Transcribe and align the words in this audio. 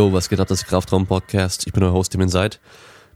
Jo, 0.00 0.14
was 0.14 0.30
geht 0.30 0.40
ab, 0.40 0.48
das 0.48 0.64
Kraftraum-Podcast. 0.64 1.66
Ich 1.66 1.74
bin 1.74 1.82
euer 1.82 1.92
Host, 1.92 2.12
Tim 2.12 2.26
Seid. 2.26 2.58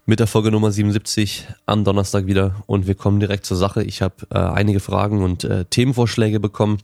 Mit 0.05 0.21
der 0.21 0.27
Folge 0.27 0.51
Nummer 0.51 0.71
77 0.71 1.49
am 1.65 1.83
Donnerstag 1.83 2.27
wieder 2.27 2.63
und 2.67 2.87
wir 2.87 2.95
kommen 2.95 3.21
direkt 3.21 3.47
zur 3.47 3.57
Sache. 3.57 3.83
Ich 3.83 4.03
habe 4.03 4.17
äh, 4.29 4.37
einige 4.37 4.81
Fragen 4.81 5.25
und 5.25 5.45
äh, 5.45 5.65
Themenvorschläge 5.65 6.41
bekommen 6.41 6.77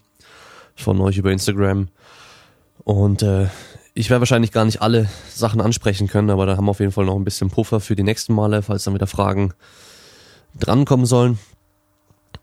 von 0.74 0.98
euch 1.02 1.18
über 1.18 1.30
Instagram 1.30 1.88
und 2.82 3.20
äh, 3.20 3.48
ich 3.92 4.08
werde 4.08 4.22
wahrscheinlich 4.22 4.52
gar 4.52 4.64
nicht 4.64 4.80
alle 4.80 5.10
Sachen 5.34 5.60
ansprechen 5.60 6.08
können, 6.08 6.30
aber 6.30 6.46
da 6.46 6.56
haben 6.56 6.64
wir 6.64 6.70
auf 6.70 6.80
jeden 6.80 6.92
Fall 6.92 7.04
noch 7.04 7.16
ein 7.16 7.24
bisschen 7.24 7.50
Puffer 7.50 7.78
für 7.78 7.94
die 7.94 8.02
nächsten 8.02 8.32
Male, 8.32 8.62
falls 8.62 8.84
dann 8.84 8.94
wieder 8.94 9.06
Fragen 9.06 9.52
drankommen 10.58 11.04
sollen. 11.04 11.38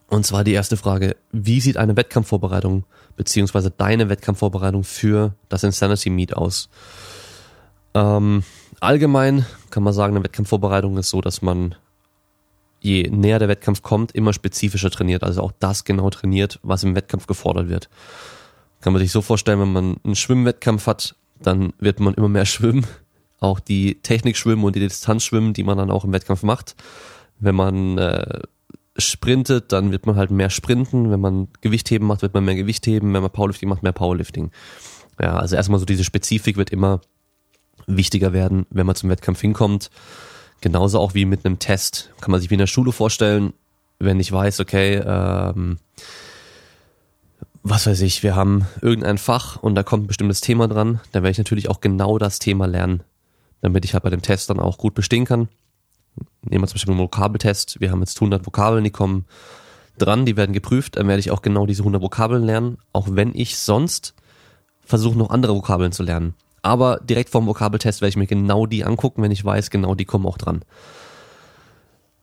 Und 0.10 0.28
zwar 0.28 0.44
die 0.44 0.54
erste 0.54 0.78
Frage, 0.78 1.16
wie 1.32 1.60
sieht 1.60 1.78
eine 1.78 1.98
Wettkampfvorbereitung 1.98 2.84
beziehungsweise 3.16 3.72
deine 3.72 4.10
Wettkampfvorbereitung 4.10 4.84
für 4.84 5.34
das 5.50 5.64
Insanity 5.64 6.12
Meet 6.12 6.38
aus? 6.38 6.70
Ähm, 7.98 8.44
allgemein 8.80 9.46
kann 9.72 9.82
man 9.82 9.94
sagen, 9.94 10.16
eine 10.16 10.24
Wettkampfvorbereitung 10.24 10.98
ist 10.98 11.10
so, 11.10 11.22
dass 11.22 11.42
man 11.42 11.76
je 12.80 13.10
näher 13.10 13.40
der 13.40 13.48
Wettkampf 13.48 13.82
kommt, 13.82 14.12
immer 14.12 14.34
spezifischer 14.34 14.92
trainiert, 14.92 15.24
also 15.24 15.42
auch 15.42 15.52
das 15.60 15.84
genau 15.84 16.10
trainiert, 16.12 16.60
was 16.62 16.84
im 16.84 16.96
Wettkampf 16.96 17.26
gefordert 17.26 17.70
wird. 17.70 17.90
Kann 18.82 18.94
man 18.94 19.02
sich 19.02 19.12
so 19.12 19.24
vorstellen, 19.24 19.60
wenn 19.60 19.74
man 19.74 19.98
einen 20.04 20.16
Schwimmwettkampf 20.16 20.86
hat, 20.86 21.16
dann 21.42 21.74
wird 21.80 22.00
man 22.00 22.14
immer 22.14 22.30
mehr 22.30 22.46
schwimmen, 22.56 22.86
auch 23.40 23.60
die 23.60 24.00
Technik 24.02 24.38
schwimmen 24.38 24.64
und 24.64 24.76
die 24.76 24.80
Distanz 24.80 25.24
schwimmen, 25.24 25.54
die 25.54 25.64
man 25.64 25.78
dann 25.78 25.90
auch 25.90 26.06
im 26.06 26.14
Wettkampf 26.14 26.44
macht. 26.44 26.76
Wenn 27.40 27.56
man 27.56 27.98
äh, 27.98 28.42
sprintet, 28.98 29.72
dann 29.72 29.92
wird 29.92 30.06
man 30.06 30.16
halt 30.16 30.32
mehr 30.32 30.50
sprinten. 30.50 31.12
Wenn 31.12 31.20
man 31.20 31.48
Gewichtheben 31.62 32.08
macht, 32.08 32.24
wird 32.24 32.34
man 32.34 32.46
mehr 32.46 32.56
Gewichtheben. 32.56 33.14
Wenn 33.14 33.22
man 33.22 33.32
Powerlifting 33.32 33.70
macht, 33.70 33.84
mehr 33.84 33.92
Powerlifting. 33.92 34.50
Ja, 35.22 35.38
also 35.38 35.56
erstmal 35.56 35.80
so 35.80 35.86
diese 35.86 36.04
Spezifik 36.04 36.58
wird 36.58 36.72
immer 36.72 37.02
wichtiger 37.88 38.34
werden, 38.34 38.66
wenn 38.70 38.86
man 38.86 38.96
zum 38.96 39.10
Wettkampf 39.10 39.42
hinkommt. 39.42 39.90
Genauso 40.62 41.00
auch 41.00 41.14
wie 41.14 41.26
mit 41.26 41.46
einem 41.46 41.60
Test. 41.60 42.12
Kann 42.22 42.32
man 42.32 42.42
sich 42.42 42.50
wie 42.50 42.56
in 42.56 42.60
der 42.60 42.68
Schule 42.68 42.92
vorstellen, 42.92 43.54
wenn 44.00 44.20
ich 44.20 44.32
weiß, 44.32 44.60
okay, 44.60 45.02
ähm, 45.06 45.78
was 47.64 47.88
weiß 47.88 48.02
ich, 48.02 48.24
wir 48.24 48.36
haben 48.36 48.68
irgendein 48.82 49.18
Fach 49.18 49.58
und 49.58 49.76
da 49.76 49.84
kommt 49.84 50.04
ein 50.04 50.08
bestimmtes 50.08 50.42
Thema 50.42 50.68
dran, 50.68 51.02
dann 51.12 51.24
werde 51.24 51.32
ich 51.32 51.38
natürlich 51.38 51.70
auch 51.70 51.82
genau 51.82 52.18
das 52.18 52.40
Thema 52.40 52.66
lernen, 52.66 53.04
damit 53.62 53.86
ich 53.86 53.94
halt 53.94 54.04
bei 54.04 54.10
dem 54.10 54.22
Test 54.22 54.50
dann 54.50 54.60
auch 54.60 54.78
gut 54.78 54.94
bestehen 54.94 55.26
kann. 55.26 55.50
Nehmen 56.44 56.64
wir 56.64 56.68
zum 56.68 56.76
Beispiel 56.76 56.94
einen 56.94 57.02
Vokabeltest. 57.02 57.80
Wir 57.80 57.92
haben 57.92 58.00
jetzt 58.00 58.18
100 58.18 58.46
Vokabeln, 58.46 58.84
die 58.84 58.92
kommen 58.92 59.26
dran, 59.98 60.26
die 60.26 60.38
werden 60.38 60.54
geprüft. 60.54 60.96
Dann 60.96 61.08
werde 61.08 61.20
ich 61.20 61.32
auch 61.32 61.42
genau 61.42 61.66
diese 61.66 61.82
100 61.82 62.02
Vokabeln 62.02 62.44
lernen, 62.44 62.78
auch 62.94 63.08
wenn 63.12 63.36
ich 63.36 63.58
sonst 63.58 64.14
versuche, 64.86 65.18
noch 65.18 65.30
andere 65.30 65.56
Vokabeln 65.56 65.92
zu 65.92 66.04
lernen. 66.04 66.34
Aber 66.62 67.00
direkt 67.04 67.30
vorm 67.30 67.48
Vokabeltest 67.48 68.02
werde 68.02 68.10
ich 68.10 68.18
mir 68.18 68.28
genau 68.28 68.66
die 68.66 68.84
angucken, 68.84 69.22
wenn 69.22 69.32
ich 69.32 69.44
weiß, 69.44 69.70
genau 69.70 69.96
die 69.96 70.06
kommen 70.06 70.26
auch 70.26 70.38
dran. 70.38 70.64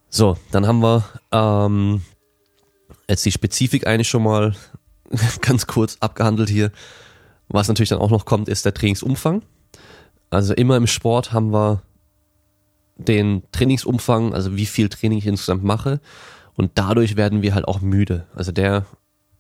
So, 0.09 0.37
dann 0.53 0.67
haben 0.67 0.81
wir 0.81 1.05
ähm, 1.33 2.03
jetzt 3.09 3.25
die 3.25 3.33
Spezifik 3.33 3.87
eigentlich 3.87 4.09
schon 4.09 4.23
mal 4.23 4.55
ganz 5.41 5.67
kurz 5.67 5.97
abgehandelt 6.01 6.49
hier. 6.49 6.71
Was 7.49 7.69
natürlich 7.69 7.91
dann 7.91 7.99
auch 7.99 8.11
noch 8.11 8.25
kommt, 8.25 8.49
ist 8.49 8.65
der 8.65 8.75
Trainingsumfang. 8.75 9.43
Also 10.31 10.55
immer 10.55 10.77
im 10.77 10.87
Sport 10.87 11.33
haben 11.33 11.53
wir 11.53 11.83
den 12.97 13.43
Trainingsumfang, 13.53 14.35
also 14.35 14.57
wie 14.57 14.67
viel 14.67 14.89
Training 14.89 15.19
ich 15.19 15.27
insgesamt 15.27 15.65
mache. 15.65 16.01
Und 16.55 16.73
dadurch 16.75 17.17
werden 17.17 17.43
wir 17.43 17.55
halt 17.55 17.67
auch 17.67 17.81
müde. 17.81 18.27
Also 18.35 18.53
der 18.53 18.87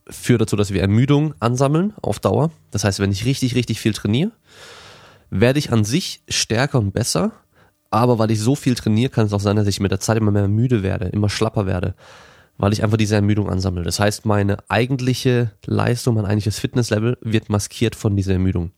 führt 0.08 0.40
dazu, 0.40 0.56
dass 0.56 0.72
wir 0.72 0.82
Ermüdung 0.82 1.34
ansammeln 1.40 1.94
auf 2.02 2.18
Dauer. 2.18 2.50
Das 2.70 2.84
heißt, 2.84 2.98
wenn 3.00 3.12
ich 3.12 3.24
richtig, 3.24 3.54
richtig 3.54 3.80
viel 3.80 3.92
trainiere, 3.92 4.32
werde 5.30 5.58
ich 5.58 5.72
an 5.72 5.84
sich 5.84 6.22
stärker 6.28 6.78
und 6.78 6.92
besser. 6.92 7.32
Aber 7.90 8.18
weil 8.18 8.30
ich 8.30 8.40
so 8.40 8.56
viel 8.56 8.74
trainiere, 8.74 9.10
kann 9.10 9.26
es 9.26 9.32
auch 9.32 9.40
sein, 9.40 9.56
dass 9.56 9.68
ich 9.68 9.80
mit 9.80 9.92
der 9.92 10.00
Zeit 10.00 10.16
immer 10.16 10.32
mehr 10.32 10.48
müde 10.48 10.82
werde, 10.82 11.06
immer 11.06 11.28
schlapper 11.28 11.66
werde, 11.66 11.94
weil 12.58 12.72
ich 12.72 12.82
einfach 12.82 12.96
diese 12.96 13.14
Ermüdung 13.14 13.48
ansammle. 13.48 13.84
Das 13.84 14.00
heißt, 14.00 14.26
meine 14.26 14.58
eigentliche 14.68 15.52
Leistung, 15.64 16.16
mein 16.16 16.24
eigentliches 16.24 16.58
Fitnesslevel 16.58 17.18
wird 17.20 17.50
maskiert 17.50 17.94
von 17.94 18.16
dieser 18.16 18.32
Ermüdung. 18.32 18.72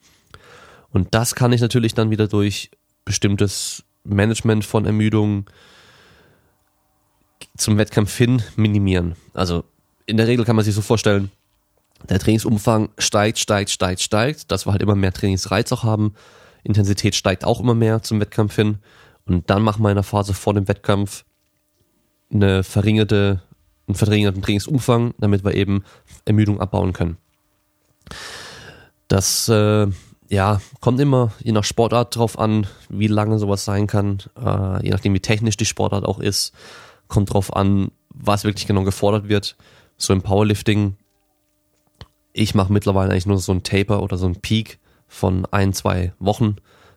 Und 0.91 1.15
das 1.15 1.35
kann 1.35 1.53
ich 1.53 1.61
natürlich 1.61 1.95
dann 1.95 2.11
wieder 2.11 2.29
durch 2.29 2.71
bestimmtes 3.05 3.85
Management 4.05 4.65
von 4.65 4.85
Ermüdung 4.85 5.47
zum 7.57 7.79
Wettkampf 7.79 8.15
hin 8.17 8.43
minimieren. 8.57 9.15
Also 9.35 9.65
in 10.07 10.17
der 10.17 10.27
Regel 10.27 10.45
kann 10.45 10.57
man 10.57 10.65
sich 10.65 10.75
so 10.75 10.83
vorstellen, 10.83 11.31
der 12.09 12.19
Trainingsumfang 12.19 12.91
steigt, 12.99 13.39
steigt, 13.39 13.71
steigt, 13.71 14.01
steigt, 14.01 14.51
dass 14.51 14.67
wir 14.67 14.73
halt 14.73 14.83
immer 14.83 14.95
mehr 14.95 15.13
Trainingsreiz 15.13 15.73
auch 15.73 15.83
haben. 15.83 16.15
Intensität 16.63 17.15
steigt 17.15 17.45
auch 17.45 17.61
immer 17.61 17.75
mehr 17.75 18.03
zum 18.03 18.21
Wettkampf 18.21 18.55
hin. 18.57 18.79
Und 19.25 19.51
dann 19.51 19.63
machen 19.63 19.83
wir 19.83 19.91
in 19.91 19.97
der 19.97 20.05
Phase 20.05 20.35
vor 20.35 20.55
dem 20.55 20.69
Wettkampf 20.69 21.25
eine 22.33 22.63
verringerte, 22.63 23.43
einen 23.87 23.95
verringerten 23.95 24.43
Trainingsumfang, 24.43 25.15
damit 25.19 25.45
wir 25.45 25.55
eben 25.55 25.85
Ermüdung 26.25 26.61
abbauen 26.61 26.93
können. 26.93 27.17
Das 29.09 29.49
äh, 29.49 29.87
ja, 30.29 30.61
kommt 30.81 31.01
immer 31.01 31.33
je 31.41 31.53
nach 31.53 31.65
Sportart 31.65 32.17
drauf 32.17 32.39
an, 32.39 32.67
wie 32.89 33.07
lange 33.07 33.39
sowas 33.39 33.65
sein 33.65 33.87
kann, 33.87 34.19
äh, 34.37 34.85
je 34.85 34.91
nachdem 34.91 35.15
wie 35.15 35.21
technisch 35.21 35.57
die 35.57 35.65
Sportart 35.65 36.05
auch 36.05 36.19
ist, 36.19 36.53
kommt 37.09 37.33
drauf 37.33 37.55
an, 37.55 37.91
was 38.11 38.45
wirklich 38.45 38.67
genau 38.67 38.83
gefordert 38.83 39.29
wird. 39.29 39.57
So 39.97 40.13
im 40.13 40.23
Powerlifting, 40.23 40.97
ich 42.37 42.55
mache 42.55 42.73
mittlerweile 42.73 43.11
eigentlich 43.11 43.27
nur 43.27 43.39
so 43.39 43.53
ein 43.53 43.63
Taper 43.63 44.03
oder 44.03 44.17
so 44.17 44.27
ein 44.27 44.37
Peak 44.37 44.79
von 45.09 45.47
ein, 45.47 45.73
zwei 45.73 46.13
Wochen, 46.19 46.57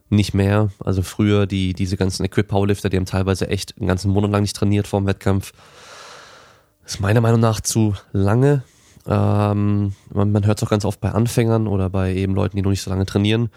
nicht 0.09 0.33
mehr. 0.33 0.69
Also 0.83 1.01
früher 1.01 1.45
die, 1.45 1.73
diese 1.73 1.97
ganzen 1.97 2.25
Equip-Powerlifter, 2.25 2.89
die 2.89 2.97
haben 2.97 3.05
teilweise 3.05 3.47
echt 3.47 3.77
einen 3.77 3.88
ganzen 3.88 4.11
Monat 4.11 4.31
lang 4.31 4.41
nicht 4.41 4.55
trainiert 4.55 4.88
vor 4.88 5.00
dem 5.01 5.07
Wettkampf. 5.07 5.53
Das 6.83 6.95
ist 6.95 7.00
meiner 7.00 7.22
Meinung 7.22 7.39
nach 7.39 7.61
zu 7.61 7.95
lange 8.11 8.63
ähm, 9.09 9.94
man, 10.13 10.31
man 10.31 10.45
hört 10.45 10.59
es 10.59 10.63
auch 10.63 10.69
ganz 10.69 10.85
oft 10.85 11.01
bei 11.01 11.11
Anfängern 11.11 11.67
oder 11.67 11.89
bei 11.89 12.13
eben 12.13 12.35
Leuten, 12.35 12.56
die 12.56 12.61
noch 12.61 12.69
nicht 12.69 12.83
so 12.83 12.91
lange 12.91 13.07
trainieren, 13.07 13.50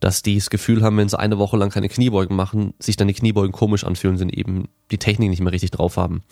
dass 0.00 0.22
die 0.22 0.36
das 0.36 0.50
Gefühl 0.50 0.82
haben, 0.82 0.98
wenn 0.98 1.08
sie 1.08 1.18
eine 1.18 1.38
Woche 1.38 1.56
lang 1.56 1.70
keine 1.70 1.88
Kniebeugen 1.88 2.36
machen, 2.36 2.74
sich 2.78 2.96
dann 2.96 3.08
die 3.08 3.14
Kniebeugen 3.14 3.52
komisch 3.52 3.84
anfühlen, 3.84 4.18
sind 4.18 4.32
eben 4.32 4.68
die 4.90 4.98
Technik 4.98 5.30
nicht 5.30 5.40
mehr 5.40 5.52
richtig 5.52 5.70
drauf 5.70 5.96
haben. 5.96 6.22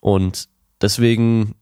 Und 0.00 0.48
deswegen, 0.80 1.54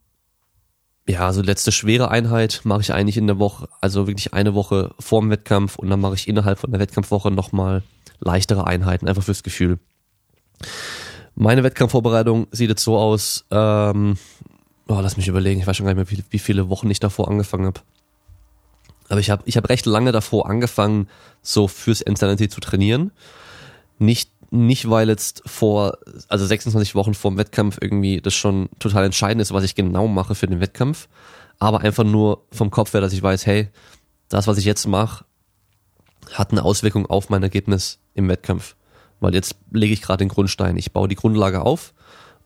ja, 1.08 1.26
also 1.26 1.40
letzte 1.40 1.72
schwere 1.72 2.10
Einheit 2.10 2.60
mache 2.64 2.82
ich 2.82 2.92
eigentlich 2.92 3.16
in 3.16 3.26
der 3.26 3.38
Woche, 3.38 3.68
also 3.80 4.06
wirklich 4.06 4.34
eine 4.34 4.54
Woche 4.54 4.94
vorm 5.00 5.30
Wettkampf 5.30 5.76
und 5.76 5.88
dann 5.88 6.00
mache 6.00 6.14
ich 6.14 6.28
innerhalb 6.28 6.58
von 6.58 6.70
der 6.70 6.80
Wettkampfwoche 6.80 7.30
nochmal 7.30 7.82
leichtere 8.20 8.66
Einheiten, 8.66 9.08
einfach 9.08 9.22
fürs 9.22 9.42
Gefühl. 9.42 9.78
Meine 11.34 11.64
Wettkampfvorbereitung 11.64 12.48
sieht 12.50 12.68
jetzt 12.68 12.84
so 12.84 12.98
aus, 12.98 13.46
ähm, 13.50 14.18
oh, 14.86 15.00
lass 15.00 15.16
mich 15.16 15.28
überlegen, 15.28 15.60
ich 15.60 15.66
weiß 15.66 15.78
schon 15.78 15.86
gar 15.86 15.94
nicht 15.94 16.10
mehr, 16.10 16.24
wie, 16.30 16.38
viele 16.38 16.68
Wochen 16.68 16.90
ich 16.90 17.00
davor 17.00 17.28
angefangen 17.28 17.66
habe. 17.66 17.80
Aber 19.08 19.20
ich 19.20 19.30
habe 19.30 19.42
ich 19.46 19.56
hab 19.56 19.68
recht 19.70 19.86
lange 19.86 20.12
davor 20.12 20.50
angefangen, 20.50 21.08
so 21.40 21.68
fürs 21.68 22.02
Insanity 22.02 22.50
zu 22.50 22.60
trainieren. 22.60 23.12
Nicht, 23.98 24.30
nicht 24.50 24.88
weil 24.88 25.08
jetzt 25.08 25.42
vor, 25.46 25.98
also 26.28 26.46
26 26.46 26.94
Wochen 26.94 27.14
vor 27.14 27.30
dem 27.30 27.38
Wettkampf 27.38 27.78
irgendwie 27.80 28.20
das 28.20 28.34
schon 28.34 28.68
total 28.78 29.04
entscheidend 29.04 29.42
ist, 29.42 29.52
was 29.52 29.64
ich 29.64 29.74
genau 29.74 30.08
mache 30.08 30.34
für 30.34 30.46
den 30.46 30.60
Wettkampf. 30.60 31.08
Aber 31.58 31.80
einfach 31.80 32.04
nur 32.04 32.46
vom 32.52 32.70
Kopf 32.70 32.94
her, 32.94 33.00
dass 33.00 33.12
ich 33.12 33.22
weiß, 33.22 33.46
hey, 33.46 33.68
das, 34.28 34.46
was 34.46 34.58
ich 34.58 34.64
jetzt 34.64 34.86
mache, 34.86 35.24
hat 36.32 36.52
eine 36.52 36.64
Auswirkung 36.64 37.06
auf 37.06 37.30
mein 37.30 37.42
Ergebnis 37.42 37.98
im 38.14 38.28
Wettkampf. 38.28 38.76
Weil 39.20 39.34
jetzt 39.34 39.56
lege 39.72 39.92
ich 39.92 40.02
gerade 40.02 40.24
den 40.24 40.28
Grundstein. 40.28 40.76
Ich 40.76 40.92
baue 40.92 41.08
die 41.08 41.16
Grundlage 41.16 41.62
auf 41.62 41.92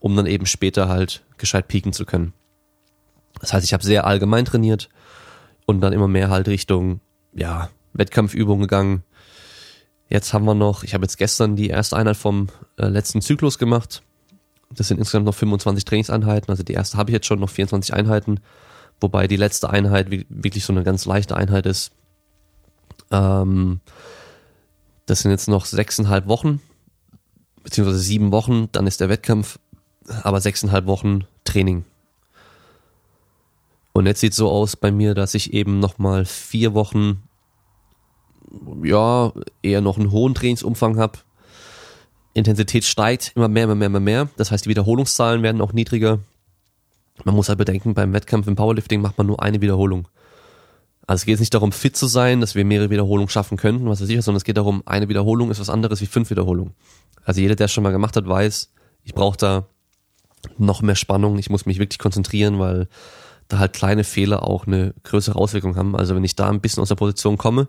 um 0.03 0.17
dann 0.17 0.25
eben 0.25 0.45
später 0.45 0.89
halt 0.89 1.23
gescheit 1.37 1.69
pieken 1.69 1.93
zu 1.93 2.05
können. 2.05 2.33
Das 3.39 3.53
heißt, 3.53 3.65
ich 3.65 3.71
habe 3.71 3.85
sehr 3.85 4.05
allgemein 4.05 4.43
trainiert 4.43 4.89
und 5.65 5.79
dann 5.79 5.93
immer 5.93 6.09
mehr 6.09 6.29
halt 6.29 6.49
Richtung, 6.49 6.99
ja, 7.33 7.69
Wettkampfübungen 7.93 8.63
gegangen. 8.63 9.03
Jetzt 10.13 10.31
haben 10.31 10.45
wir 10.45 10.53
noch, 10.53 10.83
ich 10.83 10.93
habe 10.93 11.05
jetzt 11.05 11.17
gestern 11.17 11.55
die 11.55 11.69
erste 11.69 11.97
Einheit 11.97 12.17
vom 12.17 12.49
äh, 12.77 12.85
letzten 12.85 13.19
Zyklus 13.19 13.57
gemacht. 13.57 14.03
Das 14.69 14.87
sind 14.87 14.99
insgesamt 14.99 15.25
noch 15.25 15.33
25 15.33 15.85
Trainingseinheiten. 15.85 16.51
Also 16.51 16.61
die 16.61 16.73
erste 16.73 16.99
habe 16.99 17.09
ich 17.09 17.13
jetzt 17.13 17.25
schon 17.25 17.39
noch 17.39 17.49
24 17.49 17.95
Einheiten, 17.95 18.39
wobei 19.01 19.25
die 19.25 19.37
letzte 19.37 19.71
Einheit 19.71 20.11
wirklich 20.29 20.65
so 20.65 20.71
eine 20.71 20.83
ganz 20.83 21.05
leichte 21.05 21.35
Einheit 21.35 21.65
ist. 21.65 21.93
Ähm, 23.09 23.79
das 25.07 25.21
sind 25.21 25.31
jetzt 25.31 25.47
noch 25.47 25.65
sechseinhalb 25.65 26.27
Wochen, 26.27 26.61
beziehungsweise 27.63 27.97
sieben 27.97 28.31
Wochen, 28.31 28.69
dann 28.71 28.85
ist 28.85 29.01
der 29.01 29.09
Wettkampf 29.09 29.57
aber 30.21 30.41
sechseinhalb 30.41 30.85
Wochen 30.85 31.23
Training. 31.43 31.85
Und 33.93 34.05
jetzt 34.05 34.19
sieht 34.19 34.35
so 34.35 34.47
aus 34.51 34.75
bei 34.75 34.91
mir, 34.91 35.15
dass 35.15 35.33
ich 35.33 35.53
eben 35.53 35.79
nochmal 35.79 36.25
vier 36.25 36.75
Wochen, 36.75 37.23
ja, 38.83 39.31
eher 39.61 39.81
noch 39.81 39.97
einen 39.97 40.11
hohen 40.11 40.35
Trainingsumfang 40.35 40.97
habe. 40.97 41.19
Intensität 42.33 42.83
steigt 42.83 43.33
immer 43.35 43.47
mehr, 43.47 43.65
immer 43.65 43.75
mehr, 43.75 43.87
immer 43.87 43.99
mehr. 43.99 44.29
Das 44.37 44.51
heißt, 44.51 44.65
die 44.65 44.69
Wiederholungszahlen 44.69 45.43
werden 45.43 45.61
auch 45.61 45.73
niedriger. 45.73 46.19
Man 47.23 47.35
muss 47.35 47.49
halt 47.49 47.59
bedenken, 47.59 47.93
beim 47.93 48.13
Wettkampf 48.13 48.47
im 48.47 48.55
Powerlifting 48.55 49.01
macht 49.01 49.17
man 49.17 49.27
nur 49.27 49.41
eine 49.41 49.61
Wiederholung. 49.61 50.07
Also 51.05 51.21
es 51.21 51.25
geht 51.25 51.33
jetzt 51.33 51.41
nicht 51.41 51.53
darum, 51.53 51.71
fit 51.71 51.97
zu 51.97 52.07
sein, 52.07 52.41
dass 52.41 52.55
wir 52.55 52.65
mehrere 52.65 52.89
Wiederholungen 52.89 53.29
schaffen 53.29 53.57
könnten, 53.57 53.87
was 53.87 54.01
weiß 54.01 54.09
ich, 54.09 54.21
sondern 54.21 54.37
es 54.37 54.45
geht 54.45 54.57
darum, 54.57 54.83
eine 54.85 55.09
Wiederholung 55.09 55.51
ist 55.51 55.59
was 55.59 55.69
anderes 55.69 56.01
wie 56.01 56.05
fünf 56.05 56.29
Wiederholungen. 56.29 56.73
Also 57.25 57.41
jeder, 57.41 57.55
der 57.55 57.65
es 57.65 57.71
schon 57.71 57.83
mal 57.83 57.91
gemacht 57.91 58.15
hat, 58.15 58.27
weiß, 58.27 58.71
ich 59.03 59.13
brauche 59.13 59.37
da 59.37 59.67
noch 60.57 60.81
mehr 60.81 60.95
Spannung, 60.95 61.37
ich 61.37 61.49
muss 61.49 61.65
mich 61.65 61.77
wirklich 61.77 61.99
konzentrieren, 61.99 62.57
weil 62.57 62.87
da 63.47 63.59
halt 63.59 63.73
kleine 63.73 64.03
Fehler 64.03 64.43
auch 64.43 64.65
eine 64.65 64.93
größere 65.03 65.37
Auswirkung 65.37 65.75
haben. 65.75 65.95
Also 65.95 66.15
wenn 66.15 66.23
ich 66.23 66.35
da 66.35 66.49
ein 66.49 66.61
bisschen 66.61 66.81
aus 66.81 66.89
der 66.89 66.95
Position 66.95 67.37
komme, 67.37 67.67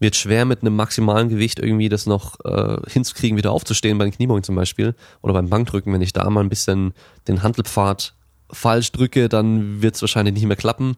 wird 0.00 0.16
schwer 0.16 0.44
mit 0.44 0.62
einem 0.62 0.76
maximalen 0.76 1.28
Gewicht 1.28 1.58
irgendwie 1.58 1.88
das 1.88 2.06
noch 2.06 2.38
äh, 2.44 2.78
hinzukriegen, 2.88 3.36
wieder 3.36 3.52
aufzustehen, 3.52 3.98
bei 3.98 4.04
den 4.04 4.14
Kniebeugen 4.14 4.44
zum 4.44 4.54
Beispiel 4.54 4.94
oder 5.22 5.32
beim 5.32 5.48
Bankdrücken. 5.48 5.92
Wenn 5.92 6.02
ich 6.02 6.12
da 6.12 6.28
mal 6.30 6.40
ein 6.40 6.48
bisschen 6.48 6.92
den 7.26 7.42
Handelpfad 7.42 8.14
falsch 8.50 8.92
drücke, 8.92 9.28
dann 9.28 9.82
wird 9.82 9.96
es 9.96 10.02
wahrscheinlich 10.02 10.34
nicht 10.34 10.46
mehr 10.46 10.56
klappen. 10.56 10.96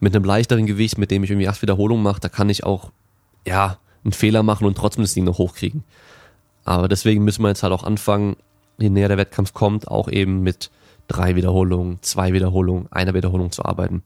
Mit 0.00 0.14
einem 0.14 0.24
leichteren 0.24 0.66
Gewicht, 0.66 0.98
mit 0.98 1.10
dem 1.10 1.22
ich 1.22 1.30
irgendwie 1.30 1.48
acht 1.48 1.62
Wiederholungen 1.62 2.02
mache, 2.02 2.20
da 2.20 2.28
kann 2.28 2.48
ich 2.48 2.64
auch 2.64 2.90
ja 3.46 3.78
einen 4.04 4.12
Fehler 4.12 4.42
machen 4.42 4.66
und 4.66 4.76
trotzdem 4.76 5.04
das 5.04 5.14
Ding 5.14 5.24
noch 5.24 5.38
hochkriegen. 5.38 5.84
Aber 6.64 6.88
deswegen 6.88 7.24
müssen 7.24 7.42
wir 7.42 7.48
jetzt 7.48 7.62
halt 7.62 7.72
auch 7.72 7.84
anfangen, 7.84 8.36
je 8.78 8.90
näher 8.90 9.08
der 9.08 9.18
Wettkampf 9.18 9.52
kommt, 9.52 9.88
auch 9.88 10.08
eben 10.08 10.42
mit 10.42 10.70
drei 11.06 11.36
Wiederholungen, 11.36 11.98
zwei 12.02 12.32
Wiederholungen, 12.32 12.90
einer 12.90 13.14
Wiederholung 13.14 13.52
zu 13.52 13.64
arbeiten. 13.64 14.02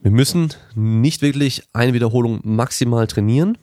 Wir 0.00 0.10
müssen 0.12 0.54
nicht 0.74 1.22
wirklich 1.22 1.64
eine 1.72 1.92
Wiederholung 1.92 2.40
maximal 2.44 3.06
trainieren, 3.06 3.58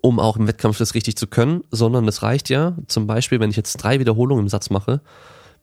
um 0.00 0.20
auch 0.20 0.36
im 0.36 0.46
Wettkampf 0.46 0.78
das 0.78 0.94
richtig 0.94 1.16
zu 1.16 1.26
können, 1.26 1.62
sondern 1.70 2.06
es 2.06 2.22
reicht 2.22 2.48
ja, 2.48 2.76
zum 2.86 3.06
Beispiel, 3.08 3.40
wenn 3.40 3.50
ich 3.50 3.56
jetzt 3.56 3.76
drei 3.78 3.98
Wiederholungen 3.98 4.44
im 4.44 4.48
Satz 4.48 4.70
mache, 4.70 5.00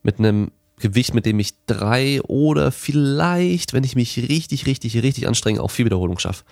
mit 0.01 0.19
einem 0.19 0.51
Gewicht, 0.79 1.13
mit 1.13 1.25
dem 1.25 1.39
ich 1.39 1.53
drei 1.65 2.21
oder 2.23 2.73
vielleicht, 2.73 3.71
wenn 3.71 3.85
ich 3.85 3.95
mich 3.95 4.17
richtig, 4.17 4.65
richtig, 4.65 5.01
richtig 5.01 5.27
anstrenge, 5.27 5.61
auch 5.61 5.71
vier 5.71 5.85
Wiederholungen 5.85 6.19
schaffe. 6.19 6.43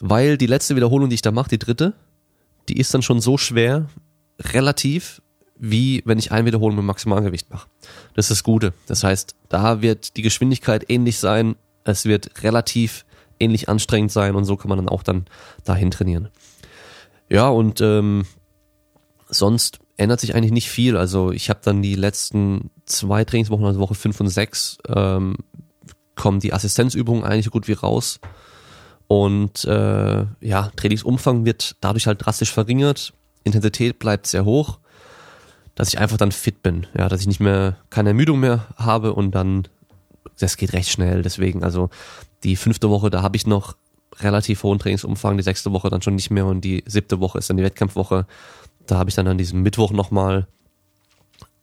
Weil 0.00 0.36
die 0.36 0.46
letzte 0.46 0.74
Wiederholung, 0.74 1.10
die 1.10 1.14
ich 1.14 1.22
da 1.22 1.30
mache, 1.30 1.50
die 1.50 1.58
dritte, 1.58 1.94
die 2.68 2.78
ist 2.78 2.92
dann 2.92 3.02
schon 3.02 3.20
so 3.20 3.38
schwer, 3.38 3.86
relativ, 4.40 5.22
wie 5.56 6.02
wenn 6.06 6.18
ich 6.18 6.32
eine 6.32 6.46
Wiederholung 6.46 6.76
mit 6.76 6.86
Maximalgewicht 6.86 7.50
mache. 7.50 7.68
Das 8.14 8.24
ist 8.24 8.30
das 8.30 8.42
Gute. 8.42 8.72
Das 8.86 9.04
heißt, 9.04 9.36
da 9.48 9.80
wird 9.80 10.16
die 10.16 10.22
Geschwindigkeit 10.22 10.88
ähnlich 10.88 11.18
sein, 11.18 11.54
es 11.84 12.04
wird 12.04 12.42
relativ 12.42 13.04
ähnlich 13.38 13.68
anstrengend 13.68 14.12
sein 14.12 14.34
und 14.34 14.44
so 14.44 14.56
kann 14.56 14.68
man 14.68 14.78
dann 14.78 14.88
auch 14.88 15.02
dann 15.02 15.24
dahin 15.64 15.90
trainieren. 15.90 16.28
Ja, 17.28 17.48
und 17.48 17.80
ähm, 17.80 18.26
sonst 19.28 19.78
ändert 19.96 20.20
sich 20.20 20.34
eigentlich 20.34 20.52
nicht 20.52 20.68
viel. 20.68 20.96
Also 20.96 21.30
ich 21.30 21.48
habe 21.48 21.60
dann 21.62 21.82
die 21.82 21.94
letzten 21.94 22.70
zwei 22.86 23.24
Trainingswochen, 23.24 23.64
also 23.64 23.80
Woche 23.80 23.94
5 23.94 24.20
und 24.20 24.28
6, 24.28 24.78
ähm, 24.88 25.36
kommen 26.16 26.40
die 26.40 26.52
Assistenzübungen 26.52 27.24
eigentlich 27.24 27.46
so 27.46 27.50
gut 27.50 27.68
wie 27.68 27.72
raus. 27.72 28.20
Und 29.06 29.64
äh, 29.64 30.26
ja, 30.40 30.70
Trainingsumfang 30.76 31.44
wird 31.44 31.76
dadurch 31.80 32.06
halt 32.06 32.24
drastisch 32.24 32.52
verringert. 32.52 33.12
Intensität 33.44 33.98
bleibt 33.98 34.26
sehr 34.26 34.44
hoch, 34.44 34.78
dass 35.74 35.88
ich 35.88 35.98
einfach 35.98 36.16
dann 36.16 36.32
fit 36.32 36.62
bin. 36.62 36.86
Ja, 36.96 37.08
dass 37.08 37.20
ich 37.20 37.26
nicht 37.26 37.40
mehr 37.40 37.76
keine 37.90 38.10
Ermüdung 38.10 38.40
mehr 38.40 38.66
habe 38.76 39.14
und 39.14 39.34
dann 39.34 39.66
das 40.42 40.56
geht 40.56 40.72
recht 40.72 40.90
schnell. 40.90 41.22
Deswegen, 41.22 41.62
also 41.62 41.90
die 42.42 42.56
fünfte 42.56 42.90
Woche, 42.90 43.10
da 43.10 43.22
habe 43.22 43.36
ich 43.36 43.46
noch 43.46 43.76
relativ 44.18 44.62
hohen 44.62 44.78
Trainingsumfang, 44.78 45.36
die 45.36 45.42
sechste 45.42 45.72
Woche 45.72 45.90
dann 45.90 46.02
schon 46.02 46.14
nicht 46.14 46.30
mehr 46.30 46.46
und 46.46 46.62
die 46.62 46.82
siebte 46.86 47.20
Woche 47.20 47.38
ist 47.38 47.48
dann 47.48 47.56
die 47.56 47.62
Wettkampfwoche. 47.62 48.26
Da 48.86 48.98
habe 48.98 49.10
ich 49.10 49.16
dann 49.16 49.28
an 49.28 49.38
diesem 49.38 49.62
Mittwoch 49.62 49.92
nochmal 49.92 50.46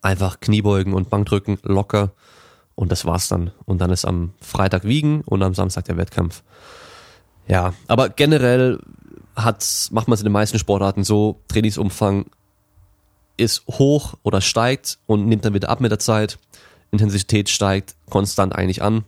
einfach 0.02 0.40
Kniebeugen 0.40 0.94
und 0.94 1.10
Bankdrücken 1.10 1.60
locker 1.64 2.12
und 2.76 2.92
das 2.92 3.06
war's 3.06 3.28
dann. 3.28 3.52
Und 3.66 3.80
dann 3.82 3.92
ist 3.92 4.06
am 4.06 4.34
Freitag 4.40 4.84
Wiegen 4.84 5.22
und 5.22 5.44
am 5.44 5.54
Samstag 5.54 5.86
der 5.86 5.98
Wettkampf. 5.98 6.44
Ja, 7.48 7.74
aber 7.88 8.10
generell 8.10 8.80
hat's, 9.36 9.92
macht 9.92 10.08
man 10.08 10.14
es 10.14 10.22
in 10.22 10.26
den 10.26 10.34
meisten 10.34 10.60
Sportarten 10.60 11.04
so, 11.04 11.42
Trainingsumfang 11.48 12.26
ist 13.38 13.66
hoch 13.68 14.16
oder 14.24 14.42
steigt 14.42 15.00
und 15.06 15.28
nimmt 15.28 15.46
dann 15.46 15.54
wieder 15.54 15.70
ab 15.70 15.80
mit 15.80 15.92
der 15.92 16.00
Zeit. 16.00 16.40
Intensität 16.92 17.50
steigt 17.50 17.96
konstant 18.10 18.56
eigentlich 18.56 18.82
an. 18.82 19.04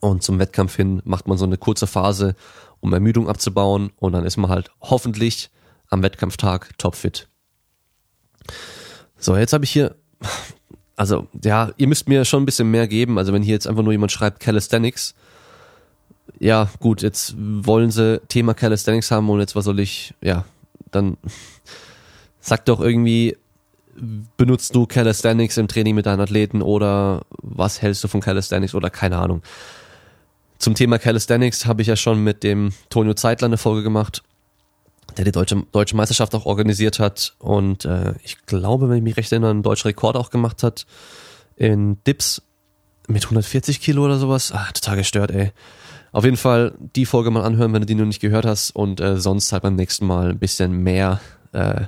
Und 0.00 0.22
zum 0.22 0.38
Wettkampf 0.38 0.74
hin 0.76 1.00
macht 1.04 1.28
man 1.28 1.38
so 1.38 1.44
eine 1.44 1.56
kurze 1.56 1.86
Phase, 1.86 2.34
um 2.80 2.92
Ermüdung 2.92 3.28
abzubauen. 3.28 3.92
Und 3.96 4.12
dann 4.12 4.24
ist 4.24 4.36
man 4.36 4.50
halt 4.50 4.70
hoffentlich 4.80 5.50
am 5.88 6.02
Wettkampftag 6.02 6.76
topfit. 6.78 7.28
So, 9.16 9.36
jetzt 9.36 9.52
habe 9.52 9.64
ich 9.64 9.70
hier, 9.70 9.94
also 10.96 11.28
ja, 11.44 11.70
ihr 11.76 11.86
müsst 11.86 12.08
mir 12.08 12.24
schon 12.24 12.42
ein 12.42 12.46
bisschen 12.46 12.70
mehr 12.70 12.88
geben. 12.88 13.18
Also 13.18 13.32
wenn 13.32 13.42
hier 13.42 13.54
jetzt 13.54 13.68
einfach 13.68 13.84
nur 13.84 13.92
jemand 13.92 14.10
schreibt 14.10 14.40
Calisthenics, 14.40 15.14
ja 16.38 16.68
gut, 16.80 17.02
jetzt 17.02 17.34
wollen 17.36 17.90
sie 17.90 18.20
Thema 18.28 18.54
Calisthenics 18.54 19.10
haben 19.10 19.30
und 19.30 19.40
jetzt 19.40 19.54
was 19.54 19.64
soll 19.64 19.78
ich, 19.78 20.14
ja, 20.20 20.44
dann 20.90 21.16
sagt 22.40 22.68
doch 22.68 22.80
irgendwie 22.80 23.36
benutzt 24.36 24.74
du 24.74 24.86
Calisthenics 24.86 25.56
im 25.56 25.68
Training 25.68 25.94
mit 25.94 26.06
deinen 26.06 26.20
Athleten 26.20 26.62
oder 26.62 27.22
was 27.42 27.82
hältst 27.82 28.02
du 28.04 28.08
von 28.08 28.20
Calisthenics 28.20 28.74
oder 28.74 28.90
keine 28.90 29.18
Ahnung. 29.18 29.42
Zum 30.58 30.74
Thema 30.74 30.98
Calisthenics 30.98 31.66
habe 31.66 31.82
ich 31.82 31.88
ja 31.88 31.96
schon 31.96 32.22
mit 32.22 32.42
dem 32.42 32.72
Tonio 32.88 33.14
Zeitler 33.14 33.46
eine 33.46 33.58
Folge 33.58 33.82
gemacht, 33.82 34.22
der 35.16 35.24
die 35.24 35.32
deutsche, 35.32 35.64
deutsche 35.72 35.96
Meisterschaft 35.96 36.34
auch 36.34 36.46
organisiert 36.46 36.98
hat 36.98 37.34
und 37.38 37.84
äh, 37.84 38.14
ich 38.22 38.46
glaube, 38.46 38.88
wenn 38.88 38.98
ich 38.98 39.02
mich 39.02 39.16
recht 39.16 39.32
erinnere, 39.32 39.50
einen 39.50 39.62
deutschen 39.62 39.88
Rekord 39.88 40.16
auch 40.16 40.30
gemacht 40.30 40.62
hat 40.62 40.86
in 41.56 42.02
Dips 42.04 42.42
mit 43.08 43.24
140 43.24 43.80
Kilo 43.80 44.04
oder 44.04 44.18
sowas. 44.18 44.52
Ah, 44.52 44.68
total 44.72 44.96
gestört, 44.96 45.30
ey. 45.32 45.52
Auf 46.12 46.24
jeden 46.24 46.36
Fall 46.36 46.74
die 46.78 47.06
Folge 47.06 47.30
mal 47.30 47.42
anhören, 47.42 47.72
wenn 47.72 47.80
du 47.80 47.86
die 47.86 47.94
noch 47.94 48.04
nicht 48.04 48.20
gehört 48.20 48.44
hast 48.44 48.70
und 48.70 49.00
äh, 49.00 49.16
sonst 49.16 49.52
halt 49.52 49.62
beim 49.62 49.76
nächsten 49.76 50.06
Mal 50.06 50.30
ein 50.30 50.38
bisschen 50.38 50.72
mehr 50.82 51.20
äh, 51.52 51.86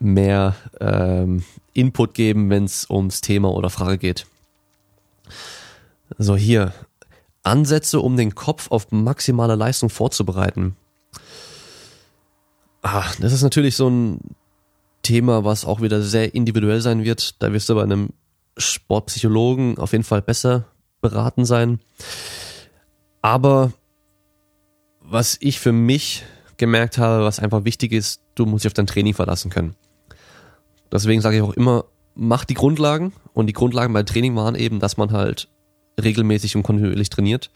mehr 0.00 0.56
ähm, 0.80 1.44
Input 1.72 2.14
geben, 2.14 2.50
wenn 2.50 2.64
es 2.64 2.88
ums 2.90 3.20
Thema 3.20 3.52
oder 3.52 3.70
Frage 3.70 3.98
geht. 3.98 4.26
So 6.18 6.36
hier. 6.36 6.72
Ansätze, 7.42 8.00
um 8.00 8.16
den 8.16 8.34
Kopf 8.34 8.70
auf 8.70 8.90
maximale 8.90 9.54
Leistung 9.54 9.90
vorzubereiten. 9.90 10.76
Ah, 12.82 13.04
das 13.20 13.32
ist 13.32 13.42
natürlich 13.42 13.76
so 13.76 13.88
ein 13.88 14.20
Thema, 15.02 15.44
was 15.44 15.64
auch 15.64 15.80
wieder 15.82 16.00
sehr 16.02 16.34
individuell 16.34 16.80
sein 16.80 17.04
wird. 17.04 17.42
Da 17.42 17.52
wirst 17.52 17.68
du 17.68 17.74
bei 17.74 17.82
einem 17.82 18.10
Sportpsychologen 18.56 19.78
auf 19.78 19.92
jeden 19.92 20.04
Fall 20.04 20.22
besser 20.22 20.64
beraten 21.00 21.44
sein. 21.44 21.80
Aber 23.20 23.72
was 25.00 25.36
ich 25.40 25.60
für 25.60 25.72
mich 25.72 26.24
gemerkt 26.56 26.98
habe, 26.98 27.24
was 27.24 27.40
einfach 27.40 27.64
wichtig 27.64 27.92
ist, 27.92 28.22
du 28.34 28.46
musst 28.46 28.64
dich 28.64 28.70
auf 28.70 28.74
dein 28.74 28.86
Training 28.86 29.14
verlassen 29.14 29.50
können. 29.50 29.74
Deswegen 30.92 31.20
sage 31.20 31.36
ich 31.36 31.42
auch 31.42 31.52
immer, 31.52 31.84
mach 32.14 32.44
die 32.44 32.54
Grundlagen. 32.54 33.12
Und 33.32 33.46
die 33.46 33.52
Grundlagen 33.52 33.92
beim 33.92 34.06
Training 34.06 34.36
waren 34.36 34.54
eben, 34.54 34.80
dass 34.80 34.96
man 34.96 35.12
halt 35.12 35.48
regelmäßig 36.02 36.56
und 36.56 36.62
kontinuierlich 36.62 37.10
trainiert. 37.10 37.50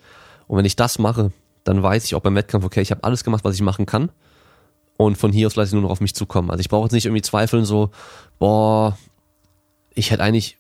Und 0.47 0.59
wenn 0.59 0.65
ich 0.65 0.77
das 0.77 0.99
mache, 0.99 1.33
dann 1.65 1.83
weiß 1.83 2.05
ich 2.05 2.15
auch 2.15 2.21
beim 2.21 2.35
Wettkampf, 2.35 2.65
okay, 2.65 2.81
ich 2.81 2.91
habe 2.91 3.05
alles 3.05 3.25
gemacht, 3.25 3.45
was 3.45 3.55
ich 3.55 3.63
machen 3.63 3.87
kann. 3.87 4.11
Und 4.97 5.17
von 5.17 5.33
hier 5.33 5.47
aus 5.47 5.57
lasse 5.57 5.69
ich 5.69 5.73
nur 5.75 5.83
noch 5.83 5.91
auf 5.91 6.01
mich 6.01 6.15
zukommen. 6.15 6.51
Also 6.51 6.61
ich 6.61 6.69
brauche 6.69 6.85
jetzt 6.85 6.93
nicht 6.93 7.07
irgendwie 7.07 7.23
zweifeln, 7.23 7.65
so, 7.65 7.91
boah, 8.39 8.99
ich 9.95 10.11
hätte 10.11 10.23
eigentlich 10.23 10.59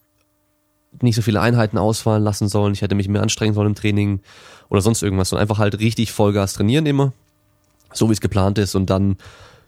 nicht 1.01 1.17
so 1.17 1.23
viele 1.23 1.41
Einheiten 1.41 1.79
ausfallen 1.79 2.23
lassen 2.23 2.49
sollen, 2.49 2.73
ich 2.73 2.83
hätte 2.83 2.95
mich 2.95 3.09
mehr 3.09 3.23
anstrengen 3.23 3.55
sollen 3.55 3.69
im 3.69 3.75
Training 3.75 4.21
oder 4.69 4.81
sonst 4.81 5.03
irgendwas. 5.03 5.33
Und 5.33 5.39
einfach 5.39 5.59
halt 5.59 5.81
richtig 5.81 6.13
Vollgas 6.13 6.55
trainieren 6.55 6.87
immer, 6.87 7.13
so 7.93 8.09
wie 8.09 8.13
es 8.13 8.21
geplant 8.21 8.59
ist. 8.59 8.75
Und 8.75 8.91
dann 8.91 9.17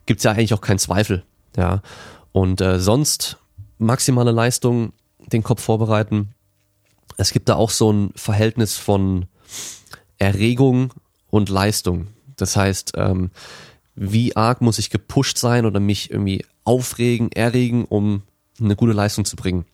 gibt's 0.07 0.25
ja 0.25 0.33
eigentlich 0.33 0.55
auch 0.55 0.61
keinen 0.61 0.79
Zweifel. 0.79 1.25
Ja. 1.57 1.83
Und 2.33 2.61
äh, 2.61 2.79
sonst 2.79 3.39
maximale 3.79 4.31
Leistung, 4.31 4.93
den 5.19 5.43
Kopf 5.43 5.63
vorbereiten. 5.63 6.35
Es 7.17 7.33
gibt 7.33 7.49
da 7.49 7.57
auch 7.57 7.71
so 7.71 7.93
ein 7.93 8.13
Verhältnis 8.15 8.77
von 8.77 9.27
Erregung 10.19 10.93
und 11.29 11.49
Leistung. 11.49 12.09
Das 12.37 12.57
heißt, 12.57 12.93
ähm, 12.97 13.31
wie 13.95 14.37
arg 14.37 14.61
muss 14.61 14.79
ich 14.79 14.91
gepusht 14.91 15.39
sein 15.39 15.67
oder 15.67 15.81
mich 15.81 16.11
irgendwie 16.11 16.45
aufregen, 16.65 17.33
erregen, 17.33 17.85
um 17.85 18.23
eine 18.61 18.77
gute 18.77 18.93
Leistung 18.93 19.25
zu 19.25 19.37
bringen. 19.37 19.65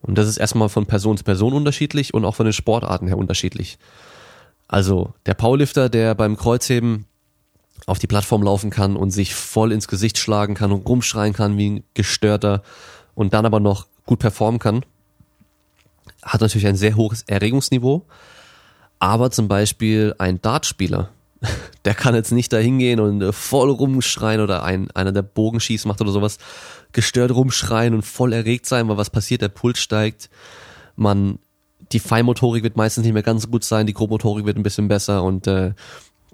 Und 0.00 0.18
das 0.18 0.28
ist 0.28 0.36
erstmal 0.36 0.68
von 0.68 0.86
Person 0.86 1.16
zu 1.16 1.24
Person 1.24 1.54
unterschiedlich 1.54 2.12
und 2.12 2.24
auch 2.24 2.34
von 2.34 2.44
den 2.44 2.52
Sportarten 2.52 3.06
her 3.06 3.16
unterschiedlich. 3.16 3.78
Also 4.68 5.14
der 5.26 5.34
Powerlifter, 5.34 5.88
der 5.88 6.14
beim 6.14 6.36
Kreuzheben 6.36 7.06
auf 7.86 7.98
die 7.98 8.06
Plattform 8.06 8.42
laufen 8.42 8.70
kann 8.70 8.96
und 8.96 9.10
sich 9.10 9.34
voll 9.34 9.72
ins 9.72 9.88
Gesicht 9.88 10.18
schlagen 10.18 10.54
kann 10.54 10.72
und 10.72 10.88
rumschreien 10.88 11.34
kann 11.34 11.58
wie 11.58 11.70
ein 11.70 11.84
Gestörter 11.94 12.62
und 13.14 13.34
dann 13.34 13.46
aber 13.46 13.60
noch 13.60 13.86
gut 14.06 14.18
performen 14.18 14.58
kann, 14.58 14.84
hat 16.22 16.40
natürlich 16.40 16.66
ein 16.66 16.76
sehr 16.76 16.96
hohes 16.96 17.22
Erregungsniveau. 17.22 18.06
Aber 18.98 19.30
zum 19.30 19.48
Beispiel 19.48 20.14
ein 20.18 20.40
Dartspieler, 20.40 21.10
der 21.84 21.94
kann 21.94 22.14
jetzt 22.14 22.32
nicht 22.32 22.52
da 22.52 22.56
hingehen 22.56 23.00
und 23.00 23.20
äh, 23.20 23.32
voll 23.32 23.70
rumschreien 23.70 24.40
oder 24.40 24.64
ein, 24.64 24.90
einer, 24.92 25.12
der 25.12 25.22
Bogenschieß 25.22 25.84
macht 25.84 26.00
oder 26.00 26.12
sowas, 26.12 26.38
gestört 26.92 27.32
rumschreien 27.32 27.92
und 27.92 28.02
voll 28.02 28.32
erregt 28.32 28.66
sein, 28.66 28.88
weil 28.88 28.96
was 28.96 29.10
passiert, 29.10 29.42
der 29.42 29.48
Puls 29.48 29.78
steigt, 29.78 30.30
man 30.96 31.38
die 31.92 32.00
Feinmotorik 32.00 32.62
wird 32.62 32.76
meistens 32.76 33.04
nicht 33.04 33.12
mehr 33.12 33.22
ganz 33.22 33.42
so 33.42 33.48
gut 33.48 33.62
sein, 33.62 33.86
die 33.86 33.92
Grobmotorik 33.92 34.46
wird 34.46 34.56
ein 34.56 34.62
bisschen 34.62 34.88
besser 34.88 35.22
und 35.22 35.46
äh, 35.46 35.74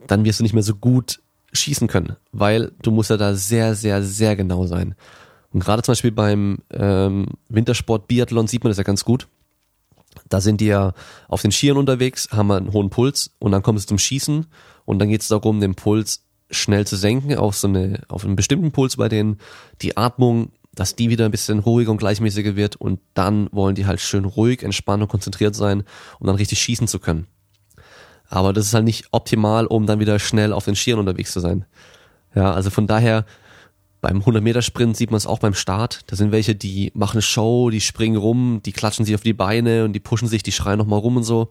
dann 0.07 0.25
wirst 0.25 0.39
du 0.39 0.45
nicht 0.45 0.55
mehr 0.55 0.63
so 0.63 0.77
gut 0.77 1.21
schießen 1.53 1.89
können, 1.89 2.17
weil 2.33 2.73
du 2.83 2.91
musst 2.91 3.11
ja 3.11 3.17
da 3.17 3.35
sehr, 3.35 3.75
sehr, 3.75 4.03
sehr 4.03 4.37
genau 4.37 4.67
sein. 4.67 4.95
Und 5.53 5.61
gerade 5.61 5.83
zum 5.83 5.93
Beispiel 5.93 6.13
beim 6.13 6.59
ähm, 6.73 7.27
Wintersport 7.49 8.07
Biathlon 8.07 8.47
sieht 8.47 8.63
man 8.63 8.71
das 8.71 8.79
ja 8.79 8.85
ganz 8.85 9.05
gut. 9.05 9.27
Da 10.29 10.41
sind 10.41 10.61
die 10.61 10.67
ja 10.67 10.93
auf 11.29 11.43
den 11.43 11.53
Skiern 11.53 11.77
unterwegs, 11.77 12.29
haben 12.31 12.51
einen 12.51 12.73
hohen 12.73 12.91
Puls 12.91 13.33
und 13.39 13.53
dann 13.53 13.63
kommt 13.63 13.79
es 13.79 13.87
zum 13.87 13.99
Schießen 13.99 14.47
und 14.85 14.99
dann 14.99 15.09
geht 15.09 15.23
es 15.23 15.29
darum, 15.29 15.61
den 15.61 15.75
Puls 15.75 16.25
schnell 16.51 16.87
zu 16.87 16.97
senken 16.97 17.37
auf 17.37 17.57
so 17.57 17.69
eine, 17.69 18.03
auf 18.09 18.25
einen 18.25 18.37
bestimmten 18.37 18.73
Puls 18.73 18.97
bei 18.97 19.09
denen, 19.09 19.39
die 19.83 19.97
Atmung, 19.97 20.51
dass 20.75 20.97
die 20.97 21.11
wieder 21.11 21.25
ein 21.25 21.31
bisschen 21.31 21.61
ruhiger 21.61 21.91
und 21.91 21.99
gleichmäßiger 21.99 22.57
wird 22.57 22.77
und 22.77 23.01
dann 23.15 23.49
wollen 23.53 23.75
die 23.75 23.87
halt 23.87 24.01
schön 24.01 24.25
ruhig, 24.25 24.63
entspannt 24.63 25.03
und 25.03 25.09
konzentriert 25.09 25.55
sein, 25.55 25.85
um 26.19 26.27
dann 26.27 26.37
richtig 26.37 26.61
schießen 26.61 26.89
zu 26.89 26.99
können. 26.99 27.27
Aber 28.31 28.53
das 28.53 28.67
ist 28.67 28.75
halt 28.75 28.85
nicht 28.85 29.09
optimal, 29.11 29.67
um 29.67 29.87
dann 29.87 29.99
wieder 29.99 30.19
schnell 30.21 30.53
auf 30.53 30.65
den 30.65 30.77
Skiern 30.77 31.01
unterwegs 31.01 31.33
zu 31.33 31.41
sein. 31.41 31.67
Ja, 32.35 32.53
also 32.53 32.71
von 32.71 32.87
daher, 32.87 33.27
beim 34.01 34.21
100-Meter-Sprint 34.21 34.97
sieht 34.97 35.11
man 35.11 35.19
es 35.19 35.27
auch 35.27 35.41
beim 35.41 35.53
Start. 35.53 36.03
Da 36.07 36.17
sind 36.17 36.31
welche, 36.31 36.55
die 36.55 36.93
machen 36.95 37.21
Show, 37.23 37.71
die 37.71 37.81
springen 37.81 38.17
rum, 38.17 38.61
die 38.65 38.73
klatschen 38.73 39.05
sich 39.05 39.17
auf 39.17 39.23
die 39.23 39.33
Beine 39.33 39.85
und 39.85 39.93
die 39.93 40.01
pushen 40.01 40.29
sich, 40.29 40.45
die 40.45 40.53
schreien 40.53 40.79
nochmal 40.79 41.01
rum 41.01 41.17
und 41.17 41.25
so. 41.25 41.51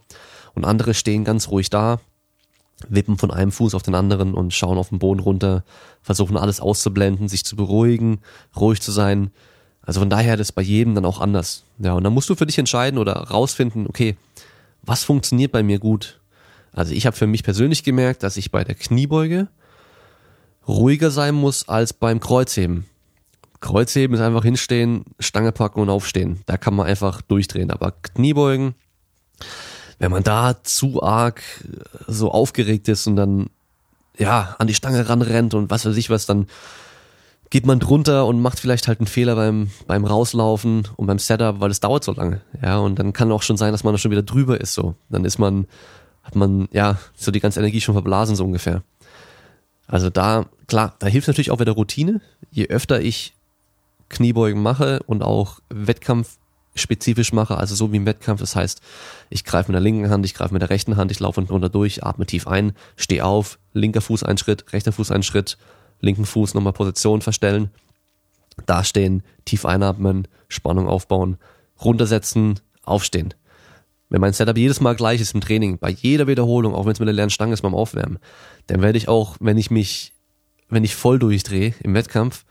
Und 0.56 0.64
andere 0.64 0.94
stehen 0.94 1.26
ganz 1.26 1.50
ruhig 1.50 1.70
da, 1.70 2.00
wippen 2.88 3.18
von 3.18 3.30
einem 3.30 3.52
Fuß 3.52 3.76
auf 3.76 3.84
den 3.84 3.94
anderen 3.94 4.34
und 4.34 4.54
schauen 4.54 4.78
auf 4.78 4.90
den 4.90 5.00
Boden 5.00 5.20
runter, 5.20 5.66
versuchen 6.02 6.38
alles 6.38 6.62
auszublenden, 6.62 7.28
sich 7.28 7.44
zu 7.44 7.58
beruhigen, 7.58 8.22
ruhig 8.56 8.82
zu 8.82 8.94
sein. 8.94 9.32
Also 9.82 10.00
von 10.00 10.10
daher 10.10 10.38
das 10.38 10.54
bei 10.54 10.62
jedem 10.62 10.96
dann 10.96 11.06
auch 11.06 11.20
anders. 11.20 11.66
Ja, 11.78 11.92
und 11.94 12.06
dann 12.06 12.14
musst 12.14 12.30
du 12.30 12.36
für 12.36 12.46
dich 12.46 12.58
entscheiden 12.58 12.98
oder 12.98 13.14
rausfinden, 13.14 13.86
okay, 13.86 14.16
was 14.82 15.04
funktioniert 15.04 15.52
bei 15.52 15.62
mir 15.62 15.78
gut? 15.78 16.22
Also 16.74 16.94
ich 16.94 17.06
habe 17.06 17.16
für 17.16 17.28
mich 17.28 17.44
persönlich 17.44 17.84
gemerkt, 17.84 18.24
dass 18.24 18.38
ich 18.38 18.52
bei 18.52 18.64
der 18.64 18.76
Kniebeuge 18.76 19.48
ruhiger 20.68 21.12
sein 21.12 21.36
muss 21.36 21.68
als 21.68 21.94
beim 21.94 22.20
Kreuzheben. 22.20 22.86
Kreuzheben 23.60 24.16
ist 24.16 24.22
einfach 24.22 24.44
hinstehen, 24.44 25.04
Stange 25.20 25.52
packen 25.52 25.82
und 25.82 25.90
aufstehen. 25.90 26.42
Da 26.46 26.58
kann 26.58 26.76
man 26.76 26.88
einfach 26.88 27.22
durchdrehen. 27.22 27.72
Aber 27.72 27.92
Kniebeugen, 27.92 28.76
wenn 29.98 30.12
man 30.12 30.24
da 30.24 30.64
zu 30.64 31.04
arg 31.04 31.42
so 32.08 32.32
aufgeregt 32.32 32.88
ist 32.88 33.06
und 33.08 33.16
dann 33.16 33.50
ja 34.18 34.56
an 34.60 34.68
die 34.68 34.74
Stange 34.74 35.10
ranrennt 35.10 35.54
und 35.54 35.70
was 35.70 35.86
weiß 35.86 35.98
ich 35.98 36.10
was, 36.10 36.26
dann 36.26 36.48
geht 37.50 37.66
man 37.66 37.80
drunter 37.80 38.26
und 38.28 38.42
macht 38.42 38.60
vielleicht 38.60 38.88
halt 38.88 39.00
einen 39.00 39.08
Fehler 39.08 39.36
beim, 39.36 39.72
beim 39.88 40.06
Rauslaufen 40.06 40.88
und 40.96 41.08
beim 41.08 41.20
Setup, 41.20 41.60
weil 41.60 41.72
es 41.72 41.80
dauert 41.80 42.04
so 42.04 42.14
lange. 42.14 42.42
Ja, 42.62 42.78
und 42.78 43.00
dann 43.00 43.12
kann 43.12 43.32
auch 43.32 43.42
schon 43.42 43.58
sein, 43.58 43.72
dass 43.72 43.84
man 43.84 43.98
schon 43.98 44.12
wieder 44.12 44.22
drüber 44.22 44.62
ist 44.62 44.74
so. 44.74 44.96
Dann 45.10 45.26
ist 45.26 45.40
man 45.40 45.66
hat 46.30 46.36
man 46.36 46.70
ja 46.72 47.00
so 47.16 47.32
die 47.32 47.40
ganze 47.40 47.60
Energie 47.60 47.82
schon 47.82 47.96
verblasen, 47.96 48.36
so 48.36 48.46
ungefähr. 48.46 48.84
Also 49.88 50.12
da, 50.12 50.46
klar, 50.68 50.96
da 51.00 51.08
hilft 51.08 51.28
natürlich 51.28 51.50
auch 51.50 51.60
wieder 51.60 51.72
Routine. 51.72 52.22
Je 52.52 52.68
öfter 52.68 53.02
ich 53.02 53.34
Kniebeugen 54.10 54.62
mache 54.62 55.02
und 55.08 55.24
auch 55.24 55.60
Wettkampf 55.70 56.38
spezifisch 56.76 57.34
mache, 57.34 57.58
also 57.58 57.74
so 57.74 57.92
wie 57.92 57.98
im 57.98 58.06
Wettkampf, 58.06 58.42
das 58.42 58.56
heißt, 58.56 58.80
ich 59.32 59.44
greife 59.44 59.72
mit 59.72 59.74
der 59.74 59.82
linken 59.82 60.12
Hand, 60.12 60.24
ich 60.24 60.36
greife 60.36 60.54
mit 60.54 60.62
der 60.62 60.70
rechten 60.70 60.98
Hand, 60.98 61.10
ich 61.12 61.20
laufe 61.20 61.40
unten 61.40 61.52
runter 61.52 61.70
durch, 61.70 62.04
atme 62.04 62.28
tief 62.28 62.48
ein, 62.48 62.74
stehe 62.96 63.26
auf, 63.26 63.58
linker 63.74 64.02
Fuß 64.02 64.24
ein 64.24 64.38
Schritt, 64.38 64.72
rechter 64.72 64.92
Fuß 64.92 65.10
ein 65.10 65.24
Schritt, 65.24 65.58
linken 66.00 66.26
Fuß 66.26 66.54
nochmal 66.54 66.74
Position 66.74 67.22
verstellen, 67.22 67.72
dastehen, 68.68 69.24
tief 69.46 69.66
einatmen, 69.66 70.28
Spannung 70.48 70.88
aufbauen, 70.88 71.38
runtersetzen, 71.84 72.60
aufstehen. 72.84 73.34
Wenn 74.10 74.22
mein 74.22 74.34
Setup 74.34 74.58
jedes 74.58 74.82
Mal 74.82 74.96
gleich 74.96 75.22
ist 75.22 75.36
im 75.36 75.42
Training, 75.42 75.78
bei 75.78 75.92
jeder 75.92 76.28
Wiederholung, 76.28 76.74
auch 76.74 76.86
wenn 76.86 76.94
es 76.94 77.00
mit 77.00 77.08
der 77.08 77.14
leeren 77.14 77.30
Stange 77.30 77.54
ist 77.54 77.62
beim 77.62 77.76
Aufwärmen, 77.76 78.18
dann 78.68 78.82
werde 78.82 78.98
ich 78.98 79.08
auch, 79.08 79.38
wenn 79.40 79.58
ich 79.58 79.70
mich, 79.70 80.14
wenn 80.68 80.84
ich 80.84 80.96
voll 80.96 81.20
durchdrehe 81.20 81.74
im 81.84 81.94
Wettkampf, 81.94 82.46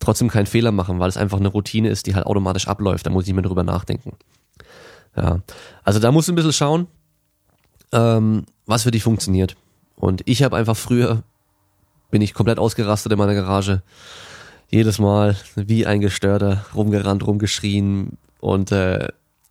trotzdem 0.00 0.28
keinen 0.28 0.46
Fehler 0.46 0.72
machen, 0.72 0.98
weil 0.98 1.08
es 1.08 1.16
einfach 1.16 1.38
eine 1.38 1.48
Routine 1.48 1.88
ist, 1.88 2.06
die 2.06 2.14
halt 2.14 2.26
automatisch 2.26 2.66
abläuft. 2.66 3.06
Da 3.06 3.10
muss 3.10 3.24
ich 3.24 3.28
nicht 3.28 3.36
mehr 3.36 3.44
drüber 3.44 3.62
nachdenken. 3.62 4.16
Ja, 5.16 5.40
also 5.84 6.00
da 6.00 6.10
musst 6.10 6.28
du 6.28 6.32
ein 6.32 6.36
bisschen 6.36 6.52
schauen, 6.52 6.86
ähm, 7.92 8.46
was 8.66 8.82
für 8.82 8.90
dich 8.90 9.02
funktioniert. 9.02 9.56
Und 9.96 10.22
ich 10.24 10.42
habe 10.42 10.56
einfach 10.56 10.76
früher, 10.76 11.22
bin 12.10 12.22
ich 12.22 12.34
komplett 12.34 12.58
ausgerastet 12.58 13.12
in 13.12 13.18
meiner 13.18 13.34
Garage. 13.34 13.82
Jedes 14.70 14.98
Mal 14.98 15.36
wie 15.56 15.86
ein 15.86 16.00
Gestörter 16.00 16.64
rumgerannt, 16.74 17.26
rumgeschrien 17.26 18.16
und 18.40 18.72
äh, 18.72 19.08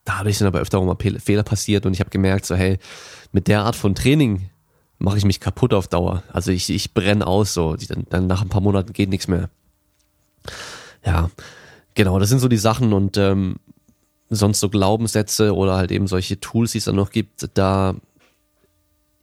dadurch 0.10 0.40
sind 0.40 0.48
aber 0.48 0.60
öfter 0.60 0.80
auch 0.80 0.86
mal 0.86 1.20
Fehler 1.20 1.44
passiert 1.44 1.86
und 1.86 1.94
ich 1.94 2.00
habe 2.00 2.10
gemerkt, 2.10 2.46
so 2.46 2.56
hey, 2.56 2.80
mit 3.32 3.48
der 3.48 3.62
Art 3.62 3.76
von 3.76 3.94
Training 3.94 4.50
mache 4.98 5.18
ich 5.18 5.26
mich 5.26 5.40
kaputt 5.40 5.74
auf 5.74 5.88
Dauer. 5.88 6.24
Also 6.34 6.52
ich, 6.52 6.70
ich 6.70 6.94
brenne 6.94 7.26
aus, 7.26 7.54
so 7.54 7.76
dann, 7.76 8.06
dann 8.10 8.28
nach 8.28 8.42
ein 8.42 8.50
paar 8.50 8.62
Monaten 8.62 8.92
geht 8.92 9.10
nichts 9.10 9.28
mehr. 9.28 9.50
Ja, 11.06 11.30
genau, 11.94 12.18
das 12.18 12.30
sind 12.30 12.40
so 12.40 12.48
die 12.48 12.58
Sachen 12.58 12.92
und 12.92 13.18
ähm, 13.18 13.58
sonst 14.30 14.60
so 14.60 14.70
Glaubenssätze 14.70 15.56
oder 15.56 15.76
halt 15.76 15.92
eben 15.92 16.08
solche 16.08 16.40
Tools, 16.40 16.72
die 16.72 16.80
es 16.80 16.86
dann 16.86 16.96
noch 16.96 17.12
gibt, 17.12 17.48
da 17.54 17.96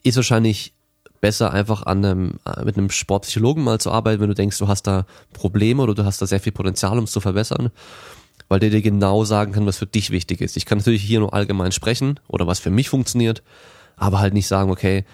ist 0.04 0.16
wahrscheinlich 0.16 0.72
besser 1.20 1.52
einfach 1.52 1.84
an 1.84 2.04
einem, 2.04 2.38
äh, 2.44 2.64
mit 2.64 2.78
einem 2.78 2.90
Sportpsychologen 2.90 3.64
mal 3.64 3.80
zu 3.80 3.90
arbeiten, 3.90 4.20
wenn 4.20 4.28
du 4.28 4.34
denkst, 4.34 4.58
du 4.58 4.68
hast 4.68 4.86
da 4.86 5.04
Probleme 5.32 5.82
oder 5.82 5.94
du 5.94 6.04
hast 6.04 6.22
da 6.22 6.26
sehr 6.26 6.40
viel 6.40 6.52
Potenzial, 6.52 6.96
um 6.96 7.04
es 7.04 7.10
zu 7.10 7.20
verbessern 7.20 7.72
weil 8.48 8.60
der 8.60 8.70
dir 8.70 8.82
genau 8.82 9.24
sagen 9.24 9.52
kann, 9.52 9.66
was 9.66 9.78
für 9.78 9.86
dich 9.86 10.10
wichtig 10.10 10.40
ist. 10.40 10.56
Ich 10.56 10.66
kann 10.66 10.78
natürlich 10.78 11.02
hier 11.02 11.20
nur 11.20 11.34
allgemein 11.34 11.72
sprechen 11.72 12.20
oder 12.28 12.46
was 12.46 12.60
für 12.60 12.70
mich 12.70 12.88
funktioniert, 12.88 13.42
aber 13.96 14.20
halt 14.20 14.34
nicht 14.34 14.46
sagen, 14.46 14.70
okay, 14.70 15.04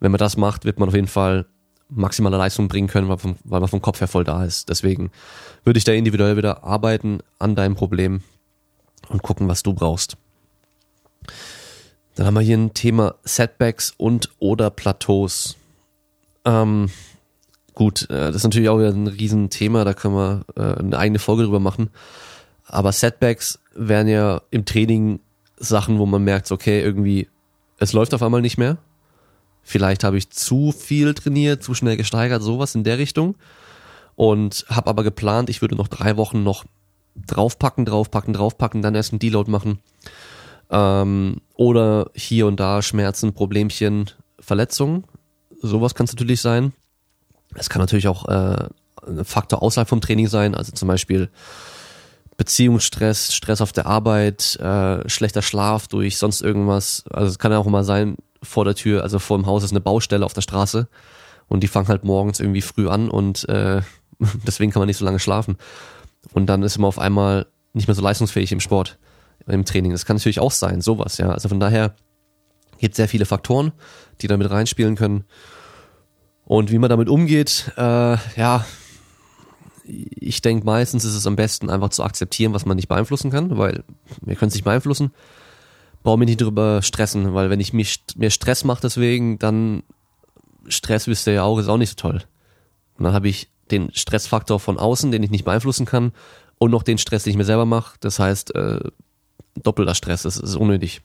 wenn 0.00 0.10
man 0.10 0.18
das 0.18 0.36
macht, 0.36 0.64
wird 0.64 0.78
man 0.78 0.88
auf 0.88 0.94
jeden 0.94 1.06
Fall 1.06 1.46
maximale 1.88 2.36
Leistung 2.36 2.68
bringen 2.68 2.88
können, 2.88 3.08
weil, 3.08 3.18
vom, 3.18 3.36
weil 3.44 3.60
man 3.60 3.68
vom 3.68 3.82
Kopf 3.82 4.00
her 4.00 4.08
voll 4.08 4.24
da 4.24 4.44
ist. 4.44 4.68
Deswegen 4.68 5.10
würde 5.64 5.78
ich 5.78 5.84
da 5.84 5.92
individuell 5.92 6.36
wieder 6.36 6.64
arbeiten 6.64 7.20
an 7.38 7.54
deinem 7.54 7.74
Problem 7.74 8.22
und 9.08 9.22
gucken, 9.22 9.48
was 9.48 9.62
du 9.62 9.74
brauchst. 9.74 10.16
Dann 12.14 12.26
haben 12.26 12.34
wir 12.34 12.40
hier 12.40 12.58
ein 12.58 12.74
Thema 12.74 13.14
Setbacks 13.24 13.94
und 13.96 14.30
oder 14.38 14.70
Plateaus. 14.70 15.56
Ähm, 16.44 16.90
gut, 17.74 18.02
äh, 18.10 18.26
das 18.26 18.36
ist 18.36 18.44
natürlich 18.44 18.68
auch 18.68 18.78
wieder 18.78 18.90
ein 18.90 19.06
Riesenthema, 19.06 19.84
da 19.84 19.94
können 19.94 20.14
wir 20.14 20.44
äh, 20.56 20.78
eine 20.80 20.98
eigene 20.98 21.18
Folge 21.18 21.44
drüber 21.44 21.60
machen. 21.60 21.90
Aber 22.72 22.90
Setbacks 22.92 23.60
wären 23.74 24.08
ja 24.08 24.40
im 24.50 24.64
Training 24.64 25.20
Sachen, 25.58 25.98
wo 25.98 26.06
man 26.06 26.24
merkt, 26.24 26.50
okay, 26.50 26.80
irgendwie, 26.80 27.28
es 27.78 27.92
läuft 27.92 28.14
auf 28.14 28.22
einmal 28.22 28.40
nicht 28.40 28.56
mehr. 28.56 28.78
Vielleicht 29.62 30.04
habe 30.04 30.16
ich 30.16 30.30
zu 30.30 30.72
viel 30.72 31.12
trainiert, 31.12 31.62
zu 31.62 31.74
schnell 31.74 31.98
gesteigert, 31.98 32.42
sowas 32.42 32.74
in 32.74 32.82
der 32.82 32.96
Richtung. 32.96 33.36
Und 34.16 34.64
habe 34.68 34.88
aber 34.88 35.04
geplant, 35.04 35.50
ich 35.50 35.60
würde 35.60 35.76
noch 35.76 35.88
drei 35.88 36.16
Wochen 36.16 36.42
noch 36.42 36.64
draufpacken, 37.14 37.84
draufpacken, 37.84 38.32
draufpacken, 38.32 38.80
dann 38.80 38.94
erst 38.94 39.12
einen 39.12 39.20
Deload 39.20 39.50
machen. 39.50 39.78
Ähm, 40.70 41.42
oder 41.54 42.10
hier 42.14 42.46
und 42.46 42.58
da 42.58 42.80
Schmerzen, 42.80 43.34
Problemchen, 43.34 44.10
Verletzungen. 44.40 45.04
Sowas 45.60 45.94
kann 45.94 46.04
es 46.04 46.12
natürlich 46.12 46.40
sein. 46.40 46.72
Es 47.54 47.68
kann 47.68 47.80
natürlich 47.80 48.08
auch 48.08 48.26
äh, 48.28 48.68
ein 49.06 49.24
Faktor 49.26 49.62
außerhalb 49.62 49.88
vom 49.88 50.00
Training 50.00 50.28
sein, 50.28 50.54
also 50.54 50.72
zum 50.72 50.88
Beispiel 50.88 51.28
Beziehungsstress, 52.36 53.34
Stress 53.34 53.60
auf 53.60 53.72
der 53.72 53.86
Arbeit, 53.86 54.56
äh, 54.56 55.08
schlechter 55.08 55.42
Schlaf 55.42 55.88
durch 55.88 56.18
sonst 56.18 56.40
irgendwas. 56.40 57.04
Also 57.10 57.28
es 57.28 57.38
kann 57.38 57.52
ja 57.52 57.58
auch 57.58 57.66
immer 57.66 57.84
sein, 57.84 58.16
vor 58.42 58.64
der 58.64 58.74
Tür, 58.74 59.02
also 59.02 59.18
vor 59.18 59.38
dem 59.38 59.46
Haus 59.46 59.62
ist 59.62 59.70
eine 59.70 59.80
Baustelle 59.80 60.24
auf 60.24 60.32
der 60.32 60.40
Straße 60.40 60.88
und 61.48 61.62
die 61.62 61.68
fangen 61.68 61.88
halt 61.88 62.04
morgens 62.04 62.40
irgendwie 62.40 62.62
früh 62.62 62.88
an 62.88 63.08
und 63.08 63.48
äh, 63.48 63.82
deswegen 64.46 64.72
kann 64.72 64.80
man 64.80 64.88
nicht 64.88 64.96
so 64.96 65.04
lange 65.04 65.18
schlafen. 65.18 65.56
Und 66.32 66.46
dann 66.46 66.62
ist 66.62 66.78
man 66.78 66.88
auf 66.88 66.98
einmal 66.98 67.46
nicht 67.72 67.88
mehr 67.88 67.94
so 67.94 68.02
leistungsfähig 68.02 68.52
im 68.52 68.60
Sport, 68.60 68.98
im 69.46 69.64
Training. 69.64 69.92
Das 69.92 70.06
kann 70.06 70.16
natürlich 70.16 70.40
auch 70.40 70.52
sein, 70.52 70.80
sowas, 70.80 71.18
ja. 71.18 71.30
Also 71.30 71.48
von 71.48 71.60
daher 71.60 71.94
gibt 72.78 72.94
es 72.94 72.96
sehr 72.96 73.08
viele 73.08 73.26
Faktoren, 73.26 73.72
die 74.20 74.28
damit 74.28 74.50
reinspielen 74.50 74.96
können. 74.96 75.24
Und 76.44 76.70
wie 76.70 76.78
man 76.78 76.90
damit 76.90 77.08
umgeht, 77.08 77.72
äh, 77.76 78.16
ja, 78.36 78.64
ich 79.84 80.42
denke, 80.42 80.64
meistens 80.64 81.04
ist 81.04 81.14
es 81.14 81.26
am 81.26 81.36
besten, 81.36 81.70
einfach 81.70 81.90
zu 81.90 82.04
akzeptieren, 82.04 82.54
was 82.54 82.66
man 82.66 82.76
nicht 82.76 82.88
beeinflussen 82.88 83.30
kann, 83.30 83.58
weil 83.58 83.84
wir 84.20 84.36
können 84.36 84.48
es 84.48 84.54
nicht 84.54 84.64
beeinflussen. 84.64 85.12
Brauche 86.02 86.18
mich 86.18 86.28
nicht 86.28 86.40
drüber 86.40 86.82
stressen, 86.82 87.34
weil 87.34 87.50
wenn 87.50 87.60
ich 87.60 87.72
mich, 87.72 88.02
mir 88.16 88.30
Stress 88.30 88.64
mache 88.64 88.82
deswegen, 88.82 89.38
dann 89.38 89.82
Stress, 90.68 91.06
wisst 91.06 91.26
ihr 91.26 91.32
ja 91.32 91.42
auch, 91.42 91.58
ist 91.58 91.68
auch 91.68 91.76
nicht 91.76 91.90
so 91.90 91.96
toll. 91.96 92.22
Und 92.96 93.04
dann 93.04 93.12
habe 93.12 93.28
ich 93.28 93.48
den 93.70 93.92
Stressfaktor 93.92 94.60
von 94.60 94.78
außen, 94.78 95.10
den 95.10 95.22
ich 95.22 95.30
nicht 95.30 95.44
beeinflussen 95.44 95.86
kann, 95.86 96.12
und 96.58 96.70
noch 96.70 96.84
den 96.84 96.98
Stress, 96.98 97.24
den 97.24 97.32
ich 97.32 97.36
mir 97.36 97.44
selber 97.44 97.66
mache. 97.66 97.96
Das 98.00 98.20
heißt, 98.20 98.54
äh, 98.54 98.80
doppelter 99.60 99.94
Stress, 99.94 100.22
das 100.22 100.36
ist 100.36 100.54
unnötig. 100.54 101.02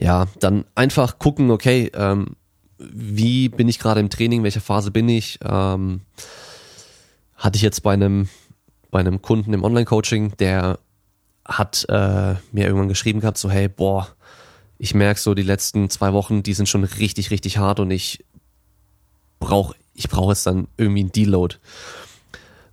Ja, 0.00 0.26
dann 0.40 0.64
einfach 0.74 1.18
gucken, 1.18 1.50
okay, 1.50 1.92
ähm, 1.94 2.34
wie 2.78 3.48
bin 3.48 3.68
ich 3.68 3.78
gerade 3.78 4.00
im 4.00 4.10
Training, 4.10 4.42
welcher 4.42 4.60
Phase 4.60 4.90
bin 4.90 5.08
ich, 5.08 5.38
ähm, 5.42 6.00
hatte 7.36 7.56
ich 7.56 7.62
jetzt 7.62 7.82
bei 7.82 7.92
einem, 7.92 8.28
bei 8.90 9.00
einem 9.00 9.22
Kunden 9.22 9.52
im 9.52 9.64
Online-Coaching, 9.64 10.36
der 10.38 10.78
hat 11.44 11.86
äh, 11.88 12.34
mir 12.52 12.66
irgendwann 12.66 12.88
geschrieben 12.88 13.20
gehabt, 13.20 13.38
so 13.38 13.50
hey, 13.50 13.68
boah, 13.68 14.08
ich 14.78 14.94
merke 14.94 15.20
so 15.20 15.34
die 15.34 15.42
letzten 15.42 15.90
zwei 15.90 16.12
Wochen, 16.12 16.42
die 16.42 16.54
sind 16.54 16.68
schon 16.68 16.84
richtig, 16.84 17.30
richtig 17.30 17.58
hart 17.58 17.80
und 17.80 17.90
ich 17.90 18.24
brauche 19.38 19.74
ich 19.96 20.08
brauche 20.08 20.32
jetzt 20.32 20.46
dann 20.46 20.68
irgendwie 20.76 21.00
einen 21.00 21.12
Deload. 21.12 21.56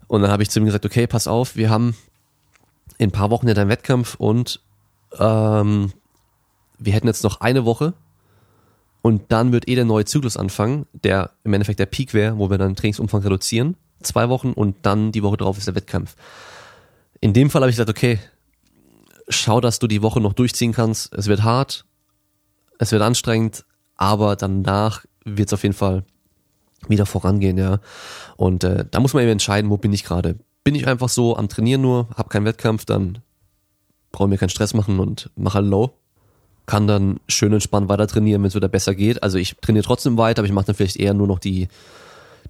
Und 0.08 0.22
dann 0.22 0.32
habe 0.32 0.44
ich 0.44 0.50
zu 0.50 0.60
ihm 0.60 0.66
gesagt, 0.66 0.86
okay, 0.86 1.08
pass 1.08 1.28
auf, 1.28 1.56
wir 1.56 1.70
haben 1.70 1.96
in 2.98 3.10
ein 3.10 3.12
paar 3.12 3.32
Wochen 3.32 3.48
ja 3.48 3.54
deinen 3.54 3.70
Wettkampf 3.70 4.16
und 4.16 4.62
ähm, 5.18 5.94
wir 6.78 6.94
hätten 6.94 7.08
jetzt 7.08 7.24
noch 7.24 7.42
eine 7.42 7.66
Woche 7.66 7.94
und 9.02 9.32
dann 9.32 9.52
wird 9.52 9.68
eh 9.68 9.76
der 9.76 9.86
neue 9.86 10.06
Zyklus 10.06 10.38
anfangen, 10.38 10.86
der 10.92 11.32
im 11.44 11.54
Endeffekt 11.54 11.80
der 11.80 11.86
Peak 11.86 12.14
wäre, 12.14 12.38
wo 12.38 12.50
wir 12.50 12.58
dann 12.58 12.76
Trainingsumfang 12.76 13.22
reduzieren, 13.22 13.76
zwei 14.04 14.30
Wochen 14.30 14.54
und 14.54 14.78
dann 14.84 15.12
die 15.12 15.24
Woche 15.24 15.38
drauf 15.38 15.58
ist 15.58 15.68
der 15.68 15.76
Wettkampf. 15.76 16.16
In 17.22 17.34
dem 17.34 17.50
Fall 17.50 17.62
habe 17.62 17.70
ich 17.70 17.78
gesagt, 17.78 17.90
okay, 17.90 18.20
schau, 19.28 19.62
dass 19.62 19.80
du 19.80 19.88
die 19.88 20.02
Woche 20.02 20.20
noch 20.20 20.34
durchziehen 20.34 20.74
kannst. 20.74 21.14
Es 21.14 21.28
wird 21.28 21.44
hart, 21.44 21.86
es 22.80 22.92
wird 22.92 23.02
anstrengend, 23.02 23.66
aber 23.96 24.36
danach 24.36 25.06
wird 25.24 25.50
es 25.50 25.54
auf 25.54 25.64
jeden 25.64 25.76
Fall 25.76 26.04
wieder 26.88 27.06
vorangehen, 27.06 27.58
ja. 27.58 27.80
Und 28.36 28.64
äh, 28.64 28.86
da 28.90 29.00
muss 29.00 29.14
man 29.14 29.24
eben 29.24 29.32
entscheiden, 29.32 29.70
wo 29.70 29.78
bin 29.78 29.94
ich 29.94 30.04
gerade. 30.04 30.38
Bin 30.64 30.76
ich 30.76 30.88
einfach 30.88 31.10
so 31.10 31.38
am 31.38 31.50
Trainieren 31.50 31.82
nur, 31.82 32.10
hab 32.16 32.30
keinen 32.30 32.46
Wettkampf, 32.46 32.86
dann 32.86 33.20
brauche 34.12 34.28
mir 34.28 34.38
keinen 34.38 34.50
Stress 34.50 34.74
machen 34.74 35.00
und 35.00 35.30
mache 35.36 35.56
halt 35.56 35.68
low. 35.68 35.94
Kann 36.66 36.88
dann 36.88 37.20
schön 37.28 37.52
entspannt 37.52 37.90
weiter 37.90 38.08
trainieren, 38.08 38.42
wenn 38.42 38.48
es 38.48 38.56
wieder 38.56 38.70
besser 38.70 38.96
geht. 38.96 39.22
Also 39.22 39.38
ich 39.38 39.58
trainiere 39.60 39.84
trotzdem 39.84 40.18
weiter, 40.18 40.40
aber 40.40 40.48
ich 40.48 40.54
mache 40.54 40.68
dann 40.68 40.76
vielleicht 40.76 40.96
eher 40.96 41.14
nur 41.14 41.28
noch 41.28 41.40
die 41.40 41.68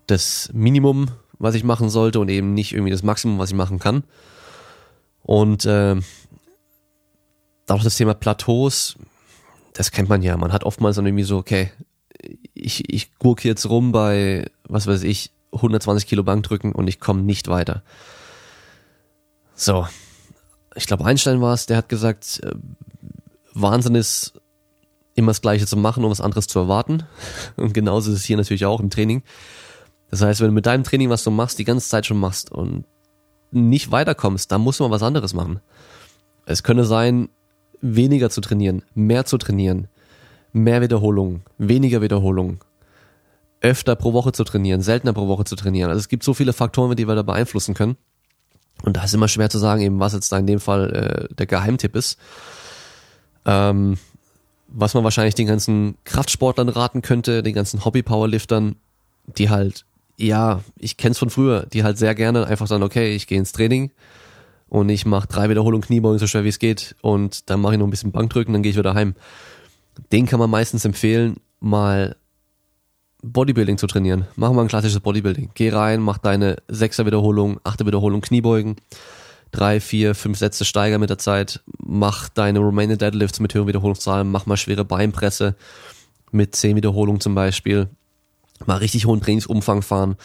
das 0.07 0.49
Minimum, 0.53 1.07
was 1.43 1.55
ich 1.55 1.63
machen 1.63 1.89
sollte 1.89 2.19
und 2.19 2.29
eben 2.29 2.53
nicht 2.53 2.73
irgendwie 2.73 2.91
das 2.91 3.03
Maximum, 3.03 3.37
was 3.37 3.49
ich 3.49 3.55
machen 3.55 3.79
kann. 3.79 4.03
Und 5.21 5.65
äh, 5.65 5.95
auch 7.67 7.83
das 7.83 7.97
Thema 7.97 8.13
Plateaus, 8.13 8.95
das 9.73 9.91
kennt 9.91 10.09
man 10.09 10.21
ja. 10.21 10.35
Man 10.37 10.53
hat 10.53 10.63
oftmals 10.63 10.95
dann 10.95 11.05
irgendwie 11.05 11.23
so, 11.23 11.37
okay, 11.37 11.71
ich, 12.53 12.89
ich 12.93 13.17
gucke 13.17 13.47
jetzt 13.47 13.69
rum 13.69 13.91
bei, 13.91 14.49
was 14.67 14.87
weiß 14.87 15.03
ich, 15.03 15.31
120 15.51 16.07
Kilo 16.07 16.23
Bankdrücken 16.23 16.71
und 16.71 16.87
ich 16.87 16.99
komme 16.99 17.21
nicht 17.21 17.47
weiter. 17.47 17.83
So. 19.55 19.87
Ich 20.75 20.87
glaube, 20.87 21.05
Einstein 21.05 21.41
war 21.41 21.53
es, 21.53 21.67
der 21.67 21.77
hat 21.77 21.89
gesagt, 21.89 22.41
äh, 22.43 22.51
Wahnsinn 23.53 23.95
ist, 23.95 24.33
immer 25.15 25.29
das 25.31 25.41
Gleiche 25.41 25.67
zu 25.67 25.77
machen, 25.77 26.03
um 26.03 26.11
was 26.11 26.21
anderes 26.21 26.47
zu 26.47 26.59
erwarten. 26.59 27.03
Und 27.55 27.73
genauso 27.73 28.11
ist 28.11 28.17
es 28.17 28.25
hier 28.25 28.37
natürlich 28.37 28.65
auch 28.65 28.79
im 28.79 28.89
Training. 28.89 29.21
Das 30.13 30.21
heißt, 30.21 30.41
wenn 30.41 30.49
du 30.49 30.53
mit 30.53 30.67
deinem 30.67 30.83
Training, 30.83 31.09
was 31.09 31.23
du 31.23 31.31
machst, 31.31 31.57
die 31.57 31.63
ganze 31.63 31.89
Zeit 31.89 32.05
schon 32.05 32.19
machst 32.19 32.51
und 32.51 32.85
nicht 33.49 33.89
weiterkommst, 33.89 34.51
dann 34.51 34.61
musst 34.61 34.79
du 34.79 34.83
mal 34.83 34.91
was 34.91 35.01
anderes 35.01 35.33
machen. 35.33 35.59
Es 36.45 36.61
könnte 36.61 36.85
sein, 36.85 37.29
weniger 37.81 38.29
zu 38.29 38.39
trainieren, 38.39 38.83
mehr 38.93 39.25
zu 39.25 39.39
trainieren, 39.39 39.87
mehr 40.51 40.83
Wiederholungen, 40.83 41.41
weniger 41.57 42.03
Wiederholungen, 42.03 42.59
öfter 43.59 43.95
pro 43.95 44.13
Woche 44.13 44.33
zu 44.33 44.43
trainieren, 44.43 44.81
seltener 44.81 45.13
pro 45.13 45.27
Woche 45.27 45.45
zu 45.45 45.55
trainieren. 45.55 45.89
Also 45.89 46.01
es 46.01 46.09
gibt 46.09 46.23
so 46.23 46.35
viele 46.35 46.53
Faktoren, 46.53 46.95
die 46.95 47.07
wir 47.07 47.15
da 47.15 47.23
beeinflussen 47.23 47.73
können. 47.73 47.97
Und 48.83 48.97
da 48.97 49.05
ist 49.05 49.15
immer 49.15 49.27
schwer 49.27 49.49
zu 49.49 49.57
sagen, 49.57 49.81
eben 49.81 49.99
was 49.99 50.13
jetzt 50.13 50.31
da 50.31 50.37
in 50.37 50.45
dem 50.45 50.59
Fall 50.59 50.93
äh, 51.31 51.33
der 51.33 51.47
Geheimtipp 51.47 51.95
ist. 51.95 52.19
Ähm, 53.45 53.97
was 54.67 54.93
man 54.93 55.03
wahrscheinlich 55.03 55.33
den 55.33 55.47
ganzen 55.47 55.97
Kraftsportlern 56.03 56.69
raten 56.69 57.01
könnte, 57.01 57.41
den 57.41 57.55
ganzen 57.55 57.83
Hobby-Powerliftern, 57.83 58.75
die 59.25 59.49
halt, 59.49 59.85
ja, 60.17 60.61
ich 60.77 60.97
kenn's 60.97 61.19
von 61.19 61.29
früher, 61.29 61.65
die 61.65 61.83
halt 61.83 61.97
sehr 61.97 62.15
gerne 62.15 62.47
einfach 62.47 62.67
sagen, 62.67 62.83
okay, 62.83 63.15
ich 63.15 63.27
gehe 63.27 63.37
ins 63.37 63.51
Training 63.51 63.91
und 64.67 64.89
ich 64.89 65.05
mache 65.05 65.27
drei 65.27 65.49
Wiederholungen 65.49 65.85
Kniebeugen 65.85 66.19
so 66.19 66.27
schwer 66.27 66.43
wie 66.43 66.49
es 66.49 66.59
geht 66.59 66.95
und 67.01 67.49
dann 67.49 67.61
mache 67.61 67.73
ich 67.73 67.79
noch 67.79 67.87
ein 67.87 67.91
bisschen 67.91 68.11
Bankdrücken, 68.11 68.53
dann 68.53 68.63
gehe 68.63 68.71
ich 68.71 68.77
wieder 68.77 68.93
heim 68.93 69.15
den 70.11 70.25
kann 70.25 70.39
man 70.39 70.49
meistens 70.49 70.85
empfehlen, 70.85 71.37
mal 71.59 72.15
Bodybuilding 73.21 73.77
zu 73.77 73.87
trainieren. 73.87 74.25
Mach 74.35 74.51
mal 74.51 74.63
ein 74.63 74.67
klassisches 74.67 74.99
Bodybuilding. 74.99 75.51
Geh 75.53 75.69
rein, 75.69 76.01
mach 76.01 76.17
deine 76.17 76.57
sechser 76.67 77.05
Wiederholung, 77.05 77.59
achte 77.63 77.85
Wiederholung 77.85 78.21
Kniebeugen, 78.21 78.75
drei, 79.51 79.79
vier, 79.79 80.13
fünf 80.15 80.37
Sätze 80.37 80.65
steiger 80.65 80.99
mit 80.99 81.09
der 81.09 81.19
Zeit, 81.19 81.61
mach 81.77 82.27
deine 82.29 82.59
Romanian 82.59 82.97
Deadlifts 82.97 83.39
mit 83.39 83.53
höheren 83.53 83.67
Wiederholungszahlen, 83.67 84.29
mach 84.29 84.45
mal 84.45 84.57
schwere 84.57 84.83
Beinpresse 84.83 85.55
mit 86.31 86.55
zehn 86.55 86.75
Wiederholungen 86.75 87.21
zum 87.21 87.35
Beispiel, 87.35 87.87
mal 88.67 88.77
richtig 88.77 89.05
hohen 89.05 89.21
Trainingsumfang 89.21 89.81
fahren, 89.81 90.15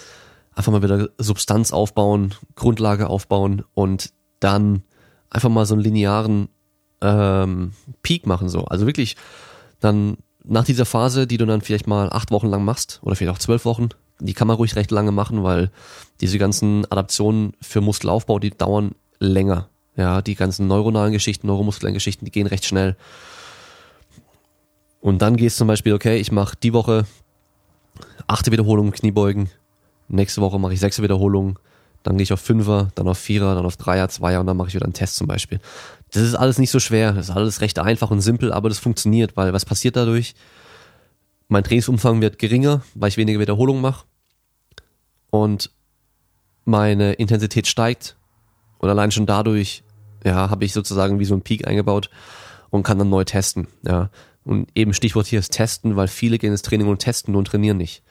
einfach 0.54 0.72
mal 0.72 0.82
wieder 0.82 1.08
Substanz 1.18 1.72
aufbauen, 1.72 2.34
Grundlage 2.54 3.08
aufbauen 3.08 3.64
und 3.74 4.12
dann 4.40 4.82
einfach 5.30 5.48
mal 5.48 5.66
so 5.66 5.74
einen 5.74 5.82
linearen 5.82 6.48
ähm, 7.00 7.72
Peak 8.02 8.26
machen 8.26 8.48
so. 8.48 8.64
Also 8.64 8.86
wirklich 8.86 9.16
dann 9.80 10.18
nach 10.44 10.64
dieser 10.64 10.86
Phase, 10.86 11.26
die 11.26 11.36
du 11.36 11.46
dann 11.46 11.60
vielleicht 11.60 11.86
mal 11.86 12.10
acht 12.10 12.30
Wochen 12.30 12.48
lang 12.48 12.64
machst 12.64 13.00
oder 13.02 13.14
vielleicht 13.14 13.36
auch 13.36 13.40
zwölf 13.40 13.64
Wochen, 13.64 13.90
die 14.20 14.34
kann 14.34 14.48
man 14.48 14.56
ruhig 14.56 14.74
recht 14.76 14.90
lange 14.90 15.12
machen, 15.12 15.44
weil 15.44 15.70
diese 16.20 16.38
ganzen 16.38 16.90
Adaptionen 16.90 17.52
für 17.60 17.80
Muskelaufbau, 17.80 18.38
die 18.38 18.50
dauern 18.50 18.92
länger. 19.20 19.68
Ja, 19.96 20.22
die 20.22 20.36
ganzen 20.36 20.68
neuronalen 20.68 21.12
Geschichten, 21.12 21.48
neuromuskulären 21.48 21.94
Geschichten, 21.94 22.24
die 22.24 22.30
gehen 22.30 22.46
recht 22.46 22.64
schnell. 22.64 22.96
Und 25.00 25.22
dann 25.22 25.36
gehst 25.36 25.56
zum 25.56 25.68
Beispiel, 25.68 25.92
okay, 25.92 26.18
ich 26.18 26.32
mache 26.32 26.56
die 26.62 26.72
Woche 26.72 27.04
achte 28.28 28.52
Wiederholung 28.52 28.92
Kniebeugen, 28.92 29.50
nächste 30.08 30.40
Woche 30.40 30.58
mache 30.58 30.74
ich 30.74 30.80
sechste 30.80 31.02
Wiederholung, 31.02 31.58
dann 32.02 32.16
gehe 32.16 32.22
ich 32.22 32.32
auf 32.32 32.40
Fünfer, 32.40 32.90
dann 32.94 33.08
auf 33.08 33.18
Vierer, 33.18 33.54
dann 33.54 33.66
auf 33.66 33.76
Dreier, 33.76 34.08
Zweier 34.08 34.40
und 34.40 34.46
dann 34.46 34.56
mache 34.56 34.68
ich 34.68 34.74
wieder 34.74 34.84
einen 34.84 34.92
Test 34.92 35.16
zum 35.16 35.26
Beispiel. 35.26 35.58
Das 36.12 36.22
ist 36.22 36.34
alles 36.34 36.58
nicht 36.58 36.70
so 36.70 36.78
schwer, 36.78 37.12
das 37.12 37.28
ist 37.28 37.34
alles 37.34 37.60
recht 37.60 37.78
einfach 37.78 38.10
und 38.10 38.20
simpel, 38.20 38.52
aber 38.52 38.68
das 38.68 38.78
funktioniert, 38.78 39.36
weil 39.36 39.52
was 39.52 39.64
passiert 39.64 39.96
dadurch? 39.96 40.34
Mein 41.48 41.64
Trainingsumfang 41.64 42.20
wird 42.20 42.38
geringer, 42.38 42.82
weil 42.94 43.08
ich 43.08 43.16
weniger 43.16 43.40
Wiederholungen 43.40 43.82
mache 43.82 44.04
und 45.30 45.70
meine 46.64 47.14
Intensität 47.14 47.66
steigt 47.66 48.16
und 48.78 48.88
allein 48.88 49.10
schon 49.10 49.26
dadurch, 49.26 49.82
ja, 50.24 50.50
habe 50.50 50.64
ich 50.64 50.72
sozusagen 50.72 51.18
wie 51.18 51.24
so 51.24 51.34
ein 51.34 51.42
Peak 51.42 51.66
eingebaut 51.66 52.10
und 52.70 52.82
kann 52.82 52.98
dann 52.98 53.10
neu 53.10 53.24
testen, 53.24 53.68
ja. 53.82 54.10
Und 54.44 54.70
eben 54.74 54.94
Stichwort 54.94 55.26
hier 55.26 55.40
ist 55.40 55.52
testen, 55.52 55.96
weil 55.96 56.08
viele 56.08 56.38
gehen 56.38 56.52
ins 56.52 56.62
Training 56.62 56.88
und 56.88 57.00
testen 57.00 57.34
und 57.34 57.46
trainieren 57.46 57.76
nicht. 57.76 58.02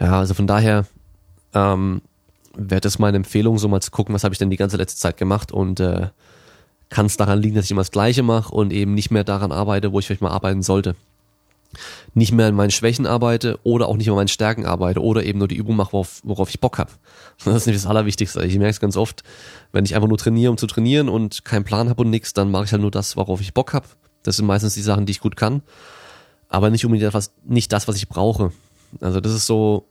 Ja, 0.00 0.18
also 0.18 0.34
von 0.34 0.46
daher 0.46 0.86
ähm, 1.54 2.02
wäre 2.54 2.80
das 2.80 2.98
meine 2.98 3.16
Empfehlung, 3.16 3.58
so 3.58 3.68
mal 3.68 3.80
zu 3.80 3.90
gucken, 3.90 4.14
was 4.14 4.24
habe 4.24 4.34
ich 4.34 4.38
denn 4.38 4.50
die 4.50 4.56
ganze 4.56 4.76
letzte 4.76 4.98
Zeit 4.98 5.16
gemacht 5.16 5.52
und 5.52 5.80
äh, 5.80 6.08
kann 6.88 7.06
es 7.06 7.16
daran 7.16 7.40
liegen, 7.40 7.54
dass 7.54 7.66
ich 7.66 7.70
immer 7.70 7.82
das 7.82 7.90
Gleiche 7.90 8.22
mache 8.22 8.54
und 8.54 8.72
eben 8.72 8.94
nicht 8.94 9.10
mehr 9.10 9.24
daran 9.24 9.52
arbeite, 9.52 9.92
wo 9.92 9.98
ich 9.98 10.06
vielleicht 10.06 10.22
mal 10.22 10.30
arbeiten 10.30 10.62
sollte. 10.62 10.96
Nicht 12.14 12.32
mehr 12.32 12.46
an 12.46 12.54
meinen 12.54 12.70
Schwächen 12.70 13.06
arbeite 13.06 13.58
oder 13.62 13.88
auch 13.88 13.96
nicht 13.96 14.06
mehr 14.06 14.14
an 14.14 14.20
meinen 14.20 14.28
Stärken 14.28 14.64
arbeite 14.64 15.02
oder 15.02 15.22
eben 15.24 15.38
nur 15.38 15.48
die 15.48 15.56
Übung 15.56 15.76
mache, 15.76 15.92
worauf, 15.92 16.20
worauf 16.24 16.48
ich 16.48 16.60
Bock 16.60 16.78
habe. 16.78 16.90
Das 17.44 17.54
ist 17.54 17.66
nicht 17.66 17.76
das 17.76 17.86
Allerwichtigste. 17.86 18.44
Ich 18.44 18.56
merke 18.58 18.70
es 18.70 18.80
ganz 18.80 18.96
oft, 18.96 19.22
wenn 19.70 19.84
ich 19.84 19.94
einfach 19.94 20.08
nur 20.08 20.18
trainiere, 20.18 20.50
um 20.50 20.56
zu 20.56 20.66
trainieren 20.66 21.08
und 21.08 21.44
keinen 21.44 21.64
Plan 21.64 21.88
habe 21.88 22.02
und 22.02 22.10
nichts, 22.10 22.32
dann 22.32 22.50
mache 22.50 22.64
ich 22.64 22.72
halt 22.72 22.82
nur 22.82 22.90
das, 22.90 23.16
worauf 23.16 23.40
ich 23.40 23.54
Bock 23.54 23.74
habe. 23.74 23.86
Das 24.22 24.36
sind 24.36 24.46
meistens 24.46 24.74
die 24.74 24.82
Sachen, 24.82 25.06
die 25.06 25.12
ich 25.12 25.20
gut 25.20 25.36
kann, 25.36 25.62
aber 26.48 26.70
nicht 26.70 26.84
unbedingt 26.84 27.08
etwas, 27.08 27.32
nicht 27.44 27.72
das, 27.72 27.86
was 27.86 27.96
ich 27.96 28.08
brauche. 28.08 28.50
Also 29.00 29.20
das 29.20 29.32
ist 29.32 29.46
so, 29.46 29.84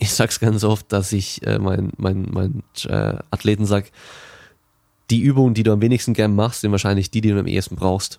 ich 0.00 0.14
sag's 0.14 0.40
ganz 0.40 0.64
oft, 0.64 0.90
dass 0.92 1.12
ich 1.12 1.46
äh, 1.46 1.58
mein, 1.58 1.92
mein, 1.98 2.26
mein 2.30 2.62
äh, 2.86 3.18
Athleten 3.30 3.66
sag, 3.66 3.90
die 5.10 5.20
Übungen, 5.20 5.52
die 5.52 5.62
du 5.62 5.72
am 5.72 5.82
wenigsten 5.82 6.14
gern 6.14 6.34
machst, 6.34 6.62
sind 6.62 6.72
wahrscheinlich 6.72 7.10
die, 7.10 7.20
die 7.20 7.30
du 7.30 7.38
am 7.38 7.46
ehesten 7.46 7.76
brauchst. 7.76 8.18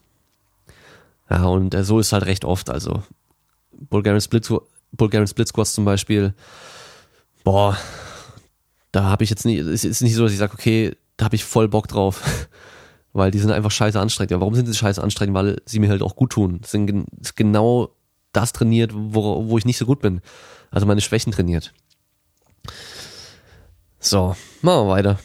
Ja, 1.30 1.46
und 1.46 1.74
äh, 1.74 1.84
so 1.84 2.00
ist 2.00 2.14
halt 2.14 2.26
recht 2.26 2.46
oft. 2.46 2.70
Also 2.70 3.02
Bulgarian 3.72 4.22
Split, 4.22 4.48
Bulgarian 4.92 5.28
Split 5.28 5.48
Squats 5.48 5.74
zum 5.74 5.84
Beispiel, 5.84 6.36
boah, 7.44 7.76
da 8.92 9.06
habe 9.06 9.24
ich 9.24 9.32
jetzt 9.32 9.46
nicht, 9.46 9.60
es 9.60 9.84
ist 9.84 10.02
nicht 10.02 10.14
so, 10.14 10.24
dass 10.24 10.34
ich 10.34 10.38
sage, 10.38 10.54
okay, 10.54 10.96
da 11.18 11.26
habe 11.26 11.36
ich 11.36 11.44
voll 11.44 11.68
Bock 11.68 11.88
drauf. 11.88 12.22
Weil 13.14 13.32
die 13.32 13.40
sind 13.40 13.52
einfach 13.52 13.72
scheiße 13.72 14.00
anstrengend. 14.00 14.32
Ja, 14.32 14.40
warum 14.40 14.54
sind 14.54 14.68
sie 14.68 14.76
scheiße 14.76 15.02
anstrengend? 15.02 15.36
Weil 15.36 15.62
sie 15.66 15.80
mir 15.80 15.90
halt 15.90 16.04
auch 16.04 16.16
gut 16.16 16.32
tun. 16.32 16.60
Das 16.62 16.72
sind 16.72 17.06
genau 17.36 17.90
das 18.32 18.54
trainiert, 18.54 18.92
wo, 18.94 19.50
wo 19.50 19.58
ich 19.58 19.66
nicht 19.66 19.78
so 19.78 19.86
gut 19.86 20.00
bin. 20.00 20.22
Also 20.72 20.88
meine 20.88 21.02
Schwächen 21.02 21.32
trainiert. 21.32 21.74
So, 24.00 24.36
machen 24.62 24.88
wir 24.88 24.90
weiter. 24.90 25.20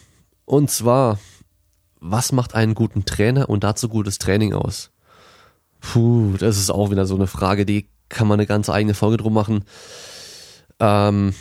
Und 0.44 0.70
zwar 0.70 1.18
was 2.00 2.32
macht 2.32 2.54
einen 2.54 2.74
guten 2.74 3.04
Trainer 3.04 3.48
und 3.48 3.64
dazu 3.64 3.88
gutes 3.88 4.18
Training 4.18 4.52
aus? 4.52 4.90
Puh, 5.80 6.36
das 6.38 6.58
ist 6.58 6.70
auch 6.70 6.90
wieder 6.90 7.06
so 7.06 7.14
eine 7.14 7.26
Frage, 7.26 7.66
die 7.66 7.88
kann 8.08 8.28
man 8.28 8.38
eine 8.38 8.46
ganz 8.46 8.68
eigene 8.68 8.94
Folge 8.94 9.16
drum 9.16 9.34
machen. 9.34 9.64
Ähm, 10.78 11.34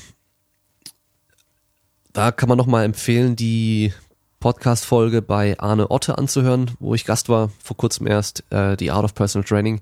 da 2.14 2.32
kann 2.32 2.50
man 2.50 2.58
nochmal 2.58 2.86
empfehlen, 2.86 3.36
die 3.36 3.94
Podcast-Folge 4.40 5.22
bei 5.22 5.60
Arne 5.60 5.92
Otte 5.92 6.18
anzuhören, 6.18 6.72
wo 6.80 6.96
ich 6.96 7.06
Gast 7.06 7.30
war, 7.30 7.50
vor 7.62 7.78
kurzem 7.78 8.08
erst, 8.08 8.44
äh, 8.52 8.78
die 8.78 8.92
Art 8.92 9.04
of 9.04 9.14
Personal 9.14 9.48
Training, 9.48 9.82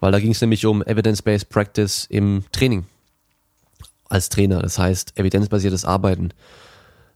weil 0.00 0.12
da 0.12 0.20
ging 0.20 0.30
es 0.30 0.40
nämlich 0.40 0.64
um 0.66 0.82
Evidence-Based 0.82 1.48
Practice 1.48 2.06
im 2.08 2.44
Training 2.52 2.86
als 4.10 4.28
Trainer, 4.28 4.60
das 4.60 4.78
heißt 4.78 5.18
evidenzbasiertes 5.18 5.86
Arbeiten. 5.86 6.34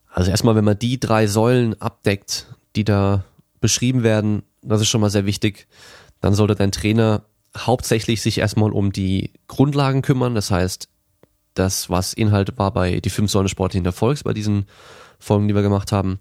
Also 0.08 0.30
erstmal, 0.30 0.54
wenn 0.54 0.64
man 0.64 0.78
die 0.78 0.98
drei 0.98 1.26
Säulen 1.26 1.78
abdeckt, 1.80 2.46
die 2.76 2.84
da 2.84 3.24
beschrieben 3.60 4.02
werden, 4.02 4.44
das 4.62 4.80
ist 4.80 4.88
schon 4.88 5.00
mal 5.00 5.10
sehr 5.10 5.26
wichtig. 5.26 5.66
Dann 6.20 6.34
sollte 6.34 6.54
dein 6.54 6.72
Trainer 6.72 7.24
hauptsächlich 7.56 8.22
sich 8.22 8.38
erstmal 8.38 8.72
um 8.72 8.92
die 8.92 9.32
Grundlagen 9.48 10.02
kümmern. 10.02 10.34
Das 10.34 10.50
heißt, 10.50 10.88
das, 11.54 11.90
was 11.90 12.12
Inhalt 12.12 12.56
war 12.58 12.72
bei 12.72 13.00
die 13.00 13.10
fünf 13.10 13.30
Säulen 13.30 13.48
sportlichen 13.48 13.86
Erfolgs, 13.86 14.22
bei 14.22 14.32
diesen 14.32 14.66
Folgen, 15.18 15.48
die 15.48 15.54
wir 15.54 15.62
gemacht 15.62 15.92
haben. 15.92 16.20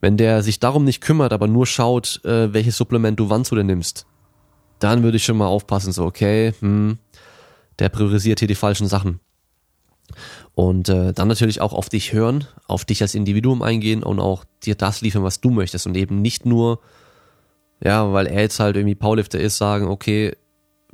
Wenn 0.00 0.16
der 0.16 0.42
sich 0.42 0.60
darum 0.60 0.84
nicht 0.84 1.00
kümmert, 1.00 1.32
aber 1.32 1.48
nur 1.48 1.66
schaut, 1.66 2.24
äh, 2.24 2.52
welches 2.52 2.76
Supplement 2.76 3.18
du 3.18 3.30
wann 3.30 3.44
zu 3.44 3.54
dir 3.54 3.64
nimmst, 3.64 4.06
dann 4.78 5.02
würde 5.02 5.16
ich 5.16 5.24
schon 5.24 5.36
mal 5.36 5.46
aufpassen, 5.46 5.92
so, 5.92 6.04
okay, 6.04 6.52
hm, 6.60 6.98
der 7.78 7.88
priorisiert 7.88 8.38
hier 8.38 8.48
die 8.48 8.54
falschen 8.54 8.86
Sachen. 8.86 9.20
Und 10.54 10.88
äh, 10.88 11.12
dann 11.12 11.28
natürlich 11.28 11.60
auch 11.60 11.72
auf 11.72 11.88
dich 11.88 12.12
hören, 12.12 12.44
auf 12.66 12.84
dich 12.84 13.02
als 13.02 13.14
Individuum 13.14 13.62
eingehen 13.62 14.02
und 14.02 14.20
auch 14.20 14.44
dir 14.64 14.74
das 14.74 15.00
liefern, 15.00 15.22
was 15.22 15.40
du 15.40 15.50
möchtest 15.50 15.86
und 15.86 15.96
eben 15.96 16.20
nicht 16.20 16.46
nur, 16.46 16.80
ja, 17.82 18.12
weil 18.12 18.26
er 18.26 18.42
jetzt 18.42 18.58
halt 18.58 18.76
irgendwie 18.76 18.94
Powerlifter 18.94 19.38
ist, 19.38 19.58
sagen, 19.58 19.86
okay, 19.86 20.36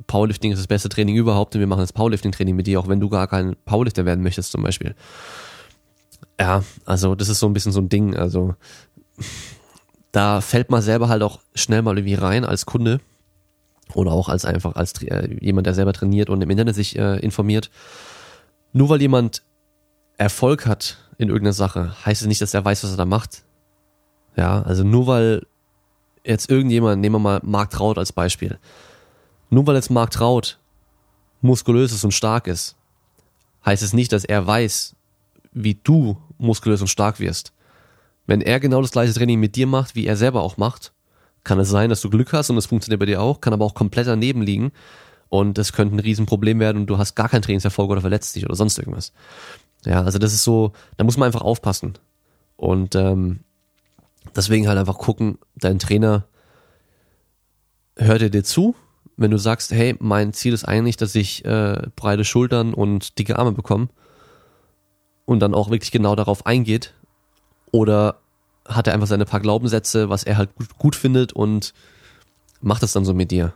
Powerlifting 0.07 0.51
ist 0.51 0.59
das 0.59 0.67
beste 0.67 0.89
Training 0.89 1.15
überhaupt 1.15 1.55
und 1.55 1.59
wir 1.59 1.67
machen 1.67 1.79
das 1.79 1.93
Powerlifting-Training 1.93 2.55
mit 2.55 2.67
dir, 2.67 2.79
auch 2.79 2.87
wenn 2.87 2.99
du 2.99 3.09
gar 3.09 3.27
kein 3.27 3.55
Powerlifter 3.65 4.05
werden 4.05 4.23
möchtest 4.23 4.51
zum 4.51 4.61
Beispiel. 4.61 4.93
Ja, 6.39 6.63
also 6.85 7.15
das 7.15 7.29
ist 7.29 7.39
so 7.39 7.47
ein 7.47 7.53
bisschen 7.53 7.71
so 7.71 7.79
ein 7.79 7.89
Ding, 7.89 8.15
also 8.15 8.55
da 10.11 10.41
fällt 10.41 10.69
man 10.69 10.81
selber 10.81 11.09
halt 11.09 11.23
auch 11.23 11.39
schnell 11.55 11.81
mal 11.81 11.97
irgendwie 11.97 12.15
rein 12.15 12.45
als 12.45 12.65
Kunde 12.65 12.99
oder 13.93 14.11
auch 14.11 14.29
als 14.29 14.45
einfach 14.45 14.75
als 14.75 15.01
äh, 15.03 15.37
jemand, 15.41 15.67
der 15.67 15.73
selber 15.73 15.93
trainiert 15.93 16.29
und 16.29 16.41
im 16.41 16.49
Internet 16.49 16.75
sich 16.75 16.97
äh, 16.97 17.19
informiert. 17.19 17.69
Nur 18.75 18.89
weil 18.89 19.01
jemand 19.01 19.41
Erfolg 20.17 20.65
hat 20.65 20.97
in 21.17 21.29
irgendeiner 21.29 21.53
Sache, 21.53 21.95
heißt 22.05 22.21
es 22.21 22.27
nicht, 22.27 22.41
dass 22.41 22.53
er 22.53 22.65
weiß, 22.65 22.83
was 22.83 22.91
er 22.91 22.97
da 22.97 23.05
macht. 23.05 23.45
Ja, 24.35 24.63
also 24.63 24.83
nur 24.83 25.07
weil 25.07 25.47
jetzt 26.25 26.49
irgendjemand, 26.49 26.99
nehmen 26.99 27.15
wir 27.15 27.19
mal 27.19 27.39
Mark 27.41 27.69
Traut 27.69 27.97
als 27.97 28.11
Beispiel, 28.11 28.59
nur 29.49 29.65
weil 29.65 29.75
jetzt 29.75 29.91
Mark 29.91 30.11
Traut 30.11 30.59
muskulös 31.39 31.93
ist 31.93 32.03
und 32.03 32.11
stark 32.11 32.47
ist, 32.47 32.75
heißt 33.65 33.81
es 33.81 33.93
nicht, 33.93 34.11
dass 34.11 34.25
er 34.25 34.45
weiß, 34.45 34.97
wie 35.53 35.75
du 35.75 36.17
muskulös 36.37 36.81
und 36.81 36.87
stark 36.87 37.21
wirst. 37.21 37.53
Wenn 38.27 38.41
er 38.41 38.59
genau 38.59 38.81
das 38.81 38.91
gleiche 38.91 39.13
Training 39.13 39.39
mit 39.39 39.55
dir 39.55 39.67
macht, 39.67 39.95
wie 39.95 40.05
er 40.05 40.17
selber 40.17 40.41
auch 40.41 40.57
macht, 40.57 40.91
kann 41.45 41.59
es 41.59 41.69
sein, 41.69 41.89
dass 41.89 42.01
du 42.01 42.09
Glück 42.09 42.33
hast 42.33 42.49
und 42.49 42.57
es 42.57 42.65
funktioniert 42.65 42.99
bei 42.99 43.05
dir 43.05 43.21
auch, 43.21 43.39
kann 43.39 43.53
aber 43.53 43.63
auch 43.63 43.73
komplett 43.73 44.07
daneben 44.07 44.41
liegen 44.41 44.73
und 45.29 45.57
es 45.57 45.73
könnte 45.73 45.95
ein 45.95 45.99
Riesenproblem 45.99 46.59
werden 46.59 46.81
und 46.81 46.87
du 46.87 46.97
hast 46.97 47.15
gar 47.15 47.29
keinen 47.29 47.41
Trainingserfolg 47.41 47.89
oder 47.89 48.01
verletzt 48.01 48.35
dich 48.35 48.45
oder 48.45 48.55
sonst 48.55 48.77
irgendwas. 48.77 49.13
Ja, 49.85 50.01
also 50.01 50.19
das 50.19 50.33
ist 50.33 50.43
so, 50.43 50.73
da 50.97 51.03
muss 51.03 51.17
man 51.17 51.27
einfach 51.27 51.41
aufpassen. 51.41 51.93
Und 52.57 52.95
ähm, 52.95 53.41
deswegen 54.35 54.67
halt 54.67 54.79
einfach 54.79 54.97
gucken, 54.97 55.37
dein 55.55 55.79
Trainer 55.79 56.25
hört 57.97 58.21
er 58.21 58.29
dir 58.29 58.43
zu, 58.43 58.75
wenn 59.17 59.31
du 59.31 59.37
sagst, 59.37 59.71
hey, 59.71 59.95
mein 59.99 60.33
Ziel 60.33 60.53
ist 60.53 60.65
eigentlich, 60.65 60.97
dass 60.97 61.15
ich 61.15 61.45
äh, 61.45 61.83
breite 61.95 62.25
Schultern 62.25 62.73
und 62.73 63.17
dicke 63.19 63.37
Arme 63.39 63.51
bekomme 63.51 63.87
und 65.25 65.39
dann 65.39 65.53
auch 65.53 65.69
wirklich 65.69 65.91
genau 65.91 66.15
darauf 66.15 66.45
eingeht 66.45 66.93
oder 67.71 68.19
hat 68.67 68.87
er 68.87 68.93
einfach 68.93 69.07
seine 69.07 69.25
paar 69.25 69.39
Glaubenssätze, 69.39 70.09
was 70.09 70.23
er 70.23 70.37
halt 70.37 70.55
gut, 70.55 70.77
gut 70.77 70.95
findet 70.95 71.33
und 71.33 71.73
macht 72.61 72.83
das 72.83 72.93
dann 72.93 73.05
so 73.05 73.13
mit 73.13 73.31
dir. 73.31 73.53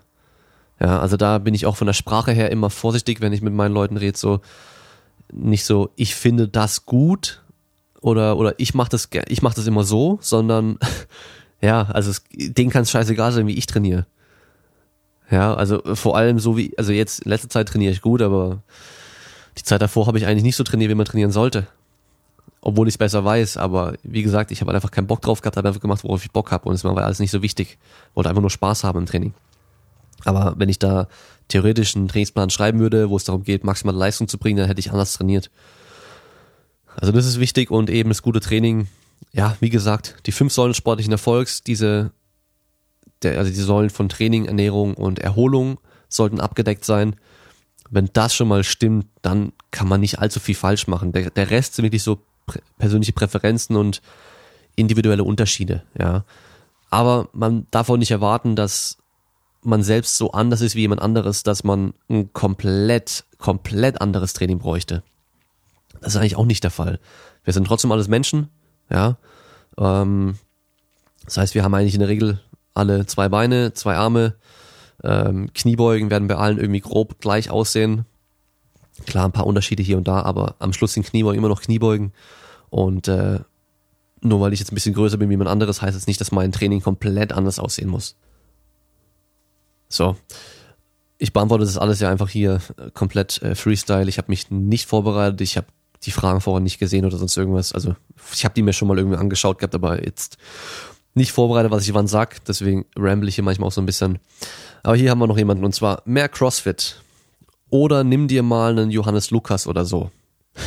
Ja, 0.79 0.99
also 0.99 1.17
da 1.17 1.39
bin 1.39 1.53
ich 1.53 1.65
auch 1.65 1.75
von 1.75 1.87
der 1.87 1.93
Sprache 1.93 2.31
her 2.31 2.51
immer 2.51 2.69
vorsichtig, 2.69 3.21
wenn 3.21 3.33
ich 3.33 3.41
mit 3.41 3.53
meinen 3.53 3.73
Leuten 3.73 3.97
rede, 3.97 4.17
so 4.17 4.41
nicht 5.31 5.65
so, 5.65 5.91
ich 5.95 6.15
finde 6.15 6.47
das 6.47 6.85
gut 6.85 7.43
oder 8.01 8.37
oder 8.37 8.55
ich 8.57 8.73
mache 8.73 8.89
das 8.89 9.09
ich 9.27 9.41
mache 9.41 9.55
das 9.55 9.67
immer 9.67 9.83
so, 9.83 10.17
sondern 10.21 10.79
ja, 11.61 11.83
also 11.83 12.11
es, 12.11 12.23
denen 12.31 12.69
kann 12.69 12.83
es 12.83 12.91
scheißegal 12.91 13.31
sein, 13.31 13.47
wie 13.47 13.57
ich 13.57 13.67
trainiere. 13.67 14.05
Ja, 15.29 15.53
also 15.53 15.81
vor 15.93 16.17
allem 16.17 16.39
so 16.39 16.57
wie, 16.57 16.75
also 16.77 16.91
jetzt 16.91 17.21
in 17.21 17.29
letzter 17.29 17.49
Zeit 17.49 17.67
trainiere 17.67 17.91
ich 17.91 18.01
gut, 18.01 18.21
aber 18.21 18.63
die 19.57 19.63
Zeit 19.63 19.81
davor 19.81 20.07
habe 20.07 20.17
ich 20.17 20.25
eigentlich 20.25 20.43
nicht 20.43 20.55
so 20.55 20.63
trainiert, 20.63 20.89
wie 20.89 20.95
man 20.95 21.05
trainieren 21.05 21.31
sollte. 21.31 21.67
Obwohl 22.61 22.87
ich 22.87 22.95
es 22.95 22.97
besser 22.97 23.23
weiß, 23.23 23.57
aber 23.57 23.93
wie 24.03 24.23
gesagt, 24.23 24.51
ich 24.51 24.61
habe 24.61 24.69
halt 24.69 24.75
einfach 24.75 24.91
keinen 24.91 25.07
Bock 25.07 25.21
drauf 25.21 25.41
gehabt, 25.41 25.55
habe 25.55 25.67
einfach 25.67 25.81
gemacht, 25.81 26.03
worauf 26.03 26.23
ich 26.23 26.31
Bock 26.31 26.51
habe 26.51 26.67
und 26.67 26.75
es 26.75 26.83
war 26.83 26.97
alles 26.97 27.19
nicht 27.19 27.31
so 27.31 27.41
wichtig. 27.41 27.77
Wollte 28.15 28.29
einfach 28.29 28.41
nur 28.41 28.49
Spaß 28.49 28.83
haben 28.83 28.99
im 28.99 29.05
Training. 29.05 29.33
Aber 30.25 30.55
wenn 30.57 30.69
ich 30.69 30.79
da 30.79 31.07
theoretisch 31.47 31.95
einen 31.95 32.07
Trainingsplan 32.07 32.49
schreiben 32.49 32.79
würde, 32.79 33.09
wo 33.09 33.17
es 33.17 33.23
darum 33.23 33.43
geht, 33.43 33.63
maximale 33.63 33.97
Leistung 33.97 34.27
zu 34.27 34.37
bringen, 34.37 34.57
dann 34.57 34.67
hätte 34.67 34.79
ich 34.79 34.91
anders 34.91 35.13
trainiert. 35.13 35.49
Also 36.95 37.11
das 37.11 37.25
ist 37.25 37.39
wichtig 37.39 37.71
und 37.71 37.89
eben 37.89 38.09
das 38.09 38.21
gute 38.21 38.39
Training. 38.39 38.87
Ja, 39.31 39.55
wie 39.59 39.69
gesagt, 39.69 40.15
die 40.25 40.31
fünf 40.31 40.53
Säulen 40.53 40.73
sportlichen 40.73 41.11
Erfolgs, 41.11 41.63
diese, 41.63 42.11
der, 43.23 43.37
also 43.37 43.51
die 43.51 43.57
Säulen 43.57 43.89
von 43.89 44.09
Training, 44.09 44.45
Ernährung 44.45 44.93
und 44.95 45.19
Erholung 45.19 45.79
sollten 46.07 46.39
abgedeckt 46.39 46.85
sein. 46.85 47.15
Wenn 47.89 48.09
das 48.13 48.35
schon 48.35 48.47
mal 48.47 48.63
stimmt, 48.63 49.07
dann 49.21 49.51
kann 49.71 49.87
man 49.87 50.01
nicht 50.01 50.19
allzu 50.19 50.39
viel 50.39 50.55
falsch 50.55 50.87
machen. 50.87 51.11
Der, 51.11 51.29
der 51.29 51.49
Rest 51.49 51.75
sind 51.75 51.83
wirklich 51.83 52.03
so 52.03 52.21
persönliche 52.77 53.13
Präferenzen 53.13 53.75
und 53.75 54.01
individuelle 54.75 55.23
Unterschiede, 55.23 55.83
ja. 55.97 56.23
Aber 56.89 57.29
man 57.33 57.67
darf 57.69 57.89
auch 57.89 57.97
nicht 57.97 58.09
erwarten, 58.09 58.55
dass 58.55 58.97
man 59.61 59.83
selbst 59.83 60.17
so 60.17 60.31
anders 60.31 60.61
ist 60.61 60.75
wie 60.75 60.81
jemand 60.81 61.01
anderes, 61.01 61.43
dass 61.43 61.63
man 61.63 61.93
ein 62.09 62.31
komplett, 62.33 63.25
komplett 63.37 64.01
anderes 64.01 64.33
Training 64.33 64.59
bräuchte. 64.59 65.03
Das 66.01 66.13
ist 66.13 66.17
eigentlich 66.17 66.37
auch 66.37 66.45
nicht 66.45 66.63
der 66.63 66.71
Fall. 66.71 66.99
Wir 67.43 67.53
sind 67.53 67.65
trotzdem 67.65 67.91
alles 67.91 68.07
Menschen, 68.07 68.49
ja. 68.89 69.17
Ähm, 69.77 70.35
das 71.25 71.37
heißt, 71.37 71.55
wir 71.55 71.63
haben 71.63 71.73
eigentlich 71.73 71.93
in 71.93 71.99
der 71.99 72.09
Regel 72.09 72.39
alle 72.73 73.05
zwei 73.05 73.29
Beine, 73.29 73.73
zwei 73.73 73.95
Arme. 73.95 74.35
Ähm, 75.03 75.51
Kniebeugen 75.53 76.09
werden 76.09 76.27
bei 76.27 76.35
allen 76.35 76.57
irgendwie 76.57 76.81
grob 76.81 77.19
gleich 77.19 77.49
aussehen. 77.49 78.05
Klar, 79.05 79.25
ein 79.25 79.31
paar 79.31 79.47
Unterschiede 79.47 79.83
hier 79.83 79.97
und 79.97 80.07
da, 80.07 80.21
aber 80.21 80.55
am 80.59 80.73
Schluss 80.73 80.93
sind 80.93 81.05
Kniebeugen 81.05 81.37
immer 81.37 81.49
noch 81.49 81.61
Kniebeugen. 81.61 82.13
Und 82.69 83.07
äh, 83.07 83.39
nur 84.21 84.41
weil 84.41 84.53
ich 84.53 84.59
jetzt 84.59 84.71
ein 84.71 84.75
bisschen 84.75 84.93
größer 84.93 85.17
bin 85.17 85.29
wie 85.29 85.33
jemand 85.33 85.49
anderes, 85.49 85.81
heißt 85.81 85.95
es 85.95 86.03
das 86.03 86.07
nicht, 86.07 86.19
dass 86.19 86.31
mein 86.31 86.51
Training 86.51 86.81
komplett 86.81 87.31
anders 87.31 87.59
aussehen 87.59 87.89
muss. 87.89 88.15
So. 89.89 90.15
Ich 91.17 91.33
beantworte 91.33 91.65
das 91.65 91.77
alles 91.77 91.99
ja 91.99 92.09
einfach 92.09 92.29
hier 92.29 92.61
äh, 92.77 92.91
komplett 92.91 93.41
äh, 93.41 93.55
Freestyle. 93.55 94.07
Ich 94.07 94.17
habe 94.17 94.29
mich 94.29 94.49
nicht 94.49 94.87
vorbereitet. 94.87 95.41
Ich 95.41 95.57
habe 95.57 95.67
die 96.03 96.11
Fragen 96.11 96.39
vorher 96.39 96.61
nicht 96.61 96.79
gesehen 96.79 97.05
oder 97.05 97.17
sonst 97.17 97.35
irgendwas. 97.35 97.73
Also 97.73 97.95
ich 98.33 98.45
habe 98.45 98.53
die 98.53 98.61
mir 98.61 98.71
schon 98.71 98.87
mal 98.87 98.97
irgendwie 98.97 99.17
angeschaut 99.17 99.59
gehabt, 99.59 99.75
aber 99.75 100.05
jetzt 100.05 100.37
nicht 101.13 101.33
vorbereitet, 101.33 101.71
was 101.71 101.83
ich 101.85 101.93
wann 101.93 102.07
sag. 102.07 102.45
Deswegen 102.45 102.85
ramble 102.95 103.27
ich 103.27 103.35
hier 103.35 103.43
manchmal 103.43 103.67
auch 103.67 103.73
so 103.73 103.81
ein 103.81 103.85
bisschen. 103.85 104.19
Aber 104.83 104.95
hier 104.95 105.09
haben 105.09 105.19
wir 105.19 105.27
noch 105.27 105.37
jemanden 105.37 105.65
und 105.65 105.75
zwar 105.75 106.01
mehr 106.05 106.29
CrossFit. 106.29 107.01
Oder 107.69 108.03
nimm 108.03 108.27
dir 108.27 108.43
mal 108.43 108.71
einen 108.71 108.91
Johannes 108.91 109.31
Lukas 109.31 109.67
oder 109.67 109.85
so. 109.85 110.11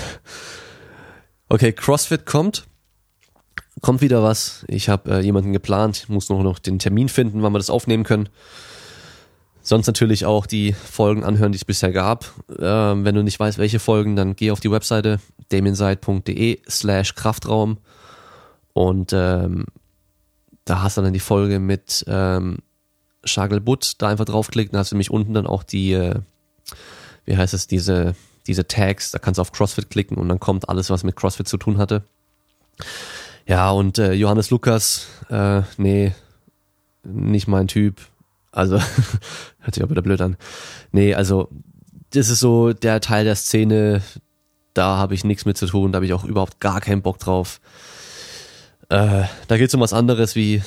Okay, 1.48 1.74
CrossFit 1.74 2.24
kommt. 2.24 2.64
Kommt 3.82 4.00
wieder 4.00 4.22
was. 4.22 4.64
Ich 4.68 4.88
habe 4.88 5.10
äh, 5.10 5.20
jemanden 5.20 5.52
geplant, 5.52 6.08
muss 6.08 6.30
noch, 6.30 6.42
noch 6.42 6.58
den 6.58 6.78
Termin 6.78 7.10
finden, 7.10 7.42
wann 7.42 7.52
wir 7.52 7.58
das 7.58 7.68
aufnehmen 7.68 8.04
können. 8.04 8.30
Sonst 9.62 9.86
natürlich 9.86 10.26
auch 10.26 10.46
die 10.46 10.72
Folgen 10.72 11.24
anhören, 11.24 11.52
die 11.52 11.56
es 11.56 11.64
bisher 11.64 11.92
gab. 11.92 12.32
Ähm, 12.58 13.04
wenn 13.04 13.14
du 13.14 13.22
nicht 13.22 13.38
weißt, 13.38 13.58
welche 13.58 13.78
Folgen, 13.78 14.16
dann 14.16 14.34
geh 14.34 14.50
auf 14.50 14.60
die 14.60 14.70
Webseite 14.70 15.20
damienside.de 15.50 16.60
slash 16.68 17.14
Kraftraum 17.14 17.78
und 18.72 19.12
ähm, 19.12 19.66
da 20.64 20.82
hast 20.82 20.96
du 20.96 21.02
dann 21.02 21.12
die 21.12 21.20
Folge 21.20 21.58
mit 21.58 22.04
ähm, 22.08 22.58
Shagel 23.24 23.60
Butt, 23.60 23.94
da 23.98 24.08
einfach 24.08 24.24
draufklicken, 24.24 24.72
da 24.72 24.80
hast 24.80 24.92
du 24.92 24.96
nämlich 24.96 25.10
unten 25.10 25.34
dann 25.34 25.46
auch 25.46 25.62
die, 25.62 25.92
äh, 25.92 26.20
wie 27.24 27.36
heißt 27.36 27.54
es, 27.54 27.66
diese, 27.66 28.14
diese 28.46 28.66
Tags, 28.66 29.10
da 29.10 29.18
kannst 29.18 29.38
du 29.38 29.42
auf 29.42 29.52
CrossFit 29.52 29.90
klicken 29.90 30.16
und 30.16 30.28
dann 30.28 30.40
kommt 30.40 30.68
alles, 30.68 30.90
was 30.90 31.04
mit 31.04 31.16
CrossFit 31.16 31.48
zu 31.48 31.56
tun 31.56 31.78
hatte. 31.78 32.02
Ja, 33.46 33.70
und 33.70 33.98
äh, 33.98 34.12
Johannes 34.12 34.50
Lukas, 34.50 35.08
äh, 35.28 35.62
nee, 35.76 36.14
nicht 37.04 37.48
mein 37.48 37.68
Typ, 37.68 38.00
also, 38.52 38.78
hört 39.60 39.74
sich 39.74 39.82
auch 39.82 39.90
wieder 39.90 40.02
blöd 40.02 40.20
an. 40.20 40.36
Nee, 40.92 41.14
also, 41.14 41.48
das 42.10 42.28
ist 42.28 42.40
so 42.40 42.72
der 42.72 43.00
Teil 43.00 43.24
der 43.24 43.36
Szene, 43.36 44.02
da 44.74 44.98
habe 44.98 45.14
ich 45.14 45.24
nichts 45.24 45.44
mit 45.44 45.56
zu 45.56 45.66
tun, 45.66 45.92
da 45.92 45.96
habe 45.96 46.06
ich 46.06 46.12
auch 46.12 46.24
überhaupt 46.24 46.60
gar 46.60 46.80
keinen 46.80 47.02
Bock 47.02 47.18
drauf. 47.18 47.60
Äh, 48.88 49.24
da 49.48 49.56
geht 49.56 49.68
es 49.68 49.74
um 49.74 49.80
was 49.80 49.94
anderes, 49.94 50.36
wie, 50.36 50.62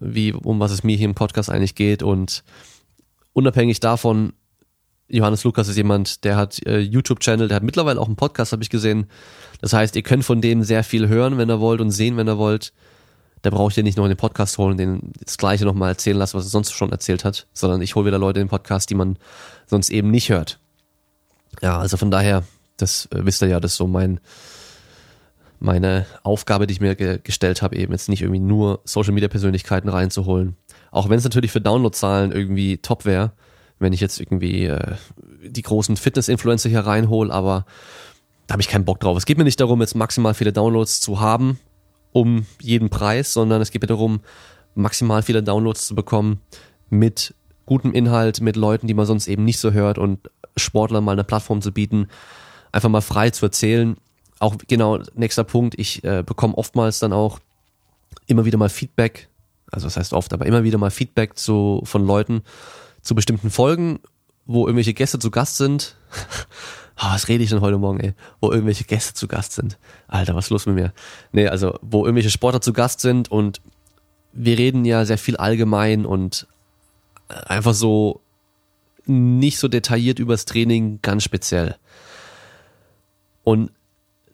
wie 0.00 0.32
um 0.32 0.60
was 0.60 0.70
es 0.70 0.84
mir 0.84 0.96
hier 0.96 1.08
im 1.08 1.14
Podcast 1.14 1.50
eigentlich 1.50 1.74
geht. 1.74 2.02
Und 2.02 2.44
unabhängig 3.32 3.80
davon, 3.80 4.32
Johannes 5.08 5.44
Lukas 5.44 5.68
ist 5.68 5.76
jemand, 5.76 6.24
der 6.24 6.36
hat 6.36 6.64
äh, 6.66 6.78
YouTube-Channel, 6.78 7.48
der 7.48 7.56
hat 7.56 7.62
mittlerweile 7.62 8.00
auch 8.00 8.06
einen 8.06 8.16
Podcast, 8.16 8.52
habe 8.52 8.62
ich 8.62 8.70
gesehen. 8.70 9.06
Das 9.60 9.72
heißt, 9.72 9.96
ihr 9.96 10.02
könnt 10.02 10.24
von 10.24 10.40
dem 10.40 10.62
sehr 10.62 10.84
viel 10.84 11.08
hören, 11.08 11.38
wenn 11.38 11.50
ihr 11.50 11.60
wollt, 11.60 11.80
und 11.80 11.90
sehen, 11.90 12.16
wenn 12.16 12.28
ihr 12.28 12.38
wollt 12.38 12.72
da 13.46 13.50
brauche 13.50 13.68
ich 13.68 13.76
dir 13.76 13.84
nicht 13.84 13.96
noch 13.96 14.04
in 14.04 14.10
den 14.10 14.16
Podcast 14.16 14.58
holen, 14.58 14.76
den 14.76 15.12
das 15.24 15.38
gleiche 15.38 15.64
nochmal 15.64 15.90
erzählen 15.90 16.16
lassen, 16.16 16.36
was 16.36 16.46
er 16.46 16.50
sonst 16.50 16.72
schon 16.72 16.90
erzählt 16.90 17.24
hat, 17.24 17.46
sondern 17.52 17.80
ich 17.80 17.94
hole 17.94 18.04
wieder 18.04 18.18
Leute 18.18 18.40
in 18.40 18.46
den 18.46 18.50
Podcast, 18.50 18.90
die 18.90 18.96
man 18.96 19.18
sonst 19.66 19.90
eben 19.90 20.10
nicht 20.10 20.30
hört. 20.30 20.58
Ja, 21.62 21.78
also 21.78 21.96
von 21.96 22.10
daher, 22.10 22.42
das 22.76 23.06
äh, 23.12 23.24
wisst 23.24 23.42
ihr 23.42 23.48
ja, 23.48 23.60
das 23.60 23.72
ist 23.72 23.76
so 23.76 23.86
mein, 23.86 24.18
meine 25.60 26.06
Aufgabe, 26.24 26.66
die 26.66 26.72
ich 26.72 26.80
mir 26.80 26.96
ge 26.96 27.20
gestellt 27.22 27.62
habe, 27.62 27.76
eben 27.76 27.92
jetzt 27.92 28.08
nicht 28.08 28.22
irgendwie 28.22 28.40
nur 28.40 28.80
Social 28.84 29.12
Media 29.12 29.28
Persönlichkeiten 29.28 29.88
reinzuholen. 29.88 30.56
Auch 30.90 31.08
wenn 31.08 31.18
es 31.18 31.24
natürlich 31.24 31.52
für 31.52 31.60
Downloadzahlen 31.60 32.32
irgendwie 32.32 32.78
top 32.78 33.04
wäre, 33.04 33.30
wenn 33.78 33.92
ich 33.92 34.00
jetzt 34.00 34.18
irgendwie 34.18 34.64
äh, 34.64 34.96
die 35.44 35.62
großen 35.62 35.96
Fitness-Influencer 35.96 36.68
hier 36.68 36.80
reinhole, 36.80 37.32
aber 37.32 37.64
da 38.48 38.54
habe 38.54 38.62
ich 38.62 38.68
keinen 38.68 38.84
Bock 38.84 38.98
drauf. 38.98 39.16
Es 39.16 39.24
geht 39.24 39.38
mir 39.38 39.44
nicht 39.44 39.60
darum, 39.60 39.80
jetzt 39.82 39.94
maximal 39.94 40.34
viele 40.34 40.52
Downloads 40.52 40.98
zu 40.98 41.20
haben, 41.20 41.60
um 42.16 42.46
jeden 42.62 42.88
Preis, 42.88 43.34
sondern 43.34 43.60
es 43.60 43.70
geht 43.70 43.82
mir 43.82 43.88
darum, 43.88 44.20
maximal 44.74 45.22
viele 45.22 45.42
Downloads 45.42 45.86
zu 45.86 45.94
bekommen 45.94 46.40
mit 46.88 47.34
gutem 47.66 47.92
Inhalt, 47.92 48.40
mit 48.40 48.56
Leuten, 48.56 48.86
die 48.86 48.94
man 48.94 49.04
sonst 49.04 49.28
eben 49.28 49.44
nicht 49.44 49.58
so 49.58 49.72
hört 49.72 49.98
und 49.98 50.30
Sportlern 50.56 51.04
mal 51.04 51.12
eine 51.12 51.24
Plattform 51.24 51.60
zu 51.60 51.72
bieten, 51.72 52.08
einfach 52.72 52.88
mal 52.88 53.02
frei 53.02 53.28
zu 53.28 53.44
erzählen. 53.44 53.98
Auch 54.38 54.56
genau, 54.66 54.98
nächster 55.14 55.44
Punkt, 55.44 55.78
ich 55.78 56.04
äh, 56.04 56.22
bekomme 56.24 56.56
oftmals 56.56 57.00
dann 57.00 57.12
auch 57.12 57.38
immer 58.26 58.46
wieder 58.46 58.56
mal 58.56 58.70
Feedback, 58.70 59.28
also 59.70 59.86
das 59.86 59.98
heißt 59.98 60.14
oft, 60.14 60.32
aber 60.32 60.46
immer 60.46 60.64
wieder 60.64 60.78
mal 60.78 60.90
Feedback 60.90 61.36
zu, 61.36 61.82
von 61.84 62.06
Leuten 62.06 62.44
zu 63.02 63.14
bestimmten 63.14 63.50
Folgen, 63.50 63.98
wo 64.46 64.66
irgendwelche 64.66 64.94
Gäste 64.94 65.18
zu 65.18 65.30
Gast 65.30 65.58
sind. 65.58 65.96
oh, 66.98 67.06
was 67.10 67.28
rede 67.28 67.44
ich 67.44 67.50
denn 67.50 67.60
heute 67.60 67.78
Morgen, 67.78 68.00
ey? 68.00 68.14
Wo 68.40 68.50
irgendwelche 68.50 68.84
Gäste 68.84 69.14
zu 69.14 69.28
Gast 69.28 69.52
sind. 69.52 69.78
Alter, 70.08 70.34
was 70.34 70.46
ist 70.46 70.50
los 70.50 70.66
mit 70.66 70.76
mir? 70.76 70.92
Nee, 71.32 71.48
also, 71.48 71.78
wo 71.82 72.04
irgendwelche 72.04 72.30
Sportler 72.30 72.60
zu 72.60 72.72
Gast 72.72 73.00
sind 73.00 73.30
und 73.30 73.60
wir 74.32 74.58
reden 74.58 74.84
ja 74.84 75.04
sehr 75.04 75.18
viel 75.18 75.36
allgemein 75.36 76.06
und 76.06 76.46
einfach 77.28 77.74
so 77.74 78.20
nicht 79.06 79.58
so 79.58 79.68
detailliert 79.68 80.18
übers 80.18 80.44
Training, 80.44 80.98
ganz 81.02 81.22
speziell. 81.22 81.76
Und 83.44 83.70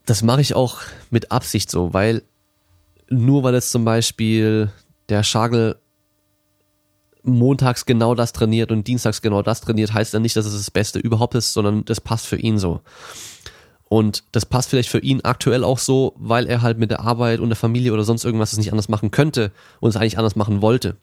das 0.06 0.22
mache 0.22 0.40
ich 0.40 0.54
auch 0.54 0.80
mit 1.10 1.30
Absicht 1.30 1.70
so, 1.70 1.92
weil 1.92 2.22
nur 3.08 3.42
weil 3.42 3.54
jetzt 3.54 3.70
zum 3.70 3.84
Beispiel 3.84 4.72
der 5.08 5.22
Schagel 5.22 5.76
montags 7.22 7.86
genau 7.86 8.14
das 8.14 8.32
trainiert 8.32 8.72
und 8.72 8.86
dienstags 8.86 9.22
genau 9.22 9.42
das 9.42 9.60
trainiert, 9.60 9.94
heißt 9.94 10.12
ja 10.12 10.20
nicht, 10.20 10.36
dass 10.36 10.46
es 10.46 10.54
das 10.54 10.70
Beste 10.70 10.98
überhaupt 10.98 11.34
ist, 11.34 11.52
sondern 11.52 11.84
das 11.84 12.00
passt 12.00 12.26
für 12.26 12.36
ihn 12.36 12.58
so. 12.58 12.80
Und 13.88 14.24
das 14.32 14.46
passt 14.46 14.70
vielleicht 14.70 14.88
für 14.88 15.00
ihn 15.00 15.20
aktuell 15.22 15.64
auch 15.64 15.78
so, 15.78 16.14
weil 16.16 16.46
er 16.46 16.62
halt 16.62 16.78
mit 16.78 16.90
der 16.90 17.00
Arbeit 17.00 17.40
und 17.40 17.50
der 17.50 17.56
Familie 17.56 17.92
oder 17.92 18.04
sonst 18.04 18.24
irgendwas 18.24 18.52
es 18.52 18.58
nicht 18.58 18.70
anders 18.70 18.88
machen 18.88 19.10
könnte 19.10 19.52
und 19.80 19.90
es 19.90 19.96
eigentlich 19.96 20.16
anders 20.16 20.34
machen 20.34 20.62
wollte. 20.62 20.96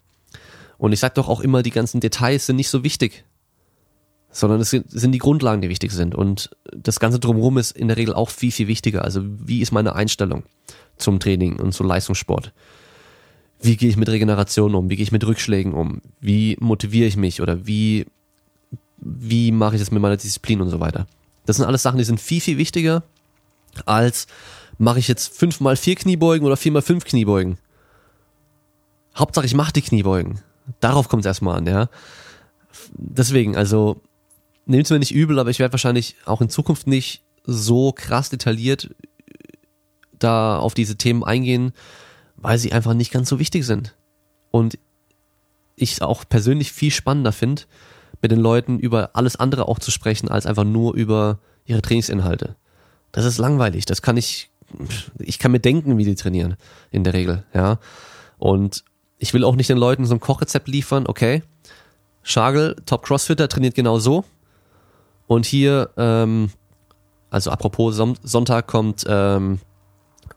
Und 0.79 0.91
ich 0.91 0.99
sag 0.99 1.13
doch 1.13 1.29
auch 1.29 1.41
immer, 1.41 1.61
die 1.61 1.69
ganzen 1.69 1.99
Details 1.99 2.47
sind 2.47 2.55
nicht 2.55 2.69
so 2.69 2.83
wichtig, 2.83 3.25
sondern 4.31 4.61
es 4.61 4.71
sind, 4.71 5.11
die 5.11 5.19
Grundlagen, 5.19 5.61
die 5.61 5.69
wichtig 5.69 5.91
sind. 5.91 6.15
Und 6.15 6.49
das 6.71 6.99
Ganze 6.99 7.19
drumherum 7.19 7.57
ist 7.57 7.71
in 7.71 7.89
der 7.89 7.97
Regel 7.97 8.13
auch 8.13 8.29
viel, 8.29 8.51
viel 8.51 8.67
wichtiger. 8.67 9.03
Also 9.03 9.21
wie 9.23 9.61
ist 9.61 9.71
meine 9.71 9.93
Einstellung 9.93 10.43
zum 10.97 11.19
Training 11.19 11.59
und 11.59 11.73
zum 11.73 11.87
Leistungssport? 11.87 12.53
Wie 13.61 13.75
gehe 13.75 13.89
ich 13.89 13.97
mit 13.97 14.09
Regeneration 14.09 14.75
um? 14.75 14.89
Wie 14.89 14.95
gehe 14.95 15.03
ich 15.03 15.11
mit 15.11 15.25
Rückschlägen 15.25 15.73
um? 15.73 16.01
Wie 16.19 16.57
motiviere 16.59 17.07
ich 17.07 17.17
mich 17.17 17.41
oder 17.41 17.67
wie, 17.67 18.05
wie 18.97 19.51
mache 19.51 19.75
ich 19.75 19.81
das 19.81 19.91
mit 19.91 20.01
meiner 20.01 20.17
Disziplin 20.17 20.61
und 20.61 20.69
so 20.69 20.79
weiter? 20.79 21.07
Das 21.45 21.57
sind 21.57 21.65
alles 21.65 21.83
Sachen, 21.83 21.97
die 21.97 22.03
sind 22.03 22.21
viel, 22.21 22.41
viel 22.41 22.57
wichtiger 22.57 23.03
als 23.85 24.27
mache 24.77 24.99
ich 24.99 25.07
jetzt 25.07 25.33
fünf 25.37 25.59
mal 25.59 25.75
vier 25.75 25.95
Kniebeugen 25.95 26.45
oder 26.45 26.57
vier 26.57 26.71
mal 26.71 26.81
fünf 26.81 27.05
Kniebeugen. 27.05 27.57
Hauptsache 29.15 29.45
ich 29.45 29.55
mache 29.55 29.73
die 29.73 29.81
Kniebeugen. 29.81 30.39
Darauf 30.79 31.09
kommt 31.09 31.21
es 31.21 31.27
erstmal 31.27 31.57
an, 31.57 31.67
ja. 31.67 31.89
Deswegen, 32.93 33.57
also 33.57 34.01
nehmt 34.65 34.85
es 34.85 34.91
mir 34.91 34.99
nicht 34.99 35.13
übel, 35.13 35.39
aber 35.39 35.49
ich 35.49 35.59
werde 35.59 35.73
wahrscheinlich 35.73 36.15
auch 36.25 36.41
in 36.41 36.49
Zukunft 36.49 36.87
nicht 36.87 37.23
so 37.43 37.91
krass 37.91 38.29
detailliert 38.29 38.93
da 40.19 40.59
auf 40.59 40.73
diese 40.73 40.97
Themen 40.97 41.23
eingehen, 41.23 41.71
weil 42.41 42.57
sie 42.57 42.73
einfach 42.73 42.93
nicht 42.93 43.11
ganz 43.11 43.29
so 43.29 43.39
wichtig 43.39 43.65
sind. 43.65 43.95
Und 44.51 44.77
ich 45.75 46.01
auch 46.01 46.23
persönlich 46.27 46.71
viel 46.71 46.91
spannender 46.91 47.31
finde, 47.31 47.63
mit 48.21 48.31
den 48.31 48.39
Leuten 48.39 48.79
über 48.79 49.11
alles 49.13 49.37
andere 49.37 49.67
auch 49.67 49.79
zu 49.79 49.91
sprechen, 49.91 50.29
als 50.29 50.45
einfach 50.45 50.65
nur 50.65 50.93
über 50.93 51.39
ihre 51.65 51.81
Trainingsinhalte. 51.81 52.55
Das 53.11 53.25
ist 53.25 53.37
langweilig. 53.37 53.85
Das 53.85 54.01
kann 54.01 54.17
ich, 54.17 54.49
ich 55.19 55.39
kann 55.39 55.51
mir 55.51 55.59
denken, 55.59 55.97
wie 55.97 56.03
die 56.03 56.15
trainieren, 56.15 56.57
in 56.91 57.03
der 57.03 57.13
Regel, 57.13 57.45
ja. 57.53 57.79
Und 58.37 58.83
ich 59.17 59.33
will 59.33 59.43
auch 59.43 59.55
nicht 59.55 59.69
den 59.69 59.77
Leuten 59.77 60.05
so 60.05 60.13
ein 60.13 60.19
Kochrezept 60.19 60.67
liefern, 60.67 61.05
okay. 61.07 61.43
Schagel, 62.23 62.75
Top 62.85 63.03
Crossfitter, 63.03 63.47
trainiert 63.47 63.75
genau 63.75 63.99
so. 63.99 64.25
Und 65.27 65.45
hier, 65.45 65.91
ähm, 65.97 66.49
also 67.29 67.51
apropos 67.51 67.95
Sonntag 67.95 68.67
kommt 68.67 69.05
ähm, 69.07 69.59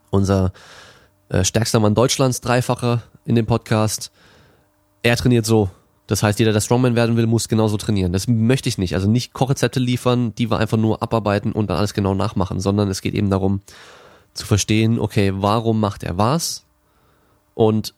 unser 0.09 0.53
äh, 1.29 1.43
stärkster 1.43 1.79
Mann 1.79 1.95
Deutschlands, 1.95 2.41
Dreifacher 2.41 3.03
in 3.25 3.35
dem 3.35 3.45
Podcast. 3.45 4.11
Er 5.01 5.15
trainiert 5.17 5.45
so. 5.45 5.69
Das 6.07 6.21
heißt, 6.21 6.39
jeder, 6.39 6.51
der 6.51 6.61
Strongman 6.61 6.95
werden 6.95 7.15
will, 7.15 7.27
muss 7.27 7.47
genauso 7.47 7.77
trainieren. 7.77 8.11
Das 8.11 8.27
möchte 8.27 8.67
ich 8.67 8.77
nicht. 8.77 8.93
Also 8.93 9.09
nicht 9.09 9.33
Kochrezepte 9.33 9.79
liefern, 9.79 10.35
die 10.35 10.51
wir 10.51 10.59
einfach 10.59 10.77
nur 10.77 11.01
abarbeiten 11.01 11.53
und 11.53 11.69
dann 11.69 11.77
alles 11.77 11.93
genau 11.93 12.13
nachmachen, 12.13 12.59
sondern 12.59 12.89
es 12.89 13.01
geht 13.01 13.13
eben 13.13 13.29
darum 13.29 13.61
zu 14.33 14.45
verstehen, 14.45 14.99
okay, 14.99 15.31
warum 15.35 15.79
macht 15.79 16.03
er 16.03 16.17
was 16.17 16.65
und 17.53 17.93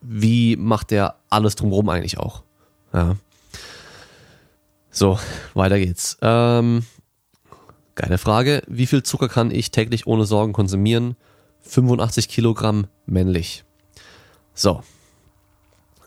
wie 0.00 0.56
macht 0.56 0.92
er 0.92 1.16
alles 1.30 1.56
drumherum 1.56 1.88
eigentlich 1.88 2.18
auch. 2.18 2.42
Ja. 2.92 3.16
So, 4.90 5.18
weiter 5.54 5.78
geht's. 5.78 6.18
Ähm, 6.22 6.84
geile 7.94 8.18
Frage. 8.18 8.62
Wie 8.66 8.86
viel 8.86 9.02
Zucker 9.02 9.28
kann 9.28 9.50
ich 9.50 9.70
täglich 9.70 10.06
ohne 10.06 10.24
Sorgen 10.24 10.52
konsumieren? 10.52 11.16
85 11.64 12.28
Kilogramm 12.28 12.86
männlich. 13.06 13.64
So. 14.54 14.82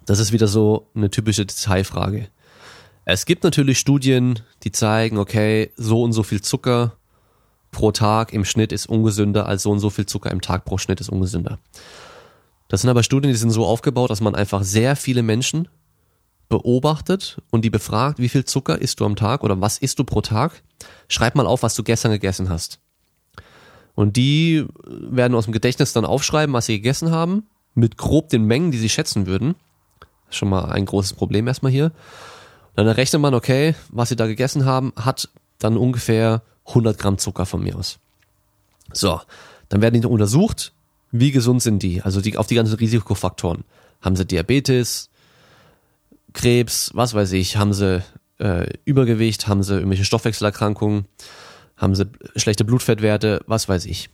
Das 0.06 0.20
ist 0.20 0.32
wieder 0.32 0.48
so 0.48 0.88
eine 0.96 1.10
typische 1.10 1.46
Detailfrage. 1.46 2.30
Es 3.04 3.26
gibt 3.26 3.44
natürlich 3.44 3.80
Studien, 3.80 4.40
die 4.64 4.72
zeigen, 4.72 5.18
okay, 5.18 5.72
so 5.76 6.04
und 6.04 6.14
so 6.14 6.24
viel 6.24 6.42
Zucker 6.42 6.98
pro 7.72 7.92
Tag 7.92 8.34
im 8.34 8.46
Schnitt 8.46 8.72
ist 8.72 8.88
ungesünder 8.88 9.46
als 9.48 9.64
so 9.64 9.72
und 9.72 9.80
so 9.80 9.90
viel 9.90 10.06
Zucker 10.06 10.32
im 10.32 10.42
Tag 10.42 10.66
pro 10.66 10.78
Schnitt 10.78 11.02
ist 11.02 11.10
ungesünder. 11.10 11.60
Das 12.68 12.82
sind 12.82 12.90
aber 12.90 13.04
Studien, 13.04 13.32
die 13.32 13.38
sind 13.38 13.52
so 13.52 13.66
aufgebaut, 13.66 14.10
dass 14.10 14.22
man 14.22 14.36
einfach 14.36 14.64
sehr 14.64 14.96
viele 14.96 15.24
Menschen 15.24 15.68
beobachtet 16.50 17.42
und 17.50 17.64
die 17.64 17.70
befragt, 17.70 18.20
wie 18.20 18.30
viel 18.30 18.46
Zucker 18.46 18.80
isst 18.82 19.00
du 19.00 19.06
am 19.06 19.16
Tag 19.16 19.44
oder 19.44 19.60
was 19.60 19.78
isst 19.78 20.00
du 20.00 20.04
pro 20.04 20.22
Tag? 20.22 20.64
Schreib 21.08 21.36
mal 21.36 21.48
auf, 21.48 21.64
was 21.64 21.76
du 21.76 21.84
gestern 21.84 22.12
gegessen 22.12 22.50
hast. 22.50 22.80
Und 23.98 24.16
die 24.16 24.64
werden 24.86 25.34
aus 25.34 25.46
dem 25.46 25.54
Gedächtnis 25.54 25.92
dann 25.92 26.06
aufschreiben, 26.06 26.54
was 26.54 26.68
sie 26.68 26.76
gegessen 26.76 27.10
haben, 27.10 27.48
mit 27.74 27.98
grob 27.98 28.30
den 28.30 28.44
Mengen, 28.44 28.70
die 28.70 28.78
sie 28.78 28.90
schätzen 28.90 29.26
würden. 29.26 29.56
Schon 30.30 30.50
mal 30.50 30.66
ein 30.66 30.86
großes 30.86 31.14
Problem 31.14 31.48
erstmal 31.48 31.72
hier. 31.72 31.92
Dann 32.76 32.86
errechnet 32.86 33.24
man, 33.24 33.34
okay, 33.34 33.74
was 33.90 34.10
sie 34.10 34.16
da 34.16 34.28
gegessen 34.28 34.66
haben, 34.66 34.94
hat 34.96 35.30
dann 35.58 35.78
ungefähr 35.78 36.44
100 36.68 36.96
Gramm 37.00 37.18
Zucker 37.18 37.48
von 37.48 37.64
mir 37.64 37.76
aus. 37.76 37.98
So, 38.94 39.20
dann 39.68 39.82
werden 39.82 40.00
die 40.00 40.06
untersucht, 40.06 40.74
wie 41.12 41.32
gesund 41.32 41.64
sind 41.64 41.82
die, 41.82 42.04
also 42.04 42.22
die, 42.22 42.38
auf 42.38 42.46
die 42.46 42.54
ganzen 42.54 42.76
Risikofaktoren. 42.76 43.64
Haben 44.02 44.16
sie 44.16 44.28
Diabetes, 44.28 45.10
Krebs, 46.34 46.92
was 46.94 47.16
weiß 47.16 47.32
ich, 47.32 47.58
haben 47.58 47.74
sie 47.74 48.04
äh, 48.38 48.72
Übergewicht, 48.86 49.48
haben 49.48 49.64
sie 49.64 49.74
irgendwelche 49.74 50.06
Stoffwechselerkrankungen, 50.06 51.06
haben 51.78 51.96
sie 51.96 52.10
schlechte 52.36 52.66
Blutfettwerte, 52.66 53.42
was 53.48 53.70
weiß 53.70 53.86
ich. 53.86 54.10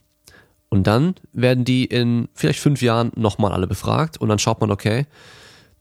Und 0.69 0.87
dann 0.87 1.15
werden 1.31 1.65
die 1.65 1.85
in 1.85 2.27
vielleicht 2.33 2.59
fünf 2.59 2.81
Jahren 2.81 3.11
nochmal 3.15 3.51
alle 3.51 3.67
befragt 3.67 4.17
und 4.17 4.29
dann 4.29 4.39
schaut 4.39 4.59
man, 4.59 4.71
okay, 4.71 5.05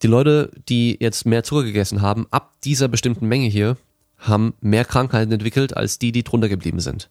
die 0.02 0.06
Leute, 0.06 0.50
die 0.68 0.96
jetzt 1.00 1.26
mehr 1.26 1.44
Zucker 1.44 1.64
gegessen 1.64 2.02
haben, 2.02 2.26
ab 2.30 2.54
dieser 2.64 2.88
bestimmten 2.88 3.26
Menge 3.26 3.48
hier, 3.48 3.76
haben 4.18 4.54
mehr 4.60 4.84
Krankheiten 4.84 5.32
entwickelt 5.32 5.76
als 5.76 5.98
die, 5.98 6.12
die 6.12 6.22
drunter 6.22 6.48
geblieben 6.48 6.80
sind. 6.80 7.08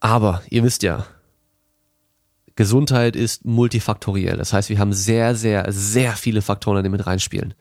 Aber 0.00 0.42
ihr 0.50 0.64
wisst 0.64 0.82
ja, 0.82 1.06
Gesundheit 2.56 3.16
ist 3.16 3.44
multifaktoriell. 3.44 4.36
Das 4.36 4.52
heißt, 4.52 4.68
wir 4.68 4.78
haben 4.78 4.92
sehr, 4.92 5.34
sehr, 5.34 5.70
sehr 5.70 6.12
viele 6.12 6.42
Faktoren, 6.42 6.82
die 6.82 6.90
mit 6.90 7.06
reinspielen. 7.06 7.54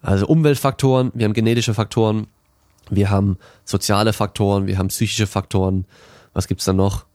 Also 0.00 0.26
Umweltfaktoren, 0.26 1.12
wir 1.14 1.24
haben 1.24 1.32
genetische 1.32 1.74
Faktoren, 1.74 2.28
wir 2.90 3.10
haben 3.10 3.38
soziale 3.64 4.12
Faktoren, 4.12 4.66
wir 4.66 4.78
haben 4.78 4.88
psychische 4.88 5.26
Faktoren. 5.26 5.86
Was 6.32 6.48
gibt's 6.48 6.64
da 6.64 6.72
noch? 6.72 7.06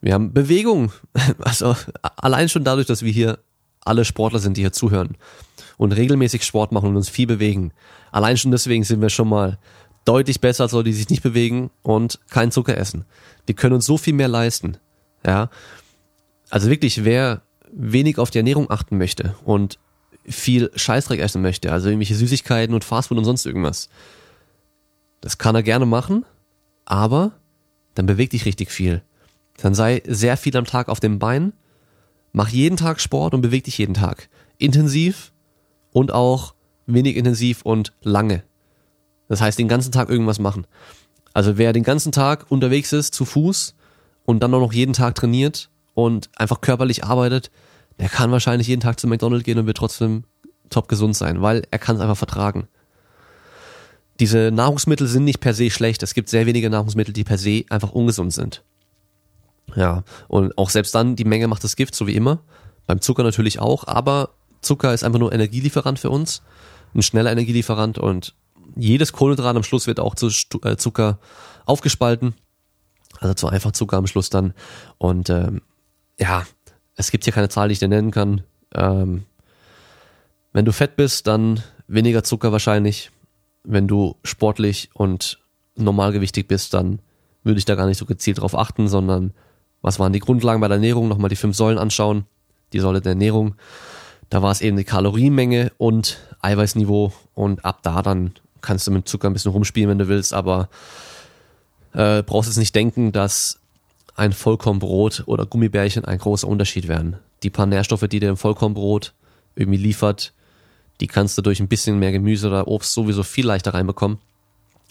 Wir 0.00 0.14
haben 0.14 0.32
Bewegung. 0.32 0.92
Also 1.40 1.76
allein 2.16 2.48
schon 2.48 2.64
dadurch, 2.64 2.86
dass 2.86 3.02
wir 3.02 3.12
hier 3.12 3.38
alle 3.84 4.04
Sportler 4.04 4.38
sind, 4.38 4.56
die 4.56 4.62
hier 4.62 4.72
zuhören 4.72 5.16
und 5.76 5.92
regelmäßig 5.92 6.44
Sport 6.44 6.72
machen 6.72 6.90
und 6.90 6.96
uns 6.96 7.08
viel 7.08 7.26
bewegen. 7.26 7.72
Allein 8.12 8.36
schon 8.36 8.50
deswegen 8.50 8.84
sind 8.84 9.00
wir 9.00 9.10
schon 9.10 9.28
mal 9.28 9.58
deutlich 10.04 10.40
besser 10.40 10.64
als 10.64 10.72
Leute, 10.72 10.90
die 10.90 10.94
sich 10.94 11.08
nicht 11.08 11.22
bewegen 11.22 11.70
und 11.82 12.20
keinen 12.30 12.50
Zucker 12.50 12.76
essen. 12.76 13.04
Wir 13.46 13.54
können 13.54 13.74
uns 13.74 13.86
so 13.86 13.96
viel 13.96 14.14
mehr 14.14 14.28
leisten. 14.28 14.76
Ja, 15.24 15.50
also 16.50 16.68
wirklich, 16.70 17.04
wer 17.04 17.42
wenig 17.72 18.18
auf 18.18 18.30
die 18.30 18.38
Ernährung 18.38 18.70
achten 18.70 18.98
möchte 18.98 19.34
und 19.44 19.78
viel 20.26 20.70
Scheißdreck 20.74 21.20
essen 21.20 21.42
möchte, 21.42 21.72
also 21.72 21.88
irgendwelche 21.88 22.14
Süßigkeiten 22.14 22.74
und 22.74 22.84
Fastfood 22.84 23.18
und 23.18 23.24
sonst 23.24 23.46
irgendwas, 23.46 23.88
das 25.20 25.38
kann 25.38 25.54
er 25.54 25.62
gerne 25.62 25.86
machen, 25.86 26.24
aber 26.84 27.32
dann 27.94 28.06
bewegt 28.06 28.32
dich 28.32 28.44
richtig 28.44 28.70
viel. 28.70 29.02
dann 29.58 29.74
sei 29.74 30.02
sehr 30.06 30.38
viel 30.38 30.56
am 30.56 30.64
Tag 30.64 30.88
auf 30.88 31.00
dem 31.00 31.18
Bein, 31.18 31.52
mach 32.32 32.48
jeden 32.48 32.78
Tag 32.78 33.00
Sport 33.00 33.34
und 33.34 33.42
beweg 33.42 33.64
dich 33.64 33.76
jeden 33.76 33.94
Tag. 33.94 34.30
Intensiv 34.56 35.32
und 35.92 36.12
auch 36.12 36.54
wenig 36.86 37.16
intensiv 37.16 37.62
und 37.62 37.92
lange. 38.00 38.42
Das 39.28 39.40
heißt, 39.40 39.58
den 39.58 39.68
ganzen 39.68 39.92
Tag 39.92 40.08
irgendwas 40.08 40.38
machen. 40.38 40.66
Also 41.32 41.58
wer 41.58 41.72
den 41.72 41.84
ganzen 41.84 42.10
Tag 42.10 42.46
unterwegs 42.50 42.92
ist, 42.92 43.14
zu 43.14 43.24
Fuß 43.24 43.74
und 44.24 44.42
dann 44.42 44.54
auch 44.54 44.60
noch 44.60 44.72
jeden 44.72 44.92
Tag 44.94 45.14
trainiert 45.14 45.70
und 45.94 46.30
einfach 46.36 46.60
körperlich 46.60 47.04
arbeitet, 47.04 47.50
der 47.98 48.08
kann 48.08 48.32
wahrscheinlich 48.32 48.66
jeden 48.66 48.80
Tag 48.80 48.98
zu 48.98 49.06
McDonald's 49.06 49.44
gehen 49.44 49.58
und 49.58 49.66
wird 49.66 49.76
trotzdem 49.76 50.24
top 50.70 50.88
gesund 50.88 51.16
sein, 51.16 51.42
weil 51.42 51.62
er 51.70 51.78
kann 51.78 51.96
es 51.96 52.02
einfach 52.02 52.16
vertragen. 52.16 52.66
Diese 54.20 54.50
Nahrungsmittel 54.52 55.06
sind 55.06 55.24
nicht 55.24 55.40
per 55.40 55.54
se 55.54 55.70
schlecht. 55.70 56.02
Es 56.02 56.14
gibt 56.14 56.28
sehr 56.28 56.46
wenige 56.46 56.70
Nahrungsmittel, 56.70 57.12
die 57.12 57.24
per 57.24 57.38
se 57.38 57.64
einfach 57.70 57.90
ungesund 57.90 58.32
sind. 58.32 58.62
Ja, 59.74 60.04
und 60.28 60.56
auch 60.58 60.70
selbst 60.70 60.94
dann, 60.94 61.16
die 61.16 61.24
Menge 61.24 61.48
macht 61.48 61.64
das 61.64 61.74
Gift, 61.74 61.94
so 61.94 62.06
wie 62.06 62.14
immer. 62.14 62.40
Beim 62.86 63.00
Zucker 63.00 63.22
natürlich 63.22 63.60
auch, 63.60 63.86
aber 63.86 64.30
Zucker 64.60 64.92
ist 64.92 65.04
einfach 65.04 65.18
nur 65.18 65.32
Energielieferant 65.32 65.98
für 65.98 66.10
uns. 66.10 66.42
Ein 66.94 67.02
schneller 67.02 67.32
Energielieferant 67.32 67.98
und 67.98 68.34
jedes 68.76 69.12
Kohlenhydrat 69.12 69.56
am 69.56 69.62
Schluss 69.62 69.86
wird 69.86 70.00
auch 70.00 70.14
zu 70.14 70.28
äh, 70.64 70.76
Zucker 70.76 71.18
aufgespalten. 71.64 72.34
Also 73.20 73.34
zu 73.34 73.48
einfach 73.48 73.72
Zucker 73.72 73.96
am 73.96 74.06
Schluss 74.06 74.28
dann. 74.28 74.54
Und 74.98 75.30
ähm, 75.30 75.62
ja, 76.18 76.46
es 76.94 77.10
gibt 77.10 77.24
hier 77.24 77.32
keine 77.32 77.48
Zahl, 77.48 77.68
die 77.68 77.72
ich 77.72 77.78
dir 77.78 77.88
nennen 77.88 78.10
kann. 78.10 78.42
Ähm, 78.74 79.24
wenn 80.52 80.64
du 80.64 80.72
fett 80.72 80.96
bist, 80.96 81.26
dann 81.26 81.62
weniger 81.86 82.22
Zucker 82.22 82.52
wahrscheinlich. 82.52 83.10
Wenn 83.62 83.88
du 83.88 84.16
sportlich 84.24 84.90
und 84.94 85.38
normalgewichtig 85.76 86.48
bist, 86.48 86.74
dann 86.74 87.00
würde 87.42 87.58
ich 87.58 87.64
da 87.64 87.74
gar 87.74 87.86
nicht 87.86 87.98
so 87.98 88.06
gezielt 88.06 88.40
drauf 88.40 88.56
achten, 88.56 88.88
sondern 88.88 89.32
was 89.82 89.98
waren 89.98 90.12
die 90.12 90.18
Grundlagen 90.18 90.60
bei 90.60 90.68
der 90.68 90.76
Ernährung? 90.76 91.08
Nochmal 91.08 91.30
die 91.30 91.36
fünf 91.36 91.56
Säulen 91.56 91.78
anschauen. 91.78 92.24
Die 92.72 92.80
Säule 92.80 93.00
der 93.00 93.12
Ernährung. 93.12 93.54
Da 94.28 94.42
war 94.42 94.52
es 94.52 94.60
eben 94.60 94.76
die 94.76 94.84
Kalorienmenge 94.84 95.72
und 95.78 96.18
Eiweißniveau 96.40 97.12
und 97.34 97.64
ab 97.64 97.80
da 97.82 98.02
dann 98.02 98.32
kannst 98.60 98.86
du 98.86 98.90
mit 98.90 99.08
Zucker 99.08 99.28
ein 99.28 99.32
bisschen 99.32 99.52
rumspielen, 99.52 99.90
wenn 99.90 99.98
du 99.98 100.08
willst, 100.08 100.32
aber 100.32 100.68
äh, 101.92 102.22
brauchst 102.22 102.48
jetzt 102.48 102.58
nicht 102.58 102.74
denken, 102.74 103.10
dass 103.10 103.58
ein 104.14 104.32
Vollkornbrot 104.32 105.24
oder 105.26 105.46
Gummibärchen 105.46 106.04
ein 106.04 106.18
großer 106.18 106.46
Unterschied 106.46 106.88
wären. 106.88 107.16
Die 107.42 107.50
paar 107.50 107.66
Nährstoffe, 107.66 108.06
die 108.06 108.20
dir 108.20 108.28
ein 108.28 108.36
Vollkornbrot 108.36 109.14
irgendwie 109.56 109.78
liefert, 109.78 110.32
die 111.00 111.06
kannst 111.06 111.36
du 111.38 111.42
durch 111.42 111.60
ein 111.60 111.68
bisschen 111.68 111.98
mehr 111.98 112.12
Gemüse 112.12 112.48
oder 112.48 112.68
Obst 112.68 112.92
sowieso 112.92 113.22
viel 113.22 113.46
leichter 113.46 113.74
reinbekommen 113.74 114.18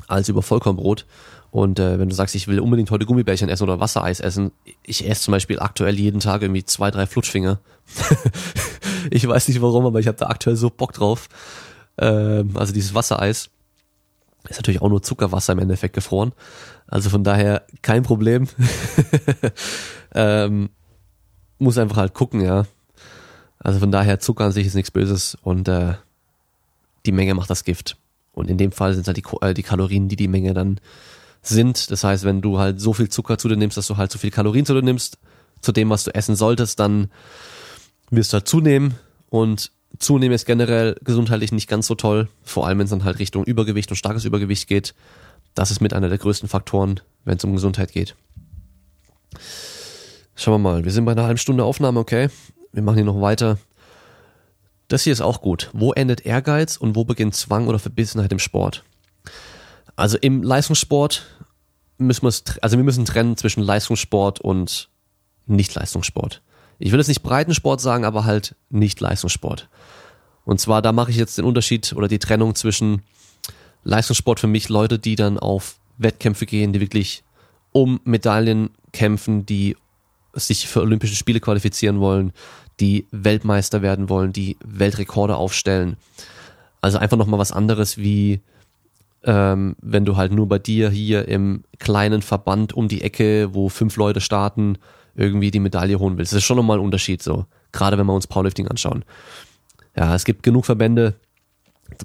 als 0.07 0.29
über 0.29 0.41
Vollkornbrot. 0.41 1.05
Und 1.51 1.79
äh, 1.79 1.97
wenn 1.97 2.09
du 2.09 2.15
sagst, 2.15 2.35
ich 2.35 2.47
will 2.47 2.59
unbedingt 2.59 2.91
heute 2.91 3.05
Gummibärchen 3.05 3.49
essen 3.49 3.63
oder 3.63 3.79
Wassereis 3.79 4.19
essen, 4.19 4.51
ich 4.83 5.07
esse 5.07 5.23
zum 5.23 5.31
Beispiel 5.31 5.59
aktuell 5.59 5.97
jeden 5.97 6.19
Tag 6.19 6.41
irgendwie 6.41 6.63
zwei, 6.63 6.91
drei 6.91 7.07
Flutschfinger. 7.07 7.59
ich 9.09 9.27
weiß 9.27 9.47
nicht 9.47 9.61
warum, 9.61 9.85
aber 9.85 9.99
ich 9.99 10.07
habe 10.07 10.17
da 10.17 10.27
aktuell 10.27 10.55
so 10.55 10.69
Bock 10.69 10.93
drauf. 10.93 11.27
Ähm, 11.97 12.55
also 12.55 12.71
dieses 12.71 12.93
Wassereis 12.93 13.49
ist 14.47 14.57
natürlich 14.57 14.81
auch 14.81 14.89
nur 14.89 15.01
Zuckerwasser 15.01 15.53
im 15.53 15.59
Endeffekt 15.59 15.95
gefroren. 15.95 16.33
Also 16.87 17.09
von 17.09 17.23
daher 17.23 17.63
kein 17.81 18.03
Problem. 18.03 18.47
ähm, 20.13 20.69
muss 21.57 21.77
einfach 21.77 21.97
halt 21.97 22.13
gucken, 22.13 22.41
ja. 22.41 22.65
Also 23.59 23.79
von 23.79 23.91
daher 23.91 24.19
Zucker 24.19 24.45
an 24.45 24.51
sich 24.51 24.67
ist 24.67 24.75
nichts 24.75 24.91
Böses 24.91 25.37
und 25.41 25.67
äh, 25.67 25.95
die 27.05 27.11
Menge 27.11 27.35
macht 27.35 27.49
das 27.49 27.63
Gift. 27.63 27.97
Und 28.31 28.49
in 28.49 28.57
dem 28.57 28.71
Fall 28.71 28.93
sind 28.93 29.01
es 29.01 29.07
halt 29.07 29.17
die, 29.17 29.45
äh, 29.45 29.53
die 29.53 29.63
Kalorien, 29.63 30.07
die 30.07 30.15
die 30.15 30.27
Menge 30.27 30.53
dann 30.53 30.79
sind. 31.41 31.91
Das 31.91 32.03
heißt, 32.03 32.23
wenn 32.23 32.41
du 32.41 32.59
halt 32.59 32.79
so 32.79 32.93
viel 32.93 33.09
Zucker 33.09 33.37
zu 33.37 33.49
dir 33.49 33.57
nimmst, 33.57 33.77
dass 33.77 33.87
du 33.87 33.97
halt 33.97 34.11
so 34.11 34.19
viel 34.19 34.31
Kalorien 34.31 34.65
zu 34.65 34.73
dir 34.73 34.81
nimmst, 34.81 35.17
zu 35.61 35.71
dem, 35.71 35.89
was 35.89 36.05
du 36.05 36.15
essen 36.15 36.35
solltest, 36.35 36.79
dann 36.79 37.11
wirst 38.09 38.31
du 38.31 38.35
halt 38.35 38.47
zunehmen 38.47 38.95
und 39.29 39.71
zunehmen 39.97 40.33
ist 40.33 40.45
generell 40.45 40.95
gesundheitlich 41.03 41.51
nicht 41.51 41.67
ganz 41.67 41.87
so 41.87 41.95
toll, 41.95 42.29
vor 42.43 42.67
allem 42.67 42.79
wenn 42.79 42.85
es 42.85 42.91
dann 42.91 43.03
halt 43.03 43.19
Richtung 43.19 43.43
Übergewicht 43.43 43.89
und 43.89 43.97
starkes 43.97 44.25
Übergewicht 44.25 44.67
geht. 44.67 44.93
Das 45.55 45.71
ist 45.71 45.81
mit 45.81 45.93
einer 45.93 46.09
der 46.09 46.17
größten 46.17 46.47
Faktoren, 46.47 47.01
wenn 47.25 47.37
es 47.37 47.43
um 47.43 47.53
Gesundheit 47.53 47.91
geht. 47.91 48.15
Schauen 50.35 50.53
wir 50.53 50.59
mal, 50.59 50.85
wir 50.85 50.91
sind 50.91 51.05
bei 51.05 51.11
einer 51.11 51.23
halben 51.23 51.37
Stunde 51.37 51.63
Aufnahme, 51.63 51.99
okay? 51.99 52.29
Wir 52.71 52.81
machen 52.81 52.95
hier 52.95 53.05
noch 53.05 53.21
weiter. 53.21 53.57
Das 54.87 55.03
hier 55.03 55.13
ist 55.13 55.21
auch 55.21 55.41
gut. 55.41 55.69
Wo 55.73 55.93
endet 55.93 56.25
Ehrgeiz 56.25 56.77
und 56.77 56.95
wo 56.95 57.03
beginnt 57.03 57.35
Zwang 57.35 57.67
oder 57.67 57.79
Verbissenheit 57.79 58.31
im 58.31 58.39
Sport? 58.39 58.83
Also 59.95 60.17
im 60.17 60.43
Leistungssport 60.43 61.25
müssen 61.97 62.23
wir 62.23 62.29
es, 62.29 62.43
also 62.61 62.77
wir 62.77 62.83
müssen 62.83 63.05
trennen 63.05 63.37
zwischen 63.37 63.61
Leistungssport 63.61 64.39
und 64.39 64.89
Nicht-Leistungssport. 65.45 66.41
Ich 66.79 66.91
will 66.91 66.99
jetzt 66.99 67.09
nicht 67.09 67.23
Breitensport 67.23 67.81
sagen, 67.81 68.05
aber 68.05 68.23
halt 68.23 68.55
Nicht-Leistungssport. 68.69 69.67
Und 70.45 70.59
zwar, 70.59 70.81
da 70.81 70.91
mache 70.91 71.11
ich 71.11 71.17
jetzt 71.17 71.37
den 71.37 71.45
Unterschied 71.45 71.93
oder 71.93 72.07
die 72.07 72.19
Trennung 72.19 72.55
zwischen 72.55 73.03
Leistungssport 73.83 74.39
für 74.39 74.47
mich, 74.47 74.69
Leute, 74.69 74.97
die 74.97 75.15
dann 75.15 75.37
auf 75.37 75.79
Wettkämpfe 75.97 76.45
gehen, 76.45 76.73
die 76.73 76.79
wirklich 76.79 77.23
um 77.71 77.99
Medaillen 78.05 78.69
kämpfen, 78.93 79.45
die 79.45 79.75
sich 80.33 80.67
für 80.67 80.81
Olympische 80.81 81.15
Spiele 81.15 81.39
qualifizieren 81.39 81.99
wollen, 81.99 82.31
die 82.79 83.07
Weltmeister 83.11 83.81
werden 83.81 84.09
wollen, 84.09 84.33
die 84.33 84.57
Weltrekorde 84.63 85.35
aufstellen. 85.35 85.97
Also 86.81 86.97
einfach 86.97 87.17
nochmal 87.17 87.39
was 87.39 87.51
anderes 87.51 87.97
wie 87.97 88.41
ähm, 89.23 89.75
wenn 89.81 90.05
du 90.05 90.15
halt 90.15 90.31
nur 90.31 90.47
bei 90.47 90.59
dir 90.59 90.89
hier 90.89 91.27
im 91.27 91.63
kleinen 91.77 92.21
Verband 92.21 92.73
um 92.73 92.87
die 92.87 93.01
Ecke, 93.01 93.53
wo 93.53 93.69
fünf 93.69 93.97
Leute 93.97 94.21
starten, 94.21 94.77
irgendwie 95.15 95.51
die 95.51 95.59
Medaille 95.59 95.99
holen 95.99 96.17
willst. 96.17 96.31
Das 96.31 96.37
ist 96.37 96.45
schon 96.45 96.57
nochmal 96.57 96.77
ein 96.77 96.83
Unterschied 96.83 97.21
so. 97.21 97.45
Gerade 97.71 97.97
wenn 97.97 98.05
wir 98.05 98.13
uns 98.13 98.27
Powerlifting 98.27 98.67
anschauen. 98.67 99.03
Ja, 99.95 100.15
es 100.15 100.23
gibt 100.23 100.43
genug 100.43 100.65
Verbände, 100.65 101.15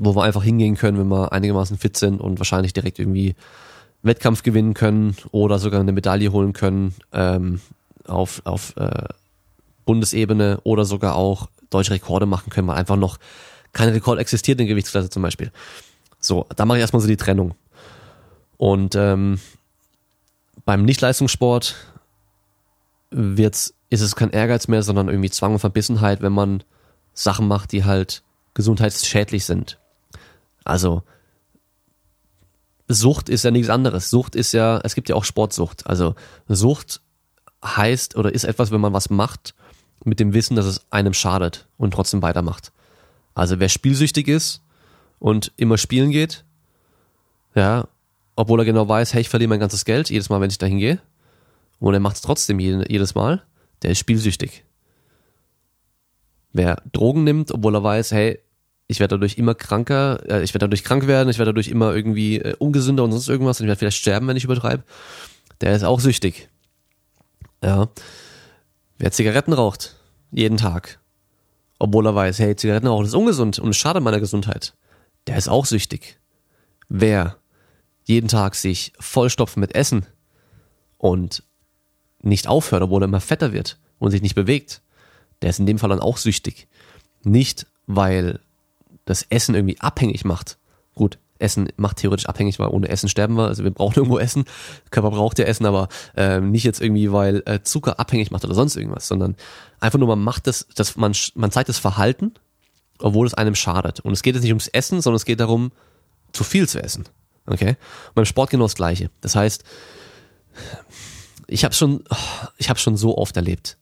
wo 0.01 0.17
wir 0.17 0.25
einfach 0.25 0.43
hingehen 0.43 0.77
können, 0.77 0.99
wenn 0.99 1.09
wir 1.09 1.33
einigermaßen 1.33 1.79
fit 1.79 1.97
sind 1.97 2.21
und 2.21 2.41
wahrscheinlich 2.41 2.73
direkt 2.73 2.99
irgendwie 2.99 3.35
Wettkampf 4.03 4.43
gewinnen 4.43 4.75
können 4.75 5.17
oder 5.31 5.59
sogar 5.59 5.81
eine 5.81 5.93
Medaille 5.93 6.33
holen 6.33 6.53
können 6.53 6.95
ähm, 7.13 7.61
auf, 8.07 8.43
auf 8.45 8.77
äh, 8.77 9.09
Bundesebene 9.85 10.61
oder 10.65 10.85
sogar 10.85 11.17
auch 11.17 11.49
deutsche 11.71 11.93
Rekorde 11.93 12.27
machen 12.27 12.51
können, 12.51 12.69
weil 12.69 12.77
einfach 12.77 12.97
noch 12.97 13.19
kein 13.73 13.89
Rekord 13.89 14.19
existiert 14.19 14.61
in 14.61 14.67
Gewichtsklasse 14.67 15.11
zum 15.11 15.23
Beispiel. 15.23 15.51
So, 16.21 16.47
da 16.57 16.65
mache 16.65 16.79
ich 16.79 16.83
erstmal 16.83 17.03
so 17.03 17.09
die 17.09 17.17
Trennung. 17.17 17.55
Und 18.57 18.95
ähm, 18.95 19.41
beim 20.65 20.85
Nichtleistungssport 20.85 21.75
wird's, 23.11 23.75
ist 23.91 24.01
es 24.01 24.17
kein 24.17 24.31
Ehrgeiz 24.31 24.69
mehr, 24.69 24.83
sondern 24.83 25.09
irgendwie 25.09 25.31
Zwang 25.31 25.53
und 25.53 25.59
Verbissenheit, 25.59 26.23
wenn 26.23 26.33
man 26.33 26.63
Sachen 27.13 27.47
macht, 27.47 27.73
die 27.73 27.85
halt 27.85 28.23
gesundheitsschädlich 28.55 29.45
sind. 29.45 29.79
Also 30.65 31.03
Sucht 32.89 33.29
ist 33.29 33.45
ja 33.45 33.51
nichts 33.51 33.71
anderes. 33.71 34.11
Sucht 34.11 34.35
ist 34.35 34.53
ja, 34.53 34.81
es 34.83 34.95
gibt 34.95 35.09
ja 35.09 35.17
auch 35.17 35.25
Sportsucht. 35.25 35.87
Also 35.87 36.15
Sucht 36.49 37.01
heißt 37.65 38.17
oder 38.17 38.35
ist 38.35 38.45
etwas, 38.45 38.71
wenn 38.71 38.81
man 38.81 38.93
was 38.93 39.11
macht 39.11 39.55
mit 40.05 40.21
dem 40.21 40.35
Wissen, 40.35 40.57
dass 40.57 40.67
es 40.67 40.85
einem 40.91 41.15
schadet 41.15 41.67
und 41.79 41.93
trotzdem 41.93 42.23
weitermacht. 42.23 42.73
Also 43.35 43.59
wer 43.59 43.69
spielsüchtig 43.69 44.29
ist, 44.29 44.61
und 45.25 45.53
immer 45.57 45.79
spielen 45.79 46.11
geht, 46.11 46.45
ja, 47.55 47.89
obwohl 48.37 48.61
er 48.61 48.67
genau 48.67 48.87
weiß, 48.87 49.15
hey, 49.15 49.23
ich 49.23 49.31
verliere 49.31 49.49
mein 49.49 49.59
ganzes 49.59 49.87
Geld 49.87 50.11
jedes 50.11 50.29
Mal, 50.29 50.39
wenn 50.43 50.51
ich 50.51 50.59
da 50.59 50.67
hingehe, 50.67 51.01
und 51.81 51.95
er 51.95 52.01
macht 52.01 52.17
es 52.17 52.21
trotzdem 52.21 52.61
jedes 52.61 53.15
Mal, 53.15 53.43
der 53.81 53.93
ist 53.93 54.01
spielsüchtig. 54.01 54.65
Wer 56.53 56.83
Drogen 56.93 57.25
nimmt, 57.25 57.53
obwohl 57.53 57.75
er 57.75 57.83
weiß, 57.83 58.13
hey, 58.13 58.39
ich 58.87 59.01
werde 59.01 59.15
dadurch 59.15 59.39
immer 59.39 59.55
kranker, 59.55 60.21
äh, 60.29 60.43
ich 60.43 60.53
werde 60.53 60.67
dadurch 60.67 60.85
krank 60.85 61.07
werden, 61.07 61.31
ich 61.31 61.39
werde 61.39 61.53
dadurch 61.53 61.69
immer 61.69 61.95
irgendwie 61.95 62.37
äh, 62.37 62.55
ungesünder 62.59 63.03
und 63.03 63.13
sonst 63.13 63.31
irgendwas 63.31 63.61
und 63.61 63.65
ich 63.65 63.69
werde 63.69 63.79
vielleicht 63.79 63.97
sterben, 63.97 64.29
wenn 64.29 64.37
ich 64.37 64.45
übertreibe, 64.45 64.83
der 65.63 65.75
ist 65.75 65.85
auch 65.85 66.01
süchtig. 66.01 66.51
Ja. 67.65 67.89
Wer 68.99 69.11
Zigaretten 69.11 69.55
raucht, 69.55 69.97
jeden 70.31 70.59
Tag, 70.59 71.01
obwohl 71.79 72.07
er 72.07 72.15
weiß, 72.15 72.39
hey, 72.39 72.55
Zigaretten 72.55 72.87
rauchen 72.87 73.07
ist 73.07 73.15
ungesund 73.15 73.59
und 73.59 73.71
es 73.71 73.77
schadet 73.77 74.03
meiner 74.03 74.21
Gesundheit, 74.21 74.75
der 75.27 75.39
ist 75.39 75.49
auch 75.49 75.65
süchtig. 75.65 76.21
Wer 76.89 77.39
jeden 78.05 78.29
Tag 78.29 78.55
sich 78.55 78.93
vollstopft 79.01 79.57
mit 79.57 79.75
Essen 79.75 80.05
und 80.99 81.43
nicht 82.21 82.49
aufhört, 82.49 82.83
obwohl 82.83 83.03
er 83.03 83.09
immer 83.09 83.21
fetter 83.21 83.55
wird 83.55 83.79
und 83.99 84.11
sich 84.11 84.21
nicht 84.21 84.35
bewegt, 84.35 84.83
der 85.41 85.51
ist 85.51 85.59
in 85.59 85.67
dem 85.67 85.79
Fall 85.79 85.89
dann 85.89 86.01
auch 86.01 86.19
süchtig. 86.19 86.69
Nicht, 87.23 87.67
weil 87.87 88.41
das 89.07 89.23
Essen 89.23 89.55
irgendwie 89.55 89.81
abhängig 89.81 90.27
macht. 90.27 90.59
Gut, 90.95 91.19
Essen 91.45 91.69
macht 91.77 91.99
theoretisch 91.99 92.27
abhängig, 92.27 92.59
weil 92.59 92.69
ohne 92.69 92.89
Essen 92.89 93.09
sterben 93.09 93.37
wir. 93.37 93.47
Also 93.47 93.63
wir 93.63 93.71
brauchen 93.71 93.95
irgendwo 93.97 94.19
Essen. 94.19 94.45
Körper 94.91 95.11
braucht 95.11 95.39
ja 95.39 95.45
Essen, 95.45 95.67
aber 95.67 95.89
äh, 96.17 96.41
nicht 96.41 96.65
jetzt 96.65 96.81
irgendwie, 96.81 97.13
weil 97.13 97.43
äh, 97.47 97.63
Zucker 97.63 98.01
abhängig 98.01 98.31
macht 98.31 98.45
oder 98.45 98.55
sonst 98.55 98.77
irgendwas, 98.77 99.07
sondern 99.07 99.37
einfach 99.79 99.99
nur 99.99 100.09
man 100.09 100.23
macht 100.23 100.47
das, 100.47 100.67
dass 100.75 100.97
man 100.97 101.15
man 101.35 101.51
zeigt 101.53 101.69
das 101.69 101.79
Verhalten 101.79 102.33
obwohl 102.99 103.27
es 103.27 103.35
einem 103.35 103.55
schadet. 103.55 104.01
Und 104.01 104.13
es 104.13 104.23
geht 104.23 104.35
jetzt 104.35 104.43
nicht 104.43 104.53
ums 104.53 104.69
Essen, 104.69 105.01
sondern 105.01 105.17
es 105.17 105.25
geht 105.25 105.41
darum, 105.41 105.73
zu 106.33 106.45
viel 106.45 106.69
zu 106.69 106.83
essen. 106.83 107.05
Okay? 107.47 107.71
Und 108.09 108.15
beim 108.15 108.25
Sport 108.25 108.51
genau 108.51 108.65
das 108.65 108.75
Gleiche. 108.75 109.11
Das 109.21 109.37
heißt, 109.37 109.65
ich 111.47 111.65
habe 111.65 111.75
schon 111.75 112.05
ich 112.57 112.69
habe 112.71 112.79
schon 112.79 112.97
so 112.97 113.19
oft 113.19 113.37
erlebt. 113.37 113.77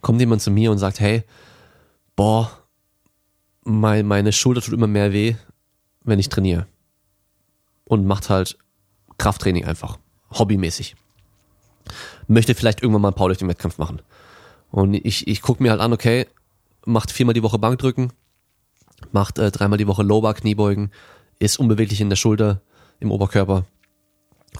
Kommt 0.00 0.20
jemand 0.20 0.42
zu 0.42 0.50
mir 0.50 0.70
und 0.70 0.78
sagt, 0.78 1.00
hey, 1.00 1.24
boah, 2.14 2.50
mein, 3.64 4.06
meine 4.06 4.32
Schulter 4.32 4.62
tut 4.62 4.74
immer 4.74 4.86
mehr 4.86 5.12
weh, 5.12 5.34
wenn 6.04 6.18
ich 6.18 6.28
trainiere. 6.28 6.66
Und 7.88 8.06
macht 8.06 8.30
halt 8.30 8.58
Krafttraining 9.18 9.64
einfach, 9.64 9.98
hobbymäßig. 10.30 10.94
Möchte 12.28 12.54
vielleicht 12.54 12.82
irgendwann 12.82 13.02
mal 13.02 13.08
einen 13.08 13.16
Powerlifting-Wettkampf 13.16 13.78
machen. 13.78 14.02
Und 14.70 14.94
ich, 14.94 15.26
ich 15.26 15.42
gucke 15.42 15.62
mir 15.62 15.70
halt 15.70 15.80
an, 15.80 15.92
okay, 15.92 16.26
macht 16.84 17.10
viermal 17.10 17.34
die 17.34 17.42
Woche 17.42 17.58
Bankdrücken, 17.58 18.12
macht 19.12 19.38
äh, 19.38 19.50
dreimal 19.50 19.78
die 19.78 19.86
Woche 19.86 20.02
Lower 20.02 20.34
Kniebeugen, 20.34 20.92
ist 21.38 21.58
unbeweglich 21.58 22.00
in 22.00 22.10
der 22.10 22.16
Schulter, 22.16 22.60
im 23.00 23.10
Oberkörper 23.10 23.64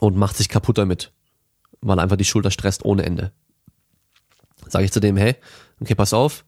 und 0.00 0.16
macht 0.16 0.36
sich 0.36 0.48
kaputt 0.48 0.78
damit, 0.78 1.12
weil 1.80 1.98
einfach 1.98 2.16
die 2.16 2.24
Schulter 2.24 2.50
stresst 2.50 2.84
ohne 2.84 3.04
Ende. 3.04 3.32
Sage 4.66 4.84
ich 4.84 4.92
zu 4.92 5.00
dem, 5.00 5.16
hey, 5.16 5.36
okay, 5.80 5.94
pass 5.94 6.12
auf, 6.12 6.44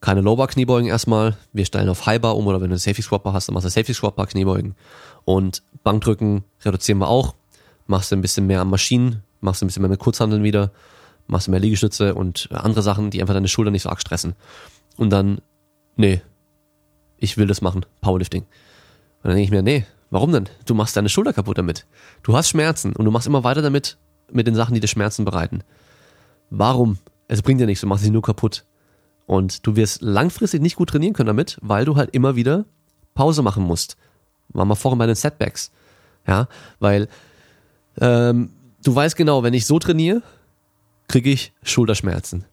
keine 0.00 0.20
Lower 0.20 0.46
Kniebeugen 0.46 0.88
erstmal, 0.88 1.36
wir 1.52 1.64
stellen 1.64 1.88
auf 1.88 2.06
High 2.06 2.20
Bar 2.20 2.36
um 2.36 2.46
oder 2.46 2.60
wenn 2.60 2.70
du 2.70 2.74
einen 2.74 2.78
Safety 2.78 3.02
Squat 3.02 3.22
Bar 3.22 3.32
hast, 3.32 3.48
dann 3.48 3.54
machst 3.54 3.66
du 3.66 3.70
Safety 3.70 3.94
Squat 3.94 4.16
Bar 4.16 4.26
Kniebeugen 4.26 4.74
und 5.24 5.62
Bankdrücken 5.82 6.44
reduzieren 6.64 6.98
wir 6.98 7.08
auch, 7.08 7.34
machst 7.86 8.12
du 8.12 8.16
ein 8.16 8.20
bisschen 8.20 8.46
mehr 8.46 8.60
an 8.60 8.70
Maschinen, 8.70 9.22
machst 9.40 9.60
du 9.60 9.66
ein 9.66 9.68
bisschen 9.68 9.82
mehr 9.82 9.90
mit 9.90 10.00
Kurzhandeln 10.00 10.44
wieder, 10.44 10.70
machst 11.26 11.46
du 11.46 11.50
mehr 11.50 11.60
Liegestütze 11.60 12.14
und 12.14 12.48
andere 12.52 12.82
Sachen, 12.82 13.10
die 13.10 13.20
einfach 13.20 13.34
deine 13.34 13.48
Schulter 13.48 13.70
nicht 13.70 13.82
so 13.82 13.90
arg 13.90 14.00
stressen. 14.00 14.34
Und 14.96 15.10
dann, 15.10 15.40
nee, 15.96 16.22
ich 17.18 17.36
will 17.36 17.46
das 17.46 17.60
machen, 17.60 17.84
Powerlifting. 18.00 18.42
Und 18.42 19.24
dann 19.24 19.32
denke 19.32 19.44
ich 19.44 19.50
mir, 19.50 19.62
nee, 19.62 19.84
warum 20.10 20.32
denn? 20.32 20.48
Du 20.66 20.74
machst 20.74 20.96
deine 20.96 21.08
Schulter 21.08 21.32
kaputt 21.32 21.58
damit. 21.58 21.86
Du 22.22 22.36
hast 22.36 22.48
Schmerzen 22.48 22.94
und 22.94 23.04
du 23.04 23.10
machst 23.10 23.26
immer 23.26 23.44
weiter 23.44 23.62
damit, 23.62 23.98
mit 24.30 24.46
den 24.46 24.54
Sachen, 24.54 24.74
die 24.74 24.80
dir 24.80 24.88
Schmerzen 24.88 25.24
bereiten. 25.24 25.62
Warum? 26.50 26.98
Es 27.28 27.42
bringt 27.42 27.60
dir 27.60 27.66
nichts, 27.66 27.80
du 27.80 27.86
machst 27.86 28.04
sie 28.04 28.10
nur 28.10 28.22
kaputt. 28.22 28.64
Und 29.28 29.66
du 29.66 29.76
wirst 29.76 30.00
langfristig 30.00 30.62
nicht 30.62 30.76
gut 30.76 30.88
trainieren 30.88 31.12
können 31.12 31.26
damit, 31.26 31.58
weil 31.60 31.84
du 31.84 31.96
halt 31.96 32.14
immer 32.14 32.34
wieder 32.34 32.64
Pause 33.14 33.42
machen 33.42 33.62
musst. 33.62 33.98
Waren 34.48 34.68
wir 34.68 34.74
vorhin 34.74 34.98
bei 34.98 35.04
den 35.04 35.14
Setbacks. 35.14 35.70
Ja, 36.26 36.48
weil 36.80 37.08
ähm, 38.00 38.50
du 38.82 38.94
weißt 38.94 39.16
genau, 39.16 39.42
wenn 39.42 39.52
ich 39.52 39.66
so 39.66 39.78
trainiere, 39.78 40.22
kriege 41.08 41.28
ich 41.28 41.52
Schulterschmerzen. 41.62 42.46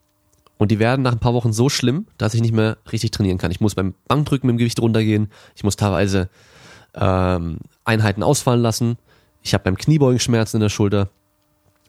Und 0.57 0.69
die 0.69 0.77
werden 0.77 1.01
nach 1.01 1.13
ein 1.13 1.19
paar 1.19 1.33
Wochen 1.33 1.53
so 1.53 1.69
schlimm, 1.69 2.07
dass 2.17 2.33
ich 2.33 2.41
nicht 2.41 2.53
mehr 2.53 2.77
richtig 2.91 3.11
trainieren 3.11 3.37
kann. 3.37 3.51
Ich 3.51 3.61
muss 3.61 3.75
beim 3.75 3.95
Bankdrücken 4.09 4.47
mit 4.47 4.55
dem 4.55 4.57
Gewicht 4.57 4.81
runtergehen. 4.81 5.31
Ich 5.55 5.63
muss 5.63 5.77
teilweise 5.77 6.29
ähm, 6.93 7.59
Einheiten 7.85 8.21
ausfallen 8.21 8.61
lassen. 8.61 8.97
Ich 9.41 9.53
habe 9.53 9.63
beim 9.63 9.77
Kniebeugen 9.77 10.19
Schmerzen 10.19 10.57
in 10.57 10.61
der 10.61 10.69
Schulter. 10.69 11.09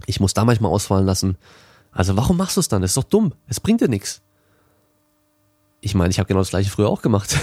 Ich 0.06 0.20
muss 0.20 0.32
da 0.32 0.44
manchmal 0.44 0.70
ausfallen 0.70 1.06
lassen. 1.06 1.38
Also 1.90 2.16
warum 2.16 2.36
machst 2.36 2.56
du 2.56 2.60
es 2.60 2.68
dann? 2.68 2.82
Das 2.82 2.92
ist 2.92 2.96
doch 2.96 3.02
dumm. 3.02 3.32
Es 3.48 3.58
bringt 3.58 3.80
dir 3.80 3.88
nichts. 3.88 4.22
Ich 5.80 5.94
meine, 5.94 6.10
ich 6.10 6.18
habe 6.18 6.26
genau 6.26 6.40
das 6.40 6.50
gleiche 6.50 6.70
früher 6.70 6.88
auch 6.88 7.02
gemacht. 7.02 7.38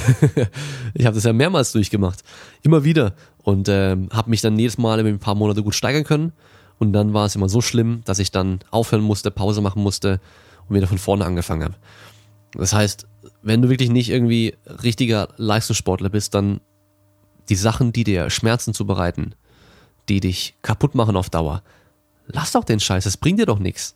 ich 0.94 1.06
habe 1.06 1.16
das 1.16 1.24
ja 1.24 1.34
mehrmals 1.34 1.72
durchgemacht. 1.72 2.24
Immer 2.62 2.84
wieder. 2.84 3.14
Und 3.44 3.70
ähm, 3.70 4.10
habe 4.12 4.30
mich 4.30 4.42
dann 4.42 4.58
jedes 4.58 4.78
Mal 4.78 5.00
in 5.00 5.08
ein 5.08 5.20
paar 5.20 5.36
Monate 5.36 5.64
gut 5.64 5.76
steigern 5.76 6.04
können. 6.04 6.34
Und 6.80 6.94
dann 6.94 7.14
war 7.14 7.26
es 7.26 7.36
immer 7.36 7.50
so 7.50 7.62
schlimm, 7.62 8.02
dass 8.06 8.20
ich 8.20 8.32
dann 8.32 8.60
aufhören 8.72 9.04
musste, 9.04 9.32
Pause 9.32 9.62
machen 9.62 9.82
musste 9.82 10.20
und 10.68 10.76
wieder 10.76 10.88
von 10.88 10.98
vorne 10.98 11.26
angefangen 11.26 11.64
habe. 11.64 11.76
Das 12.54 12.74
heißt, 12.74 13.08
wenn 13.42 13.62
du 13.62 13.70
wirklich 13.70 13.90
nicht 13.90 14.10
irgendwie 14.10 14.56
richtiger 14.84 15.30
Leistungssportler 15.38 16.10
bist, 16.10 16.34
dann 16.34 16.62
die 17.50 17.56
Sachen, 17.56 17.94
die 17.94 18.04
dir 18.04 18.30
Schmerzen 18.30 18.74
zubereiten, 18.74 19.36
die 20.10 20.20
dich 20.20 20.56
kaputt 20.62 20.96
machen 20.96 21.16
auf 21.16 21.30
Dauer, 21.30 21.64
lass 22.28 22.52
doch 22.52 22.64
den 22.64 22.80
Scheiß, 22.80 23.04
das 23.04 23.18
bringt 23.18 23.40
dir 23.40 23.46
doch 23.46 23.60
nichts. 23.60 23.96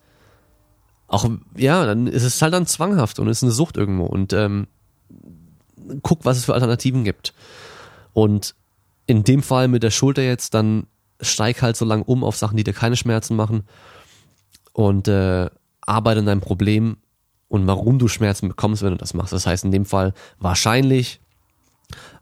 Auch, 1.08 1.30
ja, 1.56 1.86
dann 1.86 2.08
ist 2.08 2.24
es 2.24 2.42
halt 2.42 2.54
dann 2.54 2.66
zwanghaft 2.66 3.20
und 3.20 3.28
ist 3.28 3.44
eine 3.44 3.52
Sucht 3.52 3.78
irgendwo 3.78 4.06
und 4.06 4.34
ähm, 4.34 4.68
guck, 6.04 6.26
was 6.26 6.38
es 6.38 6.46
für 6.46 6.54
Alternativen 6.54 7.04
gibt. 7.06 7.34
Und 8.14 8.56
in 9.06 9.24
dem 9.24 9.42
Fall 9.42 9.70
mit 9.70 9.84
der 9.84 9.92
Schulter 9.92 10.22
jetzt, 10.22 10.54
dann 10.54 10.88
steig 11.22 11.62
halt 11.62 11.78
so 11.78 11.86
lang 11.86 12.02
um 12.02 12.24
auf 12.24 12.36
Sachen, 12.36 12.58
die 12.58 12.64
dir 12.64 12.74
keine 12.74 12.98
Schmerzen 12.98 13.36
machen 13.36 13.64
und 14.74 15.08
äh, 15.08 15.50
arbeite 15.82 16.20
an 16.20 16.26
deinem 16.26 16.42
Problem 16.42 16.98
und 17.48 17.66
warum 17.68 18.00
du 18.00 18.10
Schmerzen 18.10 18.50
bekommst, 18.50 18.84
wenn 18.84 18.92
du 18.92 18.98
das 18.98 19.14
machst. 19.14 19.32
Das 19.32 19.48
heißt 19.48 19.64
in 19.64 19.72
dem 19.72 19.86
Fall 19.86 20.14
wahrscheinlich 20.40 21.22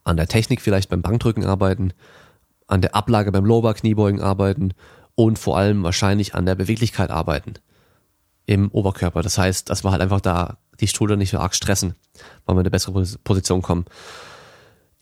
an 0.03 0.17
der 0.17 0.27
Technik 0.27 0.61
vielleicht 0.61 0.89
beim 0.89 1.01
Bankdrücken 1.01 1.43
arbeiten, 1.43 1.91
an 2.67 2.81
der 2.81 2.93
Ablage 2.93 3.31
beim 3.31 3.45
Lower 3.45 3.73
Kniebeugen 3.73 4.21
arbeiten 4.21 4.73
und 5.15 5.39
vor 5.39 5.57
allem 5.57 5.81
wahrscheinlich 5.81 6.35
an 6.35 6.45
der 6.45 6.55
Beweglichkeit 6.55 7.09
arbeiten 7.09 7.55
im 8.45 8.69
Oberkörper. 8.71 9.21
Das 9.21 9.37
heißt, 9.37 9.69
dass 9.69 9.83
wir 9.83 9.91
halt 9.91 10.01
einfach 10.01 10.21
da 10.21 10.57
die 10.79 10.87
Schulter 10.87 11.15
nicht 11.15 11.31
so 11.31 11.39
arg 11.39 11.55
stressen, 11.55 11.95
weil 12.45 12.55
wir 12.55 12.59
in 12.59 12.65
eine 12.65 12.71
bessere 12.71 12.93
Position 13.23 13.61
kommen. 13.61 13.85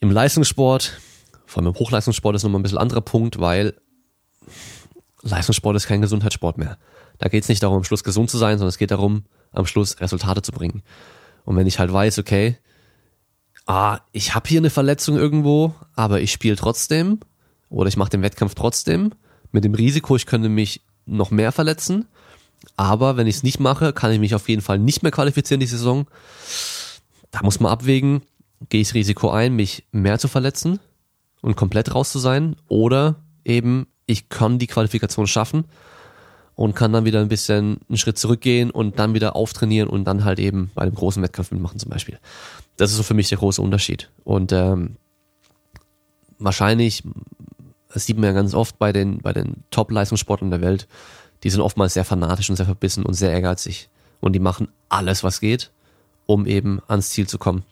Im 0.00 0.10
Leistungssport, 0.10 0.98
vor 1.46 1.62
allem 1.62 1.72
im 1.72 1.78
Hochleistungssport 1.78 2.36
ist 2.36 2.42
nochmal 2.42 2.60
ein 2.60 2.62
bisschen 2.62 2.78
anderer 2.78 3.00
Punkt, 3.00 3.40
weil 3.40 3.74
Leistungssport 5.22 5.76
ist 5.76 5.86
kein 5.86 6.00
Gesundheitssport 6.00 6.58
mehr. 6.58 6.78
Da 7.18 7.28
geht 7.28 7.42
es 7.44 7.48
nicht 7.48 7.62
darum, 7.62 7.78
am 7.78 7.84
Schluss 7.84 8.04
gesund 8.04 8.30
zu 8.30 8.38
sein, 8.38 8.58
sondern 8.58 8.68
es 8.68 8.78
geht 8.78 8.90
darum, 8.90 9.24
am 9.52 9.66
Schluss 9.66 10.00
Resultate 10.00 10.42
zu 10.42 10.52
bringen. 10.52 10.82
Und 11.44 11.56
wenn 11.56 11.66
ich 11.66 11.78
halt 11.78 11.92
weiß, 11.92 12.18
okay, 12.18 12.58
ah, 13.66 14.00
ich 14.12 14.34
habe 14.34 14.48
hier 14.48 14.60
eine 14.60 14.70
Verletzung 14.70 15.16
irgendwo, 15.16 15.74
aber 15.94 16.20
ich 16.20 16.32
spiele 16.32 16.56
trotzdem 16.56 17.20
oder 17.68 17.88
ich 17.88 17.96
mache 17.96 18.10
den 18.10 18.22
Wettkampf 18.22 18.54
trotzdem, 18.54 19.12
mit 19.52 19.64
dem 19.64 19.74
Risiko, 19.74 20.16
ich 20.16 20.26
könnte 20.26 20.48
mich 20.48 20.82
noch 21.06 21.30
mehr 21.30 21.52
verletzen, 21.52 22.08
aber 22.76 23.16
wenn 23.16 23.26
ich 23.26 23.36
es 23.36 23.42
nicht 23.42 23.60
mache, 23.60 23.92
kann 23.92 24.12
ich 24.12 24.18
mich 24.18 24.34
auf 24.34 24.48
jeden 24.48 24.62
Fall 24.62 24.78
nicht 24.78 25.02
mehr 25.02 25.12
qualifizieren 25.12 25.60
die 25.60 25.66
Saison. 25.66 26.06
Da 27.30 27.42
muss 27.42 27.60
man 27.60 27.72
abwägen, 27.72 28.22
gehe 28.68 28.80
ich 28.80 28.88
das 28.88 28.94
Risiko 28.94 29.30
ein, 29.30 29.54
mich 29.54 29.84
mehr 29.92 30.18
zu 30.18 30.28
verletzen 30.28 30.80
und 31.42 31.56
komplett 31.56 31.94
raus 31.94 32.12
zu 32.12 32.18
sein 32.18 32.56
oder 32.68 33.16
eben 33.44 33.86
ich 34.06 34.28
kann 34.28 34.58
die 34.58 34.66
Qualifikation 34.66 35.26
schaffen 35.26 35.64
und 36.54 36.74
kann 36.74 36.92
dann 36.92 37.04
wieder 37.04 37.20
ein 37.20 37.28
bisschen 37.28 37.78
einen 37.88 37.98
Schritt 37.98 38.18
zurückgehen 38.18 38.70
und 38.70 38.98
dann 38.98 39.14
wieder 39.14 39.34
auftrainieren 39.34 39.88
und 39.88 40.04
dann 40.04 40.24
halt 40.24 40.38
eben 40.38 40.70
bei 40.74 40.82
einem 40.82 40.94
großen 40.94 41.22
Wettkampf 41.22 41.50
mitmachen 41.50 41.78
zum 41.78 41.90
Beispiel. 41.90 42.18
Das 42.76 42.90
ist 42.90 42.96
so 42.96 43.02
für 43.02 43.14
mich 43.14 43.28
der 43.28 43.38
große 43.38 43.60
Unterschied. 43.60 44.10
Und 44.24 44.52
ähm, 44.52 44.96
wahrscheinlich, 46.38 47.02
das 47.92 48.06
sieht 48.06 48.16
man 48.16 48.26
ja 48.26 48.32
ganz 48.32 48.54
oft 48.54 48.78
bei 48.78 48.92
den, 48.92 49.18
bei 49.18 49.32
den 49.32 49.64
Top-Leistungssportlern 49.70 50.50
der 50.50 50.60
Welt, 50.60 50.86
die 51.44 51.50
sind 51.50 51.60
oftmals 51.60 51.94
sehr 51.94 52.04
fanatisch 52.04 52.50
und 52.50 52.56
sehr 52.56 52.66
verbissen 52.66 53.04
und 53.04 53.14
sehr 53.14 53.30
ehrgeizig. 53.30 53.88
Und 54.20 54.32
die 54.32 54.40
machen 54.40 54.68
alles, 54.88 55.22
was 55.22 55.40
geht, 55.40 55.70
um 56.26 56.46
eben 56.46 56.80
ans 56.88 57.10
Ziel 57.10 57.28
zu 57.28 57.38
kommen. 57.38 57.64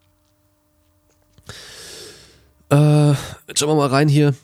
Äh, 2.71 3.11
jetzt 3.49 3.59
schauen 3.59 3.71
wir 3.71 3.75
mal 3.75 3.89
rein 3.89 4.09
hier. 4.09 4.35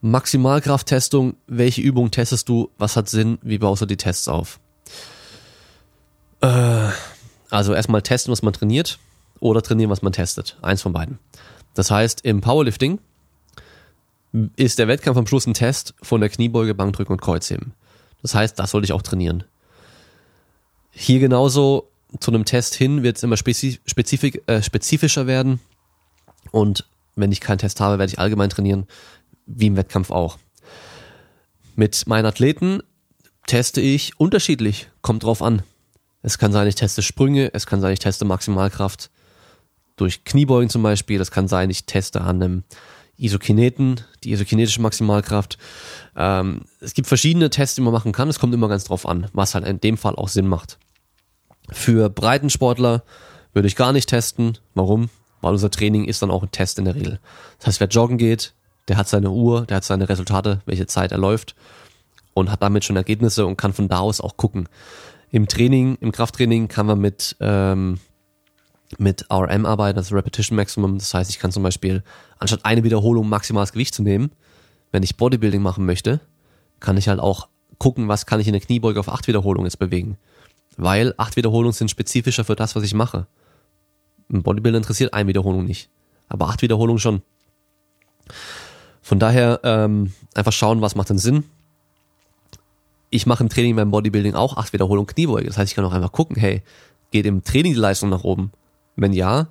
Maximalkrafttestung, 0.00 1.36
welche 1.46 1.82
Übung 1.82 2.10
testest 2.10 2.48
du, 2.48 2.70
was 2.78 2.96
hat 2.96 3.08
Sinn, 3.08 3.38
wie 3.42 3.58
baust 3.58 3.82
du 3.82 3.86
die 3.86 3.96
Tests 3.96 4.26
auf? 4.26 4.58
Äh, 6.40 6.88
also 7.50 7.74
erstmal 7.74 8.02
testen, 8.02 8.32
was 8.32 8.42
man 8.42 8.52
trainiert 8.52 8.98
oder 9.38 9.62
trainieren, 9.62 9.90
was 9.90 10.02
man 10.02 10.12
testet. 10.12 10.56
Eins 10.62 10.82
von 10.82 10.92
beiden. 10.92 11.18
Das 11.74 11.90
heißt, 11.90 12.22
im 12.24 12.40
Powerlifting 12.40 12.98
ist 14.56 14.78
der 14.78 14.88
Wettkampf 14.88 15.18
am 15.18 15.26
Schluss 15.26 15.46
ein 15.46 15.54
Test 15.54 15.94
von 16.02 16.20
der 16.20 16.30
Kniebeuge, 16.30 16.74
Bankdrücken 16.74 17.12
und 17.12 17.20
Kreuzheben. 17.20 17.74
Das 18.22 18.34
heißt, 18.34 18.58
das 18.58 18.70
sollte 18.70 18.86
ich 18.86 18.92
auch 18.92 19.02
trainieren. 19.02 19.44
Hier 20.90 21.20
genauso 21.20 21.88
zu 22.20 22.30
einem 22.30 22.44
Test 22.44 22.74
hin 22.74 23.02
wird 23.02 23.16
es 23.16 23.22
immer 23.22 23.36
spezif 23.36 23.78
äh, 24.46 24.62
spezifischer 24.62 25.26
werden. 25.26 25.60
Und 26.50 26.84
wenn 27.16 27.32
ich 27.32 27.40
keinen 27.40 27.58
Test 27.58 27.80
habe, 27.80 27.98
werde 27.98 28.12
ich 28.12 28.18
allgemein 28.18 28.50
trainieren 28.50 28.86
wie 29.46 29.66
im 29.66 29.76
Wettkampf 29.76 30.10
auch. 30.10 30.38
Mit 31.74 32.06
meinen 32.06 32.26
Athleten 32.26 32.82
teste 33.46 33.80
ich 33.80 34.18
unterschiedlich, 34.20 34.88
kommt 35.00 35.24
drauf 35.24 35.42
an. 35.42 35.62
Es 36.22 36.38
kann 36.38 36.52
sein, 36.52 36.68
ich 36.68 36.76
teste 36.76 37.02
Sprünge, 37.02 37.52
es 37.54 37.66
kann 37.66 37.80
sein, 37.80 37.92
ich 37.92 37.98
teste 37.98 38.24
Maximalkraft 38.24 39.10
durch 39.96 40.24
Kniebeugen 40.24 40.70
zum 40.70 40.82
Beispiel, 40.82 41.20
es 41.20 41.30
kann 41.30 41.48
sein, 41.48 41.70
ich 41.70 41.84
teste 41.84 42.20
an 42.20 42.42
einem 42.42 42.64
Isokineten, 43.22 44.00
die 44.24 44.32
isokinetische 44.32 44.80
Maximalkraft. 44.80 45.58
Ähm, 46.16 46.62
es 46.80 46.94
gibt 46.94 47.08
verschiedene 47.08 47.50
Tests, 47.50 47.76
die 47.76 47.80
man 47.80 47.92
machen 47.92 48.12
kann, 48.12 48.28
es 48.28 48.38
kommt 48.38 48.54
immer 48.54 48.68
ganz 48.68 48.84
drauf 48.84 49.06
an, 49.06 49.28
was 49.32 49.54
halt 49.54 49.66
in 49.66 49.80
dem 49.80 49.96
Fall 49.96 50.16
auch 50.16 50.28
Sinn 50.28 50.46
macht. 50.48 50.78
Für 51.70 52.10
Breitensportler 52.10 53.04
würde 53.52 53.68
ich 53.68 53.76
gar 53.76 53.92
nicht 53.92 54.08
testen. 54.08 54.58
Warum? 54.74 55.10
Weil 55.40 55.52
unser 55.52 55.70
Training 55.70 56.04
ist 56.04 56.22
dann 56.22 56.30
auch 56.30 56.42
ein 56.42 56.50
Test 56.50 56.78
in 56.78 56.84
der 56.84 56.94
Regel. 56.94 57.20
Das 57.58 57.68
heißt, 57.68 57.80
wer 57.80 57.88
joggen 57.88 58.18
geht, 58.18 58.54
der 58.88 58.96
hat 58.96 59.08
seine 59.08 59.30
Uhr, 59.30 59.66
der 59.66 59.78
hat 59.78 59.84
seine 59.84 60.08
Resultate, 60.08 60.60
welche 60.66 60.86
Zeit 60.86 61.12
er 61.12 61.18
läuft 61.18 61.54
und 62.34 62.50
hat 62.50 62.62
damit 62.62 62.84
schon 62.84 62.96
Ergebnisse 62.96 63.46
und 63.46 63.56
kann 63.56 63.72
von 63.72 63.88
da 63.88 63.98
aus 63.98 64.20
auch 64.20 64.36
gucken. 64.36 64.68
Im 65.30 65.48
Training, 65.48 65.96
im 66.00 66.12
Krafttraining 66.12 66.68
kann 66.68 66.86
man 66.86 67.00
mit, 67.00 67.36
ähm, 67.40 67.98
mit 68.98 69.26
RM 69.30 69.66
arbeiten, 69.66 69.98
also 69.98 70.14
Repetition 70.14 70.56
Maximum. 70.56 70.98
Das 70.98 71.14
heißt, 71.14 71.30
ich 71.30 71.38
kann 71.38 71.52
zum 71.52 71.62
Beispiel 71.62 72.02
anstatt 72.38 72.64
eine 72.64 72.84
Wiederholung 72.84 73.28
maximales 73.28 73.72
Gewicht 73.72 73.94
zu 73.94 74.02
nehmen, 74.02 74.32
wenn 74.90 75.02
ich 75.02 75.16
Bodybuilding 75.16 75.62
machen 75.62 75.86
möchte, 75.86 76.20
kann 76.80 76.96
ich 76.96 77.08
halt 77.08 77.20
auch 77.20 77.48
gucken, 77.78 78.08
was 78.08 78.26
kann 78.26 78.40
ich 78.40 78.46
in 78.46 78.52
der 78.52 78.60
Kniebeuge 78.60 79.00
auf 79.00 79.08
acht 79.08 79.26
Wiederholungen 79.26 79.66
jetzt 79.66 79.78
bewegen. 79.78 80.18
Weil 80.76 81.14
acht 81.16 81.36
Wiederholungen 81.36 81.72
sind 81.72 81.90
spezifischer 81.90 82.44
für 82.44 82.56
das, 82.56 82.76
was 82.76 82.84
ich 82.84 82.94
mache. 82.94 83.26
Ein 84.30 84.42
Bodybuilder 84.42 84.78
interessiert 84.78 85.12
eine 85.14 85.28
Wiederholung 85.28 85.64
nicht. 85.64 85.90
Aber 86.28 86.48
acht 86.48 86.62
Wiederholungen 86.62 86.98
schon. 86.98 87.22
Von 89.02 89.18
daher 89.18 89.60
ähm, 89.64 90.12
einfach 90.34 90.52
schauen, 90.52 90.80
was 90.80 90.94
macht 90.94 91.10
denn 91.10 91.18
Sinn. 91.18 91.44
Ich 93.10 93.26
mache 93.26 93.42
im 93.42 93.50
Training 93.50 93.76
beim 93.76 93.90
Bodybuilding 93.90 94.34
auch 94.34 94.56
acht 94.56 94.72
Wiederholungen 94.72 95.06
Kniebeuge. 95.06 95.48
Das 95.48 95.58
heißt, 95.58 95.70
ich 95.70 95.76
kann 95.76 95.84
auch 95.84 95.92
einfach 95.92 96.12
gucken, 96.12 96.36
hey, 96.36 96.62
geht 97.10 97.26
im 97.26 97.44
Training 97.44 97.74
die 97.74 97.80
Leistung 97.80 98.08
nach 98.08 98.24
oben? 98.24 98.52
Wenn 98.96 99.12
ja, 99.12 99.48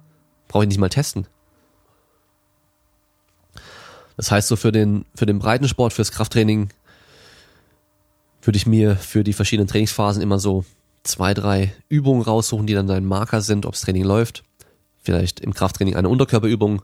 brauche 0.47 0.63
ich 0.63 0.69
nicht 0.69 0.79
mal 0.79 0.89
testen. 0.89 1.27
Das 4.17 4.31
heißt, 4.31 4.47
so 4.47 4.55
für 4.55 4.71
den, 4.71 5.05
für 5.15 5.25
den 5.25 5.39
Breitensport, 5.39 5.93
fürs 5.93 6.11
Krafttraining 6.11 6.69
würde 8.41 8.57
ich 8.57 8.67
mir 8.67 8.95
für 8.95 9.23
die 9.23 9.33
verschiedenen 9.33 9.67
Trainingsphasen 9.67 10.21
immer 10.21 10.39
so 10.39 10.65
zwei, 11.03 11.33
drei 11.33 11.73
Übungen 11.89 12.21
raussuchen, 12.21 12.67
die 12.67 12.73
dann 12.73 12.87
dein 12.87 13.05
Marker 13.05 13.41
sind, 13.41 13.65
ob's 13.65 13.81
Training 13.81 14.03
läuft. 14.03 14.43
Vielleicht 15.03 15.39
im 15.39 15.53
Krafttraining 15.53 15.95
eine 15.95 16.09
Unterkörperübung, 16.09 16.83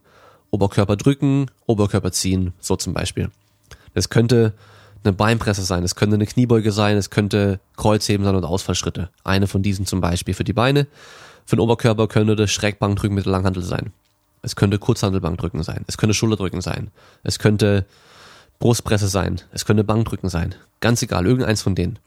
Oberkörper 0.49 0.95
drücken, 0.95 1.51
Oberkörper 1.65 2.11
ziehen, 2.11 2.53
so 2.59 2.75
zum 2.75 2.93
Beispiel. 2.93 3.29
Das 3.93 4.09
könnte 4.09 4.53
eine 5.03 5.13
Beinpresse 5.13 5.61
sein, 5.63 5.83
es 5.83 5.95
könnte 5.95 6.15
eine 6.15 6.25
Kniebeuge 6.25 6.71
sein, 6.71 6.97
es 6.97 7.09
könnte 7.09 7.59
Kreuzheben 7.75 8.25
sein 8.25 8.35
und 8.35 8.45
Ausfallschritte. 8.45 9.09
Eine 9.23 9.47
von 9.47 9.61
diesen 9.61 9.85
zum 9.85 10.01
Beispiel 10.01 10.33
für 10.33 10.43
die 10.43 10.53
Beine. 10.53 10.87
Für 11.47 11.55
den 11.55 11.61
Oberkörper 11.61 12.09
könnte 12.09 12.35
das 12.35 12.51
Schrägbankdrücken 12.51 13.15
mit 13.15 13.25
Langhandel 13.25 13.63
sein. 13.63 13.93
Es 14.41 14.57
könnte 14.57 14.79
Kurzhandelbankdrücken 14.79 15.63
sein. 15.63 15.85
Es 15.87 15.97
könnte 15.97 16.13
Schulterdrücken 16.13 16.59
sein. 16.59 16.91
Es 17.23 17.39
könnte 17.39 17.85
Brustpresse 18.59 19.07
sein. 19.07 19.39
Es 19.53 19.63
könnte 19.63 19.85
Bankdrücken 19.85 20.27
sein. 20.27 20.55
Ganz 20.81 21.01
egal, 21.01 21.25
irgendeins 21.25 21.61
von 21.61 21.73
denen. 21.73 21.99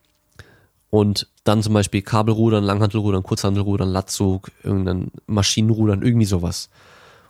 Und 0.91 1.27
dann 1.45 1.63
zum 1.63 1.73
Beispiel 1.73 2.03
Kabelrudern, 2.03 2.63
Langhantelrudern, 2.63 3.23
Kurzhandelrudern, 3.23 3.89
Latzug, 3.89 4.51
irgendein 4.63 5.11
Maschinenrudern, 5.27 6.03
irgendwie 6.03 6.27
sowas. 6.27 6.69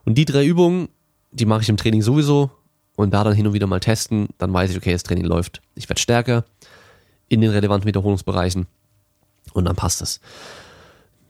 Und 0.05 0.19
die 0.19 0.25
drei 0.25 0.45
Übungen, 0.45 0.89
die 1.31 1.47
mache 1.47 1.63
ich 1.63 1.69
im 1.69 1.77
Training 1.77 2.03
sowieso 2.03 2.51
und 2.97 3.15
da 3.15 3.23
dann 3.23 3.35
hin 3.35 3.47
und 3.47 3.53
wieder 3.53 3.69
mal 3.69 3.79
testen, 3.79 4.31
dann 4.39 4.53
weiß 4.53 4.73
ich, 4.73 4.77
okay, 4.77 4.93
das 4.93 5.05
Training 5.05 5.27
läuft. 5.27 5.63
Ich 5.77 5.89
werde 5.89 6.01
stärker 6.01 6.45
in 7.29 7.41
den 7.41 7.51
relevanten 7.51 7.87
Wiederholungsbereichen 7.87 8.67
und 9.53 9.65
dann 9.65 9.77
passt 9.77 10.03
es. 10.03 10.21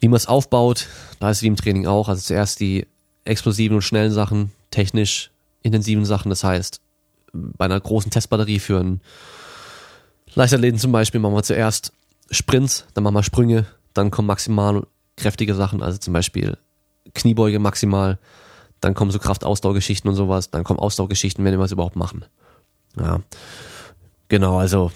Wie 0.00 0.08
man 0.08 0.16
es 0.16 0.26
aufbaut, 0.26 0.86
da 1.18 1.30
ist 1.30 1.38
es 1.38 1.42
wie 1.42 1.48
im 1.48 1.56
Training 1.56 1.86
auch. 1.86 2.08
Also 2.08 2.22
zuerst 2.22 2.60
die 2.60 2.86
explosiven 3.24 3.76
und 3.76 3.82
schnellen 3.82 4.12
Sachen, 4.12 4.52
technisch 4.70 5.30
intensiven 5.62 6.04
Sachen. 6.04 6.30
Das 6.30 6.42
heißt, 6.42 6.80
bei 7.32 7.66
einer 7.66 7.78
großen 7.78 8.10
Testbatterie 8.10 8.58
für 8.58 8.80
einen 8.80 9.00
Leichtathleten 10.34 10.78
zum 10.78 10.92
Beispiel 10.92 11.20
machen 11.20 11.34
wir 11.34 11.42
zuerst 11.42 11.92
Sprints, 12.30 12.86
dann 12.94 13.04
machen 13.04 13.14
wir 13.14 13.22
Sprünge, 13.22 13.66
dann 13.94 14.10
kommen 14.10 14.26
maximal 14.26 14.86
kräftige 15.16 15.54
Sachen, 15.54 15.82
also 15.82 15.98
zum 15.98 16.12
Beispiel 16.12 16.56
Kniebeuge 17.14 17.58
maximal, 17.58 18.18
dann 18.80 18.94
kommen 18.94 19.10
so 19.10 19.18
Kraftausdauergeschichten 19.18 20.08
und 20.08 20.16
sowas, 20.16 20.50
dann 20.50 20.64
kommen 20.64 20.78
Ausdauergeschichten, 20.78 21.44
wenn 21.44 21.58
wir 21.58 21.64
es 21.64 21.72
überhaupt 21.72 21.96
machen. 21.96 22.24
Ja, 22.96 23.20
genau, 24.28 24.58
also 24.58 24.92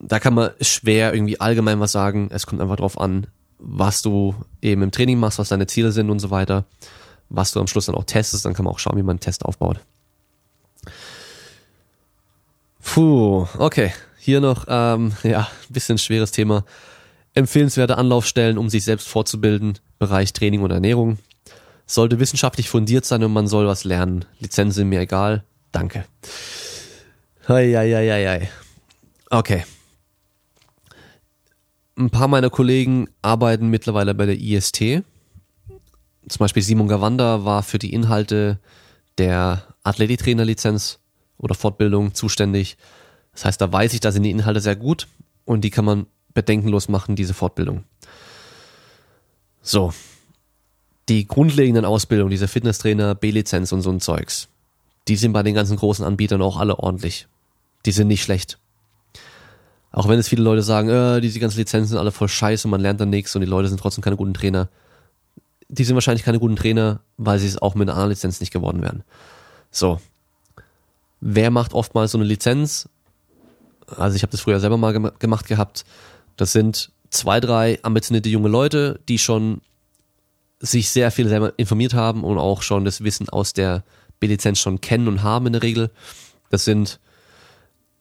da 0.00 0.20
kann 0.20 0.34
man 0.34 0.50
schwer 0.60 1.12
irgendwie 1.12 1.40
allgemein 1.40 1.80
was 1.80 1.92
sagen. 1.92 2.28
Es 2.32 2.46
kommt 2.46 2.60
einfach 2.60 2.76
drauf 2.76 3.00
an, 3.00 3.26
was 3.58 4.02
du 4.02 4.34
eben 4.62 4.82
im 4.82 4.90
Training 4.90 5.18
machst, 5.18 5.38
was 5.38 5.48
deine 5.48 5.66
Ziele 5.66 5.92
sind 5.92 6.10
und 6.10 6.20
so 6.20 6.30
weiter. 6.30 6.64
Was 7.28 7.52
du 7.52 7.60
am 7.60 7.66
Schluss 7.66 7.86
dann 7.86 7.94
auch 7.94 8.04
testest, 8.04 8.44
dann 8.44 8.54
kann 8.54 8.64
man 8.64 8.72
auch 8.72 8.78
schauen, 8.78 8.96
wie 8.96 9.02
man 9.02 9.14
einen 9.14 9.20
Test 9.20 9.44
aufbaut. 9.44 9.80
Puh, 12.82 13.46
okay. 13.58 13.92
Hier 14.18 14.40
noch, 14.40 14.64
ähm, 14.68 15.12
ja, 15.22 15.40
ein 15.40 15.72
bisschen 15.72 15.98
schweres 15.98 16.30
Thema. 16.30 16.64
Empfehlenswerte 17.34 17.98
Anlaufstellen, 17.98 18.58
um 18.58 18.68
sich 18.68 18.84
selbst 18.84 19.08
fortzubilden, 19.08 19.78
Bereich 19.98 20.32
Training 20.32 20.62
und 20.62 20.70
Ernährung. 20.70 21.18
Sollte 21.86 22.20
wissenschaftlich 22.20 22.68
fundiert 22.68 23.04
sein 23.04 23.24
und 23.24 23.32
man 23.32 23.46
soll 23.46 23.66
was 23.66 23.84
lernen. 23.84 24.24
Lizenzen 24.40 24.88
mir 24.88 25.00
egal. 25.00 25.44
Danke. 25.72 26.04
Eieieiei. 27.46 28.50
Okay. 29.30 29.64
Ein 31.98 32.10
paar 32.10 32.28
meiner 32.28 32.48
Kollegen 32.48 33.08
arbeiten 33.22 33.70
mittlerweile 33.70 34.14
bei 34.14 34.24
der 34.24 34.38
IST. 34.38 35.02
Zum 36.28 36.38
Beispiel 36.38 36.62
Simon 36.62 36.86
Gawanda 36.86 37.44
war 37.44 37.64
für 37.64 37.80
die 37.80 37.92
Inhalte 37.92 38.60
der 39.18 39.64
Athletiktrainer-Lizenz 39.82 41.00
oder 41.38 41.56
Fortbildung 41.56 42.14
zuständig. 42.14 42.76
Das 43.32 43.46
heißt, 43.46 43.60
da 43.60 43.72
weiß 43.72 43.94
ich, 43.94 44.00
da 44.00 44.12
sind 44.12 44.22
die 44.22 44.30
Inhalte 44.30 44.60
sehr 44.60 44.76
gut 44.76 45.08
und 45.44 45.62
die 45.62 45.70
kann 45.70 45.84
man 45.84 46.06
bedenkenlos 46.34 46.88
machen, 46.88 47.16
diese 47.16 47.34
Fortbildung. 47.34 47.82
So. 49.60 49.92
Die 51.08 51.26
grundlegenden 51.26 51.84
Ausbildungen, 51.84 52.30
diese 52.30 52.46
Fitnesstrainer, 52.46 53.16
B-Lizenz 53.16 53.72
und 53.72 53.82
so 53.82 53.90
ein 53.90 53.98
Zeugs, 53.98 54.46
die 55.08 55.16
sind 55.16 55.32
bei 55.32 55.42
den 55.42 55.54
ganzen 55.54 55.76
großen 55.76 56.04
Anbietern 56.04 56.42
auch 56.42 56.58
alle 56.58 56.78
ordentlich. 56.78 57.26
Die 57.86 57.92
sind 57.92 58.06
nicht 58.06 58.22
schlecht. 58.22 58.60
Auch 59.90 60.08
wenn 60.08 60.18
es 60.18 60.28
viele 60.28 60.42
Leute 60.42 60.62
sagen, 60.62 60.88
äh, 60.88 61.20
diese 61.20 61.40
ganzen 61.40 61.58
Lizenzen 61.58 61.88
sind 61.88 61.98
alle 61.98 62.12
voll 62.12 62.28
scheiße, 62.28 62.68
man 62.68 62.80
lernt 62.80 63.00
dann 63.00 63.10
nichts 63.10 63.34
und 63.34 63.40
die 63.40 63.46
Leute 63.46 63.68
sind 63.68 63.80
trotzdem 63.80 64.04
keine 64.04 64.16
guten 64.16 64.34
Trainer. 64.34 64.68
Die 65.68 65.84
sind 65.84 65.94
wahrscheinlich 65.94 66.24
keine 66.24 66.38
guten 66.38 66.56
Trainer, 66.56 67.00
weil 67.16 67.38
sie 67.38 67.46
es 67.46 67.60
auch 67.60 67.74
mit 67.74 67.88
einer 67.88 67.96
anderen 67.96 68.10
Lizenz 68.10 68.40
nicht 68.40 68.52
geworden 68.52 68.82
wären. 68.82 69.02
So, 69.70 70.00
wer 71.20 71.50
macht 71.50 71.72
oftmals 71.72 72.12
so 72.12 72.18
eine 72.18 72.26
Lizenz? 72.26 72.88
Also 73.96 74.16
ich 74.16 74.22
habe 74.22 74.30
das 74.30 74.42
früher 74.42 74.60
selber 74.60 74.76
mal 74.76 74.92
gem 74.92 75.10
gemacht 75.18 75.46
gehabt. 75.46 75.84
Das 76.36 76.52
sind 76.52 76.90
zwei, 77.10 77.40
drei 77.40 77.78
ambitionierte 77.82 78.28
junge 78.28 78.48
Leute, 78.48 79.00
die 79.08 79.18
schon 79.18 79.60
sich 80.60 80.90
sehr 80.90 81.10
viel 81.10 81.28
selber 81.28 81.52
informiert 81.56 81.94
haben 81.94 82.24
und 82.24 82.38
auch 82.38 82.62
schon 82.62 82.84
das 82.84 83.04
Wissen 83.04 83.28
aus 83.28 83.52
der 83.52 83.84
B-Lizenz 84.20 84.58
schon 84.58 84.80
kennen 84.80 85.08
und 85.08 85.22
haben 85.22 85.46
in 85.46 85.52
der 85.52 85.62
Regel. 85.62 85.90
Das 86.50 86.64
sind 86.64 86.98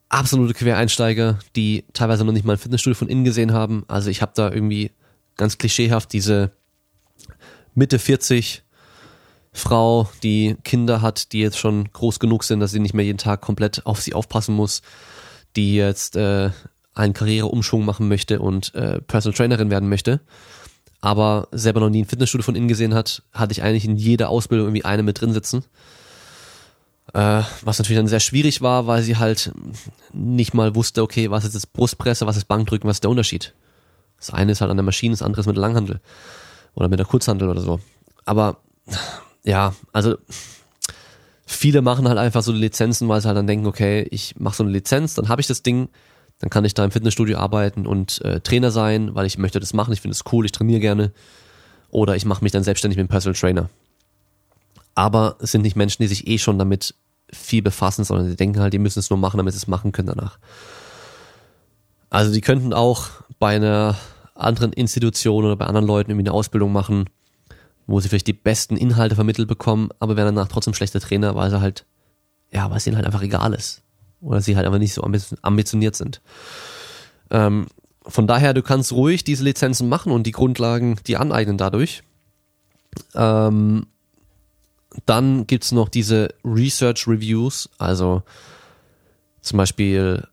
absolute 0.10 0.53
Quereinsteiger, 0.53 1.39
die 1.55 1.86
teilweise 1.93 2.24
noch 2.24 2.34
nicht 2.34 2.45
mal 2.45 2.53
ein 2.53 2.60
Fitnessstudio 2.60 2.95
von 2.95 3.10
innen 3.10 3.24
gesehen 3.24 3.53
haben. 3.53 3.84
Also 3.88 4.10
ich 4.10 4.22
habe 4.22 4.32
da 4.36 4.51
irgendwie 4.51 4.91
ganz 5.36 5.58
klischeehaft 5.58 6.14
diese 6.14 6.51
Mitte 7.76 7.99
40 7.99 8.64
Frau, 9.51 10.10
die 10.24 10.55
Kinder 10.64 11.01
hat, 11.01 11.32
die 11.32 11.39
jetzt 11.39 11.58
schon 11.58 11.91
groß 11.91 12.20
genug 12.20 12.43
sind, 12.43 12.60
dass 12.60 12.72
sie 12.72 12.80
nicht 12.80 12.93
mehr 12.93 13.05
jeden 13.05 13.18
Tag 13.18 13.41
komplett 13.41 13.86
auf 13.86 14.01
sie 14.01 14.14
aufpassen 14.14 14.55
muss, 14.55 14.82
die 15.55 15.76
jetzt 15.76 16.16
äh, 16.16 16.51
einen 16.93 17.14
Karriereumschwung 17.14 17.84
machen 17.84 18.08
möchte 18.08 18.39
und 18.39 18.74
äh, 18.76 19.01
Personal 19.01 19.36
Trainerin 19.36 19.70
werden 19.70 19.89
möchte, 19.89 20.22
aber 21.01 21.47
selber 21.51 21.80
noch 21.80 21.89
nie 21.89 22.03
ein 22.03 22.08
Fitnessstudio 22.08 22.43
von 22.43 22.55
innen 22.55 22.68
gesehen 22.68 22.93
hat, 22.93 23.24
hatte 23.32 23.51
ich 23.51 23.64
eigentlich 23.64 23.86
in 23.86 23.97
jeder 23.97 24.30
Ausbildung 24.30 24.68
irgendwie 24.68 24.86
eine 24.86 25.03
mit 25.03 25.22
drin 25.22 25.34
sitzen. 25.34 25.64
Äh, 27.14 27.41
was 27.62 27.80
natürlich 27.80 27.97
dann 27.97 28.08
sehr 28.08 28.20
schwierig 28.20 28.62
war, 28.62 28.88
weil 28.88 29.01
sie 29.01 29.18
halt 29.18 29.51
nicht 30.14 30.53
mal 30.53 30.76
wusste, 30.76 31.01
okay, 31.01 31.32
was 31.32 31.45
ist 31.45 31.53
jetzt 31.53 31.74
Brustpresse, 31.74 32.28
was 32.28 32.38
ist 32.38 32.45
Bankdrücken, 32.45 32.88
was 32.88 32.97
ist 32.97 33.03
der 33.03 33.12
Unterschied. 33.12 33.53
Das 34.18 34.32
eine 34.32 34.51
ist 34.51 34.62
halt 34.62 34.72
an 34.72 34.78
der 34.78 34.84
Maschine, 34.84 35.14
das 35.14 35.22
andere 35.22 35.41
ist 35.41 35.47
mit 35.47 35.55
der 35.55 35.62
Langhandel 35.62 36.01
oder 36.76 36.89
mit 36.89 36.99
der 36.99 37.05
Kurzhandel 37.05 37.49
oder 37.49 37.62
so. 37.62 37.80
Aber 38.26 38.58
ja, 39.43 39.74
also 39.93 40.18
viele 41.45 41.82
machen 41.82 42.08
halt 42.08 42.18
einfach 42.18 42.43
so 42.43 42.51
Lizenzen, 42.51 43.08
weil 43.08 43.22
sie 43.22 43.28
halt 43.28 43.38
dann 43.38 43.47
denken, 43.47 43.68
okay, 43.68 44.08
ich 44.12 44.36
mache 44.38 44.58
so 44.58 44.64
eine 44.64 44.74
Lizenz, 44.74 45.14
dann 45.14 45.30
habe 45.30 45.39
ich 45.39 45.47
das 45.47 45.64
Ding, 45.64 45.89
dann 46.39 46.49
kann 46.49 46.66
ich 46.66 46.74
da 46.74 46.84
im 46.84 46.91
Fitnessstudio 46.91 47.38
arbeiten 47.38 47.88
und 47.88 48.22
äh, 48.22 48.41
Trainer 48.41 48.72
sein, 48.72 49.16
weil 49.16 49.26
ich 49.26 49.38
möchte 49.38 49.60
das 49.60 49.74
machen, 49.74 49.93
ich 49.93 50.01
finde 50.01 50.14
es 50.14 50.24
cool, 50.32 50.45
ich 50.45 50.51
trainiere 50.51 50.80
gerne. 50.80 51.12
Oder 51.89 52.16
ich 52.16 52.26
mache 52.26 52.43
mich 52.43 52.51
dann 52.51 52.64
selbstständig 52.64 52.97
mit 52.97 53.03
einem 53.03 53.10
Personal 53.10 53.39
Trainer. 53.39 53.70
Aber 54.98 55.36
es 55.39 55.52
sind 55.52 55.62
nicht 55.62 55.76
Menschen, 55.76 56.02
die 56.02 56.08
sich 56.08 56.26
eh 56.26 56.39
schon 56.39 56.58
damit 56.58 56.95
viel 57.32 57.62
befassen, 57.62 58.04
sondern 58.04 58.32
die 58.32 58.36
denken 58.36 58.60
halt, 58.60 58.74
die 58.74 58.80
müssen 58.80 58.98
es 58.98 59.12
nur 59.12 59.20
machen, 59.20 59.38
damit 59.38 59.54
sie 59.54 59.60
es 59.60 59.68
machen 59.68 59.91
können 59.91 60.08
danach. 60.08 60.39
Also 62.10 62.34
die 62.34 62.41
könnten 62.41 62.74
auch 62.74 63.10
bei 63.38 63.58
einer 63.58 63.95
anderen 64.34 64.74
Institution 64.74 65.45
oder 65.45 65.56
bei 65.56 65.68
anderen 65.68 65.86
Leuten 65.86 66.10
irgendwie 66.10 66.28
eine 66.28 66.34
Ausbildung 66.34 66.72
machen, 66.72 67.06
wo 67.86 68.00
sie 68.00 68.10
vielleicht 68.10 68.26
die 68.26 68.34
besten 68.34 68.76
Inhalte 68.76 69.14
vermittelt 69.14 69.48
bekommen, 69.48 69.89
aber 70.00 70.18
werden 70.18 70.34
danach 70.36 70.48
trotzdem 70.48 70.74
schlechte 70.74 71.00
Trainer, 71.00 71.36
weil 71.36 71.52
sie 71.52 71.62
halt, 71.62 71.86
ja, 72.52 72.68
weil 72.72 72.78
es 72.78 72.88
ihnen 72.88 72.95
halt 72.95 73.06
einfach 73.06 73.22
egal 73.22 73.54
ist. 73.54 73.84
Oder 74.20 74.41
sie 74.41 74.56
halt 74.56 74.66
einfach 74.66 74.80
nicht 74.80 74.95
so 74.95 75.04
ambitioniert 75.43 75.95
sind. 75.95 76.22
Ähm, 77.30 77.68
von 78.02 78.26
daher, 78.26 78.56
du 78.56 78.64
kannst 78.64 78.93
ruhig 78.93 79.24
diese 79.24 79.43
Lizenzen 79.43 79.89
machen 79.89 80.12
und 80.12 80.26
die 80.26 80.32
Grundlagen 80.32 80.98
die 81.06 81.18
aneignen 81.18 81.60
dadurch. 81.60 82.02
Ähm, 83.14 83.86
dann 85.05 85.47
gibt's 85.47 85.71
noch 85.71 85.89
diese 85.89 86.29
Research 86.43 87.07
Reviews, 87.07 87.69
also 87.77 88.23
zum 89.41 89.57
Beispiel 89.57 90.27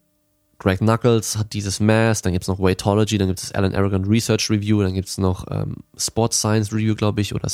Greg 0.59 0.78
Knuckles 0.78 1.36
hat 1.36 1.52
dieses 1.52 1.80
Mass, 1.80 2.22
dann 2.22 2.32
gibt's 2.32 2.48
noch 2.48 2.59
Weightology, 2.59 3.18
dann 3.18 3.28
gibt 3.28 3.40
es 3.40 3.52
Alan 3.52 3.74
Aragon 3.74 4.05
Research 4.05 4.50
Review, 4.50 4.82
dann 4.82 4.94
gibt's 4.94 5.18
noch 5.18 5.46
ähm, 5.50 5.76
Sports 5.96 6.38
Science 6.38 6.72
Review, 6.72 6.94
glaube 6.94 7.20
ich, 7.20 7.34
oder 7.34 7.48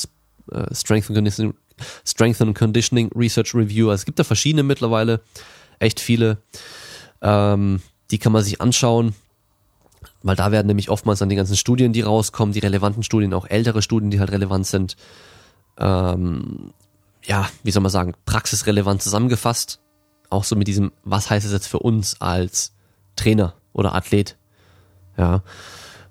äh, 0.52 0.74
Strength, 0.74 1.08
and 1.08 1.16
Conditioning, 1.16 1.54
Strength 2.06 2.40
and 2.42 2.56
Conditioning 2.56 3.10
Research 3.14 3.54
Review. 3.54 3.90
Also 3.90 4.02
es 4.02 4.04
gibt 4.04 4.18
da 4.18 4.24
verschiedene 4.24 4.62
mittlerweile, 4.62 5.20
echt 5.78 5.98
viele. 6.00 6.38
Ähm, 7.22 7.80
Die 8.10 8.18
kann 8.18 8.32
man 8.32 8.42
sich 8.42 8.60
anschauen, 8.60 9.14
weil 10.22 10.36
da 10.36 10.50
werden 10.50 10.66
nämlich 10.66 10.90
oftmals 10.90 11.20
dann 11.20 11.28
die 11.28 11.36
ganzen 11.36 11.56
Studien, 11.56 11.92
die 11.92 12.02
rauskommen, 12.02 12.52
die 12.52 12.58
relevanten 12.58 13.02
Studien, 13.02 13.32
auch 13.34 13.46
ältere 13.48 13.82
Studien, 13.82 14.10
die 14.10 14.18
halt 14.18 14.32
relevant 14.32 14.66
sind, 14.66 14.96
ähm, 15.78 16.72
ja, 17.24 17.48
wie 17.62 17.70
soll 17.70 17.82
man 17.82 17.90
sagen, 17.90 18.14
praxisrelevant 18.24 19.02
zusammengefasst. 19.02 19.80
Auch 20.30 20.44
so 20.44 20.56
mit 20.56 20.68
diesem, 20.68 20.92
was 21.04 21.28
heißt 21.30 21.46
es 21.46 21.52
jetzt 21.52 21.66
für 21.66 21.80
uns 21.80 22.20
als 22.20 22.72
Trainer 23.16 23.54
oder 23.72 23.94
Athlet? 23.94 24.36
Ja. 25.16 25.42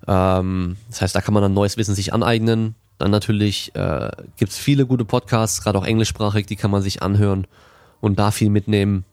Ähm, 0.07 0.77
das 0.89 1.01
heißt, 1.01 1.15
da 1.15 1.21
kann 1.21 1.33
man 1.33 1.43
dann 1.43 1.53
neues 1.53 1.77
Wissen 1.77 1.95
sich 1.95 2.13
aneignen. 2.13 2.75
Dann 2.97 3.11
natürlich 3.11 3.73
äh, 3.75 4.11
gibt 4.35 4.51
es 4.51 4.57
viele 4.57 4.85
gute 4.85 5.05
Podcasts, 5.05 5.61
gerade 5.63 5.79
auch 5.79 5.85
englischsprachig, 5.85 6.45
die 6.45 6.57
kann 6.57 6.69
man 6.69 6.81
sich 6.81 7.01
anhören 7.01 7.47
und 8.01 8.19
da 8.19 8.31
viel 8.31 8.49
mitnehmen. 8.49 9.05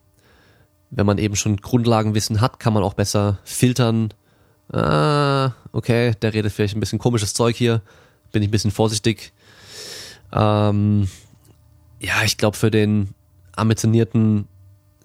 Wenn 0.91 1.07
man 1.07 1.19
eben 1.19 1.37
schon 1.37 1.57
Grundlagenwissen 1.57 2.41
hat, 2.41 2.59
kann 2.59 2.73
man 2.73 2.83
auch 2.83 2.95
besser 2.95 3.39
filtern. 3.45 4.13
Ah, 4.73 5.53
okay, 5.73 6.15
der 6.21 6.35
redet 6.35 6.53
vielleicht 6.53 6.77
ein 6.77 6.81
bisschen 6.81 6.99
komisches 6.99 7.35
Zeug 7.35 7.57
hier. 7.57 7.81
Bin 8.33 8.43
ich 8.43 8.49
ein 8.49 8.53
bisschen 8.53 8.73
vorsichtig. 8.73 9.33
Ähm, 10.33 11.09
ja, 12.01 12.23
ich 12.25 12.37
glaube, 12.37 12.57
für 12.57 12.71
den 12.71 13.15
ambitionierten 13.55 14.49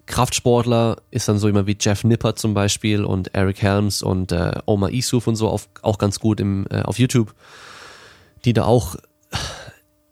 Kraftsportler 0.06 0.98
ist 1.12 1.28
dann 1.28 1.38
so 1.38 1.48
immer 1.48 1.68
wie 1.68 1.78
Jeff 1.80 2.04
Nipper 2.04 2.36
zum 2.36 2.54
Beispiel 2.54 3.06
und 3.06 3.34
Eric 3.34 3.62
Helms 3.62 4.04
und 4.04 4.32
äh, 4.32 4.54
Omar 4.66 4.92
Isuf 4.92 5.28
und 5.28 5.36
so 5.36 5.48
auf, 5.48 5.70
auch 5.82 5.98
ganz 5.98 6.20
gut 6.20 6.40
im, 6.40 6.66
äh, 6.70 6.82
auf 6.82 7.00
YouTube 7.00 7.34
die 8.46 8.54
da 8.54 8.66
auch 8.66 8.96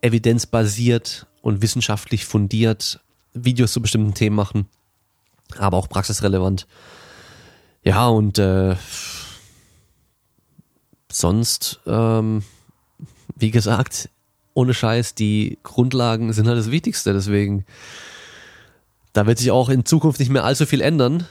evidenzbasiert 0.00 1.26
und 1.42 1.62
wissenschaftlich 1.62 2.24
fundiert 2.24 3.00
Videos 3.32 3.72
zu 3.72 3.82
bestimmten 3.82 4.14
Themen 4.14 4.36
machen, 4.36 4.68
aber 5.58 5.76
auch 5.76 5.88
praxisrelevant. 5.88 6.66
Ja, 7.82 8.08
und 8.08 8.38
äh, 8.38 8.76
sonst, 11.10 11.80
ähm, 11.86 12.42
wie 13.36 13.50
gesagt, 13.50 14.10
ohne 14.54 14.74
Scheiß, 14.74 15.14
die 15.14 15.58
Grundlagen 15.62 16.32
sind 16.32 16.48
halt 16.48 16.58
das 16.58 16.70
Wichtigste. 16.70 17.12
Deswegen, 17.12 17.64
da 19.12 19.26
wird 19.26 19.38
sich 19.38 19.50
auch 19.50 19.68
in 19.68 19.84
Zukunft 19.84 20.20
nicht 20.20 20.30
mehr 20.30 20.44
allzu 20.44 20.66
viel 20.66 20.80
ändern 20.80 21.26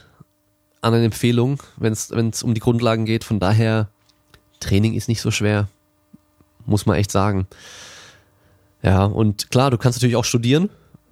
an 0.81 0.93
den 0.93 1.03
Empfehlungen, 1.03 1.57
wenn 1.77 1.93
es 1.93 2.43
um 2.43 2.53
die 2.53 2.61
Grundlagen 2.61 3.05
geht. 3.05 3.23
Von 3.23 3.39
daher, 3.39 3.89
Training 4.59 4.93
ist 4.93 5.07
nicht 5.07 5.21
so 5.21 5.31
schwer 5.31 5.67
muss 6.69 6.85
man 6.85 6.97
echt 6.97 7.11
sagen. 7.11 7.47
Ja, 8.81 9.03
und 9.03 9.51
klar, 9.51 9.71
du 9.71 9.77
kannst 9.77 9.97
natürlich 9.97 10.15
auch 10.15 10.25
studieren, 10.25 10.69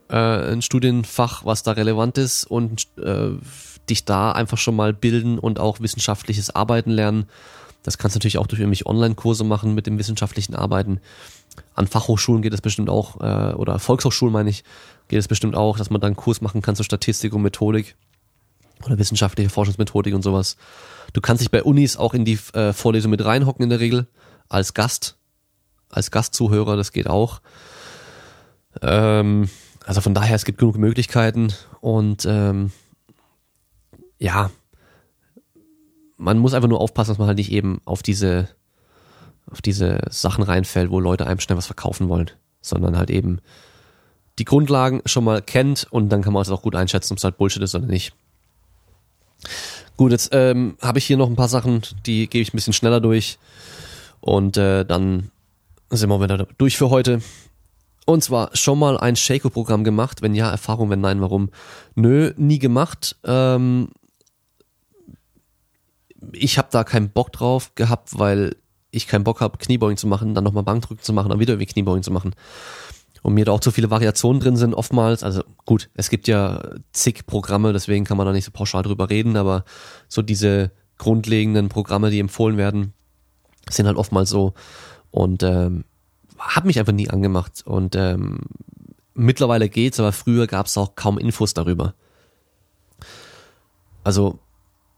äh, 0.09 0.15
ein 0.15 0.61
Studienfach, 0.61 1.43
was 1.43 1.63
da 1.63 1.71
relevant 1.73 2.17
ist 2.17 2.45
und 2.45 2.87
äh, 2.97 3.31
dich 3.89 4.05
da 4.05 4.31
einfach 4.31 4.57
schon 4.57 4.75
mal 4.75 4.93
bilden 4.93 5.39
und 5.39 5.59
auch 5.59 5.81
wissenschaftliches 5.81 6.55
Arbeiten 6.55 6.91
lernen. 6.91 7.25
Das 7.83 7.97
kannst 7.97 8.15
du 8.15 8.19
natürlich 8.19 8.37
auch 8.37 8.47
durch 8.47 8.59
irgendwelche 8.59 8.85
Online-Kurse 8.85 9.43
machen 9.43 9.75
mit 9.75 9.87
dem 9.87 9.97
wissenschaftlichen 9.97 10.55
Arbeiten. 10.55 10.99
An 11.73 11.87
Fachhochschulen 11.87 12.41
geht 12.41 12.53
es 12.53 12.61
bestimmt 12.61 12.89
auch, 12.89 13.19
äh, 13.21 13.53
oder 13.53 13.79
Volkshochschulen 13.79 14.33
meine 14.33 14.49
ich, 14.49 14.63
geht 15.07 15.19
es 15.19 15.27
bestimmt 15.27 15.55
auch, 15.55 15.77
dass 15.77 15.89
man 15.89 16.01
da 16.01 16.07
einen 16.07 16.15
Kurs 16.15 16.41
machen 16.41 16.61
kann 16.61 16.75
zur 16.75 16.85
Statistik 16.85 17.33
und 17.33 17.41
Methodik 17.41 17.95
oder 18.85 18.97
wissenschaftliche 18.97 19.49
Forschungsmethodik 19.49 20.13
und 20.13 20.21
sowas. 20.21 20.57
Du 21.13 21.21
kannst 21.21 21.41
dich 21.41 21.51
bei 21.51 21.63
Unis 21.63 21.97
auch 21.97 22.13
in 22.13 22.25
die 22.25 22.39
äh, 22.53 22.73
Vorlesung 22.73 23.11
mit 23.11 23.23
reinhocken 23.23 23.63
in 23.63 23.69
der 23.69 23.79
Regel 23.79 24.07
als 24.49 24.73
Gast 24.73 25.17
als 25.89 26.11
Gastzuhörer, 26.11 26.75
das 26.75 26.91
geht 26.91 27.07
auch. 27.07 27.41
Ähm, 28.81 29.49
also 29.85 30.01
von 30.01 30.13
daher, 30.13 30.35
es 30.35 30.45
gibt 30.45 30.59
genug 30.59 30.77
Möglichkeiten 30.77 31.53
und 31.81 32.25
ähm, 32.25 32.71
ja, 34.19 34.51
man 36.17 36.39
muss 36.39 36.53
einfach 36.53 36.69
nur 36.69 36.81
aufpassen, 36.81 37.11
dass 37.11 37.19
man 37.19 37.27
halt 37.27 37.37
nicht 37.37 37.51
eben 37.51 37.79
auf 37.85 38.03
diese, 38.03 38.49
auf 39.49 39.61
diese 39.61 39.99
Sachen 40.09 40.43
reinfällt, 40.43 40.89
wo 40.89 40.99
Leute 40.99 41.27
einem 41.27 41.39
schnell 41.39 41.57
was 41.57 41.65
verkaufen 41.65 42.09
wollen, 42.09 42.31
sondern 42.61 42.97
halt 42.97 43.09
eben 43.09 43.39
die 44.39 44.45
Grundlagen 44.45 45.01
schon 45.05 45.23
mal 45.23 45.41
kennt 45.41 45.87
und 45.89 46.09
dann 46.09 46.21
kann 46.21 46.33
man 46.33 46.41
es 46.41 46.49
auch 46.49 46.61
gut 46.61 46.75
einschätzen, 46.75 47.13
ob 47.13 47.17
es 47.17 47.23
halt 47.23 47.37
Bullshit 47.37 47.61
ist 47.61 47.75
oder 47.75 47.87
nicht. 47.87 48.13
Gut, 49.95 50.11
jetzt 50.11 50.29
ähm, 50.31 50.77
habe 50.81 50.99
ich 50.99 51.05
hier 51.05 51.17
noch 51.17 51.29
ein 51.29 51.35
paar 51.35 51.47
Sachen, 51.47 51.81
die 52.05 52.27
gebe 52.27 52.41
ich 52.41 52.53
ein 52.53 52.57
bisschen 52.57 52.73
schneller 52.73 52.99
durch 52.99 53.39
und 54.19 54.57
äh, 54.57 54.85
dann 54.85 55.31
sind 55.89 56.09
wir 56.09 56.21
wieder 56.21 56.47
durch 56.57 56.77
für 56.77 56.89
heute. 56.89 57.21
Und 58.05 58.23
zwar 58.23 58.55
schon 58.55 58.79
mal 58.79 58.97
ein 58.97 59.15
Shaco-Programm 59.15 59.83
gemacht. 59.83 60.21
Wenn 60.21 60.33
ja, 60.33 60.49
Erfahrung, 60.49 60.89
wenn 60.89 61.01
nein, 61.01 61.19
warum? 61.19 61.49
Nö, 61.95 62.33
nie 62.37 62.59
gemacht. 62.59 63.17
Ähm, 63.25 63.89
ich 66.31 66.57
habe 66.57 66.69
da 66.71 66.83
keinen 66.83 67.09
Bock 67.09 67.31
drauf 67.33 67.75
gehabt, 67.75 68.17
weil 68.17 68.55
ich 68.97 69.07
keinen 69.07 69.23
Bock 69.23 69.41
habe, 69.41 69.57
Kniebeugen 69.57 69.97
zu 69.97 70.07
machen, 70.07 70.35
dann 70.35 70.43
nochmal 70.43 70.63
Bankdrücken 70.63 71.03
zu 71.03 71.13
machen, 71.13 71.29
dann 71.29 71.39
wieder 71.39 71.53
irgendwie 71.53 71.71
Kniebeugen 71.71 72.03
zu 72.03 72.11
machen. 72.11 72.35
Und 73.23 73.33
mir 73.33 73.45
da 73.45 73.51
auch 73.51 73.59
zu 73.59 73.71
viele 73.71 73.89
Variationen 73.89 74.39
drin 74.39 74.57
sind 74.57 74.73
oftmals. 74.73 75.23
Also 75.23 75.43
gut, 75.65 75.89
es 75.95 76.09
gibt 76.09 76.27
ja 76.27 76.61
zig 76.91 77.25
Programme, 77.25 77.73
deswegen 77.73 78.05
kann 78.05 78.17
man 78.17 78.25
da 78.25 78.33
nicht 78.33 78.45
so 78.45 78.51
pauschal 78.51 78.83
drüber 78.83 79.09
reden, 79.09 79.37
aber 79.37 79.65
so 80.07 80.21
diese 80.21 80.71
grundlegenden 80.97 81.69
Programme, 81.69 82.09
die 82.09 82.19
empfohlen 82.19 82.57
werden, 82.57 82.93
sind 83.69 83.85
halt 83.85 83.97
oftmals 83.97 84.29
so, 84.29 84.53
und 85.11 85.43
ähm, 85.43 85.83
habe 86.37 86.67
mich 86.67 86.79
einfach 86.79 86.93
nie 86.93 87.09
angemacht. 87.09 87.63
Und 87.65 87.95
ähm, 87.95 88.39
mittlerweile 89.13 89.69
geht's, 89.69 89.99
aber 89.99 90.11
früher 90.11 90.47
gab 90.47 90.67
es 90.67 90.77
auch 90.77 90.95
kaum 90.95 91.17
Infos 91.17 91.53
darüber. 91.53 91.93
Also, 94.03 94.39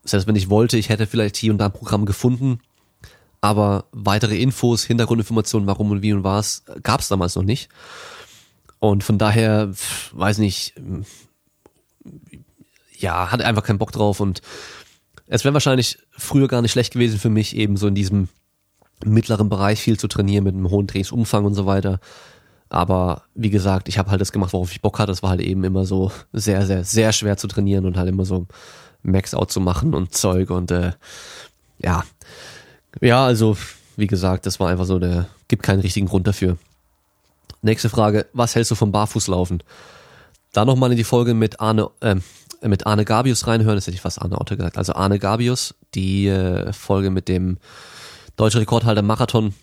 selbst 0.04 0.28
wenn 0.28 0.36
ich 0.36 0.50
wollte, 0.50 0.78
ich 0.78 0.90
hätte 0.90 1.08
vielleicht 1.08 1.38
hier 1.38 1.52
und 1.52 1.58
da 1.58 1.66
ein 1.66 1.72
Programm 1.72 2.06
gefunden, 2.06 2.60
aber 3.42 3.86
weitere 3.92 4.42
Infos, 4.42 4.84
Hintergrundinformationen, 4.84 5.68
warum 5.68 5.92
und 5.92 6.02
wie 6.02 6.14
und 6.14 6.24
was, 6.24 6.64
gab 6.84 7.02
es 7.02 7.08
damals 7.08 7.36
noch 7.36 7.44
nicht. 7.44 7.70
Und 8.80 9.04
von 9.04 9.18
daher, 9.18 9.72
weiß 10.14 10.38
nicht, 10.40 10.74
ja, 12.98 13.32
hatte 13.32 13.46
einfach 13.46 13.64
keinen 13.64 13.80
Bock 13.80 13.92
drauf 13.92 14.20
und 14.20 14.42
es 15.28 15.44
wäre 15.44 15.54
wahrscheinlich 15.54 16.00
früher 16.12 16.48
gar 16.48 16.62
nicht 16.62 16.72
schlecht 16.72 16.94
gewesen 16.94 17.20
für 17.20 17.30
mich, 17.30 17.56
eben 17.56 17.78
so 17.78 17.88
in 17.88 17.96
diesem 17.96 18.30
mittleren 19.06 19.50
Bereich 19.50 19.80
viel 19.80 19.98
zu 19.98 20.08
trainieren 20.08 20.44
mit 20.44 20.56
einem 20.56 20.70
hohen 20.70 20.88
Trainingsumfang 20.88 21.46
und 21.46 21.54
so 21.54 21.66
weiter. 21.66 22.00
Aber 22.70 23.24
wie 23.36 23.50
gesagt, 23.50 23.90
ich 23.90 23.98
habe 23.98 24.12
halt 24.12 24.22
das 24.22 24.32
gemacht, 24.32 24.54
worauf 24.54 24.72
ich 24.72 24.82
Bock 24.82 25.00
hatte. 25.00 25.12
Das 25.12 25.24
war 25.24 25.32
halt 25.32 25.42
eben 25.42 25.64
immer 25.64 25.86
so 25.86 26.12
sehr, 26.34 26.66
sehr, 26.66 26.84
sehr 26.84 27.12
schwer 27.14 27.38
zu 27.38 27.48
trainieren 27.48 27.86
und 27.86 27.98
halt 27.98 28.10
immer 28.10 28.26
so 28.26 28.48
Max-Out 29.02 29.52
zu 29.52 29.60
machen 29.60 29.94
und 29.96 30.14
Zeug 30.14 30.50
und 30.50 30.72
äh, 30.72 30.92
ja. 31.80 32.04
Ja, 33.02 33.26
also 33.26 33.58
wie 33.98 34.08
gesagt, 34.08 34.46
das 34.46 34.60
war 34.60 34.70
einfach 34.70 34.86
so, 34.86 35.00
der 35.00 35.28
gibt 35.48 35.64
keinen 35.64 35.82
richtigen 35.82 36.08
Grund 36.08 36.28
dafür. 36.28 36.58
Nächste 37.62 37.90
Frage, 37.90 38.28
was 38.34 38.56
hältst 38.56 38.72
du 38.72 38.76
vom 38.76 38.92
Barfußlaufen? 38.92 39.62
Da 40.54 40.66
nochmal 40.66 40.92
in 40.92 40.98
die 40.98 41.04
Folge 41.04 41.34
mit 41.34 41.60
Arne, 41.60 41.90
äh, 42.00 42.16
mit 42.62 42.86
Arne 42.88 43.06
Gabius 43.06 43.48
reinhören, 43.48 43.76
das 43.76 43.88
hätte 43.88 43.96
ich 43.96 44.02
fast 44.02 44.22
Arne 44.22 44.40
Otto 44.40 44.56
gesagt. 44.56 44.78
Also 44.78 44.94
Arne 44.94 45.20
Gabius, 45.20 45.76
die 45.94 46.28
äh, 46.28 46.72
Folge 46.74 47.10
mit 47.10 47.28
dem 47.28 47.58
Deutscher 48.38 48.62
Rekordhalter 48.62 49.02
Marathon. 49.02 49.54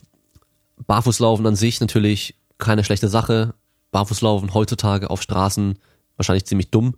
Barfußlaufen 0.86 1.46
an 1.46 1.56
sich 1.56 1.80
natürlich 1.80 2.34
keine 2.58 2.84
schlechte 2.84 3.08
Sache. 3.08 3.54
Barfußlaufen 3.90 4.52
heutzutage 4.52 5.08
auf 5.08 5.22
Straßen 5.22 5.78
wahrscheinlich 6.16 6.44
ziemlich 6.44 6.70
dumm. 6.70 6.96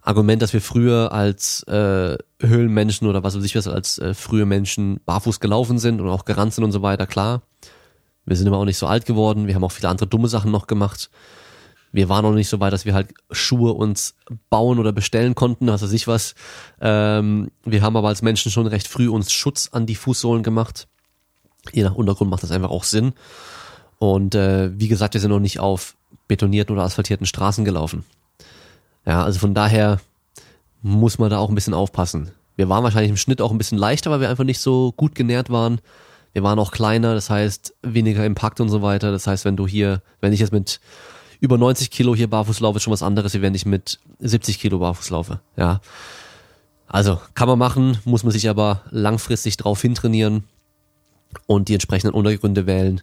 Argument, 0.00 0.40
dass 0.40 0.52
wir 0.52 0.60
früher 0.60 1.12
als 1.12 1.62
äh, 1.64 2.16
Höhlenmenschen 2.40 3.08
oder 3.08 3.22
was 3.22 3.36
weiß 3.36 3.44
ich 3.44 3.56
was, 3.56 3.66
als 3.66 3.98
äh, 3.98 4.14
frühe 4.14 4.46
Menschen 4.46 5.00
barfuß 5.04 5.40
gelaufen 5.40 5.78
sind 5.78 6.00
und 6.00 6.08
auch 6.08 6.24
gerannt 6.24 6.54
sind 6.54 6.64
und 6.64 6.72
so 6.72 6.82
weiter, 6.82 7.06
klar. 7.06 7.42
Wir 8.24 8.36
sind 8.36 8.46
immer 8.46 8.58
auch 8.58 8.64
nicht 8.64 8.78
so 8.78 8.86
alt 8.86 9.06
geworden, 9.06 9.46
wir 9.46 9.54
haben 9.54 9.64
auch 9.64 9.72
viele 9.72 9.88
andere 9.88 10.06
dumme 10.06 10.28
Sachen 10.28 10.50
noch 10.50 10.66
gemacht. 10.66 11.10
Wir 11.92 12.08
waren 12.08 12.22
noch 12.22 12.34
nicht 12.34 12.48
so 12.48 12.60
weit, 12.60 12.72
dass 12.72 12.84
wir 12.84 12.92
halt 12.92 13.14
Schuhe 13.30 13.72
uns 13.72 14.14
bauen 14.50 14.78
oder 14.78 14.92
bestellen 14.92 15.34
konnten, 15.34 15.68
was 15.68 15.82
weiß 15.82 15.92
ich 15.92 16.06
was. 16.06 16.34
Ähm, 16.80 17.50
wir 17.64 17.80
haben 17.82 17.96
aber 17.96 18.08
als 18.08 18.20
Menschen 18.20 18.52
schon 18.52 18.66
recht 18.66 18.86
früh 18.86 19.08
uns 19.08 19.32
Schutz 19.32 19.70
an 19.72 19.86
die 19.86 19.94
Fußsohlen 19.94 20.42
gemacht. 20.42 20.86
Je 21.72 21.82
nach 21.82 21.94
Untergrund 21.94 22.30
macht 22.30 22.42
das 22.42 22.50
einfach 22.50 22.70
auch 22.70 22.84
Sinn. 22.84 23.14
Und 23.98 24.34
äh, 24.34 24.78
wie 24.78 24.88
gesagt, 24.88 25.14
wir 25.14 25.20
sind 25.20 25.30
noch 25.30 25.40
nicht 25.40 25.60
auf 25.60 25.96
betonierten 26.28 26.74
oder 26.74 26.84
asphaltierten 26.84 27.26
Straßen 27.26 27.64
gelaufen. 27.64 28.04
Ja, 29.08 29.24
also 29.24 29.38
von 29.38 29.54
daher 29.54 30.00
muss 30.82 31.18
man 31.18 31.30
da 31.30 31.38
auch 31.38 31.48
ein 31.48 31.54
bisschen 31.54 31.72
aufpassen. 31.72 32.30
Wir 32.56 32.68
waren 32.68 32.84
wahrscheinlich 32.84 33.10
im 33.10 33.16
Schnitt 33.16 33.40
auch 33.40 33.50
ein 33.50 33.58
bisschen 33.58 33.78
leichter, 33.78 34.10
weil 34.10 34.20
wir 34.20 34.28
einfach 34.28 34.44
nicht 34.44 34.60
so 34.60 34.92
gut 34.92 35.14
genährt 35.14 35.48
waren. 35.48 35.80
Wir 36.34 36.42
waren 36.42 36.58
auch 36.58 36.72
kleiner, 36.72 37.14
das 37.14 37.30
heißt 37.30 37.74
weniger 37.82 38.26
Impact 38.26 38.60
und 38.60 38.68
so 38.68 38.82
weiter. 38.82 39.10
Das 39.10 39.26
heißt, 39.26 39.46
wenn 39.46 39.56
du 39.56 39.66
hier, 39.66 40.02
wenn 40.20 40.34
ich 40.34 40.40
jetzt 40.40 40.52
mit 40.52 40.78
über 41.40 41.56
90 41.56 41.90
Kilo 41.90 42.14
hier 42.14 42.28
barfuß 42.28 42.60
laufe, 42.60 42.76
ist 42.76 42.82
schon 42.82 42.92
was 42.92 43.02
anderes, 43.02 43.32
wie 43.32 43.40
wenn 43.40 43.54
ich 43.54 43.64
mit 43.64 43.98
70 44.20 44.58
Kilo 44.60 44.78
barfuß 44.78 45.08
laufe. 45.08 45.40
Ja. 45.56 45.80
Also 46.86 47.18
kann 47.34 47.48
man 47.48 47.58
machen, 47.58 47.96
muss 48.04 48.24
man 48.24 48.32
sich 48.32 48.50
aber 48.50 48.82
langfristig 48.90 49.56
drauf 49.56 49.80
hintrainieren 49.80 50.44
und 51.46 51.68
die 51.68 51.74
entsprechenden 51.74 52.14
Untergründe 52.14 52.66
wählen. 52.66 53.00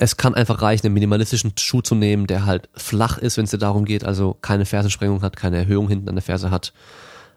Es 0.00 0.16
kann 0.16 0.36
einfach 0.36 0.62
reichen, 0.62 0.86
einen 0.86 0.94
minimalistischen 0.94 1.54
Schuh 1.58 1.82
zu 1.82 1.96
nehmen, 1.96 2.28
der 2.28 2.46
halt 2.46 2.68
flach 2.72 3.18
ist, 3.18 3.36
wenn 3.36 3.44
es 3.44 3.50
dir 3.50 3.58
darum 3.58 3.84
geht, 3.84 4.04
also 4.04 4.32
keine 4.40 4.64
Fersensprengung 4.64 5.22
hat, 5.22 5.36
keine 5.36 5.56
Erhöhung 5.56 5.88
hinten 5.88 6.08
an 6.08 6.14
der 6.14 6.22
Ferse 6.22 6.52
hat. 6.52 6.72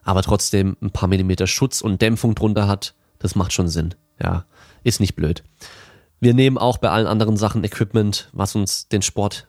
aber 0.03 0.21
trotzdem 0.21 0.77
ein 0.81 0.91
paar 0.91 1.09
Millimeter 1.09 1.47
Schutz 1.47 1.81
und 1.81 2.01
Dämpfung 2.01 2.35
drunter 2.35 2.67
hat, 2.67 2.93
das 3.19 3.35
macht 3.35 3.51
schon 3.51 3.67
Sinn. 3.67 3.95
Ja, 4.21 4.45
ist 4.83 4.99
nicht 4.99 5.15
blöd. 5.15 5.43
Wir 6.19 6.35
nehmen 6.35 6.59
auch 6.59 6.77
bei 6.77 6.89
allen 6.89 7.07
anderen 7.07 7.35
Sachen 7.35 7.63
Equipment, 7.63 8.29
was 8.31 8.55
uns 8.55 8.87
den 8.87 9.01
Sport 9.01 9.47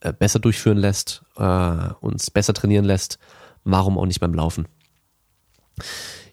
äh, 0.00 0.12
besser 0.12 0.38
durchführen 0.38 0.78
lässt, 0.78 1.22
äh, 1.36 1.88
uns 2.00 2.30
besser 2.30 2.52
trainieren 2.52 2.84
lässt. 2.84 3.18
Warum 3.64 3.98
auch 3.98 4.06
nicht 4.06 4.20
beim 4.20 4.34
Laufen? 4.34 4.68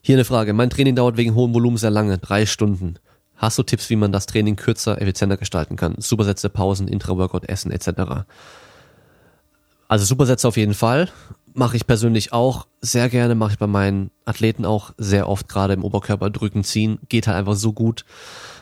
Hier 0.01 0.15
eine 0.15 0.25
Frage. 0.25 0.53
Mein 0.53 0.69
Training 0.69 0.95
dauert 0.95 1.17
wegen 1.17 1.36
hohem 1.36 1.53
Volumen 1.53 1.78
sehr 1.78 1.89
lange, 1.89 2.17
drei 2.17 2.45
Stunden. 2.45 2.99
Hast 3.38 3.57
du 3.57 3.63
Tipps, 3.63 3.89
wie 3.89 3.95
man 3.95 4.11
das 4.11 4.25
Training 4.25 4.55
kürzer, 4.55 4.99
effizienter 4.99 5.38
gestalten 5.38 5.75
kann? 5.75 5.95
Supersätze, 5.99 6.49
Pausen, 6.49 6.88
Intra-Workout, 6.88 7.47
Essen 7.47 7.71
etc. 7.71 8.25
Also 9.88 10.05
Supersätze 10.05 10.47
auf 10.47 10.57
jeden 10.57 10.73
Fall. 10.73 11.09
Mache 11.53 11.77
ich 11.77 11.88
persönlich 11.88 12.33
auch 12.33 12.67
sehr 12.81 13.09
gerne, 13.09 13.35
mache 13.35 13.53
ich 13.53 13.59
bei 13.59 13.67
meinen 13.67 14.11
Athleten 14.25 14.65
auch 14.65 14.91
sehr 14.97 15.29
oft, 15.29 15.47
gerade 15.47 15.73
im 15.73 15.83
Oberkörper 15.83 16.29
drücken, 16.29 16.63
ziehen. 16.63 16.99
Geht 17.09 17.27
halt 17.27 17.38
einfach 17.38 17.55
so 17.55 17.73
gut. 17.73 18.05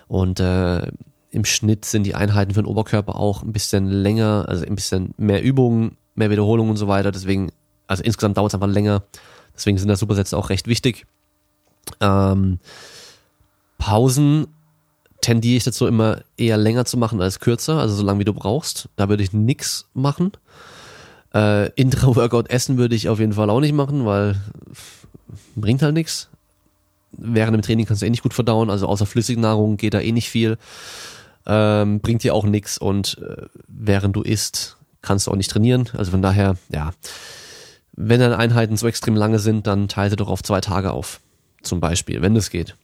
Und 0.07 0.39
äh, 0.39 0.87
im 1.31 1.45
Schnitt 1.45 1.85
sind 1.85 2.03
die 2.03 2.15
Einheiten 2.15 2.53
für 2.53 2.61
den 2.61 2.67
Oberkörper 2.67 3.15
auch 3.15 3.43
ein 3.43 3.53
bisschen 3.53 3.87
länger, 3.87 4.45
also 4.47 4.65
ein 4.65 4.75
bisschen 4.75 5.13
mehr 5.17 5.41
Übungen, 5.41 5.97
mehr 6.15 6.29
Wiederholungen 6.29 6.71
und 6.71 6.77
so 6.77 6.87
weiter. 6.87 7.11
Deswegen, 7.11 7.51
also 7.87 8.03
insgesamt 8.03 8.37
dauert 8.37 8.51
es 8.51 8.55
einfach 8.55 8.67
länger. 8.67 9.03
Deswegen 9.55 9.77
sind 9.77 9.87
da 9.87 9.95
Supersätze 9.95 10.37
auch 10.37 10.49
recht 10.49 10.67
wichtig. 10.67 11.05
Ähm, 12.01 12.59
Pausen 13.77 14.47
tendiere 15.25 15.57
ich 15.57 15.63
dazu 15.63 15.87
immer 15.87 16.21
eher 16.37 16.55
länger 16.55 16.85
zu 16.85 16.97
machen 16.97 17.19
als 17.19 17.39
kürzer, 17.39 17.79
also 17.79 17.95
so 17.95 18.03
lange 18.03 18.19
wie 18.19 18.25
du 18.25 18.33
brauchst. 18.33 18.89
Da 18.95 19.09
würde 19.09 19.23
ich 19.23 19.33
nix 19.33 19.89
machen. 19.95 20.33
Äh, 21.33 21.71
Intra-Workout 21.71 22.51
essen 22.51 22.77
würde 22.77 22.93
ich 22.93 23.09
auf 23.09 23.19
jeden 23.19 23.33
Fall 23.33 23.49
auch 23.49 23.59
nicht 23.59 23.73
machen, 23.73 24.05
weil 24.05 24.35
bringt 25.55 25.81
halt 25.81 25.95
nichts. 25.95 26.29
Während 27.11 27.55
dem 27.55 27.63
Training 27.63 27.87
kannst 27.87 28.03
du 28.03 28.05
eh 28.05 28.09
nicht 28.11 28.21
gut 28.21 28.35
verdauen, 28.35 28.69
also 28.69 28.85
außer 28.85 29.07
Flüssignahrung 29.07 29.77
geht 29.77 29.95
da 29.95 29.99
eh 29.99 30.11
nicht 30.11 30.29
viel. 30.29 30.59
Ähm, 31.47 32.01
bringt 32.01 32.23
dir 32.23 32.35
auch 32.35 32.45
nichts 32.45 32.77
und 32.77 33.17
äh, 33.17 33.47
während 33.67 34.15
du 34.15 34.21
isst, 34.21 34.77
kannst 35.01 35.25
du 35.25 35.31
auch 35.31 35.35
nicht 35.35 35.49
trainieren. 35.49 35.89
Also 35.93 36.11
von 36.11 36.21
daher, 36.21 36.55
ja, 36.69 36.91
wenn 37.93 38.19
deine 38.19 38.37
Einheiten 38.37 38.77
so 38.77 38.87
extrem 38.87 39.15
lange 39.15 39.39
sind, 39.39 39.65
dann 39.65 39.87
teile 39.87 40.11
sie 40.11 40.15
doch 40.17 40.27
auf 40.27 40.43
zwei 40.43 40.61
Tage 40.61 40.91
auf. 40.91 41.19
Zum 41.63 41.79
Beispiel, 41.79 42.21
wenn 42.21 42.35
das 42.35 42.51
geht. 42.51 42.75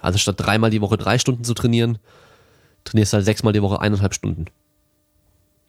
Also 0.00 0.18
statt 0.18 0.36
dreimal 0.38 0.70
die 0.70 0.80
Woche 0.80 0.96
drei 0.96 1.18
Stunden 1.18 1.44
zu 1.44 1.54
trainieren, 1.54 1.98
trainierst 2.84 3.12
du 3.12 3.16
halt 3.16 3.24
sechsmal 3.24 3.52
die 3.52 3.62
Woche 3.62 3.80
eineinhalb 3.80 4.14
Stunden. 4.14 4.46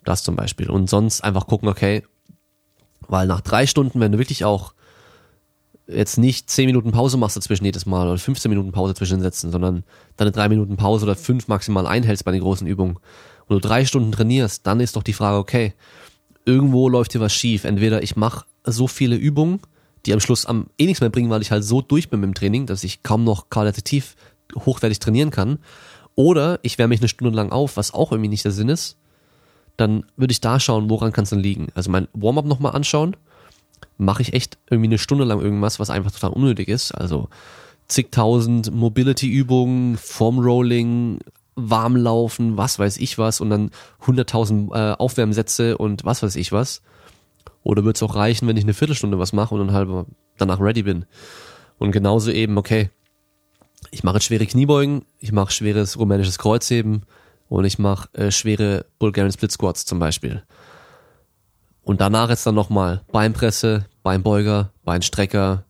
Das 0.03 0.23
zum 0.23 0.35
Beispiel. 0.35 0.69
Und 0.69 0.89
sonst 0.89 1.21
einfach 1.21 1.47
gucken, 1.47 1.69
okay, 1.69 2.03
weil 3.07 3.27
nach 3.27 3.41
drei 3.41 3.67
Stunden, 3.67 3.99
wenn 3.99 4.11
du 4.11 4.17
wirklich 4.17 4.45
auch 4.45 4.73
jetzt 5.87 6.17
nicht 6.17 6.49
zehn 6.49 6.67
Minuten 6.67 6.91
Pause 6.91 7.17
machst 7.17 7.35
dazwischen 7.35 7.65
jedes 7.65 7.85
Mal 7.85 8.07
oder 8.07 8.17
15 8.17 8.49
Minuten 8.49 8.71
Pause 8.71 8.95
zwischen 8.95 9.17
den 9.17 9.21
Sätzen, 9.21 9.51
sondern 9.51 9.83
deine 10.15 10.31
drei 10.31 10.47
Minuten 10.47 10.77
Pause 10.77 11.05
oder 11.05 11.15
fünf 11.15 11.47
maximal 11.47 11.85
einhältst 11.85 12.23
bei 12.23 12.31
den 12.31 12.41
großen 12.41 12.67
Übungen 12.67 12.97
und 13.47 13.55
du 13.55 13.59
drei 13.59 13.85
Stunden 13.85 14.11
trainierst, 14.11 14.65
dann 14.65 14.79
ist 14.79 14.95
doch 14.95 15.03
die 15.03 15.13
Frage, 15.13 15.37
okay, 15.37 15.73
irgendwo 16.45 16.87
läuft 16.89 17.11
hier 17.11 17.21
was 17.21 17.33
schief. 17.33 17.65
Entweder 17.65 18.01
ich 18.01 18.15
mache 18.15 18.45
so 18.63 18.87
viele 18.87 19.15
Übungen, 19.15 19.59
die 20.05 20.13
am 20.13 20.19
Schluss 20.19 20.45
am 20.45 20.67
eh 20.77 20.85
nichts 20.85 21.01
mehr 21.01 21.09
bringen, 21.09 21.29
weil 21.29 21.41
ich 21.41 21.51
halt 21.51 21.63
so 21.63 21.81
durch 21.81 22.09
bin 22.09 22.19
mit 22.21 22.27
dem 22.27 22.33
Training, 22.33 22.65
dass 22.65 22.83
ich 22.83 23.03
kaum 23.03 23.23
noch 23.23 23.49
qualitativ 23.49 24.15
hochwertig 24.55 24.99
trainieren 24.99 25.31
kann. 25.31 25.59
Oder 26.15 26.59
ich 26.61 26.77
wärme 26.77 26.89
mich 26.89 27.01
eine 27.01 27.07
Stunde 27.07 27.35
lang 27.35 27.51
auf, 27.51 27.77
was 27.77 27.93
auch 27.93 28.11
irgendwie 28.11 28.29
nicht 28.29 28.45
der 28.45 28.51
Sinn 28.51 28.69
ist. 28.69 28.97
Dann 29.77 30.05
würde 30.17 30.31
ich 30.31 30.41
da 30.41 30.59
schauen, 30.59 30.89
woran 30.89 31.13
kann 31.13 31.23
es 31.23 31.29
denn 31.29 31.39
liegen. 31.39 31.67
Also 31.73 31.89
mein 31.89 32.07
Warm-up 32.13 32.45
nochmal 32.45 32.73
anschauen. 32.73 33.15
Mache 33.97 34.21
ich 34.21 34.33
echt 34.33 34.57
irgendwie 34.69 34.89
eine 34.89 34.97
Stunde 34.97 35.23
lang 35.23 35.39
irgendwas, 35.39 35.79
was 35.79 35.89
einfach 35.89 36.11
total 36.11 36.31
unnötig 36.31 36.67
ist. 36.67 36.91
Also 36.91 37.29
zigtausend 37.87 38.73
Mobility-Übungen, 38.73 39.97
Formrolling, 39.97 41.19
Warmlaufen, 41.55 42.57
was 42.57 42.79
weiß 42.79 42.97
ich 42.97 43.17
was 43.17 43.41
und 43.41 43.49
dann 43.49 43.71
hunderttausend 44.05 44.71
äh, 44.71 44.93
Aufwärmsätze 44.93 45.77
und 45.77 46.05
was 46.05 46.23
weiß 46.23 46.35
ich 46.35 46.51
was. 46.51 46.81
Oder 47.63 47.83
wird 47.83 47.95
es 47.95 48.03
auch 48.03 48.15
reichen, 48.15 48.47
wenn 48.47 48.57
ich 48.57 48.63
eine 48.63 48.73
Viertelstunde 48.73 49.19
was 49.19 49.33
mache 49.33 49.53
und 49.53 49.67
dann 49.67 49.73
halb 49.73 50.07
danach 50.37 50.59
ready 50.59 50.83
bin? 50.83 51.05
Und 51.77 51.91
genauso 51.91 52.31
eben, 52.31 52.57
okay, 52.57 52.89
ich 53.89 54.03
mache 54.03 54.15
jetzt 54.15 54.25
schwere 54.25 54.45
Kniebeugen, 54.45 55.05
ich 55.19 55.31
mache 55.31 55.51
schweres 55.51 55.97
rumänisches 55.97 56.37
Kreuzheben 56.37 57.03
und 57.49 57.65
ich 57.65 57.79
mache 57.79 58.09
äh, 58.13 58.31
schwere 58.31 58.85
Bulgarian 58.99 59.31
Split 59.31 59.51
Squats 59.51 59.85
zum 59.85 59.99
Beispiel. 59.99 60.43
Und 61.83 61.99
danach 61.99 62.29
jetzt 62.29 62.45
dann 62.45 62.55
nochmal 62.55 63.03
Beinpresse, 63.11 63.85
Beinbeuger, 64.03 64.71
Beinstrecker, 64.83 65.65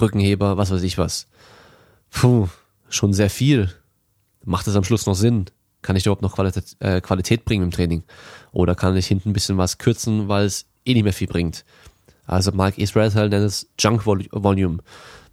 Rückenheber, 0.00 0.56
was 0.56 0.70
weiß 0.70 0.82
ich 0.82 0.98
was. 0.98 1.28
Puh, 2.10 2.48
schon 2.88 3.12
sehr 3.12 3.30
viel. 3.30 3.72
Macht 4.44 4.66
es 4.66 4.76
am 4.76 4.84
Schluss 4.84 5.06
noch 5.06 5.14
Sinn? 5.14 5.46
Kann 5.82 5.96
ich 5.96 6.06
überhaupt 6.06 6.22
noch 6.22 6.34
Qualität, 6.34 6.76
äh, 6.78 7.00
Qualität 7.00 7.44
bringen 7.44 7.64
im 7.64 7.70
Training? 7.70 8.04
Oder 8.52 8.74
kann 8.74 8.96
ich 8.96 9.06
hinten 9.06 9.30
ein 9.30 9.32
bisschen 9.32 9.58
was 9.58 9.78
kürzen, 9.78 10.28
weil 10.28 10.46
es 10.46 10.66
eh 10.84 10.94
nicht 10.94 11.04
mehr 11.04 11.12
viel 11.12 11.28
bringt? 11.28 11.64
Also 12.26 12.52
Mike 12.52 12.80
Israel 12.80 13.10
nennt 13.10 13.44
es 13.44 13.68
Junk 13.78 14.06
Volume. 14.06 14.78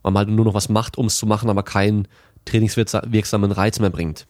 Man 0.03 0.17
halt 0.17 0.29
nur 0.29 0.45
noch 0.45 0.53
was 0.53 0.69
macht, 0.69 0.97
um 0.97 1.05
es 1.05 1.17
zu 1.17 1.25
machen, 1.25 1.49
aber 1.49 1.63
keinen 1.63 2.07
trainingswirksamen 2.45 3.51
Reiz 3.51 3.79
mehr 3.79 3.89
bringt. 3.89 4.25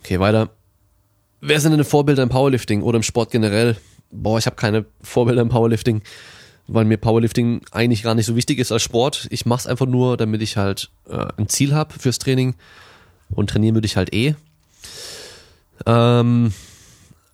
Okay, 0.00 0.20
weiter. 0.20 0.50
Wer 1.40 1.60
sind 1.60 1.72
denn 1.72 1.84
Vorbilder 1.84 2.22
im 2.22 2.28
Powerlifting 2.28 2.82
oder 2.82 2.96
im 2.96 3.02
Sport 3.02 3.30
generell? 3.30 3.76
Boah, 4.10 4.38
ich 4.38 4.46
habe 4.46 4.56
keine 4.56 4.86
Vorbilder 5.02 5.42
im 5.42 5.48
Powerlifting, 5.48 6.02
weil 6.66 6.84
mir 6.84 6.98
Powerlifting 6.98 7.62
eigentlich 7.70 8.02
gar 8.02 8.14
nicht 8.14 8.26
so 8.26 8.34
wichtig 8.36 8.58
ist 8.58 8.72
als 8.72 8.82
Sport. 8.82 9.28
Ich 9.30 9.46
mache 9.46 9.60
es 9.60 9.66
einfach 9.66 9.86
nur, 9.86 10.16
damit 10.16 10.42
ich 10.42 10.56
halt 10.56 10.90
äh, 11.08 11.26
ein 11.36 11.48
Ziel 11.48 11.74
habe 11.74 11.98
fürs 11.98 12.18
Training 12.18 12.54
und 13.30 13.50
trainieren 13.50 13.74
würde 13.74 13.86
ich 13.86 13.96
halt 13.96 14.12
eh. 14.12 14.34
Ähm, 15.86 16.52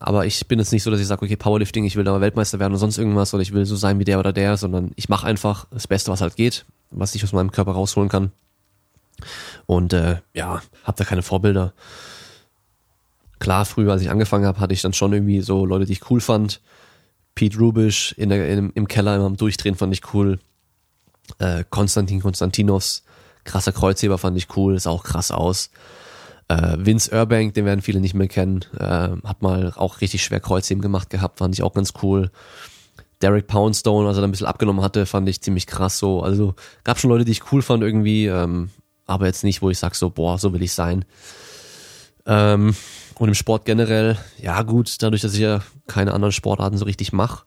aber 0.07 0.26
ich 0.26 0.46
bin 0.46 0.59
jetzt 0.59 0.70
nicht 0.70 0.82
so, 0.82 0.90
dass 0.90 1.00
ich 1.00 1.07
sage, 1.07 1.24
okay, 1.24 1.34
Powerlifting, 1.34 1.86
ich 1.86 1.96
will 1.96 2.05
da 2.05 2.20
Weltmeister 2.20 2.59
werden 2.59 2.74
oder 2.74 2.78
sonst 2.78 2.98
irgendwas 2.98 3.32
oder 3.32 3.42
ich 3.42 3.55
will 3.55 3.64
so 3.64 3.74
sein 3.74 3.98
wie 3.98 4.05
der 4.05 4.18
oder 4.18 4.34
der, 4.34 4.59
sondern 4.59 4.90
ich 4.96 5.09
mache 5.09 5.26
einfach 5.26 5.66
das 5.70 5.88
Beste, 5.88 6.12
was 6.12 6.20
halt 6.20 6.36
geht, 6.36 6.66
was 6.90 7.14
ich 7.14 7.24
aus 7.24 7.32
meinem 7.32 7.50
Körper 7.50 7.72
rausholen 7.72 8.11
kann. 8.11 8.30
Und 9.64 9.94
äh, 9.94 10.18
ja, 10.34 10.61
hab 10.84 10.96
da 10.96 11.05
keine 11.05 11.22
Vorbilder. 11.22 11.72
Klar, 13.38 13.64
früher, 13.64 13.92
als 13.92 14.02
ich 14.02 14.11
angefangen 14.11 14.44
habe, 14.44 14.61
hatte 14.61 14.74
ich 14.74 14.82
dann 14.82 14.92
schon 14.92 15.14
irgendwie 15.14 15.40
so 15.40 15.64
Leute, 15.64 15.86
die 15.86 15.94
ich 15.94 16.11
cool 16.11 16.20
fand. 16.20 16.61
Pete 17.34 17.59
Rubisch 17.59 18.12
in 18.18 18.28
der, 18.28 18.46
in, 18.46 18.72
im 18.74 18.86
Keller 18.86 19.16
immer 19.16 19.24
am 19.24 19.38
Durchdrehen 19.38 19.74
fand 19.74 19.94
ich 19.94 20.12
cool. 20.12 20.38
Äh, 21.38 21.64
Konstantin 21.70 22.20
Konstantinos, 22.20 23.05
krasser 23.44 23.72
Kreuzheber 23.72 24.18
fand 24.18 24.36
ich 24.36 24.55
cool, 24.55 24.78
sah 24.78 24.90
auch 24.90 25.02
krass 25.02 25.30
aus. 25.30 25.70
Äh, 26.49 26.76
Vince 26.78 27.11
Urbank, 27.11 27.55
den 27.55 27.64
werden 27.64 27.82
viele 27.82 28.01
nicht 28.01 28.14
mehr 28.14 28.28
kennen, 28.28 28.64
äh, 28.78 29.11
hat 29.24 29.42
mal 29.42 29.72
auch 29.76 30.01
richtig 30.01 30.22
schwer 30.22 30.40
Kreuzheben 30.40 30.82
gemacht 30.82 31.11
gehabt, 31.11 31.38
fand 31.38 31.55
ich 31.55 31.62
auch 31.62 31.72
ganz 31.72 31.95
cool. 32.03 32.30
Derek 33.22 33.47
Poundstone, 33.47 34.07
als 34.07 34.18
er 34.18 34.20
da 34.20 34.28
ein 34.28 34.32
bisschen 34.32 34.47
abgenommen 34.47 34.84
hatte, 34.84 35.07
fand 35.07 35.28
ich 35.28 35.40
ziemlich 35.40 35.66
krass 35.66 35.99
so. 35.99 36.22
Also 36.22 36.55
gab 36.82 36.99
schon 36.99 37.11
Leute, 37.11 37.24
die 37.24 37.32
ich 37.32 37.53
cool 37.53 37.62
fand 37.62 37.82
irgendwie, 37.82 38.26
ähm, 38.26 38.70
aber 39.07 39.26
jetzt 39.26 39.45
nicht, 39.45 39.62
wo 39.62 39.70
ich 39.70 39.78
sag 39.78 39.95
so, 39.95 40.11
boah, 40.11 40.38
so 40.38 40.53
will 40.53 40.62
ich 40.62 40.72
sein. 40.72 41.05
Ähm, 42.26 42.74
und 43.16 43.28
im 43.28 43.34
Sport 43.34 43.64
generell, 43.64 44.18
ja 44.40 44.62
gut, 44.62 45.03
dadurch, 45.03 45.22
dass 45.22 45.34
ich 45.34 45.40
ja 45.40 45.61
keine 45.86 46.12
anderen 46.12 46.32
Sportarten 46.32 46.76
so 46.76 46.84
richtig 46.84 47.12
mache, 47.12 47.45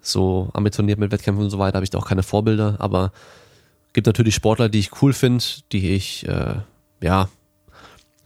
so 0.00 0.48
ambitioniert 0.54 0.98
mit 0.98 1.12
Wettkämpfen 1.12 1.44
und 1.44 1.50
so 1.50 1.58
weiter, 1.58 1.76
habe 1.76 1.84
ich 1.84 1.90
da 1.90 1.98
auch 1.98 2.08
keine 2.08 2.22
Vorbilder, 2.22 2.76
aber 2.78 3.12
gibt 3.92 4.06
natürlich 4.06 4.34
Sportler, 4.34 4.68
die 4.68 4.78
ich 4.78 5.02
cool 5.02 5.12
finde, 5.12 5.44
die 5.72 5.90
ich, 5.90 6.26
äh, 6.26 6.54
ja, 7.02 7.28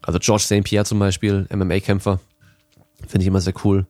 also 0.07 0.21
George 0.21 0.45
St. 0.45 0.63
Pierre 0.63 0.85
zum 0.85 1.01
Beispiel, 1.01 1.47
MMA-Kämpfer, 1.53 2.21
finde 3.09 3.25
ich 3.25 3.27
immer 3.27 3.41
sehr 3.41 3.55
cool. 3.65 3.87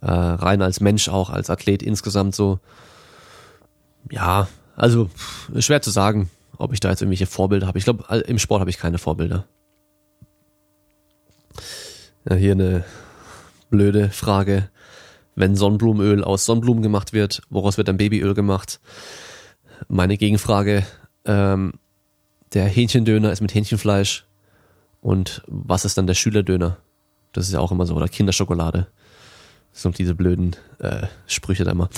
Äh, 0.00 0.10
rein 0.10 0.62
als 0.62 0.80
Mensch 0.80 1.08
auch, 1.10 1.28
als 1.28 1.50
Athlet 1.50 1.82
insgesamt 1.82 2.34
so. 2.34 2.58
Ja, 4.10 4.48
also 4.74 5.10
schwer 5.58 5.82
zu 5.82 5.90
sagen, 5.90 6.30
ob 6.56 6.72
ich 6.72 6.80
da 6.80 6.88
jetzt 6.88 7.02
irgendwelche 7.02 7.26
Vorbilder 7.26 7.66
habe. 7.66 7.76
Ich 7.76 7.84
glaube, 7.84 8.04
im 8.26 8.38
Sport 8.38 8.60
habe 8.60 8.70
ich 8.70 8.78
keine 8.78 8.96
Vorbilder. 8.96 9.44
Ja, 12.28 12.36
hier 12.36 12.52
eine 12.52 12.84
blöde 13.68 14.08
Frage. 14.08 14.70
Wenn 15.34 15.56
Sonnenblumenöl 15.56 16.24
aus 16.24 16.46
Sonnenblumen 16.46 16.82
gemacht 16.82 17.12
wird, 17.12 17.42
woraus 17.50 17.76
wird 17.76 17.88
dann 17.88 17.98
Babyöl 17.98 18.32
gemacht? 18.32 18.80
Meine 19.88 20.16
Gegenfrage, 20.16 20.86
ähm, 21.26 21.74
der 22.54 22.64
Hähnchendöner 22.64 23.30
ist 23.30 23.42
mit 23.42 23.54
Hähnchenfleisch 23.54 24.24
und 25.00 25.42
was 25.46 25.84
ist 25.84 25.98
dann 25.98 26.06
der 26.06 26.14
Schülerdöner? 26.14 26.76
Das 27.32 27.46
ist 27.46 27.52
ja 27.52 27.60
auch 27.60 27.72
immer 27.72 27.86
so, 27.86 27.94
oder 27.94 28.08
Kinderschokolade. 28.08 28.86
Sind 29.72 29.98
diese 29.98 30.14
blöden 30.14 30.56
äh, 30.78 31.06
Sprüche 31.26 31.64
da 31.64 31.70
immer. 31.70 31.88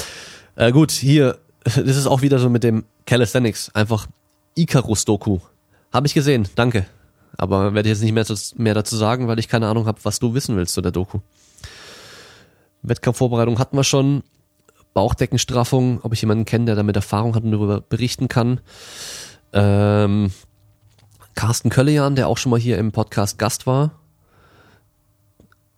Äh, 0.57 0.73
gut, 0.73 0.91
hier, 0.91 1.39
das 1.65 1.77
ist 1.77 2.07
auch 2.07 2.23
wieder 2.23 2.39
so 2.39 2.49
mit 2.49 2.65
dem 2.65 2.85
Calisthenics. 3.07 3.75
Einfach 3.75 4.07
Icarus-Doku. 4.55 5.39
Habe 5.93 6.07
ich 6.07 6.15
gesehen, 6.15 6.49
danke. 6.55 6.87
Aber 7.37 7.75
werde 7.75 7.89
ich 7.89 7.95
jetzt 7.95 8.03
nicht 8.03 8.13
mehr, 8.13 8.27
mehr 8.57 8.75
dazu 8.75 8.97
sagen, 8.97 9.27
weil 9.27 9.39
ich 9.39 9.49
keine 9.49 9.69
Ahnung 9.69 9.87
habe, 9.87 9.99
was 10.03 10.19
du 10.19 10.35
wissen 10.35 10.57
willst 10.57 10.75
zu 10.75 10.83
der 10.83 10.93
Doku. 10.93 11.21
Wettkampfvorbereitung 12.83 13.59
hatten 13.59 13.77
wir 13.77 13.85
schon. 13.85 14.23
Bauchdeckenstraffung, 14.95 16.01
ob 16.03 16.13
ich 16.13 16.21
jemanden 16.21 16.45
kenne, 16.45 16.67
der 16.67 16.75
damit 16.75 16.97
Erfahrung 16.97 17.35
hat 17.35 17.45
und 17.45 17.53
darüber 17.53 17.81
berichten 17.81 18.29
kann. 18.29 18.61
Ähm, 19.55 20.33
Carsten 21.35 21.71
Köllejan, 21.71 22.17
der 22.17 22.29
auch 22.29 22.39
schon 22.39 22.51
mal 22.51 22.61
hier 22.61 22.79
im 22.79 22.93
Podcast 22.93 23.39
Gast 23.39 23.67
war, 23.67 23.93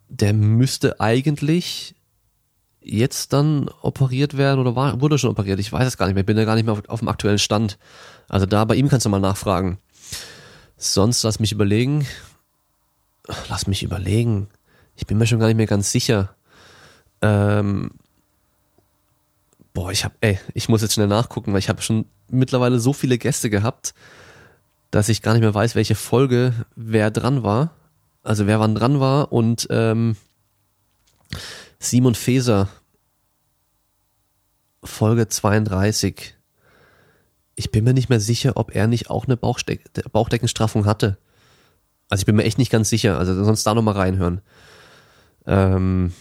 der 0.08 0.32
müsste 0.32 1.00
eigentlich 1.00 1.94
jetzt 2.80 3.32
dann 3.32 3.70
operiert 3.80 4.36
werden 4.36 4.60
oder 4.60 4.76
war, 4.76 5.00
wurde 5.00 5.18
schon 5.18 5.30
operiert? 5.30 5.58
Ich 5.58 5.72
weiß 5.72 5.86
es 5.86 5.96
gar 5.96 6.06
nicht 6.06 6.14
mehr. 6.14 6.22
Ich 6.22 6.26
bin 6.26 6.36
ja 6.36 6.44
gar 6.44 6.54
nicht 6.54 6.64
mehr 6.64 6.74
auf, 6.74 6.88
auf 6.88 7.00
dem 7.00 7.08
aktuellen 7.08 7.38
Stand. 7.38 7.78
Also 8.28 8.46
da 8.46 8.64
bei 8.64 8.74
ihm 8.74 8.88
kannst 8.88 9.06
du 9.06 9.10
mal 9.10 9.20
nachfragen. 9.20 9.78
Sonst 10.76 11.22
lass 11.22 11.40
mich 11.40 11.52
überlegen. 11.52 12.06
Lass 13.48 13.66
mich 13.66 13.82
überlegen. 13.82 14.48
Ich 14.96 15.06
bin 15.06 15.18
mir 15.18 15.26
schon 15.26 15.38
gar 15.38 15.46
nicht 15.46 15.56
mehr 15.56 15.66
ganz 15.66 15.90
sicher. 15.90 16.34
Ähm, 17.22 17.92
boah, 19.72 19.90
ich 19.90 20.04
hab, 20.04 20.12
ey, 20.20 20.38
ich 20.52 20.68
muss 20.68 20.82
jetzt 20.82 20.94
schnell 20.94 21.06
nachgucken, 21.06 21.52
weil 21.52 21.58
ich 21.58 21.68
habe 21.68 21.82
schon 21.82 22.04
mittlerweile 22.28 22.78
so 22.78 22.92
viele 22.92 23.18
Gäste 23.18 23.50
gehabt, 23.50 23.94
dass 24.94 25.08
ich 25.08 25.22
gar 25.22 25.32
nicht 25.32 25.42
mehr 25.42 25.52
weiß, 25.52 25.74
welche 25.74 25.96
Folge 25.96 26.54
wer 26.76 27.10
dran 27.10 27.42
war. 27.42 27.74
Also 28.22 28.46
wer 28.46 28.60
wann 28.60 28.76
dran 28.76 29.00
war 29.00 29.32
und 29.32 29.66
ähm, 29.70 30.14
Simon 31.80 32.14
Feser, 32.14 32.68
Folge 34.84 35.26
32. 35.26 36.36
Ich 37.56 37.72
bin 37.72 37.82
mir 37.82 37.92
nicht 37.92 38.08
mehr 38.08 38.20
sicher, 38.20 38.52
ob 38.54 38.72
er 38.76 38.86
nicht 38.86 39.10
auch 39.10 39.24
eine 39.24 39.36
Bauchste 39.36 39.80
Bauchdeckenstraffung 40.12 40.86
hatte. 40.86 41.18
Also 42.08 42.22
ich 42.22 42.26
bin 42.26 42.36
mir 42.36 42.44
echt 42.44 42.58
nicht 42.58 42.70
ganz 42.70 42.88
sicher. 42.88 43.18
Also 43.18 43.42
sonst 43.42 43.64
da 43.64 43.74
nochmal 43.74 43.94
reinhören. 43.94 44.42
Ähm, 45.44 46.12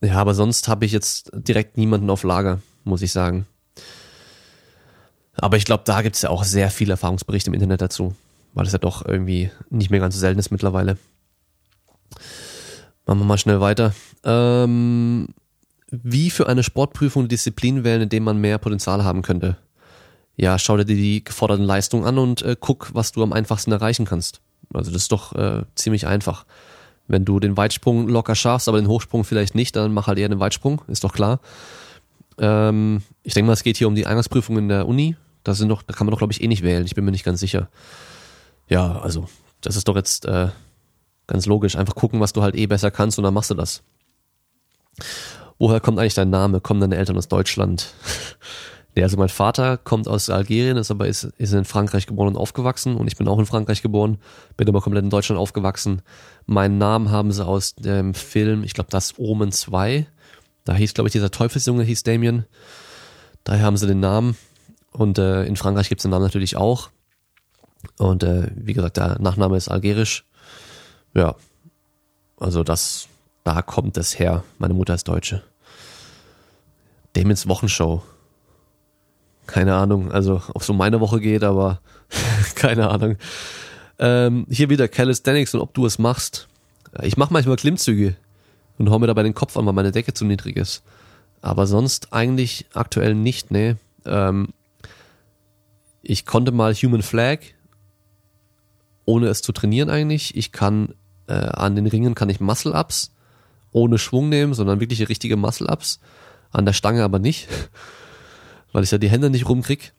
ja, 0.00 0.14
aber 0.14 0.34
sonst 0.34 0.68
habe 0.68 0.84
ich 0.84 0.92
jetzt 0.92 1.32
direkt 1.34 1.76
niemanden 1.76 2.08
auf 2.08 2.22
Lager, 2.22 2.60
muss 2.84 3.02
ich 3.02 3.10
sagen. 3.10 3.48
Aber 5.44 5.58
ich 5.58 5.66
glaube, 5.66 5.82
da 5.84 6.00
gibt 6.00 6.16
es 6.16 6.22
ja 6.22 6.30
auch 6.30 6.42
sehr 6.42 6.70
viele 6.70 6.92
Erfahrungsberichte 6.94 7.50
im 7.50 7.54
Internet 7.54 7.82
dazu, 7.82 8.14
weil 8.54 8.64
es 8.64 8.72
ja 8.72 8.78
doch 8.78 9.04
irgendwie 9.04 9.50
nicht 9.68 9.90
mehr 9.90 10.00
ganz 10.00 10.14
so 10.14 10.20
selten 10.20 10.38
ist 10.38 10.50
mittlerweile. 10.50 10.96
Machen 13.04 13.18
wir 13.18 13.26
mal 13.26 13.36
schnell 13.36 13.60
weiter. 13.60 13.92
Ähm, 14.24 15.28
wie 15.90 16.30
für 16.30 16.48
eine 16.48 16.62
Sportprüfung 16.62 17.28
Disziplin 17.28 17.84
wählen, 17.84 18.00
in 18.00 18.08
dem 18.08 18.24
man 18.24 18.38
mehr 18.38 18.56
Potenzial 18.56 19.04
haben 19.04 19.20
könnte. 19.20 19.58
Ja, 20.34 20.58
schau 20.58 20.78
dir 20.78 20.86
die 20.86 21.22
geforderten 21.22 21.66
Leistungen 21.66 22.06
an 22.06 22.16
und 22.16 22.40
äh, 22.40 22.56
guck, 22.58 22.94
was 22.94 23.12
du 23.12 23.22
am 23.22 23.34
einfachsten 23.34 23.70
erreichen 23.70 24.06
kannst. 24.06 24.40
Also 24.72 24.90
das 24.92 25.02
ist 25.02 25.12
doch 25.12 25.34
äh, 25.34 25.64
ziemlich 25.74 26.06
einfach. 26.06 26.46
Wenn 27.06 27.26
du 27.26 27.38
den 27.38 27.58
Weitsprung 27.58 28.08
locker 28.08 28.34
schaffst, 28.34 28.66
aber 28.66 28.80
den 28.80 28.88
Hochsprung 28.88 29.24
vielleicht 29.24 29.54
nicht, 29.54 29.76
dann 29.76 29.92
mach 29.92 30.06
halt 30.06 30.18
eher 30.18 30.30
den 30.30 30.40
Weitsprung, 30.40 30.80
ist 30.88 31.04
doch 31.04 31.12
klar. 31.12 31.40
Ähm, 32.38 33.02
ich 33.22 33.34
denke 33.34 33.48
mal, 33.48 33.52
es 33.52 33.62
geht 33.62 33.76
hier 33.76 33.88
um 33.88 33.94
die 33.94 34.06
Eingangsprüfung 34.06 34.56
in 34.56 34.70
der 34.70 34.88
Uni. 34.88 35.16
Da 35.44 35.54
sind 35.54 35.68
doch, 35.68 35.82
da 35.82 35.94
kann 35.94 36.06
man 36.06 36.12
doch, 36.12 36.18
glaube 36.18 36.32
ich, 36.32 36.42
eh 36.42 36.48
nicht 36.48 36.62
wählen. 36.62 36.84
Ich 36.84 36.94
bin 36.94 37.04
mir 37.04 37.12
nicht 37.12 37.24
ganz 37.24 37.40
sicher. 37.40 37.68
Ja, 38.68 38.98
also, 39.00 39.28
das 39.60 39.76
ist 39.76 39.86
doch 39.86 39.96
jetzt 39.96 40.24
äh, 40.24 40.48
Ganz 41.26 41.46
logisch. 41.46 41.76
Einfach 41.76 41.94
gucken, 41.94 42.20
was 42.20 42.32
du 42.32 42.42
halt 42.42 42.54
eh 42.54 42.66
besser 42.66 42.90
kannst 42.90 43.18
und 43.18 43.24
dann 43.24 43.34
machst 43.34 43.50
du 43.50 43.54
das. 43.54 43.82
Woher 45.58 45.80
kommt 45.80 45.98
eigentlich 45.98 46.14
dein 46.14 46.30
Name? 46.30 46.60
Kommen 46.60 46.80
deine 46.80 46.96
Eltern 46.96 47.16
aus 47.16 47.28
Deutschland? 47.28 47.94
nee, 48.94 49.02
also 49.02 49.16
mein 49.16 49.28
Vater 49.28 49.78
kommt 49.78 50.06
aus 50.06 50.28
Algerien, 50.28 50.76
ist 50.76 50.90
aber 50.90 51.08
ist, 51.08 51.24
ist 51.38 51.54
in 51.54 51.64
Frankreich 51.64 52.06
geboren 52.06 52.28
und 52.28 52.36
aufgewachsen 52.36 52.96
und 52.96 53.06
ich 53.06 53.16
bin 53.16 53.26
auch 53.28 53.38
in 53.38 53.46
Frankreich 53.46 53.80
geboren, 53.80 54.18
bin 54.56 54.68
aber 54.68 54.82
komplett 54.82 55.04
in 55.04 55.10
Deutschland 55.10 55.40
aufgewachsen. 55.40 56.02
Meinen 56.46 56.76
Namen 56.76 57.10
haben 57.10 57.32
sie 57.32 57.46
aus 57.46 57.74
dem 57.76 58.12
Film, 58.14 58.64
ich 58.64 58.74
glaube 58.74 58.90
das 58.90 59.18
Omen 59.18 59.52
2. 59.52 60.06
Da 60.64 60.74
hieß, 60.74 60.94
glaube 60.94 61.08
ich, 61.08 61.12
dieser 61.12 61.30
Teufelsjunge 61.30 61.84
hieß 61.84 62.02
Damien. 62.02 62.44
Daher 63.44 63.64
haben 63.64 63.76
sie 63.76 63.86
den 63.86 64.00
Namen. 64.00 64.36
Und 64.96 65.18
äh, 65.18 65.44
in 65.44 65.56
Frankreich 65.56 65.88
gibt 65.88 65.98
es 65.98 66.02
den 66.04 66.12
Namen 66.12 66.24
natürlich 66.24 66.56
auch. 66.56 66.90
Und 67.98 68.22
äh, 68.22 68.50
wie 68.54 68.72
gesagt, 68.72 68.96
der 68.96 69.18
Nachname 69.20 69.56
ist 69.56 69.68
algerisch. 69.68 70.24
Ja. 71.14 71.34
Also 72.38 72.62
das, 72.62 73.08
da 73.42 73.60
kommt 73.62 73.96
es 73.96 74.18
her. 74.18 74.44
Meine 74.58 74.74
Mutter 74.74 74.94
ist 74.94 75.08
Deutsche. 75.08 75.42
Damons 77.14 77.48
Wochenshow. 77.48 78.02
Keine 79.46 79.74
Ahnung, 79.74 80.10
also 80.10 80.40
ob 80.54 80.62
so 80.62 80.72
meine 80.72 81.00
Woche 81.00 81.20
geht, 81.20 81.44
aber 81.44 81.80
keine 82.54 82.88
Ahnung. 82.88 83.16
Ähm, 83.98 84.46
hier 84.48 84.70
wieder 84.70 84.88
Calisthenics 84.88 85.54
und 85.54 85.60
ob 85.60 85.74
du 85.74 85.86
es 85.86 85.98
machst. 85.98 86.48
Ich 87.02 87.16
mache 87.16 87.32
manchmal 87.32 87.56
Klimmzüge 87.56 88.16
und 88.78 88.90
hau 88.90 88.98
mir 88.98 89.08
dabei 89.08 89.24
den 89.24 89.34
Kopf 89.34 89.56
an, 89.56 89.66
weil 89.66 89.72
meine 89.72 89.92
Decke 89.92 90.14
zu 90.14 90.24
niedrig 90.24 90.56
ist. 90.56 90.82
Aber 91.42 91.66
sonst 91.66 92.12
eigentlich 92.12 92.66
aktuell 92.72 93.14
nicht, 93.14 93.50
ne. 93.50 93.76
Ähm, 94.06 94.48
ich 96.04 96.26
konnte 96.26 96.52
mal 96.52 96.74
Human 96.74 97.02
Flag, 97.02 97.38
ohne 99.04 99.28
es 99.28 99.42
zu 99.42 99.52
trainieren 99.52 99.90
eigentlich. 99.90 100.36
Ich 100.36 100.52
kann 100.52 100.94
äh, 101.26 101.34
an 101.34 101.74
den 101.74 101.86
Ringen 101.86 102.14
kann 102.14 102.28
ich 102.28 102.40
Muscle-Ups 102.40 103.12
ohne 103.72 103.98
Schwung 103.98 104.28
nehmen, 104.28 104.54
sondern 104.54 104.80
wirkliche 104.80 105.08
richtige 105.08 105.36
Muscle-Ups. 105.36 106.00
An 106.50 106.66
der 106.66 106.72
Stange 106.72 107.02
aber 107.02 107.18
nicht, 107.18 107.48
weil 108.72 108.84
ich 108.84 108.90
ja 108.90 108.98
die 108.98 109.10
Hände 109.10 109.30
nicht 109.30 109.48
rumkrieg. 109.48 109.92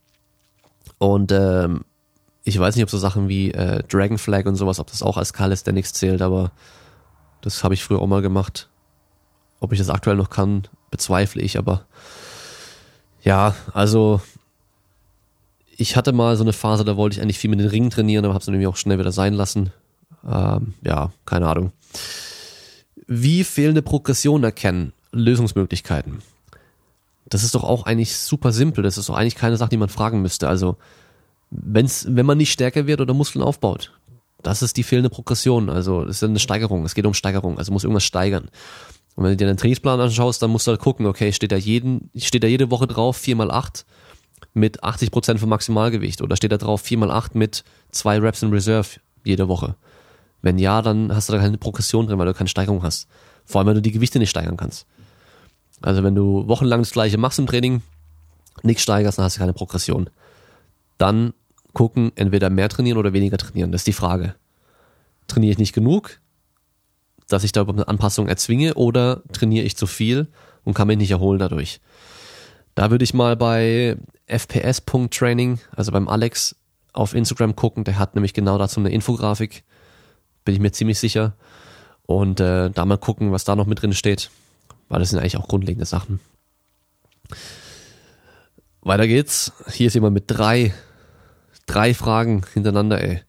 Und 0.98 1.32
ähm, 1.32 1.84
ich 2.44 2.58
weiß 2.58 2.76
nicht, 2.76 2.84
ob 2.84 2.90
so 2.90 2.98
Sachen 2.98 3.28
wie 3.28 3.52
äh, 3.52 3.84
Dragon 3.84 4.18
Flag 4.18 4.46
und 4.46 4.56
sowas, 4.56 4.80
ob 4.80 4.88
das 4.88 5.04
auch 5.04 5.18
als 5.18 5.34
Calisthenics 5.34 5.94
zählt, 5.94 6.22
aber 6.22 6.52
das 7.42 7.64
habe 7.64 7.74
ich 7.74 7.84
früher 7.84 8.00
auch 8.00 8.08
mal 8.08 8.22
gemacht. 8.22 8.70
Ob 9.60 9.74
ich 9.74 9.80
das 9.80 9.90
aktuell 9.90 10.16
noch 10.16 10.30
kann, 10.30 10.68
bezweifle 10.92 11.42
ich, 11.42 11.58
aber 11.58 11.86
ja, 13.24 13.56
also 13.74 14.22
ich 15.78 15.96
hatte 15.96 16.14
mal 16.14 16.38
so 16.38 16.44
eine 16.44 16.54
Phase, 16.54 16.86
da 16.86 16.96
wollte 16.96 17.18
ich 17.18 17.22
eigentlich 17.22 17.40
viel 17.40 17.50
mit 17.50 17.60
den 17.60 17.68
Ringen 17.68 17.90
trainieren, 17.90 18.26
aber 18.26 18.34
habe 18.34 18.42
es 18.42 18.48
nämlich 18.48 18.68
auch 18.68 18.78
schnell 18.78 18.98
wieder 18.98 19.12
sein 19.12 19.34
lassen. 19.34 19.72
Ähm, 20.28 20.74
ja, 20.84 21.12
keine 21.26 21.48
Ahnung. 21.48 21.72
Wie 23.08 23.44
fehlende 23.44 23.82
Progression 23.82 24.44
erkennen? 24.44 24.94
Lösungsmöglichkeiten. 25.12 26.20
Das 27.28 27.44
ist 27.44 27.56
doch 27.56 27.64
auch 27.64 27.86
eigentlich 27.86 28.16
super 28.18 28.52
simpel. 28.52 28.84
Das 28.84 28.98
ist 28.98 29.10
doch 29.10 29.16
eigentlich 29.16 29.36
keine 29.36 29.58
Sache, 29.58 29.70
die 29.70 29.78
man 29.78 29.90
fragen 29.90 30.22
müsste. 30.22 30.48
Also, 30.48 30.78
wenn's, 31.52 32.06
wenn 32.10 32.26
man 32.26 32.38
nicht 32.38 32.52
stärker 32.52 32.88
wird 32.88 33.02
oder 33.02 33.14
Muskeln 33.14 33.44
aufbaut, 33.44 33.92
das 34.44 34.62
ist 34.62 34.78
die 34.78 34.84
fehlende 34.84 35.10
Progression. 35.10 35.70
Also, 35.70 36.06
das 36.06 36.18
ist 36.18 36.24
eine 36.24 36.40
Steigerung. 36.40 36.86
Es 36.86 36.96
geht 36.96 37.06
um 37.06 37.14
Steigerung. 37.14 37.58
Also, 37.58 37.72
muss 37.72 37.84
irgendwas 37.84 38.04
steigern. 38.04 38.50
Und 39.16 39.24
wenn 39.24 39.32
du 39.32 39.38
dir 39.38 39.48
den 39.48 39.58
Trainingsplan 39.58 40.00
anschaust, 40.00 40.42
dann 40.42 40.52
musst 40.52 40.68
du 40.68 40.72
halt 40.72 40.82
gucken, 40.82 41.06
okay, 41.06 41.32
steht 41.34 41.52
da 41.52 41.58
jeden, 41.58 42.10
steht 42.16 42.44
da 42.44 42.48
jede 42.48 42.70
Woche 42.72 42.88
drauf 42.88 43.18
4 43.18 43.36
mal 43.36 43.52
8 43.52 43.86
mit 44.54 44.84
80 44.84 45.12
Prozent 45.12 45.40
vom 45.40 45.50
Maximalgewicht 45.50 46.22
oder 46.22 46.36
steht 46.36 46.52
da 46.52 46.58
drauf 46.58 46.82
4 46.82 46.98
mal 46.98 47.12
8 47.12 47.36
mit 47.36 47.64
zwei 47.92 48.20
Reps 48.20 48.42
in 48.42 48.52
Reserve 48.52 48.88
jede 49.24 49.48
Woche? 49.48 49.76
Wenn 50.42 50.58
ja, 50.58 50.82
dann 50.82 51.14
hast 51.14 51.30
du 51.30 51.34
da 51.34 51.40
keine 51.40 51.58
Progression 51.58 52.08
drin, 52.08 52.18
weil 52.20 52.28
du 52.28 52.34
keine 52.34 52.48
Steigerung 52.50 52.84
hast. 52.84 53.08
Vor 53.46 53.60
allem, 53.60 53.68
wenn 53.68 53.76
du 53.76 53.82
die 53.82 53.92
Gewichte 53.92 54.20
nicht 54.20 54.30
steigern 54.30 54.58
kannst. 54.58 54.86
Also 55.82 56.04
wenn 56.04 56.16
du 56.16 56.48
wochenlang 56.48 56.82
das 56.82 56.92
gleiche 56.92 57.18
machst 57.18 57.40
im 57.40 57.48
Training, 57.48 57.82
nichts 58.64 58.84
steigerst, 58.84 59.18
dann 59.18 59.26
hast 59.26 59.36
du 59.36 59.40
keine 59.40 59.54
Progression. 59.54 60.10
Dann 60.98 61.34
gucken, 61.74 62.12
entweder 62.16 62.50
mehr 62.50 62.70
trainieren 62.70 62.98
oder 62.98 63.14
weniger 63.14 63.38
trainieren. 63.38 63.72
Das 63.72 63.82
ist 63.82 63.88
die 63.88 63.94
Frage. 63.94 64.36
Trainiere 65.28 65.52
ich 65.52 65.58
nicht 65.58 65.74
genug, 65.74 66.20
dass 67.28 67.44
ich 67.44 67.52
da 67.52 67.62
überhaupt 67.62 67.80
eine 67.80 67.88
Anpassung 67.88 68.28
erzwinge 68.28 68.76
oder 68.76 69.22
trainiere 69.34 69.66
ich 69.66 69.76
zu 69.76 69.88
viel 69.88 70.28
und 70.64 70.74
kann 70.74 70.88
mich 70.88 70.98
nicht 70.98 71.12
erholen 71.12 71.40
dadurch? 71.40 71.82
Da 72.76 72.92
würde 72.92 73.04
ich 73.04 73.14
mal 73.14 73.36
bei 73.36 73.98
fps.training, 74.28 75.60
also 75.76 75.92
beim 75.92 76.08
Alex 76.08 76.56
auf 76.94 77.14
Instagram 77.14 77.56
gucken, 77.56 77.84
der 77.84 78.00
hat 78.00 78.16
nämlich 78.16 78.34
genau 78.34 78.58
dazu 78.58 78.80
eine 78.80 78.92
Infografik, 78.92 79.64
bin 80.46 80.56
ich 80.56 80.62
mir 80.62 80.72
ziemlich 80.72 81.00
sicher. 81.00 81.34
Und 82.06 82.40
äh, 82.40 82.70
da 82.70 82.86
mal 82.86 82.98
gucken, 82.98 83.32
was 83.32 83.44
da 83.44 83.56
noch 83.56 83.66
mit 83.66 83.82
drin 83.82 83.94
steht. 83.94 84.30
Weil 84.90 85.00
das 85.00 85.10
sind 85.10 85.20
eigentlich 85.20 85.38
auch 85.38 85.48
grundlegende 85.48 85.86
Sachen. 85.86 86.20
Weiter 88.82 89.08
geht's. 89.08 89.52
Hier 89.72 89.88
ist 89.88 89.96
jemand 89.96 90.14
mit 90.14 90.26
drei, 90.28 90.74
drei 91.66 91.96
Fragen 91.96 92.44
hintereinander, 92.54 93.02
ey. 93.02 93.22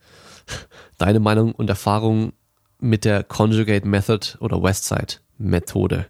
Deine 0.99 1.21
Meinung 1.21 1.53
und 1.53 1.71
Erfahrung 1.71 2.35
mit 2.79 3.07
der 3.07 3.25
Conjugate 3.25 3.89
Method 3.89 4.37
oder 4.41 4.63
Westside 4.63 5.15
Methode. 5.39 6.07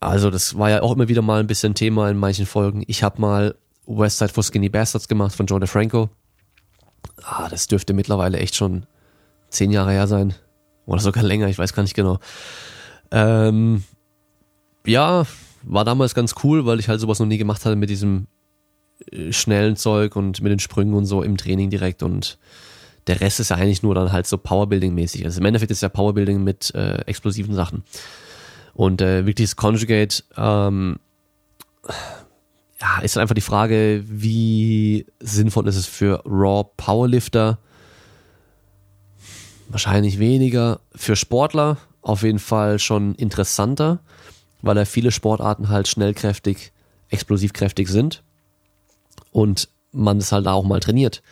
Also, 0.00 0.30
das 0.30 0.58
war 0.58 0.70
ja 0.70 0.82
auch 0.82 0.92
immer 0.92 1.08
wieder 1.08 1.22
mal 1.22 1.40
ein 1.40 1.46
bisschen 1.46 1.74
Thema 1.74 2.10
in 2.10 2.18
manchen 2.18 2.46
Folgen. 2.46 2.82
Ich 2.88 3.04
habe 3.04 3.20
mal 3.20 3.54
Westside 3.86 4.32
for 4.32 4.42
Skinny 4.42 4.68
Bastards 4.68 5.08
gemacht 5.08 5.34
von 5.34 5.46
Joe 5.46 5.60
DeFranco. 5.60 6.10
Ah, 7.22 7.48
das 7.48 7.66
dürfte 7.66 7.92
mittlerweile 7.92 8.38
echt 8.38 8.54
schon 8.54 8.86
zehn 9.50 9.70
Jahre 9.70 9.92
her 9.92 10.06
sein. 10.06 10.34
Oder 10.86 11.00
sogar 11.00 11.22
länger, 11.22 11.48
ich 11.48 11.58
weiß 11.58 11.72
gar 11.72 11.82
nicht 11.82 11.94
genau. 11.94 12.18
Ähm, 13.10 13.84
ja, 14.86 15.24
war 15.62 15.84
damals 15.84 16.14
ganz 16.14 16.34
cool, 16.42 16.66
weil 16.66 16.80
ich 16.80 16.88
halt 16.88 17.00
sowas 17.00 17.18
noch 17.20 17.26
nie 17.26 17.38
gemacht 17.38 17.64
hatte 17.64 17.76
mit 17.76 17.90
diesem 17.90 18.26
äh, 19.10 19.32
schnellen 19.32 19.76
Zeug 19.76 20.16
und 20.16 20.40
mit 20.42 20.50
den 20.50 20.58
Sprüngen 20.58 20.94
und 20.94 21.06
so 21.06 21.22
im 21.22 21.36
Training 21.36 21.70
direkt 21.70 22.02
und 22.02 22.38
der 23.06 23.20
Rest 23.20 23.40
ist 23.40 23.50
ja 23.50 23.56
eigentlich 23.56 23.82
nur 23.82 23.94
dann 23.94 24.12
halt 24.12 24.26
so 24.26 24.36
Powerbuilding-mäßig. 24.36 25.24
Also 25.24 25.40
im 25.40 25.46
Endeffekt 25.46 25.70
ist 25.70 25.82
ja 25.82 25.88
Powerbuilding 25.88 26.42
mit 26.42 26.74
äh, 26.74 27.02
explosiven 27.02 27.54
Sachen. 27.54 27.84
Und 28.72 29.02
äh, 29.02 29.26
wirklich 29.26 29.50
das 29.50 29.56
Conjugate, 29.56 30.24
ähm, 30.36 30.98
ja, 32.80 32.98
ist 33.00 33.16
dann 33.16 33.22
einfach 33.22 33.34
die 33.34 33.40
Frage, 33.40 34.02
wie 34.06 35.06
sinnvoll 35.20 35.68
ist 35.68 35.76
es 35.76 35.86
für 35.86 36.22
Raw 36.26 36.68
Powerlifter? 36.76 37.58
Wahrscheinlich 39.68 40.18
weniger. 40.18 40.80
Für 40.94 41.16
Sportler 41.16 41.78
auf 42.02 42.22
jeden 42.22 42.38
Fall 42.38 42.78
schon 42.78 43.14
interessanter, 43.14 44.00
weil 44.60 44.76
ja 44.76 44.84
viele 44.84 45.10
Sportarten 45.10 45.68
halt 45.68 45.88
schnellkräftig, 45.88 46.72
explosivkräftig 47.08 47.88
sind 47.88 48.22
und 49.30 49.68
man 49.92 50.18
es 50.18 50.32
halt 50.32 50.46
auch 50.46 50.64
mal 50.64 50.80
trainiert. 50.80 51.22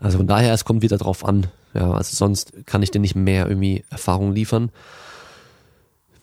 Also 0.00 0.18
von 0.18 0.26
daher, 0.26 0.52
es 0.52 0.64
kommt 0.64 0.82
wieder 0.82 0.98
drauf 0.98 1.24
an. 1.24 1.46
Ja, 1.74 1.92
also 1.92 2.16
sonst 2.16 2.66
kann 2.66 2.82
ich 2.82 2.90
dir 2.90 2.98
nicht 2.98 3.14
mehr 3.14 3.46
irgendwie 3.46 3.84
Erfahrung 3.90 4.32
liefern. 4.32 4.70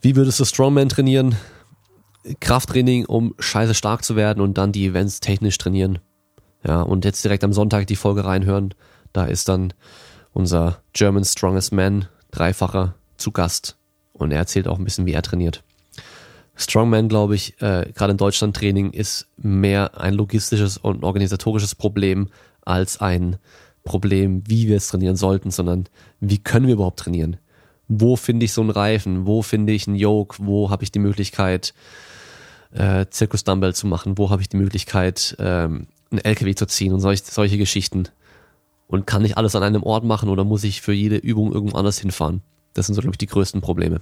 Wie 0.02 0.16
würdest 0.16 0.40
du 0.40 0.46
Strongman 0.46 0.90
trainieren? 0.90 1.36
Krafttraining, 2.40 3.06
um 3.06 3.34
scheiße 3.40 3.74
stark 3.74 4.04
zu 4.04 4.16
werden 4.16 4.42
und 4.42 4.58
dann 4.58 4.72
die 4.72 4.86
Events 4.86 5.20
technisch 5.20 5.58
trainieren. 5.58 6.00
Ja, 6.66 6.82
und 6.82 7.06
jetzt 7.06 7.24
direkt 7.24 7.44
am 7.44 7.54
Sonntag 7.54 7.88
die 7.88 7.96
Folge 7.96 8.26
reinhören. 8.26 8.74
Da 9.14 9.26
ist 9.26 9.50
dann 9.50 9.74
unser 10.34 10.82
German 10.94 11.26
Strongest 11.26 11.72
Man, 11.72 12.08
dreifacher, 12.32 12.96
zu 13.18 13.32
Gast. 13.32 13.78
Und 14.14 14.32
er 14.32 14.40
erzählt 14.40 14.68
auch 14.68 14.78
ein 14.78 14.84
bisschen, 14.84 15.06
wie 15.06 15.14
er 15.14 15.22
trainiert. 15.22 15.64
Strongman, 16.56 17.08
glaube 17.08 17.36
ich, 17.36 17.62
äh, 17.62 17.90
gerade 17.96 18.12
in 18.12 18.18
Deutschland 18.18 18.56
Training 18.56 18.92
ist 18.92 19.28
mehr 19.38 20.00
ein 20.00 20.14
logistisches 20.14 20.78
und 20.78 21.06
organisatorisches 21.06 21.74
Problem 21.74 22.28
als 22.62 23.00
ein 23.00 23.38
Problem, 23.84 24.44
wie 24.46 24.68
wir 24.68 24.76
es 24.76 24.90
trainieren 24.90 25.16
sollten, 25.16 25.52
sondern 25.52 25.88
wie 26.20 26.38
können 26.38 26.68
wir 26.68 26.74
überhaupt 26.74 27.00
trainieren? 27.00 27.38
Wo 27.88 28.18
finde 28.18 28.46
ich 28.46 28.52
so 28.52 28.62
einen 28.62 28.70
Reifen? 28.72 29.26
Wo 29.26 29.42
finde 29.42 29.72
ich 29.72 29.88
einen 29.88 29.96
Yoke? 29.96 30.36
Wo 30.40 30.70
habe 30.70 30.84
ich 30.84 30.92
die 30.92 31.00
Möglichkeit, 31.00 31.74
äh, 32.72 33.06
Zirkus 33.10 33.44
Dumbbell 33.44 33.74
zu 33.74 33.88
machen? 33.88 34.18
Wo 34.18 34.30
habe 34.30 34.42
ich 34.42 34.50
die 34.50 34.58
Möglichkeit, 34.58 35.36
ähm, 35.40 35.88
einen 36.12 36.24
LKW 36.24 36.56
zu 36.56 36.68
ziehen 36.68 36.94
und 36.94 37.00
solch, 37.00 37.24
solche 37.24 37.58
Geschichten? 37.58 38.10
Und 38.88 39.06
kann 39.06 39.24
ich 39.24 39.38
alles 39.38 39.56
an 39.56 39.64
einem 39.64 39.84
Ort 39.84 40.04
machen 40.04 40.30
oder 40.30 40.44
muss 40.44 40.64
ich 40.64 40.82
für 40.82 40.94
jede 40.94 41.18
Übung 41.18 41.54
irgendwo 41.54 41.78
anders 41.78 42.00
hinfahren? 42.00 42.42
Das 42.74 42.88
sind 42.88 42.96
so, 42.96 43.02
glaube 43.02 43.14
ich, 43.14 43.20
die 43.20 43.28
größten 43.28 43.62
Probleme. 43.62 44.02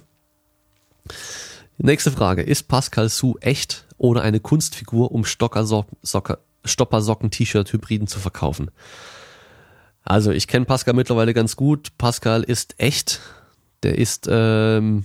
Nächste 1.78 2.10
Frage. 2.10 2.42
Ist 2.42 2.68
Pascal 2.68 3.08
Su 3.08 3.36
echt 3.40 3.86
oder 3.98 4.22
eine 4.22 4.40
Kunstfigur, 4.40 5.12
um 5.12 5.24
Stoppersocken-T-Shirt-Hybriden 5.24 8.08
zu 8.08 8.18
verkaufen? 8.18 8.70
Also 10.02 10.30
ich 10.30 10.48
kenne 10.48 10.64
Pascal 10.64 10.94
mittlerweile 10.94 11.34
ganz 11.34 11.54
gut. 11.54 11.90
Pascal 11.98 12.42
ist 12.42 12.74
echt. 12.78 13.20
Der 13.82 13.98
ist 13.98 14.26
ähm, 14.30 15.04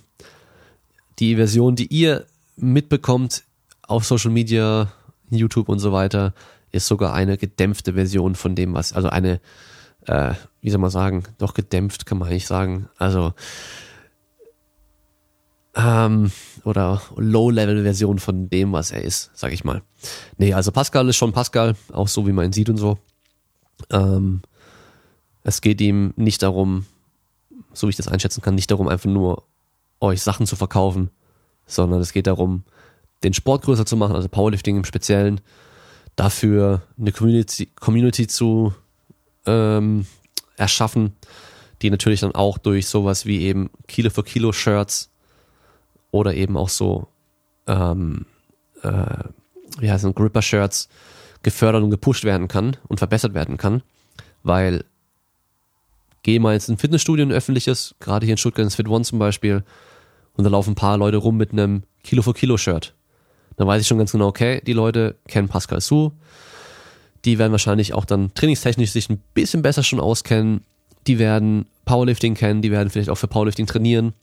die 1.19 1.35
Version, 1.35 1.75
die 1.75 1.87
ihr 1.87 2.25
mitbekommt 2.55 3.43
auf 3.87 4.05
Social 4.05 4.31
Media, 4.31 4.91
YouTube 5.29 5.69
und 5.69 5.79
so 5.79 5.91
weiter, 5.91 6.33
ist 6.71 6.87
sogar 6.87 7.13
eine 7.13 7.37
gedämpfte 7.37 7.93
Version 7.93 8.35
von 8.35 8.55
dem, 8.55 8.73
was, 8.73 8.93
also 8.93 9.09
eine, 9.09 9.39
äh, 10.07 10.33
wie 10.61 10.69
soll 10.69 10.79
man 10.79 10.89
sagen, 10.89 11.23
doch 11.37 11.53
gedämpft 11.53 12.05
kann 12.05 12.17
man 12.17 12.29
eigentlich 12.29 12.47
sagen. 12.47 12.89
Also 12.97 13.33
ähm, 15.75 16.31
oder 16.63 17.01
Low-Level-Version 17.15 18.19
von 18.19 18.49
dem, 18.49 18.73
was 18.73 18.91
er 18.91 19.01
ist, 19.01 19.31
sag 19.33 19.53
ich 19.53 19.63
mal. 19.63 19.81
Nee, 20.37 20.53
also 20.53 20.71
Pascal 20.71 21.07
ist 21.09 21.15
schon 21.15 21.33
Pascal, 21.33 21.75
auch 21.91 22.07
so 22.07 22.27
wie 22.27 22.31
man 22.31 22.45
ihn 22.45 22.53
sieht 22.53 22.69
und 22.69 22.77
so. 22.77 22.97
Ähm, 23.89 24.41
es 25.43 25.61
geht 25.61 25.81
ihm 25.81 26.13
nicht 26.15 26.43
darum, 26.43 26.85
so 27.73 27.87
wie 27.87 27.91
ich 27.91 27.97
das 27.97 28.07
einschätzen 28.07 28.41
kann, 28.41 28.55
nicht 28.55 28.71
darum, 28.71 28.87
einfach 28.87 29.09
nur 29.09 29.43
euch 29.99 30.21
Sachen 30.21 30.45
zu 30.45 30.55
verkaufen, 30.55 31.09
sondern 31.65 32.01
es 32.01 32.13
geht 32.13 32.27
darum, 32.27 32.63
den 33.23 33.33
Sport 33.33 33.63
größer 33.63 33.85
zu 33.85 33.97
machen, 33.97 34.15
also 34.15 34.27
Powerlifting 34.27 34.77
im 34.77 34.85
Speziellen, 34.85 35.41
dafür 36.15 36.81
eine 36.99 37.11
Community, 37.11 37.67
Community 37.79 38.27
zu 38.27 38.73
ähm, 39.45 40.05
erschaffen, 40.57 41.13
die 41.81 41.89
natürlich 41.89 42.21
dann 42.21 42.35
auch 42.35 42.57
durch 42.57 42.87
sowas 42.87 43.25
wie 43.25 43.41
eben 43.41 43.69
Kilo 43.87 44.09
für 44.09 44.23
Kilo 44.23 44.51
Shirts 44.51 45.09
oder 46.11 46.33
eben 46.33 46.57
auch 46.57 46.69
so, 46.69 47.07
ähm, 47.67 48.25
äh, 48.83 49.23
wie 49.79 49.91
heißen 49.91 50.13
Gripper 50.13 50.41
Shirts 50.41 50.89
gefördert 51.41 51.83
und 51.83 51.89
gepusht 51.89 52.23
werden 52.23 52.47
kann 52.47 52.77
und 52.87 52.99
verbessert 52.99 53.33
werden 53.33 53.57
kann, 53.57 53.81
weil 54.43 54.85
gehe 56.21 56.39
mal 56.39 56.53
jetzt 56.53 56.69
in 56.69 56.75
ein 56.75 56.77
Fitnessstudio, 56.77 57.25
ein 57.25 57.31
öffentliches, 57.31 57.95
gerade 57.99 58.25
hier 58.25 58.33
in 58.33 58.37
Stuttgart 58.37 58.63
ins 58.63 58.75
Fit 58.75 58.87
One 58.87 59.03
zum 59.03 59.19
Beispiel, 59.19 59.63
und 60.35 60.43
da 60.43 60.49
laufen 60.49 60.71
ein 60.71 60.75
paar 60.75 60.97
Leute 60.97 61.17
rum 61.17 61.37
mit 61.37 61.51
einem 61.51 61.83
Kilo 62.03 62.21
für 62.21 62.33
Kilo 62.33 62.57
Shirt. 62.57 62.95
Dann 63.57 63.67
weiß 63.67 63.81
ich 63.81 63.87
schon 63.87 63.97
ganz 63.97 64.11
genau, 64.11 64.27
okay, 64.27 64.61
die 64.65 64.73
Leute 64.73 65.15
kennen 65.27 65.47
Pascal 65.47 65.81
Su, 65.81 66.11
die 67.25 67.37
werden 67.39 67.51
wahrscheinlich 67.51 67.93
auch 67.93 68.05
dann 68.05 68.33
trainingstechnisch 68.33 68.91
sich 68.91 69.09
ein 69.09 69.21
bisschen 69.33 69.61
besser 69.61 69.83
schon 69.83 69.99
auskennen, 69.99 70.61
die 71.07 71.19
werden 71.19 71.65
Powerlifting 71.85 72.33
kennen, 72.33 72.61
die 72.61 72.71
werden 72.71 72.89
vielleicht 72.89 73.09
auch 73.09 73.17
für 73.17 73.27
Powerlifting 73.27 73.67
trainieren 73.67 74.13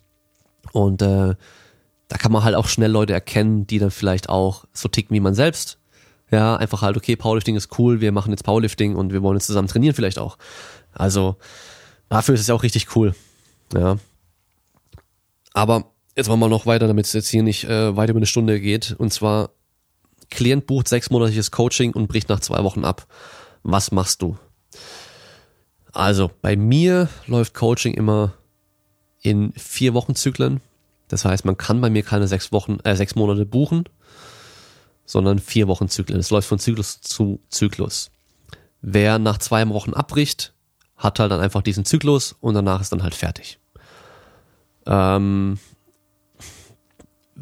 und 0.73 1.03
äh, 1.03 1.35
da 2.09 2.17
kann 2.19 2.33
man 2.33 2.43
halt 2.43 2.57
auch 2.57 2.69
schnell 2.69 2.91
Leute 2.91 3.13
erkennen, 3.13 3.67
die 3.67 3.79
dann 3.79 3.91
vielleicht 3.91 4.29
auch 4.29 4.65
so 4.73 4.89
ticken 4.89 5.15
wie 5.15 5.21
man 5.21 5.35
selbst. 5.35 5.79
Ja, 6.33 6.57
einfach 6.57 6.83
halt, 6.83 6.97
okay, 6.97 7.17
Powerlifting 7.17 7.57
ist 7.57 7.79
cool, 7.79 8.01
wir 8.01 8.13
machen 8.13 8.31
jetzt 8.31 8.45
Powerlifting 8.45 8.97
und 8.97 9.13
wir 9.13 9.23
wollen 9.23 9.37
jetzt 9.37 9.47
zusammen 9.47 9.69
trainieren 9.69 9.95
vielleicht 9.95 10.19
auch. 10.19 10.39
Also, 10.93 11.37
Dafür 12.11 12.35
ist 12.35 12.43
es 12.43 12.49
ja 12.49 12.55
auch 12.55 12.65
richtig 12.65 12.95
cool. 12.97 13.15
Ja. 13.73 13.97
Aber 15.55 15.93
jetzt 16.21 16.29
machen 16.29 16.41
wir 16.41 16.49
noch 16.49 16.67
weiter, 16.67 16.87
damit 16.87 17.07
es 17.07 17.13
jetzt 17.15 17.29
hier 17.29 17.43
nicht 17.43 17.65
äh, 17.65 17.97
weiter 17.97 18.11
über 18.11 18.19
eine 18.19 18.27
Stunde 18.27 18.61
geht. 18.61 18.95
Und 18.99 19.13
zwar, 19.13 19.51
Klient 20.29 20.67
bucht 20.67 20.87
sechsmonatliches 20.87 21.51
Coaching 21.51 21.93
und 21.93 22.07
bricht 22.07 22.29
nach 22.29 22.41
zwei 22.41 22.63
Wochen 22.63 22.85
ab. 22.85 23.07
Was 23.63 23.91
machst 23.91 24.23
du? 24.23 24.37
Also, 25.93 26.31
bei 26.43 26.57
mir 26.57 27.09
läuft 27.27 27.55
Coaching 27.55 27.95
immer 27.95 28.35
in 29.23 29.53
vier 29.55 29.95
Wochen 29.95 30.15
Zyklen. 30.15 30.61
Das 31.09 31.25
heißt, 31.25 31.45
man 31.45 31.57
kann 31.57 31.81
bei 31.81 31.91
mir 31.91 32.03
keine 32.03 32.29
sechs 32.29 32.53
Wochen, 32.53 32.79
äh, 32.85 32.95
sechs 32.95 33.17
Monate 33.17 33.45
buchen, 33.45 33.85
sondern 35.05 35.39
vier 35.39 35.67
Wochen 35.69 35.89
Zyklen. 35.89 36.21
Es 36.21 36.31
läuft 36.31 36.49
von 36.49 36.59
Zyklus 36.59 37.01
zu 37.01 37.41
Zyklus. 37.49 38.11
Wer 38.83 39.19
nach 39.19 39.39
zwei 39.39 39.67
Wochen 39.71 39.95
abbricht, 39.95 40.55
hat 40.97 41.19
halt 41.19 41.33
dann 41.33 41.41
einfach 41.41 41.63
diesen 41.63 41.85
Zyklus 41.85 42.37
und 42.41 42.55
danach 42.55 42.81
ist 42.81 42.93
dann 42.93 43.03
halt 43.03 43.15
fertig. 43.15 43.59
Ähm, 44.87 45.59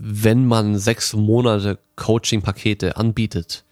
wenn 0.00 0.46
man 0.46 0.78
sechs 0.78 1.12
Monate 1.12 1.78
Coaching-Pakete 1.96 2.96
anbietet 2.96 3.64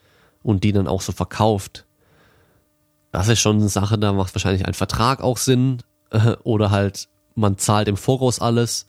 und 0.42 0.64
die 0.64 0.72
dann 0.72 0.88
auch 0.88 1.00
so 1.00 1.12
verkauft, 1.12 1.86
das 3.12 3.28
ist 3.28 3.40
schon 3.40 3.56
eine 3.56 3.68
Sache, 3.68 3.96
da 3.96 4.12
macht 4.12 4.34
wahrscheinlich 4.34 4.66
ein 4.66 4.74
Vertrag 4.74 5.22
auch 5.22 5.38
Sinn 5.38 5.82
äh, 6.10 6.32
oder 6.42 6.70
halt 6.70 7.08
man 7.36 7.58
zahlt 7.58 7.86
im 7.86 7.96
Voraus 7.96 8.40
alles 8.40 8.86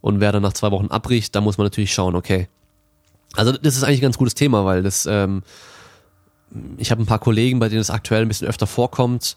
und 0.00 0.20
wer 0.20 0.30
dann 0.30 0.42
nach 0.42 0.52
zwei 0.52 0.70
Wochen 0.70 0.86
abbricht, 0.86 1.34
da 1.34 1.40
muss 1.40 1.58
man 1.58 1.66
natürlich 1.66 1.92
schauen, 1.92 2.14
okay. 2.14 2.48
Also 3.34 3.52
das 3.52 3.76
ist 3.76 3.82
eigentlich 3.82 4.00
ein 4.00 4.02
ganz 4.02 4.18
gutes 4.18 4.34
Thema, 4.34 4.64
weil 4.64 4.82
das, 4.82 5.06
ähm, 5.06 5.42
ich 6.78 6.92
habe 6.92 7.02
ein 7.02 7.06
paar 7.06 7.18
Kollegen, 7.18 7.58
bei 7.58 7.68
denen 7.68 7.80
es 7.80 7.90
aktuell 7.90 8.22
ein 8.22 8.28
bisschen 8.28 8.48
öfter 8.48 8.66
vorkommt, 8.68 9.36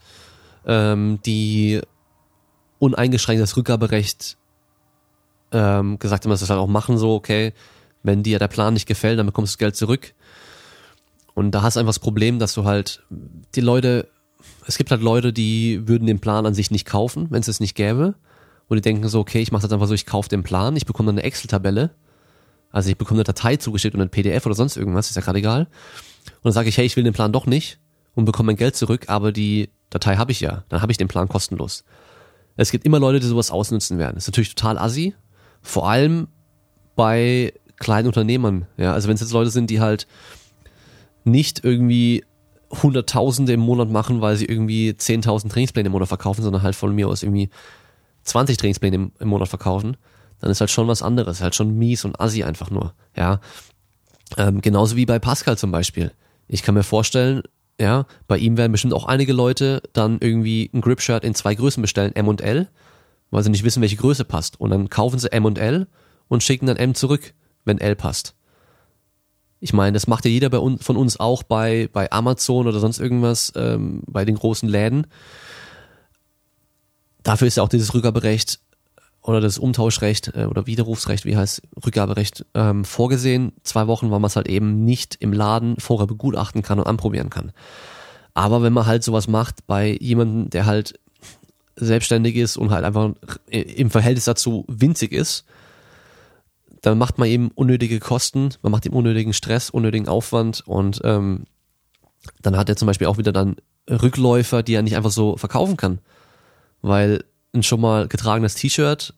ähm, 0.67 1.19
die 1.25 1.81
uneingeschränktes 2.77 3.57
Rückgaberecht 3.57 4.37
ähm, 5.53 5.99
gesagt 5.99 6.25
haben, 6.25 6.31
dass 6.31 6.39
sie 6.39 6.43
das 6.43 6.49
halt 6.49 6.59
auch 6.59 6.67
machen, 6.67 6.97
so, 6.97 7.13
okay, 7.13 7.53
wenn 8.03 8.23
dir 8.23 8.39
der 8.39 8.47
Plan 8.49 8.73
nicht 8.73 8.87
gefällt, 8.87 9.17
dann 9.17 9.25
bekommst 9.25 9.53
du 9.53 9.55
das 9.55 9.59
Geld 9.59 9.75
zurück. 9.75 10.13
Und 11.33 11.51
da 11.51 11.61
hast 11.61 11.75
du 11.75 11.79
einfach 11.79 11.91
das 11.91 11.99
Problem, 11.99 12.39
dass 12.39 12.53
du 12.53 12.65
halt 12.65 13.03
die 13.55 13.61
Leute, 13.61 14.07
es 14.67 14.77
gibt 14.77 14.91
halt 14.91 15.01
Leute, 15.01 15.33
die 15.33 15.87
würden 15.87 16.05
den 16.05 16.19
Plan 16.19 16.45
an 16.45 16.53
sich 16.53 16.69
nicht 16.69 16.85
kaufen, 16.85 17.27
wenn 17.29 17.41
es 17.41 17.47
es 17.47 17.59
nicht 17.59 17.75
gäbe. 17.75 18.15
Und 18.67 18.77
die 18.77 18.81
denken 18.81 19.07
so, 19.07 19.19
okay, 19.19 19.41
ich 19.41 19.51
mache 19.51 19.63
das 19.63 19.71
einfach 19.71 19.87
so, 19.87 19.93
ich 19.93 20.05
kaufe 20.05 20.29
den 20.29 20.43
Plan, 20.43 20.75
ich 20.75 20.85
bekomme 20.85 21.07
dann 21.07 21.17
eine 21.17 21.23
Excel-Tabelle. 21.23 21.91
Also 22.71 22.89
ich 22.89 22.97
bekomme 22.97 23.19
eine 23.19 23.25
Datei 23.25 23.57
zugeschickt 23.57 23.95
und 23.95 24.01
ein 24.01 24.09
PDF 24.09 24.45
oder 24.45 24.55
sonst 24.55 24.77
irgendwas, 24.77 25.09
ist 25.09 25.15
ja 25.15 25.21
gerade 25.21 25.39
egal. 25.39 25.61
Und 25.61 26.45
dann 26.45 26.53
sage 26.53 26.69
ich, 26.69 26.77
hey, 26.77 26.85
ich 26.85 26.95
will 26.95 27.03
den 27.03 27.13
Plan 27.13 27.31
doch 27.31 27.45
nicht 27.45 27.79
und 28.15 28.25
bekomme 28.25 28.47
mein 28.47 28.55
Geld 28.55 28.75
zurück, 28.75 29.05
aber 29.07 29.31
die 29.31 29.69
Datei 29.89 30.15
habe 30.15 30.31
ich 30.31 30.39
ja, 30.39 30.63
dann 30.69 30.81
habe 30.81 30.91
ich 30.91 30.97
den 30.97 31.07
Plan 31.07 31.27
kostenlos. 31.27 31.83
Es 32.55 32.71
gibt 32.71 32.85
immer 32.85 32.99
Leute, 32.99 33.19
die 33.19 33.27
sowas 33.27 33.51
ausnutzen 33.51 33.97
werden. 33.97 34.17
Ist 34.17 34.27
natürlich 34.27 34.53
total 34.53 34.77
assi, 34.77 35.13
vor 35.63 35.89
allem 35.89 36.27
bei 36.95 37.53
kleinen 37.77 38.07
Unternehmern. 38.07 38.67
Ja, 38.77 38.93
also 38.93 39.07
wenn 39.07 39.15
es 39.15 39.21
jetzt 39.21 39.33
Leute 39.33 39.49
sind, 39.49 39.69
die 39.69 39.81
halt 39.81 40.07
nicht 41.23 41.63
irgendwie 41.63 42.23
Hunderttausende 42.71 43.53
im 43.53 43.59
Monat 43.59 43.89
machen, 43.89 44.21
weil 44.21 44.35
sie 44.35 44.45
irgendwie 44.45 44.91
10.000 44.91 45.49
Trainingspläne 45.49 45.87
im 45.87 45.91
Monat 45.91 46.07
verkaufen, 46.07 46.43
sondern 46.43 46.63
halt 46.63 46.75
von 46.75 46.93
mir 46.93 47.07
aus 47.07 47.23
irgendwie 47.23 47.49
20 48.23 48.57
Trainingspläne 48.57 48.95
im, 48.95 49.11
im 49.19 49.27
Monat 49.27 49.47
verkaufen, 49.47 49.97
dann 50.39 50.51
ist 50.51 50.59
halt 50.59 50.71
schon 50.71 50.87
was 50.87 51.01
anderes, 51.01 51.41
halt 51.41 51.55
schon 51.55 51.77
mies 51.77 52.05
und 52.05 52.19
assi 52.19 52.43
einfach 52.43 52.69
nur. 52.69 52.93
Ja, 53.15 53.39
ähm, 54.37 54.61
genauso 54.61 54.95
wie 54.95 55.05
bei 55.05 55.19
Pascal 55.19 55.57
zum 55.57 55.71
Beispiel. 55.71 56.11
Ich 56.47 56.63
kann 56.63 56.75
mir 56.75 56.83
vorstellen, 56.83 57.43
ja, 57.79 58.05
bei 58.27 58.37
ihm 58.37 58.57
werden 58.57 58.71
bestimmt 58.71 58.93
auch 58.93 59.05
einige 59.05 59.33
Leute 59.33 59.81
dann 59.93 60.17
irgendwie 60.19 60.69
ein 60.73 60.81
Grip-Shirt 60.81 61.23
in 61.23 61.35
zwei 61.35 61.55
Größen 61.55 61.81
bestellen, 61.81 62.15
M 62.15 62.27
und 62.27 62.41
L, 62.41 62.69
weil 63.33 63.43
sie 63.43 63.49
nicht 63.49 63.63
wissen, 63.63 63.81
welche 63.81 63.97
Größe 63.97 64.25
passt. 64.25 64.59
Und 64.59 64.69
dann 64.69 64.89
kaufen 64.89 65.17
sie 65.17 65.31
M 65.31 65.45
und 65.45 65.57
L 65.57 65.87
und 66.27 66.43
schicken 66.43 66.67
dann 66.67 66.77
M 66.77 66.93
zurück, 66.93 67.33
wenn 67.65 67.79
L 67.79 67.95
passt. 67.95 68.35
Ich 69.59 69.73
meine, 69.73 69.93
das 69.93 70.07
macht 70.07 70.25
ja 70.25 70.31
jeder 70.31 70.49
bei 70.49 70.59
un 70.59 70.77
von 70.77 70.97
uns 70.97 71.19
auch 71.19 71.41
bei, 71.41 71.89
bei 71.91 72.11
Amazon 72.11 72.67
oder 72.67 72.79
sonst 72.79 72.99
irgendwas, 72.99 73.51
ähm, 73.55 74.03
bei 74.05 74.23
den 74.23 74.35
großen 74.35 74.69
Läden. 74.69 75.07
Dafür 77.23 77.47
ist 77.47 77.57
ja 77.57 77.63
auch 77.63 77.69
dieses 77.69 77.93
Rückgaberecht 77.93 78.59
oder 79.21 79.41
das 79.41 79.57
Umtauschrecht 79.57 80.33
äh, 80.35 80.45
oder 80.45 80.67
Widerrufsrecht, 80.67 81.25
wie 81.25 81.35
heißt 81.35 81.63
Rückgaberecht, 81.83 82.45
ähm, 82.53 82.85
vorgesehen. 82.85 83.53
Zwei 83.63 83.87
Wochen, 83.87 84.11
weil 84.11 84.19
man 84.19 84.27
es 84.27 84.35
halt 84.35 84.47
eben 84.47 84.85
nicht 84.85 85.15
im 85.21 85.33
Laden 85.33 85.77
vorher 85.79 86.05
begutachten 86.05 86.61
kann 86.61 86.77
und 86.77 86.85
anprobieren 86.85 87.31
kann. 87.31 87.51
Aber 88.35 88.61
wenn 88.61 88.73
man 88.73 88.85
halt 88.85 89.03
sowas 89.03 89.27
macht 89.27 89.65
bei 89.65 89.97
jemandem, 89.99 90.49
der 90.49 90.65
halt 90.65 90.99
selbstständig 91.75 92.35
ist 92.35 92.57
und 92.57 92.71
halt 92.71 92.85
einfach 92.85 93.13
im 93.47 93.89
Verhältnis 93.89 94.25
dazu 94.25 94.65
winzig 94.67 95.11
ist, 95.11 95.45
dann 96.81 96.97
macht 96.97 97.17
man 97.17 97.29
eben 97.29 97.49
unnötige 97.55 97.99
Kosten, 97.99 98.49
man 98.61 98.71
macht 98.71 98.85
ihm 98.85 98.93
unnötigen 98.93 99.33
Stress, 99.33 99.69
unnötigen 99.69 100.07
Aufwand 100.07 100.61
und 100.67 101.01
ähm, 101.03 101.45
dann 102.41 102.57
hat 102.57 102.69
er 102.69 102.75
zum 102.75 102.87
Beispiel 102.87 103.07
auch 103.07 103.17
wieder 103.17 103.31
dann 103.31 103.55
Rückläufer, 103.89 104.63
die 104.63 104.75
er 104.75 104.81
nicht 104.81 104.95
einfach 104.95 105.11
so 105.11 105.37
verkaufen 105.37 105.77
kann. 105.77 105.99
Weil 106.81 107.23
ein 107.53 107.63
schon 107.63 107.81
mal 107.81 108.07
getragenes 108.07 108.55
T-Shirt 108.55 109.13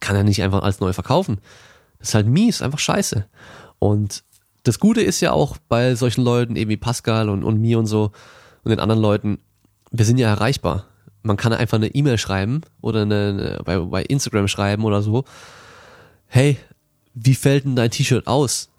kann 0.00 0.16
er 0.16 0.24
nicht 0.24 0.42
einfach 0.42 0.62
als 0.62 0.80
neu 0.80 0.92
verkaufen. 0.92 1.38
Das 1.98 2.08
ist 2.08 2.14
halt 2.14 2.26
mies, 2.26 2.62
einfach 2.62 2.78
scheiße. 2.78 3.26
Und 3.78 4.24
das 4.62 4.78
Gute 4.78 5.00
ist 5.00 5.20
ja 5.20 5.32
auch 5.32 5.56
bei 5.68 5.94
solchen 5.94 6.22
Leuten, 6.22 6.56
eben 6.56 6.70
wie 6.70 6.76
Pascal 6.76 7.28
und, 7.28 7.44
und 7.44 7.60
mir 7.60 7.78
und 7.78 7.86
so 7.86 8.12
und 8.62 8.70
den 8.70 8.80
anderen 8.80 9.00
Leuten, 9.00 9.38
wir 9.90 10.04
sind 10.04 10.18
ja 10.18 10.28
erreichbar. 10.28 10.86
Man 11.22 11.36
kann 11.36 11.52
einfach 11.52 11.76
eine 11.76 11.94
E-Mail 11.94 12.18
schreiben 12.18 12.62
oder 12.80 13.02
eine, 13.02 13.60
bei, 13.64 13.78
bei 13.78 14.02
Instagram 14.02 14.48
schreiben 14.48 14.84
oder 14.84 15.02
so. 15.02 15.24
Hey, 16.26 16.56
wie 17.14 17.34
fällt 17.34 17.64
denn 17.64 17.76
dein 17.76 17.90
T-Shirt 17.90 18.26
aus? 18.26 18.70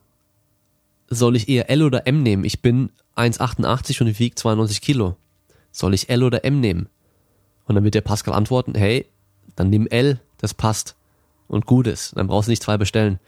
Soll 1.07 1.35
ich 1.35 1.49
eher 1.49 1.69
L 1.69 1.83
oder 1.83 2.07
M 2.07 2.23
nehmen? 2.23 2.45
Ich 2.45 2.61
bin 2.61 2.89
1,88 3.15 4.01
und 4.01 4.07
ich 4.07 4.19
wiege 4.19 4.35
92 4.35 4.81
Kilo. 4.81 5.17
Soll 5.71 5.93
ich 5.93 6.09
L 6.09 6.23
oder 6.23 6.43
M 6.45 6.59
nehmen? 6.59 6.87
Und 7.65 7.75
dann 7.75 7.83
wird 7.83 7.95
der 7.95 8.01
Pascal 8.01 8.33
antworten, 8.33 8.75
hey, 8.75 9.05
dann 9.55 9.69
nimm 9.69 9.87
L, 9.87 10.19
das 10.37 10.53
passt 10.53 10.95
und 11.47 11.65
gut 11.65 11.87
ist. 11.87 12.17
Dann 12.17 12.27
brauchst 12.27 12.47
du 12.47 12.51
nicht 12.51 12.63
zwei 12.63 12.77
bestellen. 12.77 13.19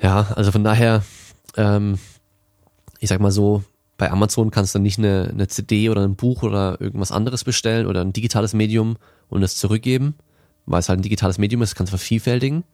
Ja, 0.00 0.32
also 0.34 0.52
von 0.52 0.64
daher, 0.64 1.04
ähm, 1.56 1.98
ich 3.00 3.08
sag 3.08 3.20
mal 3.20 3.32
so, 3.32 3.64
bei 3.96 4.10
Amazon 4.10 4.50
kannst 4.50 4.74
du 4.74 4.78
nicht 4.78 4.98
eine, 4.98 5.30
eine 5.32 5.48
CD 5.48 5.88
oder 5.88 6.02
ein 6.02 6.16
Buch 6.16 6.42
oder 6.42 6.80
irgendwas 6.80 7.12
anderes 7.12 7.44
bestellen 7.44 7.86
oder 7.86 8.00
ein 8.00 8.12
digitales 8.12 8.54
Medium 8.54 8.96
und 9.28 9.42
es 9.42 9.56
zurückgeben, 9.56 10.14
weil 10.66 10.80
es 10.80 10.88
halt 10.88 11.00
ein 11.00 11.02
digitales 11.02 11.38
Medium 11.38 11.62
ist, 11.62 11.74
kannst 11.74 11.92
du 11.92 11.98
vervielfältigen. 11.98 12.64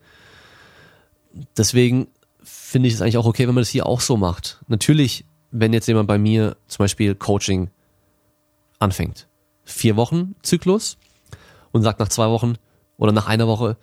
Deswegen 1.57 2.09
finde 2.43 2.89
ich 2.89 2.95
es 2.95 3.03
eigentlich 3.03 3.19
auch 3.19 3.27
okay, 3.27 3.47
wenn 3.47 3.55
man 3.55 3.63
das 3.63 3.69
hier 3.69 3.87
auch 3.87 4.01
so 4.01 4.17
macht. 4.17 4.61
Natürlich, 4.69 5.25
wenn 5.51 5.73
jetzt 5.73 5.89
jemand 5.89 6.09
bei 6.09 6.19
mir 6.19 6.57
zum 6.67 6.85
Beispiel 6.85 7.15
Coaching 7.15 7.71
anfängt, 8.79 9.29
vier 9.65 9.97
Wochen 9.97 10.35
Zyklus 10.43 10.97
und 11.73 11.83
sagt 11.83 12.01
nach 12.01 12.09
zwei 12.09 12.29
Wochen 12.29 12.55
oder 12.97 13.13
nach 13.13 13.27
einer 13.27 13.47
Woche, 13.47 13.77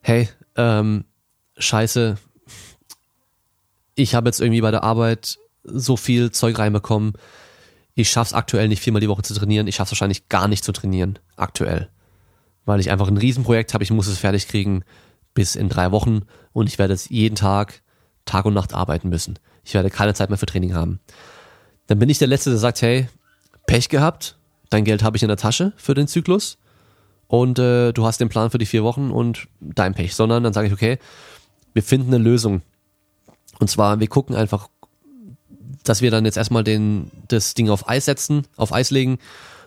hey, 0.00 0.28
ähm, 0.56 1.04
scheiße, 1.58 2.16
ich 3.96 4.14
habe 4.14 4.28
jetzt 4.28 4.40
irgendwie 4.40 4.60
bei 4.60 4.70
der 4.70 4.84
Arbeit 4.84 5.38
so 5.64 5.96
viel 5.96 6.30
Zeug 6.30 6.58
reinbekommen, 6.58 7.14
ich 7.94 8.10
schaff's 8.10 8.32
aktuell 8.32 8.68
nicht 8.68 8.82
viermal 8.82 9.00
die 9.00 9.08
Woche 9.08 9.22
zu 9.22 9.34
trainieren, 9.34 9.66
ich 9.66 9.76
schaff's 9.76 9.92
wahrscheinlich 9.92 10.28
gar 10.28 10.48
nicht 10.48 10.64
zu 10.64 10.72
trainieren, 10.72 11.18
aktuell. 11.36 11.88
Weil 12.64 12.80
ich 12.80 12.90
einfach 12.90 13.08
ein 13.08 13.16
Riesenprojekt 13.16 13.74
habe, 13.74 13.84
ich 13.84 13.90
muss 13.90 14.06
es 14.06 14.18
fertig 14.18 14.48
kriegen 14.48 14.84
bis 15.32 15.56
in 15.56 15.68
drei 15.68 15.90
Wochen 15.92 16.22
und 16.52 16.68
ich 16.68 16.78
werde 16.78 16.94
jetzt 16.94 17.10
jeden 17.10 17.36
Tag, 17.36 17.82
Tag 18.24 18.44
und 18.46 18.54
Nacht 18.54 18.74
arbeiten 18.74 19.08
müssen. 19.08 19.38
Ich 19.64 19.74
werde 19.74 19.90
keine 19.90 20.14
Zeit 20.14 20.30
mehr 20.30 20.38
für 20.38 20.46
Training 20.46 20.74
haben. 20.74 21.00
Dann 21.86 21.98
bin 21.98 22.08
ich 22.08 22.18
der 22.18 22.28
Letzte, 22.28 22.50
der 22.50 22.58
sagt, 22.58 22.82
hey, 22.82 23.08
Pech 23.66 23.88
gehabt, 23.88 24.38
dein 24.70 24.84
Geld 24.84 25.02
habe 25.02 25.16
ich 25.16 25.22
in 25.22 25.28
der 25.28 25.36
Tasche 25.36 25.72
für 25.76 25.94
den 25.94 26.08
Zyklus 26.08 26.58
und 27.26 27.58
äh, 27.58 27.92
du 27.92 28.06
hast 28.06 28.20
den 28.20 28.28
Plan 28.28 28.50
für 28.50 28.58
die 28.58 28.66
vier 28.66 28.84
Wochen 28.84 29.10
und 29.10 29.48
dein 29.60 29.94
Pech, 29.94 30.14
sondern 30.14 30.42
dann 30.42 30.52
sage 30.52 30.68
ich, 30.68 30.72
okay, 30.72 30.98
wir 31.72 31.82
finden 31.82 32.14
eine 32.14 32.22
Lösung. 32.22 32.62
Und 33.58 33.68
zwar, 33.68 34.00
wir 34.00 34.08
gucken 34.08 34.34
einfach, 34.34 34.68
dass 35.84 36.02
wir 36.02 36.10
dann 36.10 36.24
jetzt 36.24 36.36
erstmal 36.36 36.64
den, 36.64 37.10
das 37.28 37.54
Ding 37.54 37.70
auf 37.70 37.88
Eis 37.88 38.04
setzen, 38.06 38.46
auf 38.56 38.72
Eis 38.72 38.90
legen 38.90 39.18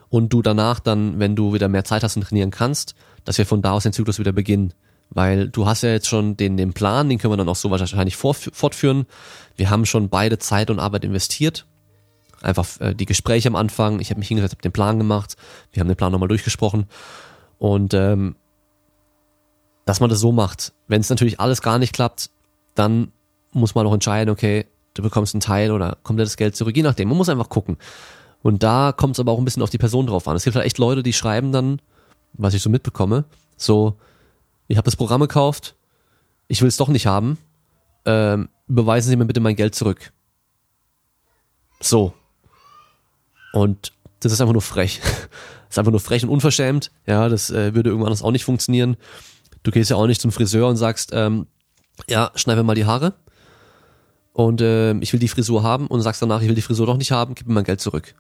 und 0.10 0.34
du 0.34 0.42
danach 0.42 0.80
dann, 0.80 1.20
wenn 1.20 1.36
du 1.36 1.54
wieder 1.54 1.68
mehr 1.68 1.84
Zeit 1.84 2.04
hast 2.04 2.18
und 2.18 2.24
trainieren 2.24 2.52
kannst, 2.52 2.96
dass 3.24 3.38
wir 3.38 3.46
von 3.46 3.62
da 3.62 3.72
aus 3.72 3.84
den 3.84 3.94
Zyklus 3.94 4.20
wieder 4.20 4.32
beginnen. 4.32 4.74
Weil 5.10 5.48
du 5.48 5.66
hast 5.66 5.84
ja 5.84 5.90
jetzt 5.90 6.08
schon 6.08 6.36
den, 6.36 6.58
den 6.58 6.74
Plan, 6.74 7.08
den 7.08 7.18
können 7.18 7.32
wir 7.32 7.38
dann 7.38 7.48
auch 7.48 7.56
so 7.56 7.72
wahrscheinlich 7.72 8.18
fortführen. 8.18 9.06
Wir 9.56 9.70
haben 9.70 9.86
schon 9.86 10.10
beide 10.10 10.38
Zeit 10.38 10.70
und 10.70 10.80
Arbeit 10.80 11.06
investiert 11.06 11.66
einfach 12.42 12.80
äh, 12.80 12.94
die 12.94 13.06
Gespräche 13.06 13.48
am 13.48 13.56
Anfang. 13.56 14.00
Ich 14.00 14.10
habe 14.10 14.20
mich 14.20 14.28
hingesetzt, 14.28 14.54
habe 14.54 14.62
den 14.62 14.72
Plan 14.72 14.98
gemacht. 14.98 15.36
Wir 15.72 15.82
haben 15.82 15.88
den 15.88 15.98
Plan 15.98 16.12
nochmal 16.12 16.30
durchgesprochen. 16.30 16.86
Und 17.58 17.94
ähm, 17.94 18.36
dass 19.86 20.00
man 20.00 20.10
das 20.10 20.20
so 20.20 20.32
macht. 20.32 20.74
Wenn 20.88 21.02
es 21.02 21.10
natürlich 21.10 21.40
alles 21.40 21.62
gar 21.62 21.80
nicht 21.80 21.94
klappt, 21.94 22.30
dann 22.76 23.12
muss 23.52 23.74
man 23.74 23.88
auch 23.88 23.94
entscheiden, 23.94 24.30
okay, 24.30 24.66
du 24.98 25.04
bekommst 25.04 25.34
einen 25.34 25.42
Teil 25.42 25.72
oder 25.72 25.98
das 26.04 26.38
Geld 26.38 26.56
zurück, 26.56 26.76
je 26.76 26.84
nachdem. 26.84 27.10
Man 27.10 27.18
muss 27.18 27.30
einfach 27.30 27.50
gucken. 27.50 27.78
Und 28.42 28.64
da 28.64 28.92
kommt 28.92 29.16
es 29.16 29.20
aber 29.20 29.32
auch 29.32 29.40
ein 29.40 29.46
bisschen 29.46 29.64
auf 29.64 29.70
die 29.70 29.78
Person 29.78 30.08
drauf 30.08 30.28
an. 30.28 30.36
Es 30.36 30.44
gibt 30.44 30.56
halt 30.56 30.66
echt 30.66 30.78
Leute, 30.78 31.04
die 31.04 31.14
schreiben 31.14 31.52
dann, 31.52 31.82
was 32.34 32.54
ich 32.54 32.62
so 32.62 32.70
mitbekomme, 32.70 33.26
so, 33.56 33.98
ich 34.68 34.78
habe 34.78 34.86
das 34.86 34.96
Programm 34.96 35.22
gekauft, 35.22 35.76
ich 36.48 36.62
will 36.62 36.68
es 36.68 36.78
doch 36.78 36.90
nicht 36.90 37.08
haben, 37.08 37.38
ähm, 38.06 38.50
beweisen 38.68 39.10
Sie 39.10 39.16
mir 39.16 39.26
bitte 39.26 39.40
mein 39.40 39.56
Geld 39.56 39.76
zurück. 39.76 40.12
So, 41.80 42.14
und 43.54 43.92
das 44.20 44.32
ist 44.32 44.42
einfach 44.42 44.54
nur 44.54 44.62
frech. 44.62 45.00
Das 45.02 45.10
ist 45.72 45.80
einfach 45.80 45.92
nur 45.92 46.00
frech 46.00 46.24
und 46.24 46.30
unverschämt. 46.30 46.92
Ja, 47.06 47.30
das 47.30 47.50
äh, 47.50 47.74
würde 47.74 47.90
irgendwann 47.90 48.08
anders 48.08 48.24
auch 48.24 48.32
nicht 48.32 48.46
funktionieren. 48.46 48.98
Du 49.64 49.72
gehst 49.72 49.90
ja 49.90 49.98
auch 49.98 50.08
nicht 50.08 50.22
zum 50.22 50.32
Friseur 50.32 50.68
und 50.68 50.78
sagst, 50.78 51.12
ähm, 51.14 51.48
ja, 52.10 52.32
schneid 52.36 52.58
mir 52.58 52.64
mal 52.64 52.76
die 52.76 52.86
Haare. 52.86 53.16
Und 54.38 54.62
äh, 54.62 54.94
ich 55.00 55.12
will 55.14 55.20
die 55.20 55.30
Frisur 55.30 55.64
haben 55.64 55.88
und 55.88 56.02
sagst 56.02 56.22
danach, 56.22 56.44
ich 56.44 56.48
will 56.48 56.54
die 56.54 56.62
Frisur 56.62 56.86
doch 56.86 56.98
nicht 56.98 57.12
haben, 57.12 57.34
gib 57.34 57.48
mir 57.48 57.56
mein 57.56 57.64
Geld 57.64 57.82
zurück. 57.82 58.14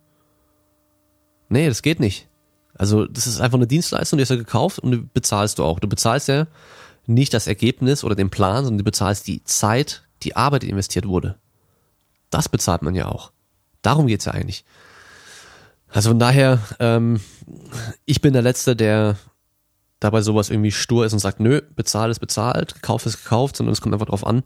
Nee, 1.48 1.68
das 1.68 1.84
geht 1.84 2.00
nicht. 2.00 2.28
Also, 2.74 3.06
das 3.06 3.28
ist 3.28 3.40
einfach 3.40 3.60
eine 3.60 3.68
Dienstleistung, 3.68 4.18
die 4.18 4.24
hast 4.24 4.32
du 4.32 4.38
gekauft 4.38 4.80
und 4.80 4.92
die 4.92 4.98
bezahlst 4.98 5.60
du 5.60 5.64
auch. 5.64 5.80
Du 5.80 5.88
bezahlst 5.88 6.28
ja 6.28 6.48
nicht 7.06 7.36
das 7.36 7.46
Ergebnis 7.46 8.04
oder 8.04 8.16
den 8.16 8.32
Plan, 8.32 8.64
sondern 8.64 8.80
du 8.80 8.84
bezahlst 8.84 9.28
die 9.28 9.44
Zeit, 9.44 10.08
die 10.24 10.36
Arbeit, 10.36 10.64
die 10.64 10.72
investiert 10.72 11.08
wurde. 11.08 11.36
Das 12.32 12.50
bezahlt 12.50 12.82
man 12.82 12.96
ja 12.96 13.10
auch. 13.10 13.32
Darum 13.84 14.08
geht's 14.08 14.26
ja 14.26 14.32
eigentlich. 14.32 14.66
Also 15.90 16.10
von 16.10 16.18
daher, 16.18 16.58
ähm, 16.80 17.22
ich 18.06 18.22
bin 18.22 18.34
der 18.34 18.42
Letzte, 18.42 18.76
der 18.76 19.18
dabei 20.00 20.22
sowas 20.22 20.50
irgendwie 20.50 20.72
stur 20.72 21.06
ist 21.06 21.14
und 21.14 21.20
sagt, 21.20 21.40
nö, 21.40 21.62
bezahlt 21.76 22.10
ist 22.10 22.20
bezahlt, 22.20 22.74
gekauft 22.74 23.06
ist 23.06 23.24
gekauft, 23.24 23.56
sondern 23.56 23.74
es 23.74 23.82
kommt 23.82 23.94
einfach 23.94 24.08
drauf 24.08 24.26
an. 24.26 24.42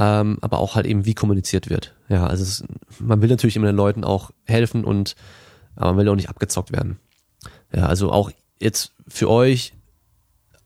Ähm, 0.00 0.38
aber 0.40 0.60
auch 0.60 0.76
halt 0.76 0.86
eben, 0.86 1.04
wie 1.04 1.14
kommuniziert 1.14 1.68
wird. 1.68 1.94
Ja, 2.08 2.26
also 2.26 2.44
es, 2.44 2.64
man 3.00 3.20
will 3.20 3.28
natürlich 3.28 3.56
immer 3.56 3.66
den 3.66 3.76
Leuten 3.76 4.04
auch 4.04 4.30
helfen 4.44 4.84
und 4.84 5.16
aber 5.74 5.92
man 5.92 5.98
will 5.98 6.08
auch 6.08 6.16
nicht 6.16 6.28
abgezockt 6.28 6.72
werden. 6.72 6.98
Ja, 7.74 7.86
also 7.86 8.12
auch 8.12 8.30
jetzt 8.60 8.92
für 9.08 9.28
euch 9.28 9.72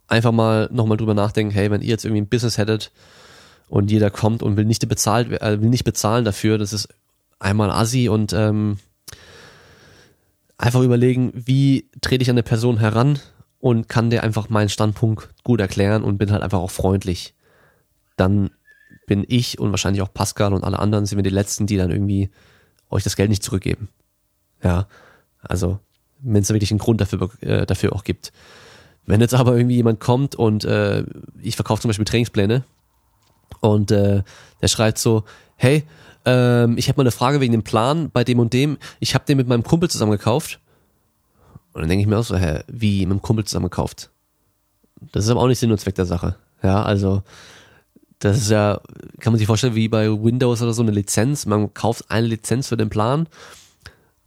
einfach 0.06 0.32
mal 0.32 0.68
nochmal 0.70 0.98
drüber 0.98 1.14
nachdenken, 1.14 1.52
hey, 1.52 1.70
wenn 1.70 1.80
ihr 1.80 1.88
jetzt 1.88 2.04
irgendwie 2.04 2.20
ein 2.20 2.28
Business 2.28 2.59
hättet 2.59 2.92
und 3.68 3.90
jeder 3.90 4.10
kommt 4.10 4.42
und 4.42 4.56
will 4.59 4.66
nicht 4.66 4.86
bezahlt, 4.86 5.32
äh, 5.32 5.60
will 5.60 5.70
nicht 5.70 5.84
bezahlen 5.84 6.24
dafür, 6.24 6.59
das 6.59 6.74
ist 6.74 6.88
einmal 7.38 7.70
assi 7.70 8.09
und 8.10 8.34
ähm, 8.34 8.78
einfach 10.59 10.82
überlegen, 10.82 11.32
wie 11.34 11.88
trete 12.02 12.22
ich 12.22 12.30
an 12.30 12.34
eine 12.34 12.42
Person 12.42 12.78
heran 12.78 13.18
und 13.59 13.88
kann 13.88 14.10
der 14.10 14.22
einfach 14.22 14.50
meinen 14.50 14.68
Standpunkt 14.68 15.30
gut 15.42 15.60
erklären 15.60 16.04
und 16.04 16.18
bin 16.18 16.30
halt 16.30 16.42
einfach 16.42 16.60
auch 16.60 16.70
freundlich. 16.70 17.34
Dann 18.16 18.50
bin 19.06 19.24
ich 19.28 19.58
und 19.58 19.70
wahrscheinlich 19.70 20.02
auch 20.02 20.12
Pascal 20.12 20.52
und 20.52 20.64
alle 20.64 20.78
anderen 20.78 21.06
sind 21.06 21.18
wir 21.18 21.22
die 21.22 21.30
Letzten, 21.30 21.66
die 21.66 21.76
dann 21.76 21.90
irgendwie 21.90 22.30
euch 22.90 23.02
das 23.04 23.16
Geld 23.16 23.30
nicht 23.30 23.42
zurückgeben. 23.42 23.88
Ja, 24.62 24.86
also 25.42 25.80
wenn 26.20 26.42
es 26.42 26.48
da 26.48 26.54
wirklich 26.54 26.70
einen 26.70 26.78
Grund 26.78 27.00
dafür, 27.00 27.30
äh, 27.40 27.66
dafür 27.66 27.94
auch 27.94 28.04
gibt. 28.04 28.32
Wenn 29.04 29.20
jetzt 29.20 29.34
aber 29.34 29.56
irgendwie 29.56 29.76
jemand 29.76 29.98
kommt 29.98 30.36
und 30.36 30.64
äh, 30.64 31.04
ich 31.40 31.56
verkaufe 31.56 31.82
zum 31.82 31.88
Beispiel 31.88 32.04
Trainingspläne 32.04 32.64
und 33.60 33.90
äh, 33.90 34.22
der 34.60 34.68
schreibt 34.68 34.98
so, 34.98 35.24
hey, 35.56 35.84
ähm, 36.24 36.78
ich 36.78 36.88
habe 36.88 36.98
mal 36.98 37.02
eine 37.02 37.10
Frage 37.10 37.40
wegen 37.40 37.52
dem 37.52 37.64
Plan 37.64 38.10
bei 38.10 38.22
dem 38.22 38.38
und 38.38 38.52
dem. 38.52 38.78
Ich 39.00 39.14
habe 39.14 39.24
den 39.24 39.36
mit 39.36 39.48
meinem 39.48 39.64
Kumpel 39.64 39.90
zusammen 39.90 40.12
gekauft. 40.12 40.60
Und 41.72 41.80
dann 41.80 41.88
denke 41.88 42.02
ich 42.02 42.06
mir 42.06 42.18
auch 42.18 42.24
so, 42.24 42.36
hä, 42.36 42.60
wie 42.68 43.06
mit 43.06 43.18
dem 43.18 43.22
Kumpel 43.22 43.44
zusammen 43.44 43.64
gekauft? 43.64 44.10
Das 45.10 45.24
ist 45.24 45.30
aber 45.30 45.40
auch 45.40 45.48
nicht 45.48 45.58
Sinn 45.58 45.72
und 45.72 45.78
Zweck 45.78 45.96
der 45.96 46.06
Sache. 46.06 46.36
Ja, 46.62 46.82
also 46.82 47.22
das 48.23 48.36
ist 48.36 48.51
ja, 48.51 48.81
kann 49.19 49.32
man 49.32 49.39
sich 49.39 49.49
vorstellen, 49.49 49.74
wie 49.74 49.89
bei 49.89 50.09
Windows 50.09 50.62
oder 50.62 50.73
so 50.73 50.82
eine 50.82 50.93
Lizenz. 50.93 51.44
Man 51.44 51.74
kauft 51.74 52.09
eine 52.09 52.28
Lizenz 52.28 52.69
für 52.69 52.77
den 52.77 52.89
Plan. 52.89 53.27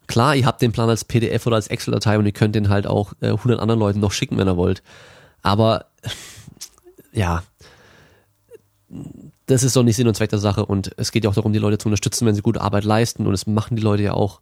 Klar, 0.08 0.36
ihr 0.36 0.46
habt 0.46 0.62
den 0.62 0.74
Plan 0.74 0.90
als 0.90 1.06
PDF 1.06 1.48
oder 1.48 1.56
als 1.56 1.68
Excel-Datei 1.68 2.18
und 2.18 2.26
ihr 2.26 2.34
könnt 2.34 2.56
den 2.56 2.68
halt 2.68 2.88
auch 2.88 3.14
äh, 3.22 3.28
100 3.28 3.58
anderen 3.58 3.80
Leuten 3.80 4.02
noch 4.02 4.12
schicken, 4.12 4.38
wenn 4.38 4.50
ihr 4.50 4.58
wollt. 4.58 4.84
Aber 5.44 5.86
ja, 7.14 7.42
das 9.46 9.64
ist 9.64 9.78
doch 9.78 9.84
nicht 9.84 9.96
Sinn 9.96 10.10
und 10.10 10.16
Zweck 10.16 10.30
der 10.30 10.40
Sache 10.40 10.66
und 10.66 10.92
es 10.98 11.14
geht 11.14 11.24
ja 11.24 11.30
auch 11.30 11.36
darum, 11.36 11.54
die 11.54 11.60
Leute 11.60 11.78
zu 11.78 11.88
unterstützen, 11.88 12.26
wenn 12.26 12.36
sie 12.36 12.42
gute 12.42 12.60
Arbeit 12.60 12.84
leisten 12.84 13.26
und 13.26 13.32
das 13.32 13.48
machen 13.48 13.78
die 13.78 13.84
Leute 13.84 14.04
ja 14.04 14.14
auch. 14.14 14.42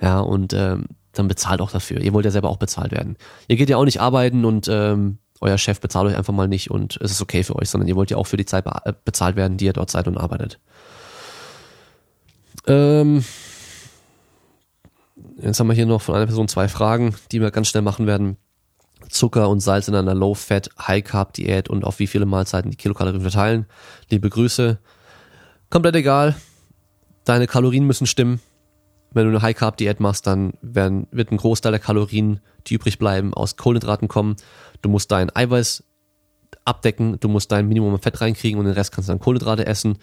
Ja, 0.00 0.20
und 0.20 0.52
ähm, 0.52 0.86
dann 1.12 1.26
bezahlt 1.26 1.60
auch 1.60 1.72
dafür. 1.72 2.00
Ihr 2.00 2.12
wollt 2.12 2.24
ja 2.24 2.30
selber 2.30 2.50
auch 2.50 2.56
bezahlt 2.56 2.92
werden. 2.92 3.16
Ihr 3.48 3.56
geht 3.56 3.68
ja 3.68 3.78
auch 3.78 3.84
nicht 3.84 4.00
arbeiten 4.00 4.44
und 4.44 4.68
ähm, 4.70 5.18
euer 5.42 5.58
Chef 5.58 5.80
bezahlt 5.80 6.08
euch 6.08 6.16
einfach 6.16 6.32
mal 6.32 6.48
nicht 6.48 6.70
und 6.70 6.98
es 7.00 7.10
ist 7.10 7.20
okay 7.20 7.42
für 7.42 7.56
euch, 7.56 7.68
sondern 7.68 7.88
ihr 7.88 7.96
wollt 7.96 8.10
ja 8.10 8.16
auch 8.16 8.26
für 8.26 8.36
die 8.36 8.46
Zeit 8.46 8.64
äh, 8.66 8.92
bezahlt 9.04 9.36
werden, 9.36 9.56
die 9.56 9.66
ihr 9.66 9.72
dort 9.72 9.90
seid 9.90 10.06
und 10.06 10.16
arbeitet. 10.16 10.58
Ähm, 12.66 13.24
jetzt 15.40 15.58
haben 15.58 15.66
wir 15.66 15.74
hier 15.74 15.86
noch 15.86 16.02
von 16.02 16.14
einer 16.14 16.26
Person 16.26 16.48
zwei 16.48 16.68
Fragen, 16.68 17.14
die 17.32 17.40
wir 17.40 17.50
ganz 17.50 17.68
schnell 17.68 17.82
machen 17.82 18.06
werden. 18.06 18.36
Zucker 19.08 19.48
und 19.48 19.60
Salz 19.60 19.88
in 19.88 19.96
einer 19.96 20.14
Low-Fat, 20.14 20.70
High-Carb-Diät 20.78 21.68
und 21.68 21.84
auf 21.84 21.98
wie 21.98 22.06
viele 22.06 22.24
Mahlzeiten 22.24 22.70
die 22.70 22.76
Kilokalorien 22.76 23.22
verteilen. 23.22 23.66
Liebe 24.10 24.30
Grüße. 24.30 24.78
Komplett 25.70 25.96
egal. 25.96 26.36
Deine 27.24 27.46
Kalorien 27.48 27.86
müssen 27.86 28.06
stimmen. 28.06 28.40
Wenn 29.14 29.24
du 29.24 29.30
eine 29.30 29.42
High-Carb-Diät 29.42 30.00
machst, 30.00 30.26
dann 30.26 30.54
werden, 30.62 31.06
wird 31.10 31.30
ein 31.30 31.36
Großteil 31.36 31.72
der 31.72 31.80
Kalorien, 31.80 32.40
die 32.66 32.74
übrig 32.74 32.98
bleiben, 32.98 33.34
aus 33.34 33.56
Kohlenhydraten 33.56 34.08
kommen. 34.08 34.36
Du 34.80 34.88
musst 34.88 35.10
dein 35.10 35.34
Eiweiß 35.34 35.84
abdecken, 36.64 37.18
du 37.20 37.28
musst 37.28 37.52
dein 37.52 37.68
Minimum 37.68 37.94
an 37.94 38.00
Fett 38.00 38.20
reinkriegen 38.20 38.58
und 38.58 38.66
den 38.66 38.74
Rest 38.74 38.92
kannst 38.92 39.08
du 39.08 39.12
dann 39.12 39.20
Kohlenhydrate 39.20 39.66
essen. 39.66 39.98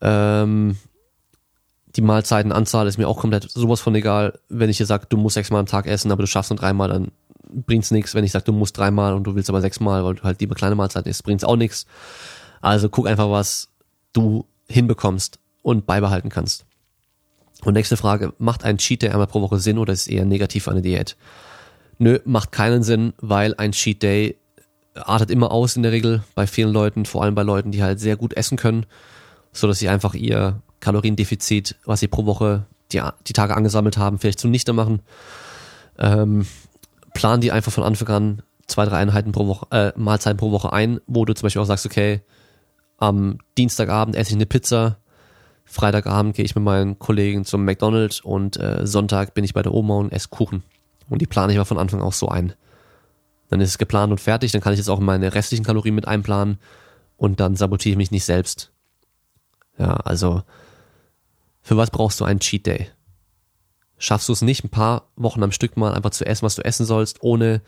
Ähm, 0.00 0.76
die 1.96 2.02
Mahlzeitenanzahl 2.02 2.86
ist 2.86 2.98
mir 2.98 3.08
auch 3.08 3.18
komplett 3.18 3.50
sowas 3.50 3.80
von 3.80 3.94
egal. 3.94 4.38
Wenn 4.48 4.70
ich 4.70 4.76
dir 4.76 4.86
sage, 4.86 5.06
du 5.08 5.16
musst 5.16 5.34
sechsmal 5.34 5.60
am 5.60 5.66
Tag 5.66 5.86
essen, 5.86 6.12
aber 6.12 6.22
du 6.22 6.28
schaffst 6.28 6.50
nur 6.50 6.58
dreimal, 6.58 6.88
dann 6.88 7.10
bringt's 7.52 7.90
nichts. 7.90 8.14
Wenn 8.14 8.24
ich 8.24 8.32
sage, 8.32 8.44
du 8.44 8.52
musst 8.52 8.78
dreimal 8.78 9.14
und 9.14 9.24
du 9.24 9.34
willst 9.34 9.48
aber 9.48 9.60
sechsmal, 9.60 10.04
weil 10.04 10.14
du 10.14 10.22
halt 10.22 10.40
lieber 10.40 10.54
kleine 10.54 10.76
Mahlzeiten 10.76 11.10
isst, 11.10 11.24
bringt's 11.24 11.44
auch 11.44 11.56
nichts. 11.56 11.86
Also 12.60 12.88
guck 12.88 13.08
einfach, 13.08 13.30
was 13.30 13.68
du 14.12 14.46
hinbekommst 14.68 15.40
und 15.62 15.86
beibehalten 15.86 16.28
kannst. 16.28 16.64
Und 17.64 17.74
nächste 17.74 17.96
Frage, 17.96 18.32
macht 18.38 18.64
ein 18.64 18.78
Cheat 18.78 19.02
Day 19.02 19.10
einmal 19.10 19.26
pro 19.26 19.42
Woche 19.42 19.58
Sinn 19.58 19.78
oder 19.78 19.92
ist 19.92 20.02
es 20.02 20.06
eher 20.08 20.24
negativ 20.24 20.64
für 20.64 20.70
eine 20.70 20.82
Diät? 20.82 21.16
Nö, 21.98 22.18
macht 22.24 22.52
keinen 22.52 22.82
Sinn, 22.82 23.12
weil 23.18 23.54
ein 23.56 23.72
Cheat 23.72 24.02
Day 24.02 24.38
artet 24.94 25.30
immer 25.30 25.52
aus 25.52 25.76
in 25.76 25.82
der 25.82 25.92
Regel 25.92 26.22
bei 26.34 26.46
vielen 26.46 26.72
Leuten, 26.72 27.04
vor 27.04 27.22
allem 27.22 27.34
bei 27.34 27.42
Leuten, 27.42 27.70
die 27.70 27.82
halt 27.82 28.00
sehr 28.00 28.16
gut 28.16 28.34
essen 28.34 28.56
können, 28.56 28.86
so 29.52 29.66
dass 29.66 29.78
sie 29.78 29.88
einfach 29.88 30.14
ihr 30.14 30.62
Kaloriendefizit, 30.80 31.76
was 31.84 32.00
sie 32.00 32.08
pro 32.08 32.26
Woche 32.26 32.66
die, 32.92 33.02
die 33.26 33.32
Tage 33.32 33.54
angesammelt 33.54 33.98
haben, 33.98 34.18
vielleicht 34.18 34.40
zunichte 34.40 34.72
machen. 34.72 35.02
Ähm, 35.98 36.46
plan 37.14 37.40
die 37.40 37.52
einfach 37.52 37.72
von 37.72 37.84
Anfang 37.84 38.08
an 38.08 38.42
zwei, 38.66 38.84
drei 38.86 38.96
Einheiten 38.96 39.32
pro 39.32 39.46
Woche, 39.46 39.66
äh, 39.70 39.92
Mahlzeiten 39.96 40.38
pro 40.38 40.50
Woche 40.50 40.72
ein, 40.72 41.00
wo 41.06 41.24
du 41.24 41.34
zum 41.34 41.46
Beispiel 41.46 41.62
auch 41.62 41.66
sagst, 41.66 41.86
okay, 41.86 42.22
am 42.96 43.38
Dienstagabend 43.58 44.16
esse 44.16 44.30
ich 44.30 44.36
eine 44.36 44.46
Pizza, 44.46 44.98
Freitagabend 45.70 46.34
gehe 46.34 46.44
ich 46.44 46.56
mit 46.56 46.64
meinen 46.64 46.98
Kollegen 46.98 47.44
zum 47.44 47.64
McDonald's 47.64 48.20
und 48.20 48.56
äh, 48.56 48.84
Sonntag 48.88 49.34
bin 49.34 49.44
ich 49.44 49.54
bei 49.54 49.62
der 49.62 49.72
Oma 49.72 49.98
und 49.98 50.12
esse 50.12 50.28
Kuchen. 50.28 50.64
Und 51.08 51.22
die 51.22 51.26
plane 51.26 51.52
ich 51.52 51.58
aber 51.58 51.64
von 51.64 51.78
Anfang 51.78 52.02
auch 52.02 52.12
so 52.12 52.26
ein. 52.26 52.54
Dann 53.50 53.60
ist 53.60 53.68
es 53.68 53.78
geplant 53.78 54.10
und 54.10 54.20
fertig, 54.20 54.50
dann 54.50 54.60
kann 54.60 54.72
ich 54.72 54.80
jetzt 54.80 54.88
auch 54.88 54.98
meine 54.98 55.32
restlichen 55.32 55.64
Kalorien 55.64 55.94
mit 55.94 56.08
einplanen 56.08 56.58
und 57.16 57.38
dann 57.38 57.54
sabotiere 57.54 57.92
ich 57.92 57.98
mich 57.98 58.10
nicht 58.10 58.24
selbst. 58.24 58.72
Ja, 59.78 59.94
also 59.94 60.42
für 61.62 61.76
was 61.76 61.92
brauchst 61.92 62.18
du 62.18 62.24
einen 62.24 62.40
Cheat 62.40 62.66
Day? 62.66 62.88
Schaffst 63.96 64.28
du 64.28 64.32
es 64.32 64.42
nicht, 64.42 64.64
ein 64.64 64.70
paar 64.70 65.12
Wochen 65.14 65.42
am 65.44 65.52
Stück 65.52 65.76
mal 65.76 65.94
einfach 65.94 66.10
zu 66.10 66.26
essen, 66.26 66.42
was 66.42 66.56
du 66.56 66.64
essen 66.64 66.84
sollst, 66.84 67.22
ohne 67.22 67.62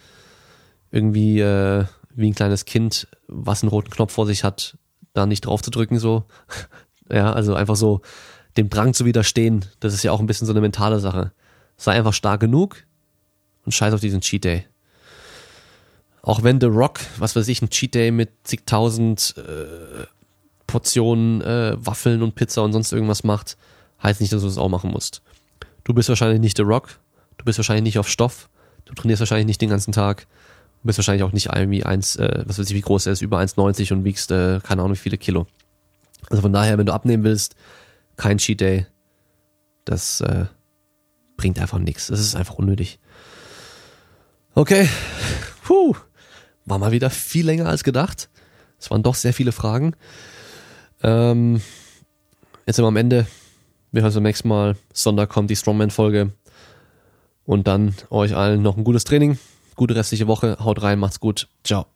irgendwie 0.91 1.39
äh, 1.39 1.85
wie 2.17 2.31
ein 2.31 2.35
kleines 2.35 2.65
Kind, 2.65 3.07
was 3.29 3.63
einen 3.63 3.71
roten 3.71 3.91
Knopf 3.91 4.13
vor 4.13 4.27
sich 4.27 4.43
hat, 4.43 4.77
da 5.13 5.25
nicht 5.25 5.43
drauf 5.43 5.63
zu 5.63 5.71
drücken, 5.71 6.01
so. 6.01 6.25
Ja, 7.13 7.33
also 7.33 7.55
einfach 7.55 7.77
so 7.77 8.01
dem 8.57 8.69
Drang 8.69 8.95
zu 8.95 9.05
widerstehen, 9.05 9.65
das 9.81 9.95
ist 9.95 10.03
ja 10.03 10.13
auch 10.13 10.21
ein 10.21 10.27
bisschen 10.27 10.47
so 10.47 10.53
eine 10.53 10.61
mentale 10.61 11.01
Sache. 11.01 11.33
Sei 11.77 11.93
einfach 11.93 12.13
stark 12.13 12.41
genug 12.41 12.85
und 13.65 13.73
scheiß 13.73 13.95
auf 13.95 14.01
diesen 14.01 14.21
Cheat 14.21 14.45
Day. 14.45 14.67
Auch 16.23 16.43
wenn 16.43 16.61
The 16.61 16.67
Rock, 16.67 17.01
was 17.19 17.35
weiß 17.35 17.49
ich, 17.49 17.63
ein 17.63 17.71
Cheat 17.71 17.95
Day 17.95 18.11
mit 18.11 18.31
zigtausend 18.45 19.35
äh, 19.39 20.05
Portionen 20.67 21.41
äh, 21.43 21.75
Waffeln 21.77 22.23
und 22.23 22.35
Pizza 22.35 22.63
und 22.63 22.73
sonst 22.73 22.93
irgendwas 22.93 23.25
macht, 23.25 23.57
heißt 24.03 24.21
nicht, 24.21 24.33
dass 24.33 24.43
du 24.43 24.49
das 24.49 24.59
auch 24.59 24.69
machen 24.69 24.91
musst. 24.91 25.23
Du 25.85 25.95
bist 25.95 26.09
wahrscheinlich 26.09 26.41
nicht 26.41 26.57
The 26.57 26.63
Rock, 26.63 27.01
du 27.39 27.45
bist 27.45 27.59
wahrscheinlich 27.59 27.85
nicht 27.85 27.99
auf 27.99 28.09
Stoff, 28.09 28.49
du 28.85 28.95
trainierst 28.95 29.21
wahrscheinlich 29.21 29.47
nicht 29.47 29.61
den 29.61 29.71
ganzen 29.71 29.93
Tag, 29.93 30.27
du 30.83 30.87
bist 30.87 30.99
wahrscheinlich 30.99 31.25
auch 31.25 31.33
nicht 31.33 31.47
irgendwie 31.47 31.85
eins, 31.85 32.17
äh, 32.17 32.45
was 32.47 32.59
weiß 32.59 32.69
ich, 32.71 32.77
wie 32.77 32.81
groß 32.81 33.07
er 33.07 33.13
ist, 33.13 33.23
über 33.23 33.39
1,90 33.39 33.93
und 33.93 34.05
wiegst, 34.05 34.31
äh, 34.31 34.61
keine 34.63 34.83
Ahnung, 34.83 34.95
wie 34.95 35.01
viele 35.01 35.19
Kilo. 35.19 35.47
Also 36.31 36.43
von 36.43 36.53
daher, 36.53 36.79
wenn 36.79 36.87
du 36.87 36.93
abnehmen 36.93 37.25
willst, 37.25 37.57
kein 38.17 38.39
Cheat 38.39 38.61
Day, 38.61 38.87
das 39.85 40.21
äh, 40.21 40.47
bringt 41.37 41.59
einfach 41.59 41.79
nichts. 41.79 42.07
Das 42.07 42.21
ist 42.21 42.37
einfach 42.37 42.55
unnötig. 42.55 42.99
Okay, 44.55 44.89
Puh. 45.65 45.95
war 46.65 46.79
mal 46.79 46.93
wieder 46.93 47.11
viel 47.11 47.47
länger 47.47 47.67
als 47.67 47.85
gedacht. 47.85 48.29
Es 48.79 48.91
waren 48.91 49.03
doch 49.03 49.15
sehr 49.15 49.33
viele 49.33 49.53
Fragen. 49.53 49.95
Ähm, 51.03 51.61
jetzt 52.67 52.77
sind 52.77 52.85
wir 52.85 52.89
am 52.89 52.97
Ende. 52.97 53.27
Wir 53.91 54.03
hören 54.03 54.09
uns 54.09 54.15
beim 54.15 54.23
nächsten 54.25 54.49
Mal. 54.49 54.77
Sonntag 54.93 55.31
kommt 55.31 55.51
die 55.51 55.57
Strongman-Folge. 55.57 56.33
Und 57.45 57.67
dann 57.67 57.95
euch 58.11 58.37
allen 58.37 58.63
noch 58.63 58.77
ein 58.77 58.85
gutes 58.85 59.05
Training, 59.05 59.39
gute 59.75 59.97
restliche 59.97 60.27
Woche. 60.27 60.59
Haut 60.61 60.83
rein, 60.83 60.99
macht's 60.99 61.21
gut. 61.21 61.49
Ciao. 61.65 61.87